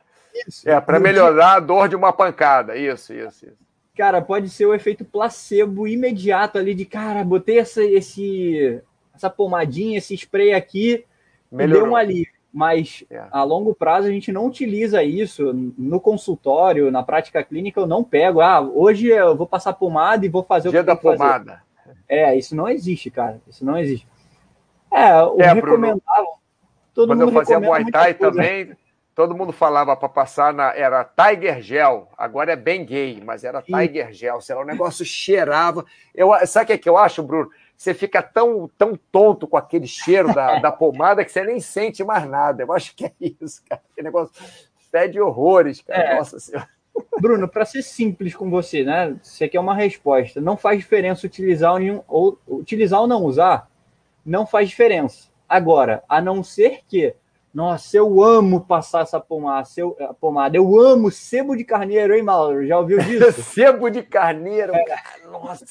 Isso. 0.47 0.68
É, 0.68 0.80
para 0.80 1.01
melhorar 1.01 1.51
dia... 1.51 1.56
a 1.56 1.60
dor 1.60 1.88
de 1.88 1.97
uma 1.97 2.12
pancada. 2.12 2.76
Isso, 2.76 3.12
isso, 3.12 3.47
isso. 3.47 3.65
Cara, 3.97 4.20
pode 4.20 4.51
ser 4.51 4.66
o 4.66 4.74
efeito 4.74 5.05
placebo 5.05 5.89
imediato 5.89 6.59
ali 6.59 6.74
de, 6.74 6.85
cara, 6.85 7.24
botei 7.24 7.59
essa, 7.59 7.82
esse, 7.82 8.81
essa 9.14 9.31
pomadinha, 9.31 9.98
esse 9.98 10.14
spray 10.14 10.52
aqui, 10.52 11.05
Melhorou. 11.51 11.78
e 11.78 11.82
deu 11.82 11.93
um 11.93 11.97
alívio 11.97 12.36
mas 12.56 13.05
é. 13.10 13.23
a 13.31 13.43
longo 13.44 13.74
prazo 13.74 14.09
a 14.09 14.10
gente 14.10 14.32
não 14.32 14.47
utiliza 14.47 15.02
isso 15.02 15.52
no 15.77 16.01
consultório, 16.01 16.90
na 16.90 17.02
prática 17.02 17.44
clínica 17.44 17.78
eu 17.78 17.86
não 17.86 18.02
pego, 18.02 18.40
ah, 18.40 18.62
hoje 18.62 19.09
eu 19.09 19.36
vou 19.36 19.47
passar 19.47 19.74
pomada 19.74 20.24
e 20.24 20.31
vou 20.31 20.43
fazer 20.43 20.70
Dia 20.70 20.81
o 20.81 20.82
que 20.82 20.86
da 20.86 20.97
pomada. 20.97 21.62
Fazer. 21.85 21.98
É, 22.09 22.35
isso 22.35 22.56
não 22.56 22.66
existe, 22.66 23.10
cara, 23.10 23.43
isso 23.47 23.62
não 23.62 23.77
existe. 23.77 24.09
É, 24.90 25.23
o 25.23 25.39
é, 25.39 25.52
recomendável, 25.52 26.01
todo 26.94 27.09
Quando 27.09 27.27
mundo 27.27 27.28
eu 27.28 27.35
fazia 27.35 27.60
Muay 27.60 27.90
Thai 27.90 28.14
também, 28.14 28.74
todo 29.16 29.34
mundo 29.34 29.52
falava 29.52 29.97
para 29.97 30.09
passar 30.09 30.55
na 30.55 30.72
era 30.72 31.02
Tiger 31.02 31.60
Gel, 31.60 32.09
agora 32.16 32.52
é 32.52 32.56
bem 32.56 32.84
gay, 32.84 33.20
mas 33.24 33.43
era 33.43 33.60
Tiger 33.60 34.12
Gel, 34.12 34.40
sei 34.40 34.55
lá, 34.55 34.62
o 34.62 34.66
negócio 34.66 35.05
cheirava. 35.05 35.84
Eu, 36.14 36.30
sabe 36.47 36.64
o 36.64 36.66
que, 36.68 36.72
é 36.74 36.78
que 36.78 36.88
eu 36.88 36.97
acho, 36.97 37.22
Bruno? 37.24 37.51
você 37.76 37.93
fica 37.93 38.22
tão, 38.22 38.70
tão 38.78 38.98
tonto 39.12 39.47
com 39.47 39.56
aquele 39.56 39.86
cheiro 39.86 40.32
da, 40.32 40.59
da 40.60 40.72
pomada 40.72 41.24
que 41.24 41.30
você 41.30 41.44
nem 41.44 41.60
sente 41.60 42.02
mais 42.02 42.28
nada. 42.28 42.62
Eu 42.62 42.72
acho 42.72 42.94
que 42.94 43.05
é 43.05 43.12
isso, 43.20 43.62
cara. 43.68 43.82
Aquele 43.93 44.06
negócio 44.06 44.34
fede 44.90 45.20
horrores, 45.20 45.82
cara. 45.82 46.02
É. 46.02 46.16
Nossa 46.16 46.40
Senhora. 46.40 46.68
Bruno, 47.20 47.47
para 47.47 47.66
ser 47.66 47.82
simples 47.82 48.34
com 48.34 48.48
você, 48.48 48.82
né? 48.82 49.16
Você 49.22 49.48
quer 49.48 49.60
uma 49.60 49.74
resposta. 49.74 50.40
Não 50.40 50.56
faz 50.56 50.78
diferença 50.78 51.26
utilizar 51.26 51.74
ou, 51.74 52.05
ou 52.09 52.38
utilizar 52.59 53.01
ou 53.01 53.06
não 53.06 53.22
usar. 53.24 53.68
Não 54.24 54.47
faz 54.47 54.70
diferença. 54.70 55.28
Agora, 55.48 56.02
a 56.09 56.20
não 56.20 56.43
ser 56.43 56.80
que, 56.88 57.14
nossa, 57.57 57.97
eu 57.97 58.23
amo 58.23 58.61
passar 58.61 59.01
essa 59.01 59.19
pomada, 59.19 59.66
eu, 59.78 59.97
pomada. 60.20 60.59
Eu 60.59 60.78
amo 60.78 61.11
sebo 61.11 61.57
de 61.57 61.65
carneiro, 61.65 62.15
hein, 62.15 62.23
Mauro? 62.23 62.66
Já 62.66 62.78
ouviu 62.78 62.99
disso? 62.99 63.41
sebo 63.55 63.89
de 63.89 64.03
carneiro, 64.03 64.74
é. 64.74 64.85
cara. 64.85 65.31
Nossa 65.33 65.65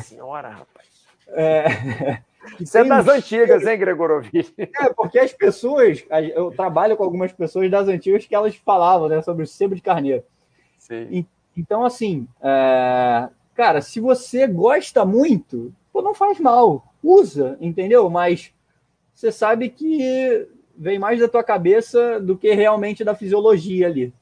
senhora, 0.00 0.50
rapaz. 0.50 0.86
É, 1.30 2.22
Isso 2.60 2.78
é 2.78 2.84
das 2.84 3.08
antigas, 3.08 3.66
hein, 3.66 3.76
Gregorovich? 3.76 4.54
É, 4.80 4.92
porque 4.94 5.18
as 5.18 5.32
pessoas, 5.32 6.06
eu 6.36 6.52
trabalho 6.52 6.96
com 6.96 7.02
algumas 7.02 7.32
pessoas 7.32 7.68
das 7.68 7.88
antigas 7.88 8.24
que 8.24 8.34
elas 8.36 8.54
falavam 8.54 9.08
né, 9.08 9.20
sobre 9.20 9.42
o 9.42 9.46
sebo 9.46 9.74
de 9.74 9.82
carneiro. 9.82 10.22
Sim. 10.78 11.08
E, 11.10 11.26
então, 11.56 11.84
assim, 11.84 12.28
é, 12.40 13.28
cara, 13.56 13.80
se 13.80 13.98
você 13.98 14.46
gosta 14.46 15.04
muito, 15.04 15.74
pô, 15.92 16.00
não 16.00 16.14
faz 16.14 16.38
mal, 16.38 16.94
usa, 17.02 17.58
entendeu? 17.60 18.08
Mas 18.08 18.54
você 19.12 19.32
sabe 19.32 19.68
que 19.68 20.48
vem 20.76 20.98
mais 20.98 21.20
da 21.20 21.28
tua 21.28 21.44
cabeça 21.44 22.20
do 22.20 22.36
que 22.36 22.52
realmente 22.52 23.04
da 23.04 23.14
fisiologia 23.14 23.86
ali. 23.86 24.12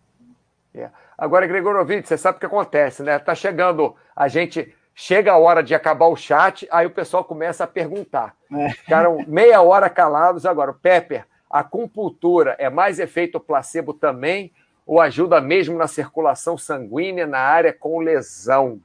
É. 0.74 0.90
Agora, 1.16 1.46
Gregorovich, 1.46 2.08
você 2.08 2.16
sabe 2.16 2.36
o 2.36 2.40
que 2.40 2.46
acontece, 2.46 3.02
né? 3.02 3.18
Tá 3.18 3.34
chegando 3.34 3.94
a 4.16 4.28
gente 4.28 4.74
Chega 4.94 5.32
a 5.32 5.38
hora 5.38 5.62
de 5.62 5.74
acabar 5.74 6.06
o 6.06 6.16
chat, 6.16 6.68
aí 6.70 6.86
o 6.86 6.90
pessoal 6.90 7.24
começa 7.24 7.64
a 7.64 7.66
perguntar. 7.66 8.36
É. 8.52 8.70
Ficaram 8.76 9.24
meia 9.26 9.62
hora 9.62 9.88
calados. 9.88 10.44
Agora, 10.44 10.72
Pepper, 10.72 11.26
a 11.48 11.60
acupuntura 11.60 12.54
é 12.58 12.68
mais 12.68 12.98
efeito 12.98 13.40
placebo 13.40 13.94
também 13.94 14.52
ou 14.86 15.00
ajuda 15.00 15.40
mesmo 15.40 15.78
na 15.78 15.86
circulação 15.86 16.58
sanguínea 16.58 17.26
na 17.26 17.38
área 17.38 17.72
com 17.72 18.00
lesão? 18.00 18.80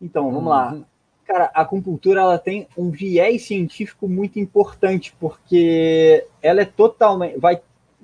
Então, 0.00 0.24
vamos 0.24 0.42
uhum. 0.42 0.48
lá. 0.48 0.76
Cara, 1.24 1.50
a 1.54 1.62
acupuntura 1.62 2.20
ela 2.20 2.38
tem 2.38 2.68
um 2.76 2.90
viés 2.90 3.46
científico 3.46 4.06
muito 4.06 4.38
importante, 4.38 5.14
porque 5.18 6.26
ela 6.42 6.60
é 6.60 6.64
totalmente. 6.66 7.38
Vai, 7.38 7.60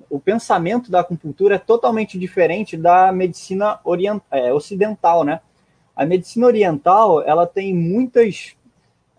o 0.09 0.19
pensamento 0.19 0.91
da 0.91 1.01
acupuntura 1.01 1.55
é 1.55 1.59
totalmente 1.59 2.17
diferente 2.17 2.75
da 2.75 3.11
medicina 3.11 3.79
orient, 3.83 4.21
é, 4.31 4.51
ocidental, 4.51 5.23
né? 5.23 5.39
A 5.95 6.05
medicina 6.05 6.47
oriental, 6.47 7.21
ela 7.21 7.45
tem 7.45 7.75
muitas, 7.75 8.55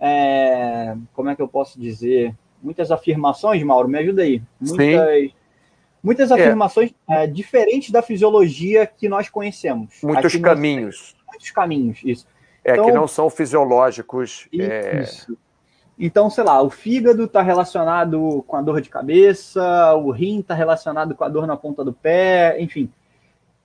é, 0.00 0.96
como 1.14 1.30
é 1.30 1.36
que 1.36 1.42
eu 1.42 1.48
posso 1.48 1.80
dizer, 1.80 2.34
muitas 2.62 2.90
afirmações, 2.90 3.62
Mauro, 3.62 3.88
me 3.88 3.98
ajuda 3.98 4.22
aí. 4.22 4.42
Muitas, 4.60 5.32
muitas 6.02 6.30
é. 6.30 6.34
afirmações 6.34 6.92
é, 7.08 7.26
diferentes 7.26 7.90
da 7.90 8.02
fisiologia 8.02 8.84
que 8.84 9.08
nós 9.08 9.28
conhecemos. 9.28 10.00
Muitos 10.02 10.34
caminhos. 10.36 11.14
Nós, 11.14 11.26
muitos 11.28 11.50
caminhos, 11.52 12.00
isso. 12.04 12.26
É, 12.64 12.72
então, 12.72 12.86
que 12.86 12.92
não 12.92 13.08
são 13.08 13.28
fisiológicos. 13.28 14.48
É. 14.52 15.02
Isso. 15.02 15.36
Então, 15.98 16.30
sei 16.30 16.44
lá, 16.44 16.60
o 16.62 16.70
fígado 16.70 17.24
está 17.24 17.42
relacionado 17.42 18.42
com 18.46 18.56
a 18.56 18.62
dor 18.62 18.80
de 18.80 18.88
cabeça, 18.88 19.94
o 19.94 20.10
rim 20.10 20.40
está 20.40 20.54
relacionado 20.54 21.14
com 21.14 21.22
a 21.22 21.28
dor 21.28 21.46
na 21.46 21.56
ponta 21.56 21.84
do 21.84 21.92
pé, 21.92 22.60
enfim. 22.60 22.90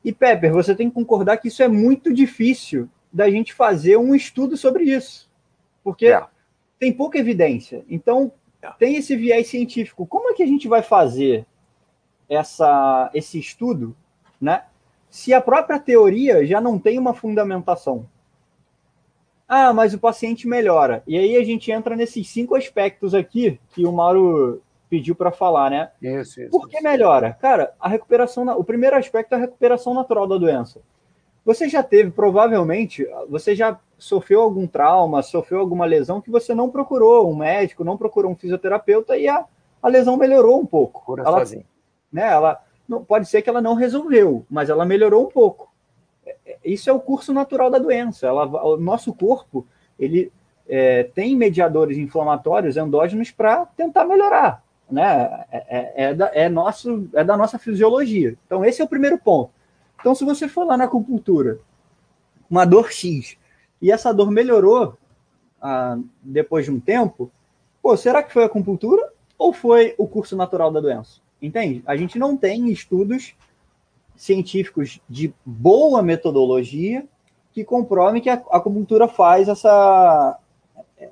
E 0.04 0.14
Pepper, 0.14 0.52
você 0.52 0.76
tem 0.76 0.90
que 0.90 0.96
concordar 0.96 1.38
que 1.38 1.48
isso 1.48 1.64
é 1.64 1.68
muito 1.68 2.14
difícil 2.14 2.90
da 3.12 3.30
gente 3.30 3.54
fazer 3.54 3.98
um 3.98 4.14
estudo 4.14 4.56
sobre 4.56 4.84
isso. 4.84 5.30
Porque 5.84 6.08
é. 6.08 6.24
tem 6.78 6.94
pouca 6.94 7.18
evidência. 7.18 7.84
Então, 7.90 8.32
é. 8.62 8.70
tem 8.78 8.96
esse 8.96 9.16
viés 9.16 9.48
científico. 9.48 10.06
Como 10.06 10.30
é 10.30 10.34
que 10.34 10.44
a 10.44 10.48
gente 10.48 10.68
vai 10.68 10.82
fazer 10.82 11.46
essa, 12.30 13.10
esse 13.14 13.40
estudo, 13.40 13.96
né? 14.40 14.64
Se 15.10 15.34
a 15.34 15.42
própria 15.42 15.80
teoria 15.80 16.46
já 16.46 16.60
não 16.60 16.78
tem 16.78 17.00
uma 17.00 17.14
fundamentação. 17.14 18.06
Ah, 19.48 19.72
mas 19.74 19.94
o 19.94 20.00
paciente 20.00 20.48
melhora. 20.48 21.02
E 21.08 21.18
aí 21.18 21.38
a 21.38 21.44
gente 21.44 21.72
entra 21.72 21.96
nesses 21.96 22.28
cinco 22.28 22.56
aspectos 22.56 23.14
aqui 23.14 23.60
que 23.70 23.86
o 23.86 23.92
Mauro 23.94 24.62
pediu 24.90 25.16
para 25.16 25.32
falar, 25.32 25.70
né? 25.70 25.90
Isso, 26.02 26.42
isso. 26.42 26.52
Por 26.52 26.68
que 26.68 26.82
melhora? 26.82 27.38
Cara, 27.40 27.74
a 27.80 27.88
recuperação, 27.88 28.46
o 28.58 28.64
primeiro 28.64 28.96
aspecto 28.96 29.34
é 29.34 29.36
a 29.36 29.42
recuperação 29.42 29.94
natural 29.94 30.28
da 30.28 30.38
doença. 30.38 30.82
Você 31.46 31.70
já 31.70 31.82
teve, 31.82 32.12
provavelmente, 32.12 33.08
você 33.30 33.56
já 33.56 33.80
sofreu 33.98 34.42
algum 34.42 34.68
trauma, 34.68 35.24
sofreu 35.24 35.62
alguma 35.62 35.86
lesão 35.86 36.20
que 36.20 36.30
você 36.30 36.54
não 36.54 36.70
procurou 36.70 37.32
um 37.32 37.36
médico, 37.36 37.86
não 37.86 37.98
procurou 37.98 38.32
um 38.32 38.36
fisioterapeuta 38.36 39.18
e 39.18 39.30
a, 39.30 39.46
a 39.82 39.88
lesão 39.88 40.18
melhorou 40.18 40.60
um 40.60 40.66
pouco. 40.66 41.06
Cura 41.06 41.24
ela, 41.26 41.40
sozinho. 41.40 41.66
Né, 42.12 42.28
ela 42.28 42.62
não, 42.88 43.04
pode 43.04 43.30
ser 43.30 43.42
que 43.42 43.50
ela 43.50 43.62
não 43.62 43.76
resolveu, 43.76 44.46
mas 44.50 44.70
ela 44.70 44.86
melhorou 44.86 45.26
um 45.26 45.30
pouco. 45.30 45.67
Isso 46.64 46.90
é 46.90 46.94
o 46.94 47.00
curso 47.00 47.34
natural 47.34 47.70
da 47.70 47.80
doença. 47.80 48.28
Ela, 48.28 48.46
o 48.66 48.78
nosso 48.78 49.14
corpo 49.14 49.66
ele 50.00 50.32
é, 50.68 51.04
tem 51.04 51.36
mediadores 51.36 51.98
inflamatórios 51.98 52.78
endógenos 52.78 53.32
para 53.32 53.66
tentar 53.66 54.06
melhorar. 54.06 54.64
Né? 54.90 55.46
É, 55.52 55.58
é, 55.68 55.94
é, 55.96 56.14
da, 56.14 56.32
é, 56.34 56.50
nosso, 56.50 57.10
é 57.14 57.24
da 57.24 57.36
nossa 57.36 57.58
fisiologia. 57.58 58.36
Então, 58.46 58.64
esse 58.64 58.82
é 58.82 58.86
o 58.86 58.90
primeiro 58.90 59.18
ponto. 59.18 59.52
Então, 60.00 60.14
se 60.14 60.24
você 60.24 60.48
for 60.48 60.66
lá 60.66 60.78
na 60.78 60.86
acupuntura, 60.86 61.60
uma 62.50 62.66
dor 62.66 62.92
X, 62.92 63.38
e 63.82 63.92
essa 63.92 64.14
dor 64.14 64.32
melhorou 64.32 64.98
ah, 65.62 65.98
depois 66.22 66.66
de 66.66 66.72
um 66.72 66.80
tempo, 66.80 67.32
pô, 67.82 67.96
será 67.98 68.24
que 68.24 68.32
foi 68.32 68.44
a 68.44 68.46
acupuntura 68.46 69.12
ou 69.38 69.54
foi 69.54 69.94
o 69.98 70.08
curso 70.08 70.36
natural 70.36 70.72
da 70.72 70.80
doença? 70.80 71.20
Entende? 71.42 71.84
A 71.86 71.96
gente 71.96 72.18
não 72.18 72.36
tem 72.36 72.70
estudos 72.72 73.36
científicos 74.18 75.00
de 75.08 75.34
boa 75.46 76.02
metodologia 76.02 77.06
que 77.54 77.64
comprovem 77.64 78.22
que 78.22 78.30
a 78.30 78.34
acupuntura 78.34 79.08
faz 79.08 79.48
essa, 79.48 80.38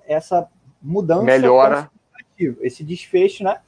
essa 0.07 0.49
mudança. 0.81 1.23
Melhora. 1.23 1.89
esse 2.61 2.83
desfecho, 2.83 3.43
né, 3.43 3.59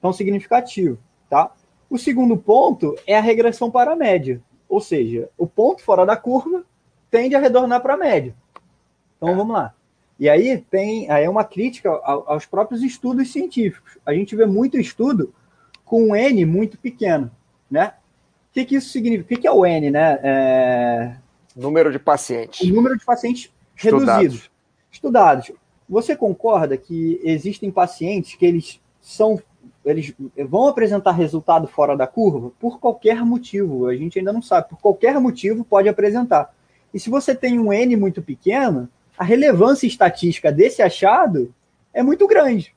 tão 0.00 0.12
significativo, 0.12 0.98
tá? 1.28 1.52
O 1.90 1.98
segundo 1.98 2.36
ponto 2.36 2.96
é 3.06 3.16
a 3.16 3.20
regressão 3.20 3.70
para 3.70 3.92
a 3.92 3.96
média, 3.96 4.40
ou 4.68 4.80
seja, 4.80 5.28
o 5.36 5.46
ponto 5.46 5.82
fora 5.82 6.06
da 6.06 6.16
curva 6.16 6.64
tende 7.10 7.36
a 7.36 7.40
retornar 7.40 7.80
para 7.82 7.94
a 7.94 7.98
média. 7.98 8.34
Então 9.16 9.28
é. 9.28 9.34
vamos 9.34 9.54
lá. 9.54 9.74
E 10.18 10.28
aí 10.28 10.58
tem 10.58 11.10
aí 11.10 11.24
é 11.24 11.30
uma 11.30 11.44
crítica 11.44 11.90
aos 11.90 12.46
próprios 12.46 12.82
estudos 12.82 13.32
científicos. 13.32 13.98
A 14.06 14.14
gente 14.14 14.34
vê 14.34 14.46
muito 14.46 14.78
estudo 14.78 15.34
com 15.84 16.10
um 16.10 16.16
N 16.16 16.44
muito 16.44 16.78
pequeno, 16.78 17.30
né? 17.70 17.94
O 18.54 18.56
que, 18.56 18.64
que 18.66 18.76
isso 18.76 18.90
significa? 18.90 19.24
O 19.24 19.28
que, 19.28 19.36
que 19.42 19.48
é 19.48 19.50
o 19.50 19.66
N, 19.66 19.90
né? 19.90 20.20
É... 20.22 21.16
Número 21.56 21.90
de 21.90 21.98
pacientes. 21.98 22.60
O 22.60 22.72
número 22.72 22.96
de 22.96 23.04
pacientes 23.04 23.50
Estudados. 23.76 24.14
reduzidos. 24.14 24.50
Estudados. 24.92 25.52
Você 25.88 26.14
concorda 26.14 26.76
que 26.76 27.20
existem 27.24 27.68
pacientes 27.68 28.36
que 28.36 28.46
eles 28.46 28.80
são 29.00 29.42
eles 29.84 30.14
vão 30.48 30.68
apresentar 30.68 31.10
resultado 31.10 31.66
fora 31.66 31.96
da 31.96 32.06
curva 32.06 32.52
por 32.60 32.78
qualquer 32.78 33.24
motivo, 33.24 33.88
a 33.88 33.96
gente 33.96 34.18
ainda 34.18 34.32
não 34.32 34.40
sabe, 34.40 34.68
por 34.68 34.78
qualquer 34.78 35.18
motivo 35.20 35.64
pode 35.64 35.88
apresentar. 35.88 36.54
E 36.92 37.00
se 37.00 37.10
você 37.10 37.34
tem 37.34 37.58
um 37.58 37.72
N 37.72 37.96
muito 37.96 38.22
pequeno, 38.22 38.88
a 39.18 39.24
relevância 39.24 39.86
estatística 39.86 40.52
desse 40.52 40.80
achado 40.80 41.52
é 41.92 42.04
muito 42.04 42.26
grande. 42.28 42.74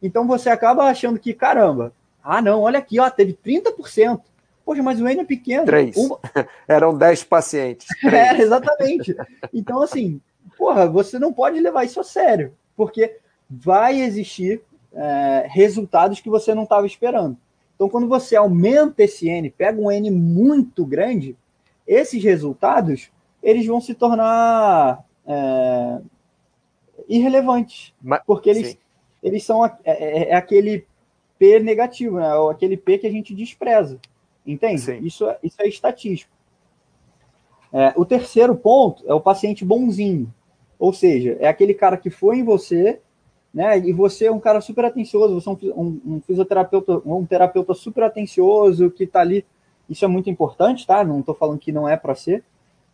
Então 0.00 0.26
você 0.26 0.48
acaba 0.48 0.84
achando 0.84 1.18
que, 1.18 1.34
caramba, 1.34 1.92
ah 2.22 2.40
não, 2.40 2.62
olha 2.62 2.78
aqui, 2.78 3.00
ó, 3.00 3.10
teve 3.10 3.36
30%. 3.44 4.20
Poxa, 4.64 4.82
mas 4.82 5.00
o 5.00 5.08
N 5.08 5.20
é 5.20 5.24
pequeno. 5.24 5.66
Três. 5.66 5.96
Uma... 5.96 6.18
Eram 6.66 6.96
10 6.96 7.24
pacientes. 7.24 7.86
É, 8.04 8.40
exatamente. 8.40 9.14
Então, 9.52 9.82
assim, 9.82 10.20
porra, 10.56 10.88
você 10.88 11.18
não 11.18 11.32
pode 11.32 11.60
levar 11.60 11.84
isso 11.84 12.00
a 12.00 12.04
sério, 12.04 12.54
porque 12.76 13.18
vai 13.48 14.00
existir 14.00 14.62
é, 14.92 15.46
resultados 15.48 16.20
que 16.20 16.30
você 16.30 16.54
não 16.54 16.62
estava 16.62 16.86
esperando. 16.86 17.36
Então, 17.74 17.88
quando 17.88 18.08
você 18.08 18.36
aumenta 18.36 19.02
esse 19.02 19.28
N, 19.28 19.50
pega 19.50 19.80
um 19.80 19.90
N 19.90 20.10
muito 20.10 20.86
grande, 20.86 21.36
esses 21.86 22.22
resultados 22.22 23.10
eles 23.42 23.66
vão 23.66 23.80
se 23.80 23.94
tornar 23.94 25.04
é, 25.26 26.00
irrelevantes, 27.08 27.92
Mas, 28.00 28.22
porque 28.26 28.48
eles, 28.48 28.78
eles 29.22 29.44
são 29.44 29.64
é, 29.66 29.76
é, 29.84 30.30
é, 30.30 30.34
aquele 30.34 30.86
P 31.38 31.58
negativo, 31.60 32.18
né? 32.18 32.34
Ou 32.34 32.50
aquele 32.50 32.76
P 32.76 32.98
que 32.98 33.06
a 33.06 33.10
gente 33.10 33.34
despreza, 33.34 33.98
entende? 34.46 34.98
Isso, 35.06 35.28
é, 35.28 35.38
isso 35.42 35.60
é 35.60 35.68
estatístico. 35.68 36.32
É, 37.72 37.92
o 37.96 38.04
terceiro 38.04 38.54
ponto 38.54 39.02
é 39.06 39.12
o 39.12 39.20
paciente 39.20 39.64
bonzinho, 39.64 40.32
ou 40.78 40.92
seja, 40.92 41.36
é 41.40 41.48
aquele 41.48 41.74
cara 41.74 41.96
que 41.96 42.10
foi 42.10 42.38
em 42.38 42.44
você, 42.44 43.00
né? 43.52 43.78
E 43.78 43.92
você 43.92 44.26
é 44.26 44.32
um 44.32 44.40
cara 44.40 44.60
super 44.60 44.84
atencioso, 44.84 45.34
você 45.34 45.48
é 45.48 45.74
um, 45.74 46.00
um, 46.04 46.20
fisioterapeuta, 46.20 47.00
um 47.04 47.24
terapeuta 47.24 47.74
super 47.74 48.04
atencioso 48.04 48.90
que 48.90 49.04
está 49.04 49.20
ali. 49.20 49.44
Isso 49.88 50.04
é 50.04 50.08
muito 50.08 50.28
importante, 50.30 50.86
tá? 50.86 51.04
Não 51.04 51.20
estou 51.20 51.34
falando 51.34 51.58
que 51.58 51.72
não 51.72 51.88
é 51.88 51.96
para 51.96 52.14
ser, 52.14 52.42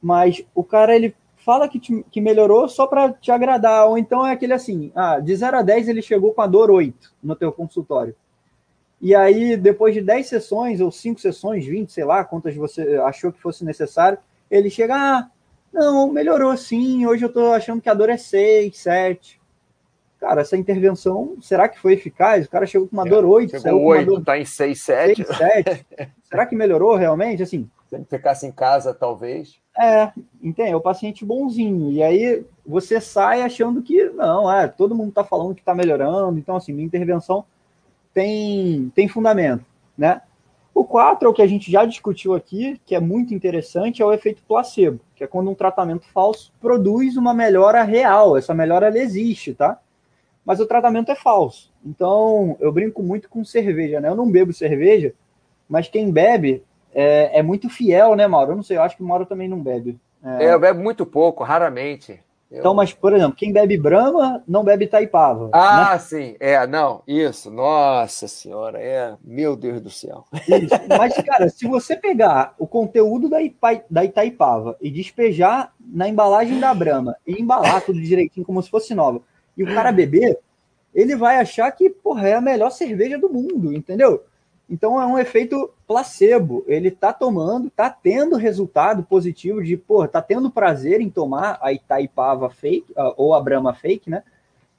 mas 0.03 0.45
o 0.55 0.63
cara 0.63 0.95
ele 0.95 1.15
fala 1.37 1.69
que, 1.69 1.79
te, 1.79 2.05
que 2.11 2.21
melhorou 2.21 2.69
só 2.69 2.87
para 2.87 3.13
te 3.13 3.31
agradar, 3.31 3.87
ou 3.89 3.97
então 3.97 4.27
é 4.27 4.33
aquele 4.33 4.53
assim, 4.53 4.93
ah, 4.95 5.19
de 5.19 5.35
0 5.35 5.59
a 5.59 5.63
10 5.63 5.89
ele 5.89 6.03
chegou 6.03 6.35
com 6.35 6.43
a 6.43 6.47
dor 6.47 6.71
8 6.71 7.15
no 7.23 7.35
teu 7.35 7.51
consultório. 7.53 8.15
E 9.01 9.15
aí, 9.15 9.57
depois 9.57 9.95
de 9.95 10.03
10 10.03 10.27
sessões, 10.27 10.81
ou 10.81 10.91
5 10.91 11.21
sessões, 11.21 11.65
20, 11.65 11.91
sei 11.91 12.05
lá, 12.05 12.23
quantas 12.23 12.55
você 12.55 12.97
achou 12.99 13.33
que 13.33 13.41
fosse 13.41 13.65
necessário, 13.65 14.19
ele 14.51 14.69
chega, 14.69 14.95
ah, 14.95 15.31
não, 15.73 16.13
melhorou 16.13 16.55
sim, 16.57 17.07
hoje 17.07 17.25
eu 17.25 17.33
tô 17.33 17.53
achando 17.53 17.81
que 17.81 17.89
a 17.89 17.95
dor 17.95 18.11
é 18.11 18.17
6, 18.17 18.77
7. 18.77 19.41
Cara, 20.19 20.43
essa 20.43 20.57
intervenção, 20.57 21.37
será 21.41 21.67
que 21.67 21.79
foi 21.79 21.95
eficaz? 21.95 22.45
O 22.45 22.51
cara 22.51 22.67
chegou 22.67 22.87
com 22.87 22.95
uma 22.95 23.07
é, 23.07 23.11
dor 23.11 23.25
8, 23.25 23.51
chegou 23.53 23.63
saiu 23.63 23.83
8, 23.83 24.05
com 24.05 24.11
uma 24.11 24.19
dor... 24.19 24.25
tá 24.25 24.39
em 24.39 24.45
6, 24.45 24.81
7. 24.83 25.25
6, 25.25 25.39
7. 25.39 25.87
será 26.25 26.45
que 26.45 26.55
melhorou 26.55 26.95
realmente? 26.95 27.43
Assim, 27.43 27.71
se 27.89 27.95
ele 27.95 28.05
ficasse 28.05 28.47
em 28.47 28.53
casa, 28.53 28.93
talvez. 28.93 29.59
É, 29.79 30.13
entende? 30.43 30.73
É 30.73 30.77
o 30.77 30.81
paciente 30.81 31.25
bonzinho. 31.25 31.91
E 31.91 32.03
aí 32.03 32.45
você 32.67 33.01
sai 33.01 33.41
achando 33.41 33.81
que 33.81 34.11
não, 34.11 34.53
é, 34.53 34.69
todo 34.69 34.95
mundo 34.95 35.09
está 35.09 35.25
falando 35.25 35.55
que 35.55 35.63
está 35.63 35.75
melhorando. 35.75 36.39
Então, 36.39 36.57
assim, 36.57 36.73
minha 36.73 36.87
intervenção 36.87 37.47
tem, 38.13 38.91
tem 38.95 39.09
fundamento, 39.09 39.65
né? 39.97 40.23
O 40.75 40.85
4 40.85 41.27
é 41.27 41.31
o 41.31 41.35
que 41.35 41.43
a 41.43 41.47
gente 41.47 41.71
já 41.71 41.85
discutiu 41.85 42.35
aqui, 42.35 42.81
que 42.87 42.95
é 42.95 43.01
muito 43.01 43.35
interessante, 43.35 44.01
é 44.01 44.07
o 44.07 44.13
efeito 44.13 44.43
placebo, 44.47 45.01
que 45.15 45.25
é 45.25 45.27
quando 45.27 45.51
um 45.51 45.55
tratamento 45.55 46.07
falso 46.07 46.53
produz 46.61 47.17
uma 47.17 47.35
melhora 47.35 47.83
real. 47.83 48.37
Essa 48.37 48.55
melhora 48.55 48.87
ela 48.87 48.99
existe, 48.99 49.53
tá? 49.53 49.79
Mas 50.45 50.61
o 50.61 50.67
tratamento 50.67 51.11
é 51.11 51.15
falso. 51.15 51.73
Então, 51.85 52.57
eu 52.61 52.73
brinco 52.73 53.03
muito 53.03 53.29
com 53.29 53.45
cerveja, 53.45 54.01
né? 54.01 54.09
Eu 54.09 54.15
não 54.15 54.31
bebo 54.31 54.53
cerveja, 54.53 55.13
mas 55.69 55.89
quem 55.89 56.11
bebe 56.11 56.63
é, 56.95 57.39
é, 57.39 57.43
muito 57.43 57.69
fiel, 57.69 58.15
né, 58.15 58.27
Mauro? 58.27 58.53
Eu 58.53 58.57
não 58.57 58.63
sei, 58.63 58.77
eu 58.77 58.83
acho 58.83 58.97
que 58.97 59.03
o 59.03 59.07
Mauro 59.07 59.27
também 59.27 59.49
não 59.49 59.61
bebe. 59.61 59.99
É, 60.25 60.47
é 60.47 60.55
eu 60.55 60.61
bebo 60.61 60.81
muito 60.81 61.05
pouco, 61.05 61.45
raramente. 61.45 62.21
Então, 62.53 62.75
mas, 62.75 62.93
por 62.93 63.13
exemplo, 63.15 63.37
quem 63.37 63.53
bebe 63.53 63.77
Brahma 63.77 64.43
não 64.47 64.65
bebe 64.65 64.89
Taipava. 64.89 65.51
Ah, 65.53 65.93
né? 65.93 65.99
sim. 66.01 66.37
É, 66.41 66.67
não, 66.67 67.03
isso. 67.07 67.49
Nossa 67.51 68.27
senhora, 68.27 68.79
é. 68.81 69.15
Meu 69.23 69.55
Deus 69.55 69.81
do 69.81 69.91
céu. 69.91 70.25
Isso. 70.33 70.75
Mas, 70.99 71.15
cara, 71.15 71.49
se 71.49 71.69
você 71.69 71.95
pegar 71.97 72.55
o 72.59 72.67
conteúdo 72.67 73.29
da, 73.29 73.41
Ipa, 73.41 73.83
da 73.89 74.05
Itaipava 74.05 74.77
e 74.81 74.91
despejar 74.91 75.73
na 75.81 76.09
embalagem 76.09 76.59
da 76.59 76.75
Brahma 76.75 77.17
e 77.25 77.41
embalar 77.41 77.83
tudo 77.83 78.01
direitinho 78.01 78.45
como 78.45 78.61
se 78.63 78.69
fosse 78.69 78.95
nova, 78.95 79.21
e 79.57 79.63
o 79.63 79.73
cara 79.73 79.93
beber, 79.93 80.39
ele 80.93 81.15
vai 81.15 81.37
achar 81.37 81.71
que, 81.71 81.89
porra, 81.89 82.29
é 82.29 82.35
a 82.35 82.41
melhor 82.41 82.71
cerveja 82.71 83.17
do 83.17 83.29
mundo, 83.29 83.73
entendeu? 83.73 84.25
Então 84.71 85.03
é 85.03 85.05
um 85.05 85.19
efeito 85.19 85.69
placebo. 85.87 86.65
Ele 86.69 86.93
tá 86.93 87.13
tomando, 87.13 87.69
tá 87.69 87.91
tendo 87.91 88.37
resultado 88.37 89.03
positivo 89.03 89.63
de, 89.63 89.77
pô, 89.77 90.07
tá 90.07 90.23
tendo 90.23 90.49
prazer 90.49 91.01
em 91.01 91.11
tomar 91.11 91.59
a 91.61 91.73
Itaipava 91.73 92.49
fake, 92.49 92.95
ou 93.17 93.35
a 93.35 93.41
Brahma 93.41 93.75
fake, 93.75 94.09
né? 94.09 94.23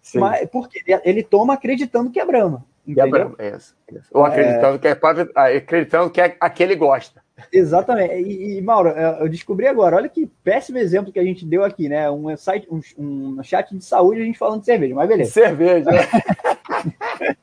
Sim. 0.01 0.19
Mas, 0.19 0.49
porque 0.49 0.81
ele 1.03 1.21
toma 1.21 1.55
acreditando 1.55 2.09
que 2.09 2.19
é 2.19 2.25
Brahma. 2.25 2.65
Que 2.85 2.99
é 2.99 3.07
Brahma, 3.07 3.35
é 3.37 3.49
isso, 3.49 3.75
isso. 3.91 4.07
Ou 4.11 4.23
acreditando, 4.25 4.75
é... 4.75 4.79
que 4.79 4.87
é, 4.87 4.99
ah, 5.35 5.45
acreditando 5.57 6.09
que 6.09 6.21
é 6.21 6.35
aquele 6.39 6.75
gosta. 6.75 7.21
Exatamente. 7.51 8.15
E, 8.15 8.57
e, 8.57 8.61
Mauro, 8.61 8.89
eu 8.89 9.29
descobri 9.29 9.67
agora, 9.67 9.97
olha 9.97 10.09
que 10.09 10.25
péssimo 10.43 10.77
exemplo 10.77 11.11
que 11.11 11.19
a 11.19 11.23
gente 11.23 11.45
deu 11.45 11.63
aqui, 11.63 11.89
né? 11.89 12.09
Um 12.09 12.35
site, 12.37 12.67
um, 12.71 12.81
um 12.97 13.43
chat 13.43 13.75
de 13.75 13.83
saúde 13.83 14.21
a 14.21 14.25
gente 14.25 14.39
falando 14.39 14.61
de 14.61 14.65
cerveja, 14.65 14.95
mas 14.95 15.07
beleza. 15.07 15.31
Cerveja. 15.31 15.89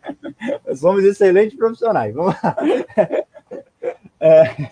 Somos 0.77 1.05
excelentes 1.05 1.57
profissionais. 1.57 2.15
Vamos 2.15 2.35
lá. 2.43 2.57
É, 4.21 4.71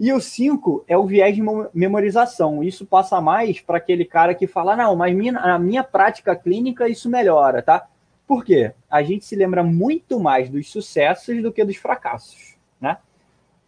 e 0.00 0.12
o 0.12 0.20
5 0.20 0.84
é 0.88 0.96
o 0.96 1.06
viés 1.06 1.36
de 1.36 1.42
memorização. 1.72 2.64
Isso 2.64 2.84
passa 2.84 3.20
mais 3.20 3.60
para 3.60 3.76
aquele 3.76 4.04
cara 4.04 4.34
que 4.34 4.46
fala: 4.46 4.74
não, 4.74 4.96
mas 4.96 5.14
minha, 5.14 5.32
na 5.32 5.58
minha 5.58 5.84
prática 5.84 6.34
clínica 6.34 6.88
isso 6.88 7.08
melhora, 7.08 7.62
tá? 7.62 7.86
Por 8.26 8.44
quê? 8.44 8.72
A 8.90 9.02
gente 9.02 9.24
se 9.24 9.36
lembra 9.36 9.62
muito 9.62 10.18
mais 10.18 10.48
dos 10.48 10.70
sucessos 10.70 11.40
do 11.42 11.52
que 11.52 11.64
dos 11.64 11.76
fracassos, 11.76 12.56
né? 12.80 12.96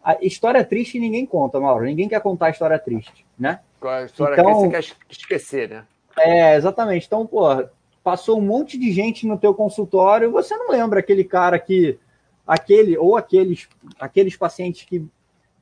A 0.02 0.16
história 0.20 0.64
triste 0.64 0.98
ninguém 0.98 1.24
conta, 1.24 1.60
Mauro. 1.60 1.84
Ninguém 1.84 2.08
quer 2.08 2.20
contar 2.20 2.46
a 2.46 2.50
história 2.50 2.78
triste, 2.78 3.24
né? 3.38 3.60
A 3.80 4.02
história 4.02 4.34
então, 4.34 4.54
você 4.54 4.68
quer 4.70 4.84
esquecer, 5.08 5.68
né? 5.68 5.84
É, 6.18 6.56
exatamente. 6.56 7.06
Então, 7.06 7.26
pô, 7.26 7.64
passou 8.04 8.38
um 8.38 8.42
monte 8.42 8.78
de 8.78 8.92
gente 8.92 9.26
no 9.26 9.38
teu 9.38 9.54
consultório, 9.54 10.30
você 10.30 10.54
não 10.54 10.70
lembra 10.70 11.00
aquele 11.00 11.24
cara 11.24 11.58
que 11.58 11.98
aquele 12.46 12.98
ou 12.98 13.16
aqueles 13.16 13.66
aqueles 13.98 14.36
pacientes 14.36 14.84
que 14.84 15.02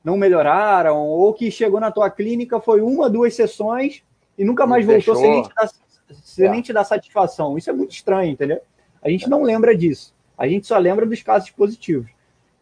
não 0.02 0.16
melhoraram 0.16 0.98
ou 0.98 1.32
que 1.32 1.48
chegou 1.52 1.78
na 1.78 1.93
tua 1.93 2.10
clínica 2.10 2.60
foi 2.60 2.81
uma, 2.81 3.09
duas 3.09 3.35
sessões 3.36 4.02
e 4.36 4.44
nunca 4.44 4.66
mais 4.66 4.85
voltou 4.85 5.14
sem 5.14 5.31
nem, 5.31 5.43
te 5.44 5.55
dar, 5.55 5.70
sem 6.10 6.51
nem 6.51 6.60
te 6.60 6.73
dar 6.73 6.82
satisfação. 6.82 7.56
Isso 7.56 7.70
é 7.70 7.73
muito 7.73 7.93
estranho, 7.93 8.32
entendeu? 8.32 8.60
A 9.01 9.09
gente 9.09 9.31
não 9.31 9.43
lembra 9.43 9.77
disso. 9.77 10.12
A 10.36 10.48
gente 10.48 10.66
só 10.66 10.77
lembra 10.78 11.06
dos 11.06 11.23
casos 11.23 11.51
positivos. 11.51 12.10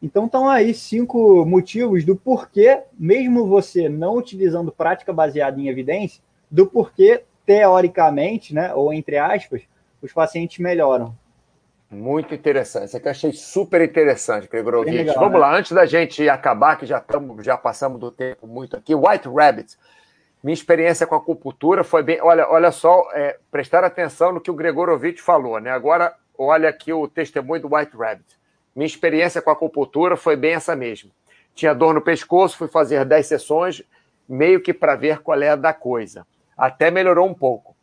Então 0.02 0.27
estão 0.27 0.48
aí 0.48 0.74
cinco 0.74 1.47
motivos 1.47 2.05
do 2.05 2.15
porquê, 2.15 2.82
mesmo 2.98 3.47
você 3.47 3.89
não 3.89 4.16
utilizando 4.16 4.70
prática 4.70 5.12
baseada 5.12 5.59
em 5.59 5.69
evidência, 5.69 6.23
do 6.51 6.66
porquê 6.66 7.23
teoricamente, 7.51 8.55
né, 8.55 8.72
ou 8.72 8.93
entre 8.93 9.18
aspas, 9.18 9.62
os 10.01 10.12
pacientes 10.12 10.60
melhoram. 10.60 11.12
Muito 11.90 12.32
interessante. 12.32 12.86
Isso 12.86 12.97
aqui 12.97 13.09
eu 13.09 13.10
achei 13.10 13.32
super 13.32 13.81
interessante, 13.81 14.47
Gregorovich. 14.47 15.12
Vamos 15.14 15.32
né? 15.32 15.39
lá, 15.40 15.56
antes 15.56 15.72
da 15.72 15.85
gente 15.85 16.28
acabar, 16.28 16.77
que 16.77 16.86
já, 16.86 17.01
tamo, 17.01 17.43
já 17.43 17.56
passamos 17.56 17.98
do 17.98 18.12
tempo 18.12 18.47
muito 18.47 18.77
aqui. 18.77 18.94
White 18.94 19.28
Rabbit. 19.28 19.77
Minha 20.44 20.55
experiência 20.55 21.09
com 21.09 21.16
a 21.16 21.18
acupuntura 21.18 21.82
foi 21.82 22.05
bem. 22.05 22.20
Olha, 22.22 22.48
olha 22.48 22.70
só, 22.70 23.09
é, 23.14 23.36
prestar 23.51 23.82
atenção 23.82 24.31
no 24.31 24.40
que 24.40 24.52
o 24.52 24.55
Gregorovich 24.55 25.20
falou, 25.20 25.59
né? 25.59 25.72
Agora, 25.72 26.14
olha 26.39 26.68
aqui 26.68 26.93
o 26.93 27.09
testemunho 27.09 27.62
do 27.62 27.74
White 27.74 27.97
Rabbit. 27.97 28.39
Minha 28.77 28.86
experiência 28.86 29.43
com 29.43 29.51
a 29.51 29.55
acupuntura 29.55 30.16
foi 30.16 30.36
bem 30.36 30.52
essa 30.52 30.77
mesma. 30.77 31.10
Tinha 31.52 31.74
dor 31.74 31.94
no 31.94 32.01
pescoço, 32.01 32.56
fui 32.56 32.68
fazer 32.68 33.05
10 33.05 33.27
sessões, 33.27 33.82
meio 34.28 34.60
que 34.60 34.72
para 34.72 34.94
ver 34.94 35.18
qual 35.18 35.43
é 35.43 35.48
a 35.48 35.56
da 35.56 35.74
coisa. 35.74 36.24
Até 36.61 36.91
melhorou 36.91 37.27
um 37.27 37.35
pouco. 37.35 37.74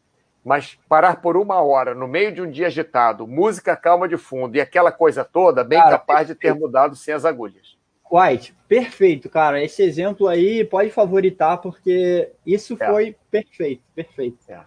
mas 0.46 0.80
parar 0.88 1.20
por 1.20 1.36
uma 1.36 1.62
hora 1.62 1.94
no 1.94 2.08
meio 2.08 2.32
de 2.32 2.42
um 2.42 2.50
dia 2.50 2.68
agitado, 2.68 3.28
música 3.28 3.76
calma 3.76 4.08
de 4.08 4.16
fundo 4.16 4.56
e 4.56 4.62
aquela 4.62 4.94
coisa 4.94 5.26
toda, 5.26 5.62
bem 5.62 5.78
cara, 5.78 5.92
capaz 5.92 6.28
perfeito. 6.28 6.40
de 6.40 6.54
ter 6.54 6.54
mudado 6.58 6.96
sem 6.96 7.14
as 7.14 7.26
agulhas. 7.26 7.76
White, 8.10 8.56
perfeito, 8.66 9.30
cara. 9.30 9.62
Esse 9.62 9.84
exemplo 9.84 10.28
aí 10.30 10.64
pode 10.64 10.90
favoritar, 10.90 11.58
porque 11.58 12.32
isso 12.46 12.78
é. 12.80 12.88
foi 12.88 13.16
perfeito, 13.30 13.84
perfeito. 13.94 14.38
É. 14.48 14.62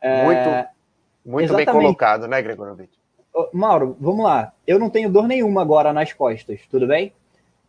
É... 0.00 0.24
Muito, 0.24 0.68
muito 1.50 1.54
bem 1.54 1.66
colocado, 1.66 2.26
né, 2.26 2.40
Gregorovitch? 2.40 2.94
Mauro, 3.52 3.94
vamos 4.00 4.24
lá. 4.24 4.52
Eu 4.66 4.78
não 4.78 4.88
tenho 4.88 5.10
dor 5.10 5.28
nenhuma 5.28 5.60
agora 5.60 5.92
nas 5.92 6.12
costas, 6.14 6.60
tudo 6.70 6.86
bem? 6.86 7.12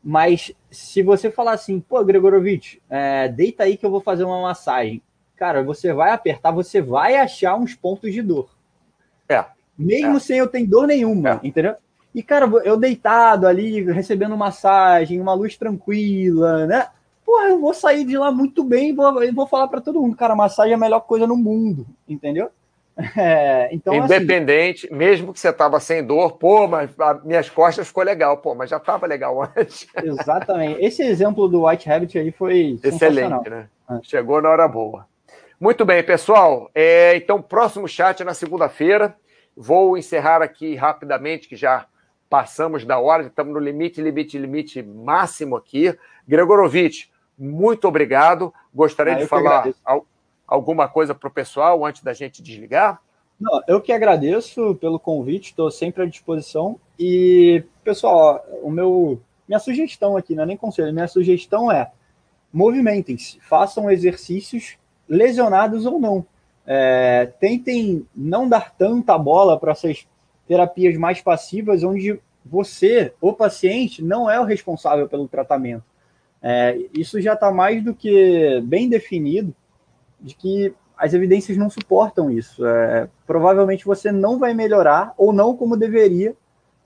Mas 0.02 0.54
se 0.72 1.04
você 1.04 1.30
falar 1.30 1.52
assim, 1.54 1.82
pô, 1.82 2.02
Gregorovitch, 2.06 2.78
é, 2.90 3.28
deita 3.28 3.64
aí 3.64 3.76
que 3.76 3.86
eu 3.86 3.92
vou 3.92 4.00
fazer 4.00 4.24
uma 4.24 4.42
massagem 4.42 5.02
cara, 5.38 5.64
você 5.64 5.94
vai 5.94 6.12
apertar, 6.12 6.52
você 6.52 6.82
vai 6.82 7.16
achar 7.16 7.56
uns 7.56 7.76
pontos 7.76 8.12
de 8.12 8.22
dor. 8.22 8.50
É. 9.30 9.46
Mesmo 9.78 10.18
é. 10.18 10.20
sem 10.20 10.40
eu 10.40 10.48
ter 10.48 10.66
dor 10.66 10.88
nenhuma, 10.88 11.40
é. 11.44 11.48
entendeu? 11.48 11.76
E, 12.14 12.24
cara, 12.24 12.50
eu 12.64 12.76
deitado 12.76 13.46
ali, 13.46 13.84
recebendo 13.92 14.36
massagem, 14.36 15.22
uma 15.22 15.36
luz 15.36 15.56
tranquila, 15.56 16.66
né? 16.66 16.88
Porra, 17.24 17.50
eu 17.50 17.60
vou 17.60 17.74
sair 17.74 18.04
de 18.06 18.18
lá 18.18 18.32
muito 18.32 18.64
bem 18.64 18.90
e 18.90 18.94
vou, 18.94 19.34
vou 19.34 19.48
falar 19.48 19.68
para 19.68 19.82
todo 19.82 20.02
mundo, 20.02 20.16
cara, 20.16 20.36
massagem 20.36 20.72
é 20.72 20.76
a 20.76 20.80
melhor 20.80 21.02
coisa 21.02 21.28
no 21.28 21.36
mundo, 21.36 21.86
entendeu? 22.08 22.50
É, 23.16 23.70
então, 23.72 23.94
assim, 23.94 24.06
Independente, 24.06 24.88
assim, 24.88 24.96
mesmo 24.96 25.32
que 25.32 25.40
você 25.40 25.54
tava 25.54 25.80
sem 25.80 26.04
dor, 26.04 26.32
pô, 26.32 26.68
mas 26.68 26.90
minhas 27.24 27.48
costas 27.48 27.88
ficou 27.88 28.04
legal, 28.04 28.38
pô, 28.38 28.56
mas 28.56 28.72
já 28.72 28.80
tava 28.80 29.06
legal 29.06 29.40
antes. 29.56 29.88
Exatamente. 30.04 30.84
Esse 30.84 31.04
exemplo 31.04 31.48
do 31.48 31.68
White 31.68 31.88
Rabbit 31.88 32.18
aí 32.18 32.32
foi 32.32 32.80
excelente, 32.84 33.48
né? 33.52 33.68
É. 33.88 34.00
Chegou 34.02 34.42
na 34.42 34.50
hora 34.50 34.68
boa. 34.68 35.06
Muito 35.60 35.84
bem, 35.84 36.04
pessoal. 36.04 36.70
É, 36.76 37.16
então, 37.16 37.42
próximo 37.42 37.88
chat 37.88 38.22
é 38.22 38.26
na 38.26 38.36
segunda-feira. 38.36 39.18
Vou 39.56 39.98
encerrar 39.98 40.44
aqui 40.44 40.76
rapidamente, 40.76 41.48
que 41.48 41.56
já 41.56 41.88
passamos 42.30 42.86
da 42.86 43.00
hora, 43.00 43.24
estamos 43.24 43.54
no 43.54 43.60
limite, 43.60 44.00
limite, 44.00 44.38
limite 44.38 44.84
máximo 44.84 45.56
aqui. 45.56 45.98
Gregorovitch, 46.28 47.08
muito 47.36 47.88
obrigado. 47.88 48.54
Gostaria 48.72 49.14
ah, 49.14 49.18
de 49.18 49.26
falar 49.26 49.68
alguma 50.46 50.88
coisa 50.88 51.16
para 51.16 51.28
o 51.28 51.32
pessoal 51.32 51.84
antes 51.84 52.04
da 52.04 52.14
gente 52.14 52.44
desligar? 52.44 53.02
Não, 53.40 53.62
eu 53.68 53.82
que 53.82 53.92
agradeço 53.92 54.76
pelo 54.76 55.00
convite, 55.00 55.50
estou 55.50 55.72
sempre 55.72 56.04
à 56.04 56.06
disposição. 56.06 56.80
E, 57.00 57.64
pessoal, 57.84 58.46
o 58.62 58.70
meu, 58.70 59.20
minha 59.48 59.60
sugestão 59.60 60.16
aqui, 60.16 60.36
não 60.36 60.44
é 60.44 60.46
nem 60.46 60.58
conselho, 60.58 60.94
minha 60.94 61.08
sugestão 61.08 61.72
é 61.72 61.92
movimentem-se, 62.54 63.40
façam 63.42 63.90
exercícios 63.90 64.78
lesionados 65.08 65.86
ou 65.86 66.00
não. 66.00 66.26
É, 66.66 67.32
tentem 67.40 68.06
não 68.16 68.48
dar 68.48 68.76
tanta 68.76 69.18
bola 69.18 69.58
para 69.60 69.72
essas 69.72 70.08
terapias 70.48 70.98
mais 70.98 71.22
passivas, 71.22 71.84
onde 71.84 72.20
você, 72.46 73.14
o 73.20 73.34
paciente, 73.34 74.04
não 74.04 74.30
é 74.30 74.40
o 74.40 74.46
responsável 74.46 75.08
pelo 75.08 75.28
tratamento. 75.28 75.84
É, 76.42 76.78
isso 76.94 77.20
já 77.22 77.34
está 77.34 77.52
mais 77.52 77.84
do 77.84 77.94
que 77.94 78.62
bem 78.66 78.90
definido 78.90 79.54
de 80.20 80.36
que 80.36 80.74
as 80.98 81.14
evidências 81.14 81.58
não 81.58 81.70
suportam 81.70 82.32
isso. 82.32 82.66
É, 82.66 83.10
provavelmente 83.26 83.86
você 83.86 84.12
não 84.12 84.40
vai 84.40 84.54
melhorar 84.54 85.14
ou 85.18 85.32
não 85.32 85.56
como 85.56 85.78
deveria 85.78 86.36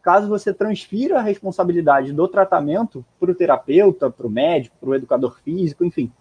caso 0.02 0.27
você 0.27 0.53
transfira 0.53 1.19
a 1.19 1.22
responsabilidade 1.22 2.11
do 2.11 2.27
tratamento 2.27 3.06
para 3.19 3.31
o 3.31 3.35
terapeuta, 3.35 4.10
para 4.10 4.26
o 4.26 4.30
médico, 4.30 4.76
para 4.80 4.89
o 4.89 4.95
educador 4.95 5.39
físico, 5.43 5.85
enfim. 5.85 6.11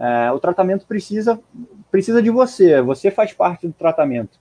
É, 0.00 0.32
o 0.32 0.40
tratamento 0.40 0.86
precisa, 0.86 1.38
precisa 1.90 2.22
de 2.22 2.30
você, 2.30 2.80
você 2.80 3.10
faz 3.10 3.34
parte 3.34 3.66
do 3.66 3.74
tratamento. 3.74 4.40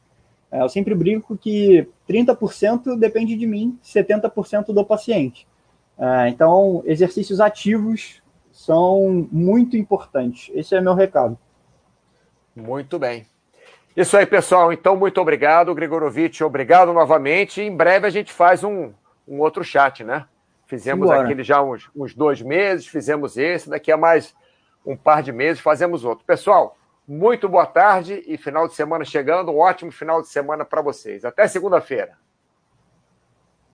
É, 0.50 0.62
eu 0.62 0.70
sempre 0.70 0.96
brinco 0.96 1.38
que 1.38 1.86
30% 2.08 2.98
depende 2.98 3.36
de 3.36 3.46
mim, 3.46 3.78
70% 3.84 4.68
do 4.68 4.86
paciente. 4.86 5.46
É, 5.98 6.30
então, 6.30 6.82
exercícios 6.86 7.42
ativos 7.42 8.24
são 8.54 9.28
muito 9.30 9.76
importantes. 9.76 10.50
Esse 10.56 10.76
é 10.76 10.82
meu 10.82 10.94
recado. 10.94 11.38
Muito 12.56 12.98
bem. 12.98 13.28
Isso 13.98 14.16
aí, 14.16 14.26
pessoal. 14.26 14.72
Então, 14.72 14.96
muito 14.96 15.20
obrigado, 15.20 15.76
Gregorovitch. 15.76 16.40
Obrigado 16.40 16.94
novamente. 16.94 17.62
Em 17.62 17.76
breve 17.76 18.08
a 18.08 18.10
gente 18.10 18.32
faz 18.32 18.64
um, 18.64 18.94
um 19.28 19.42
outro 19.42 19.62
chat, 19.62 20.06
né? 20.06 20.26
Fizemos 20.66 21.08
Simbora. 21.10 21.26
aquele 21.26 21.44
já 21.44 21.62
uns, 21.62 21.90
uns 21.94 22.16
dois 22.16 22.42
meses, 22.42 22.88
fizemos 22.88 23.38
esse. 23.38 23.70
Daqui 23.70 23.92
a 23.92 23.98
mais 23.98 24.34
um 24.90 24.98
par 24.98 25.22
de 25.22 25.32
meses 25.32 25.62
fazemos 25.62 26.04
outro. 26.04 26.26
Pessoal, 26.26 26.76
muito 27.08 27.48
boa 27.48 27.68
tarde 27.68 28.24
e 28.26 28.38
final 28.38 28.68
de 28.68 28.74
semana 28.74 29.06
chegando. 29.06 29.52
Um 29.52 29.60
ótimo 29.60 29.92
final 29.92 30.20
de 30.20 30.28
semana 30.28 30.66
para 30.66 30.82
vocês. 30.82 31.24
Até 31.24 31.48
segunda-feira. 31.48 32.18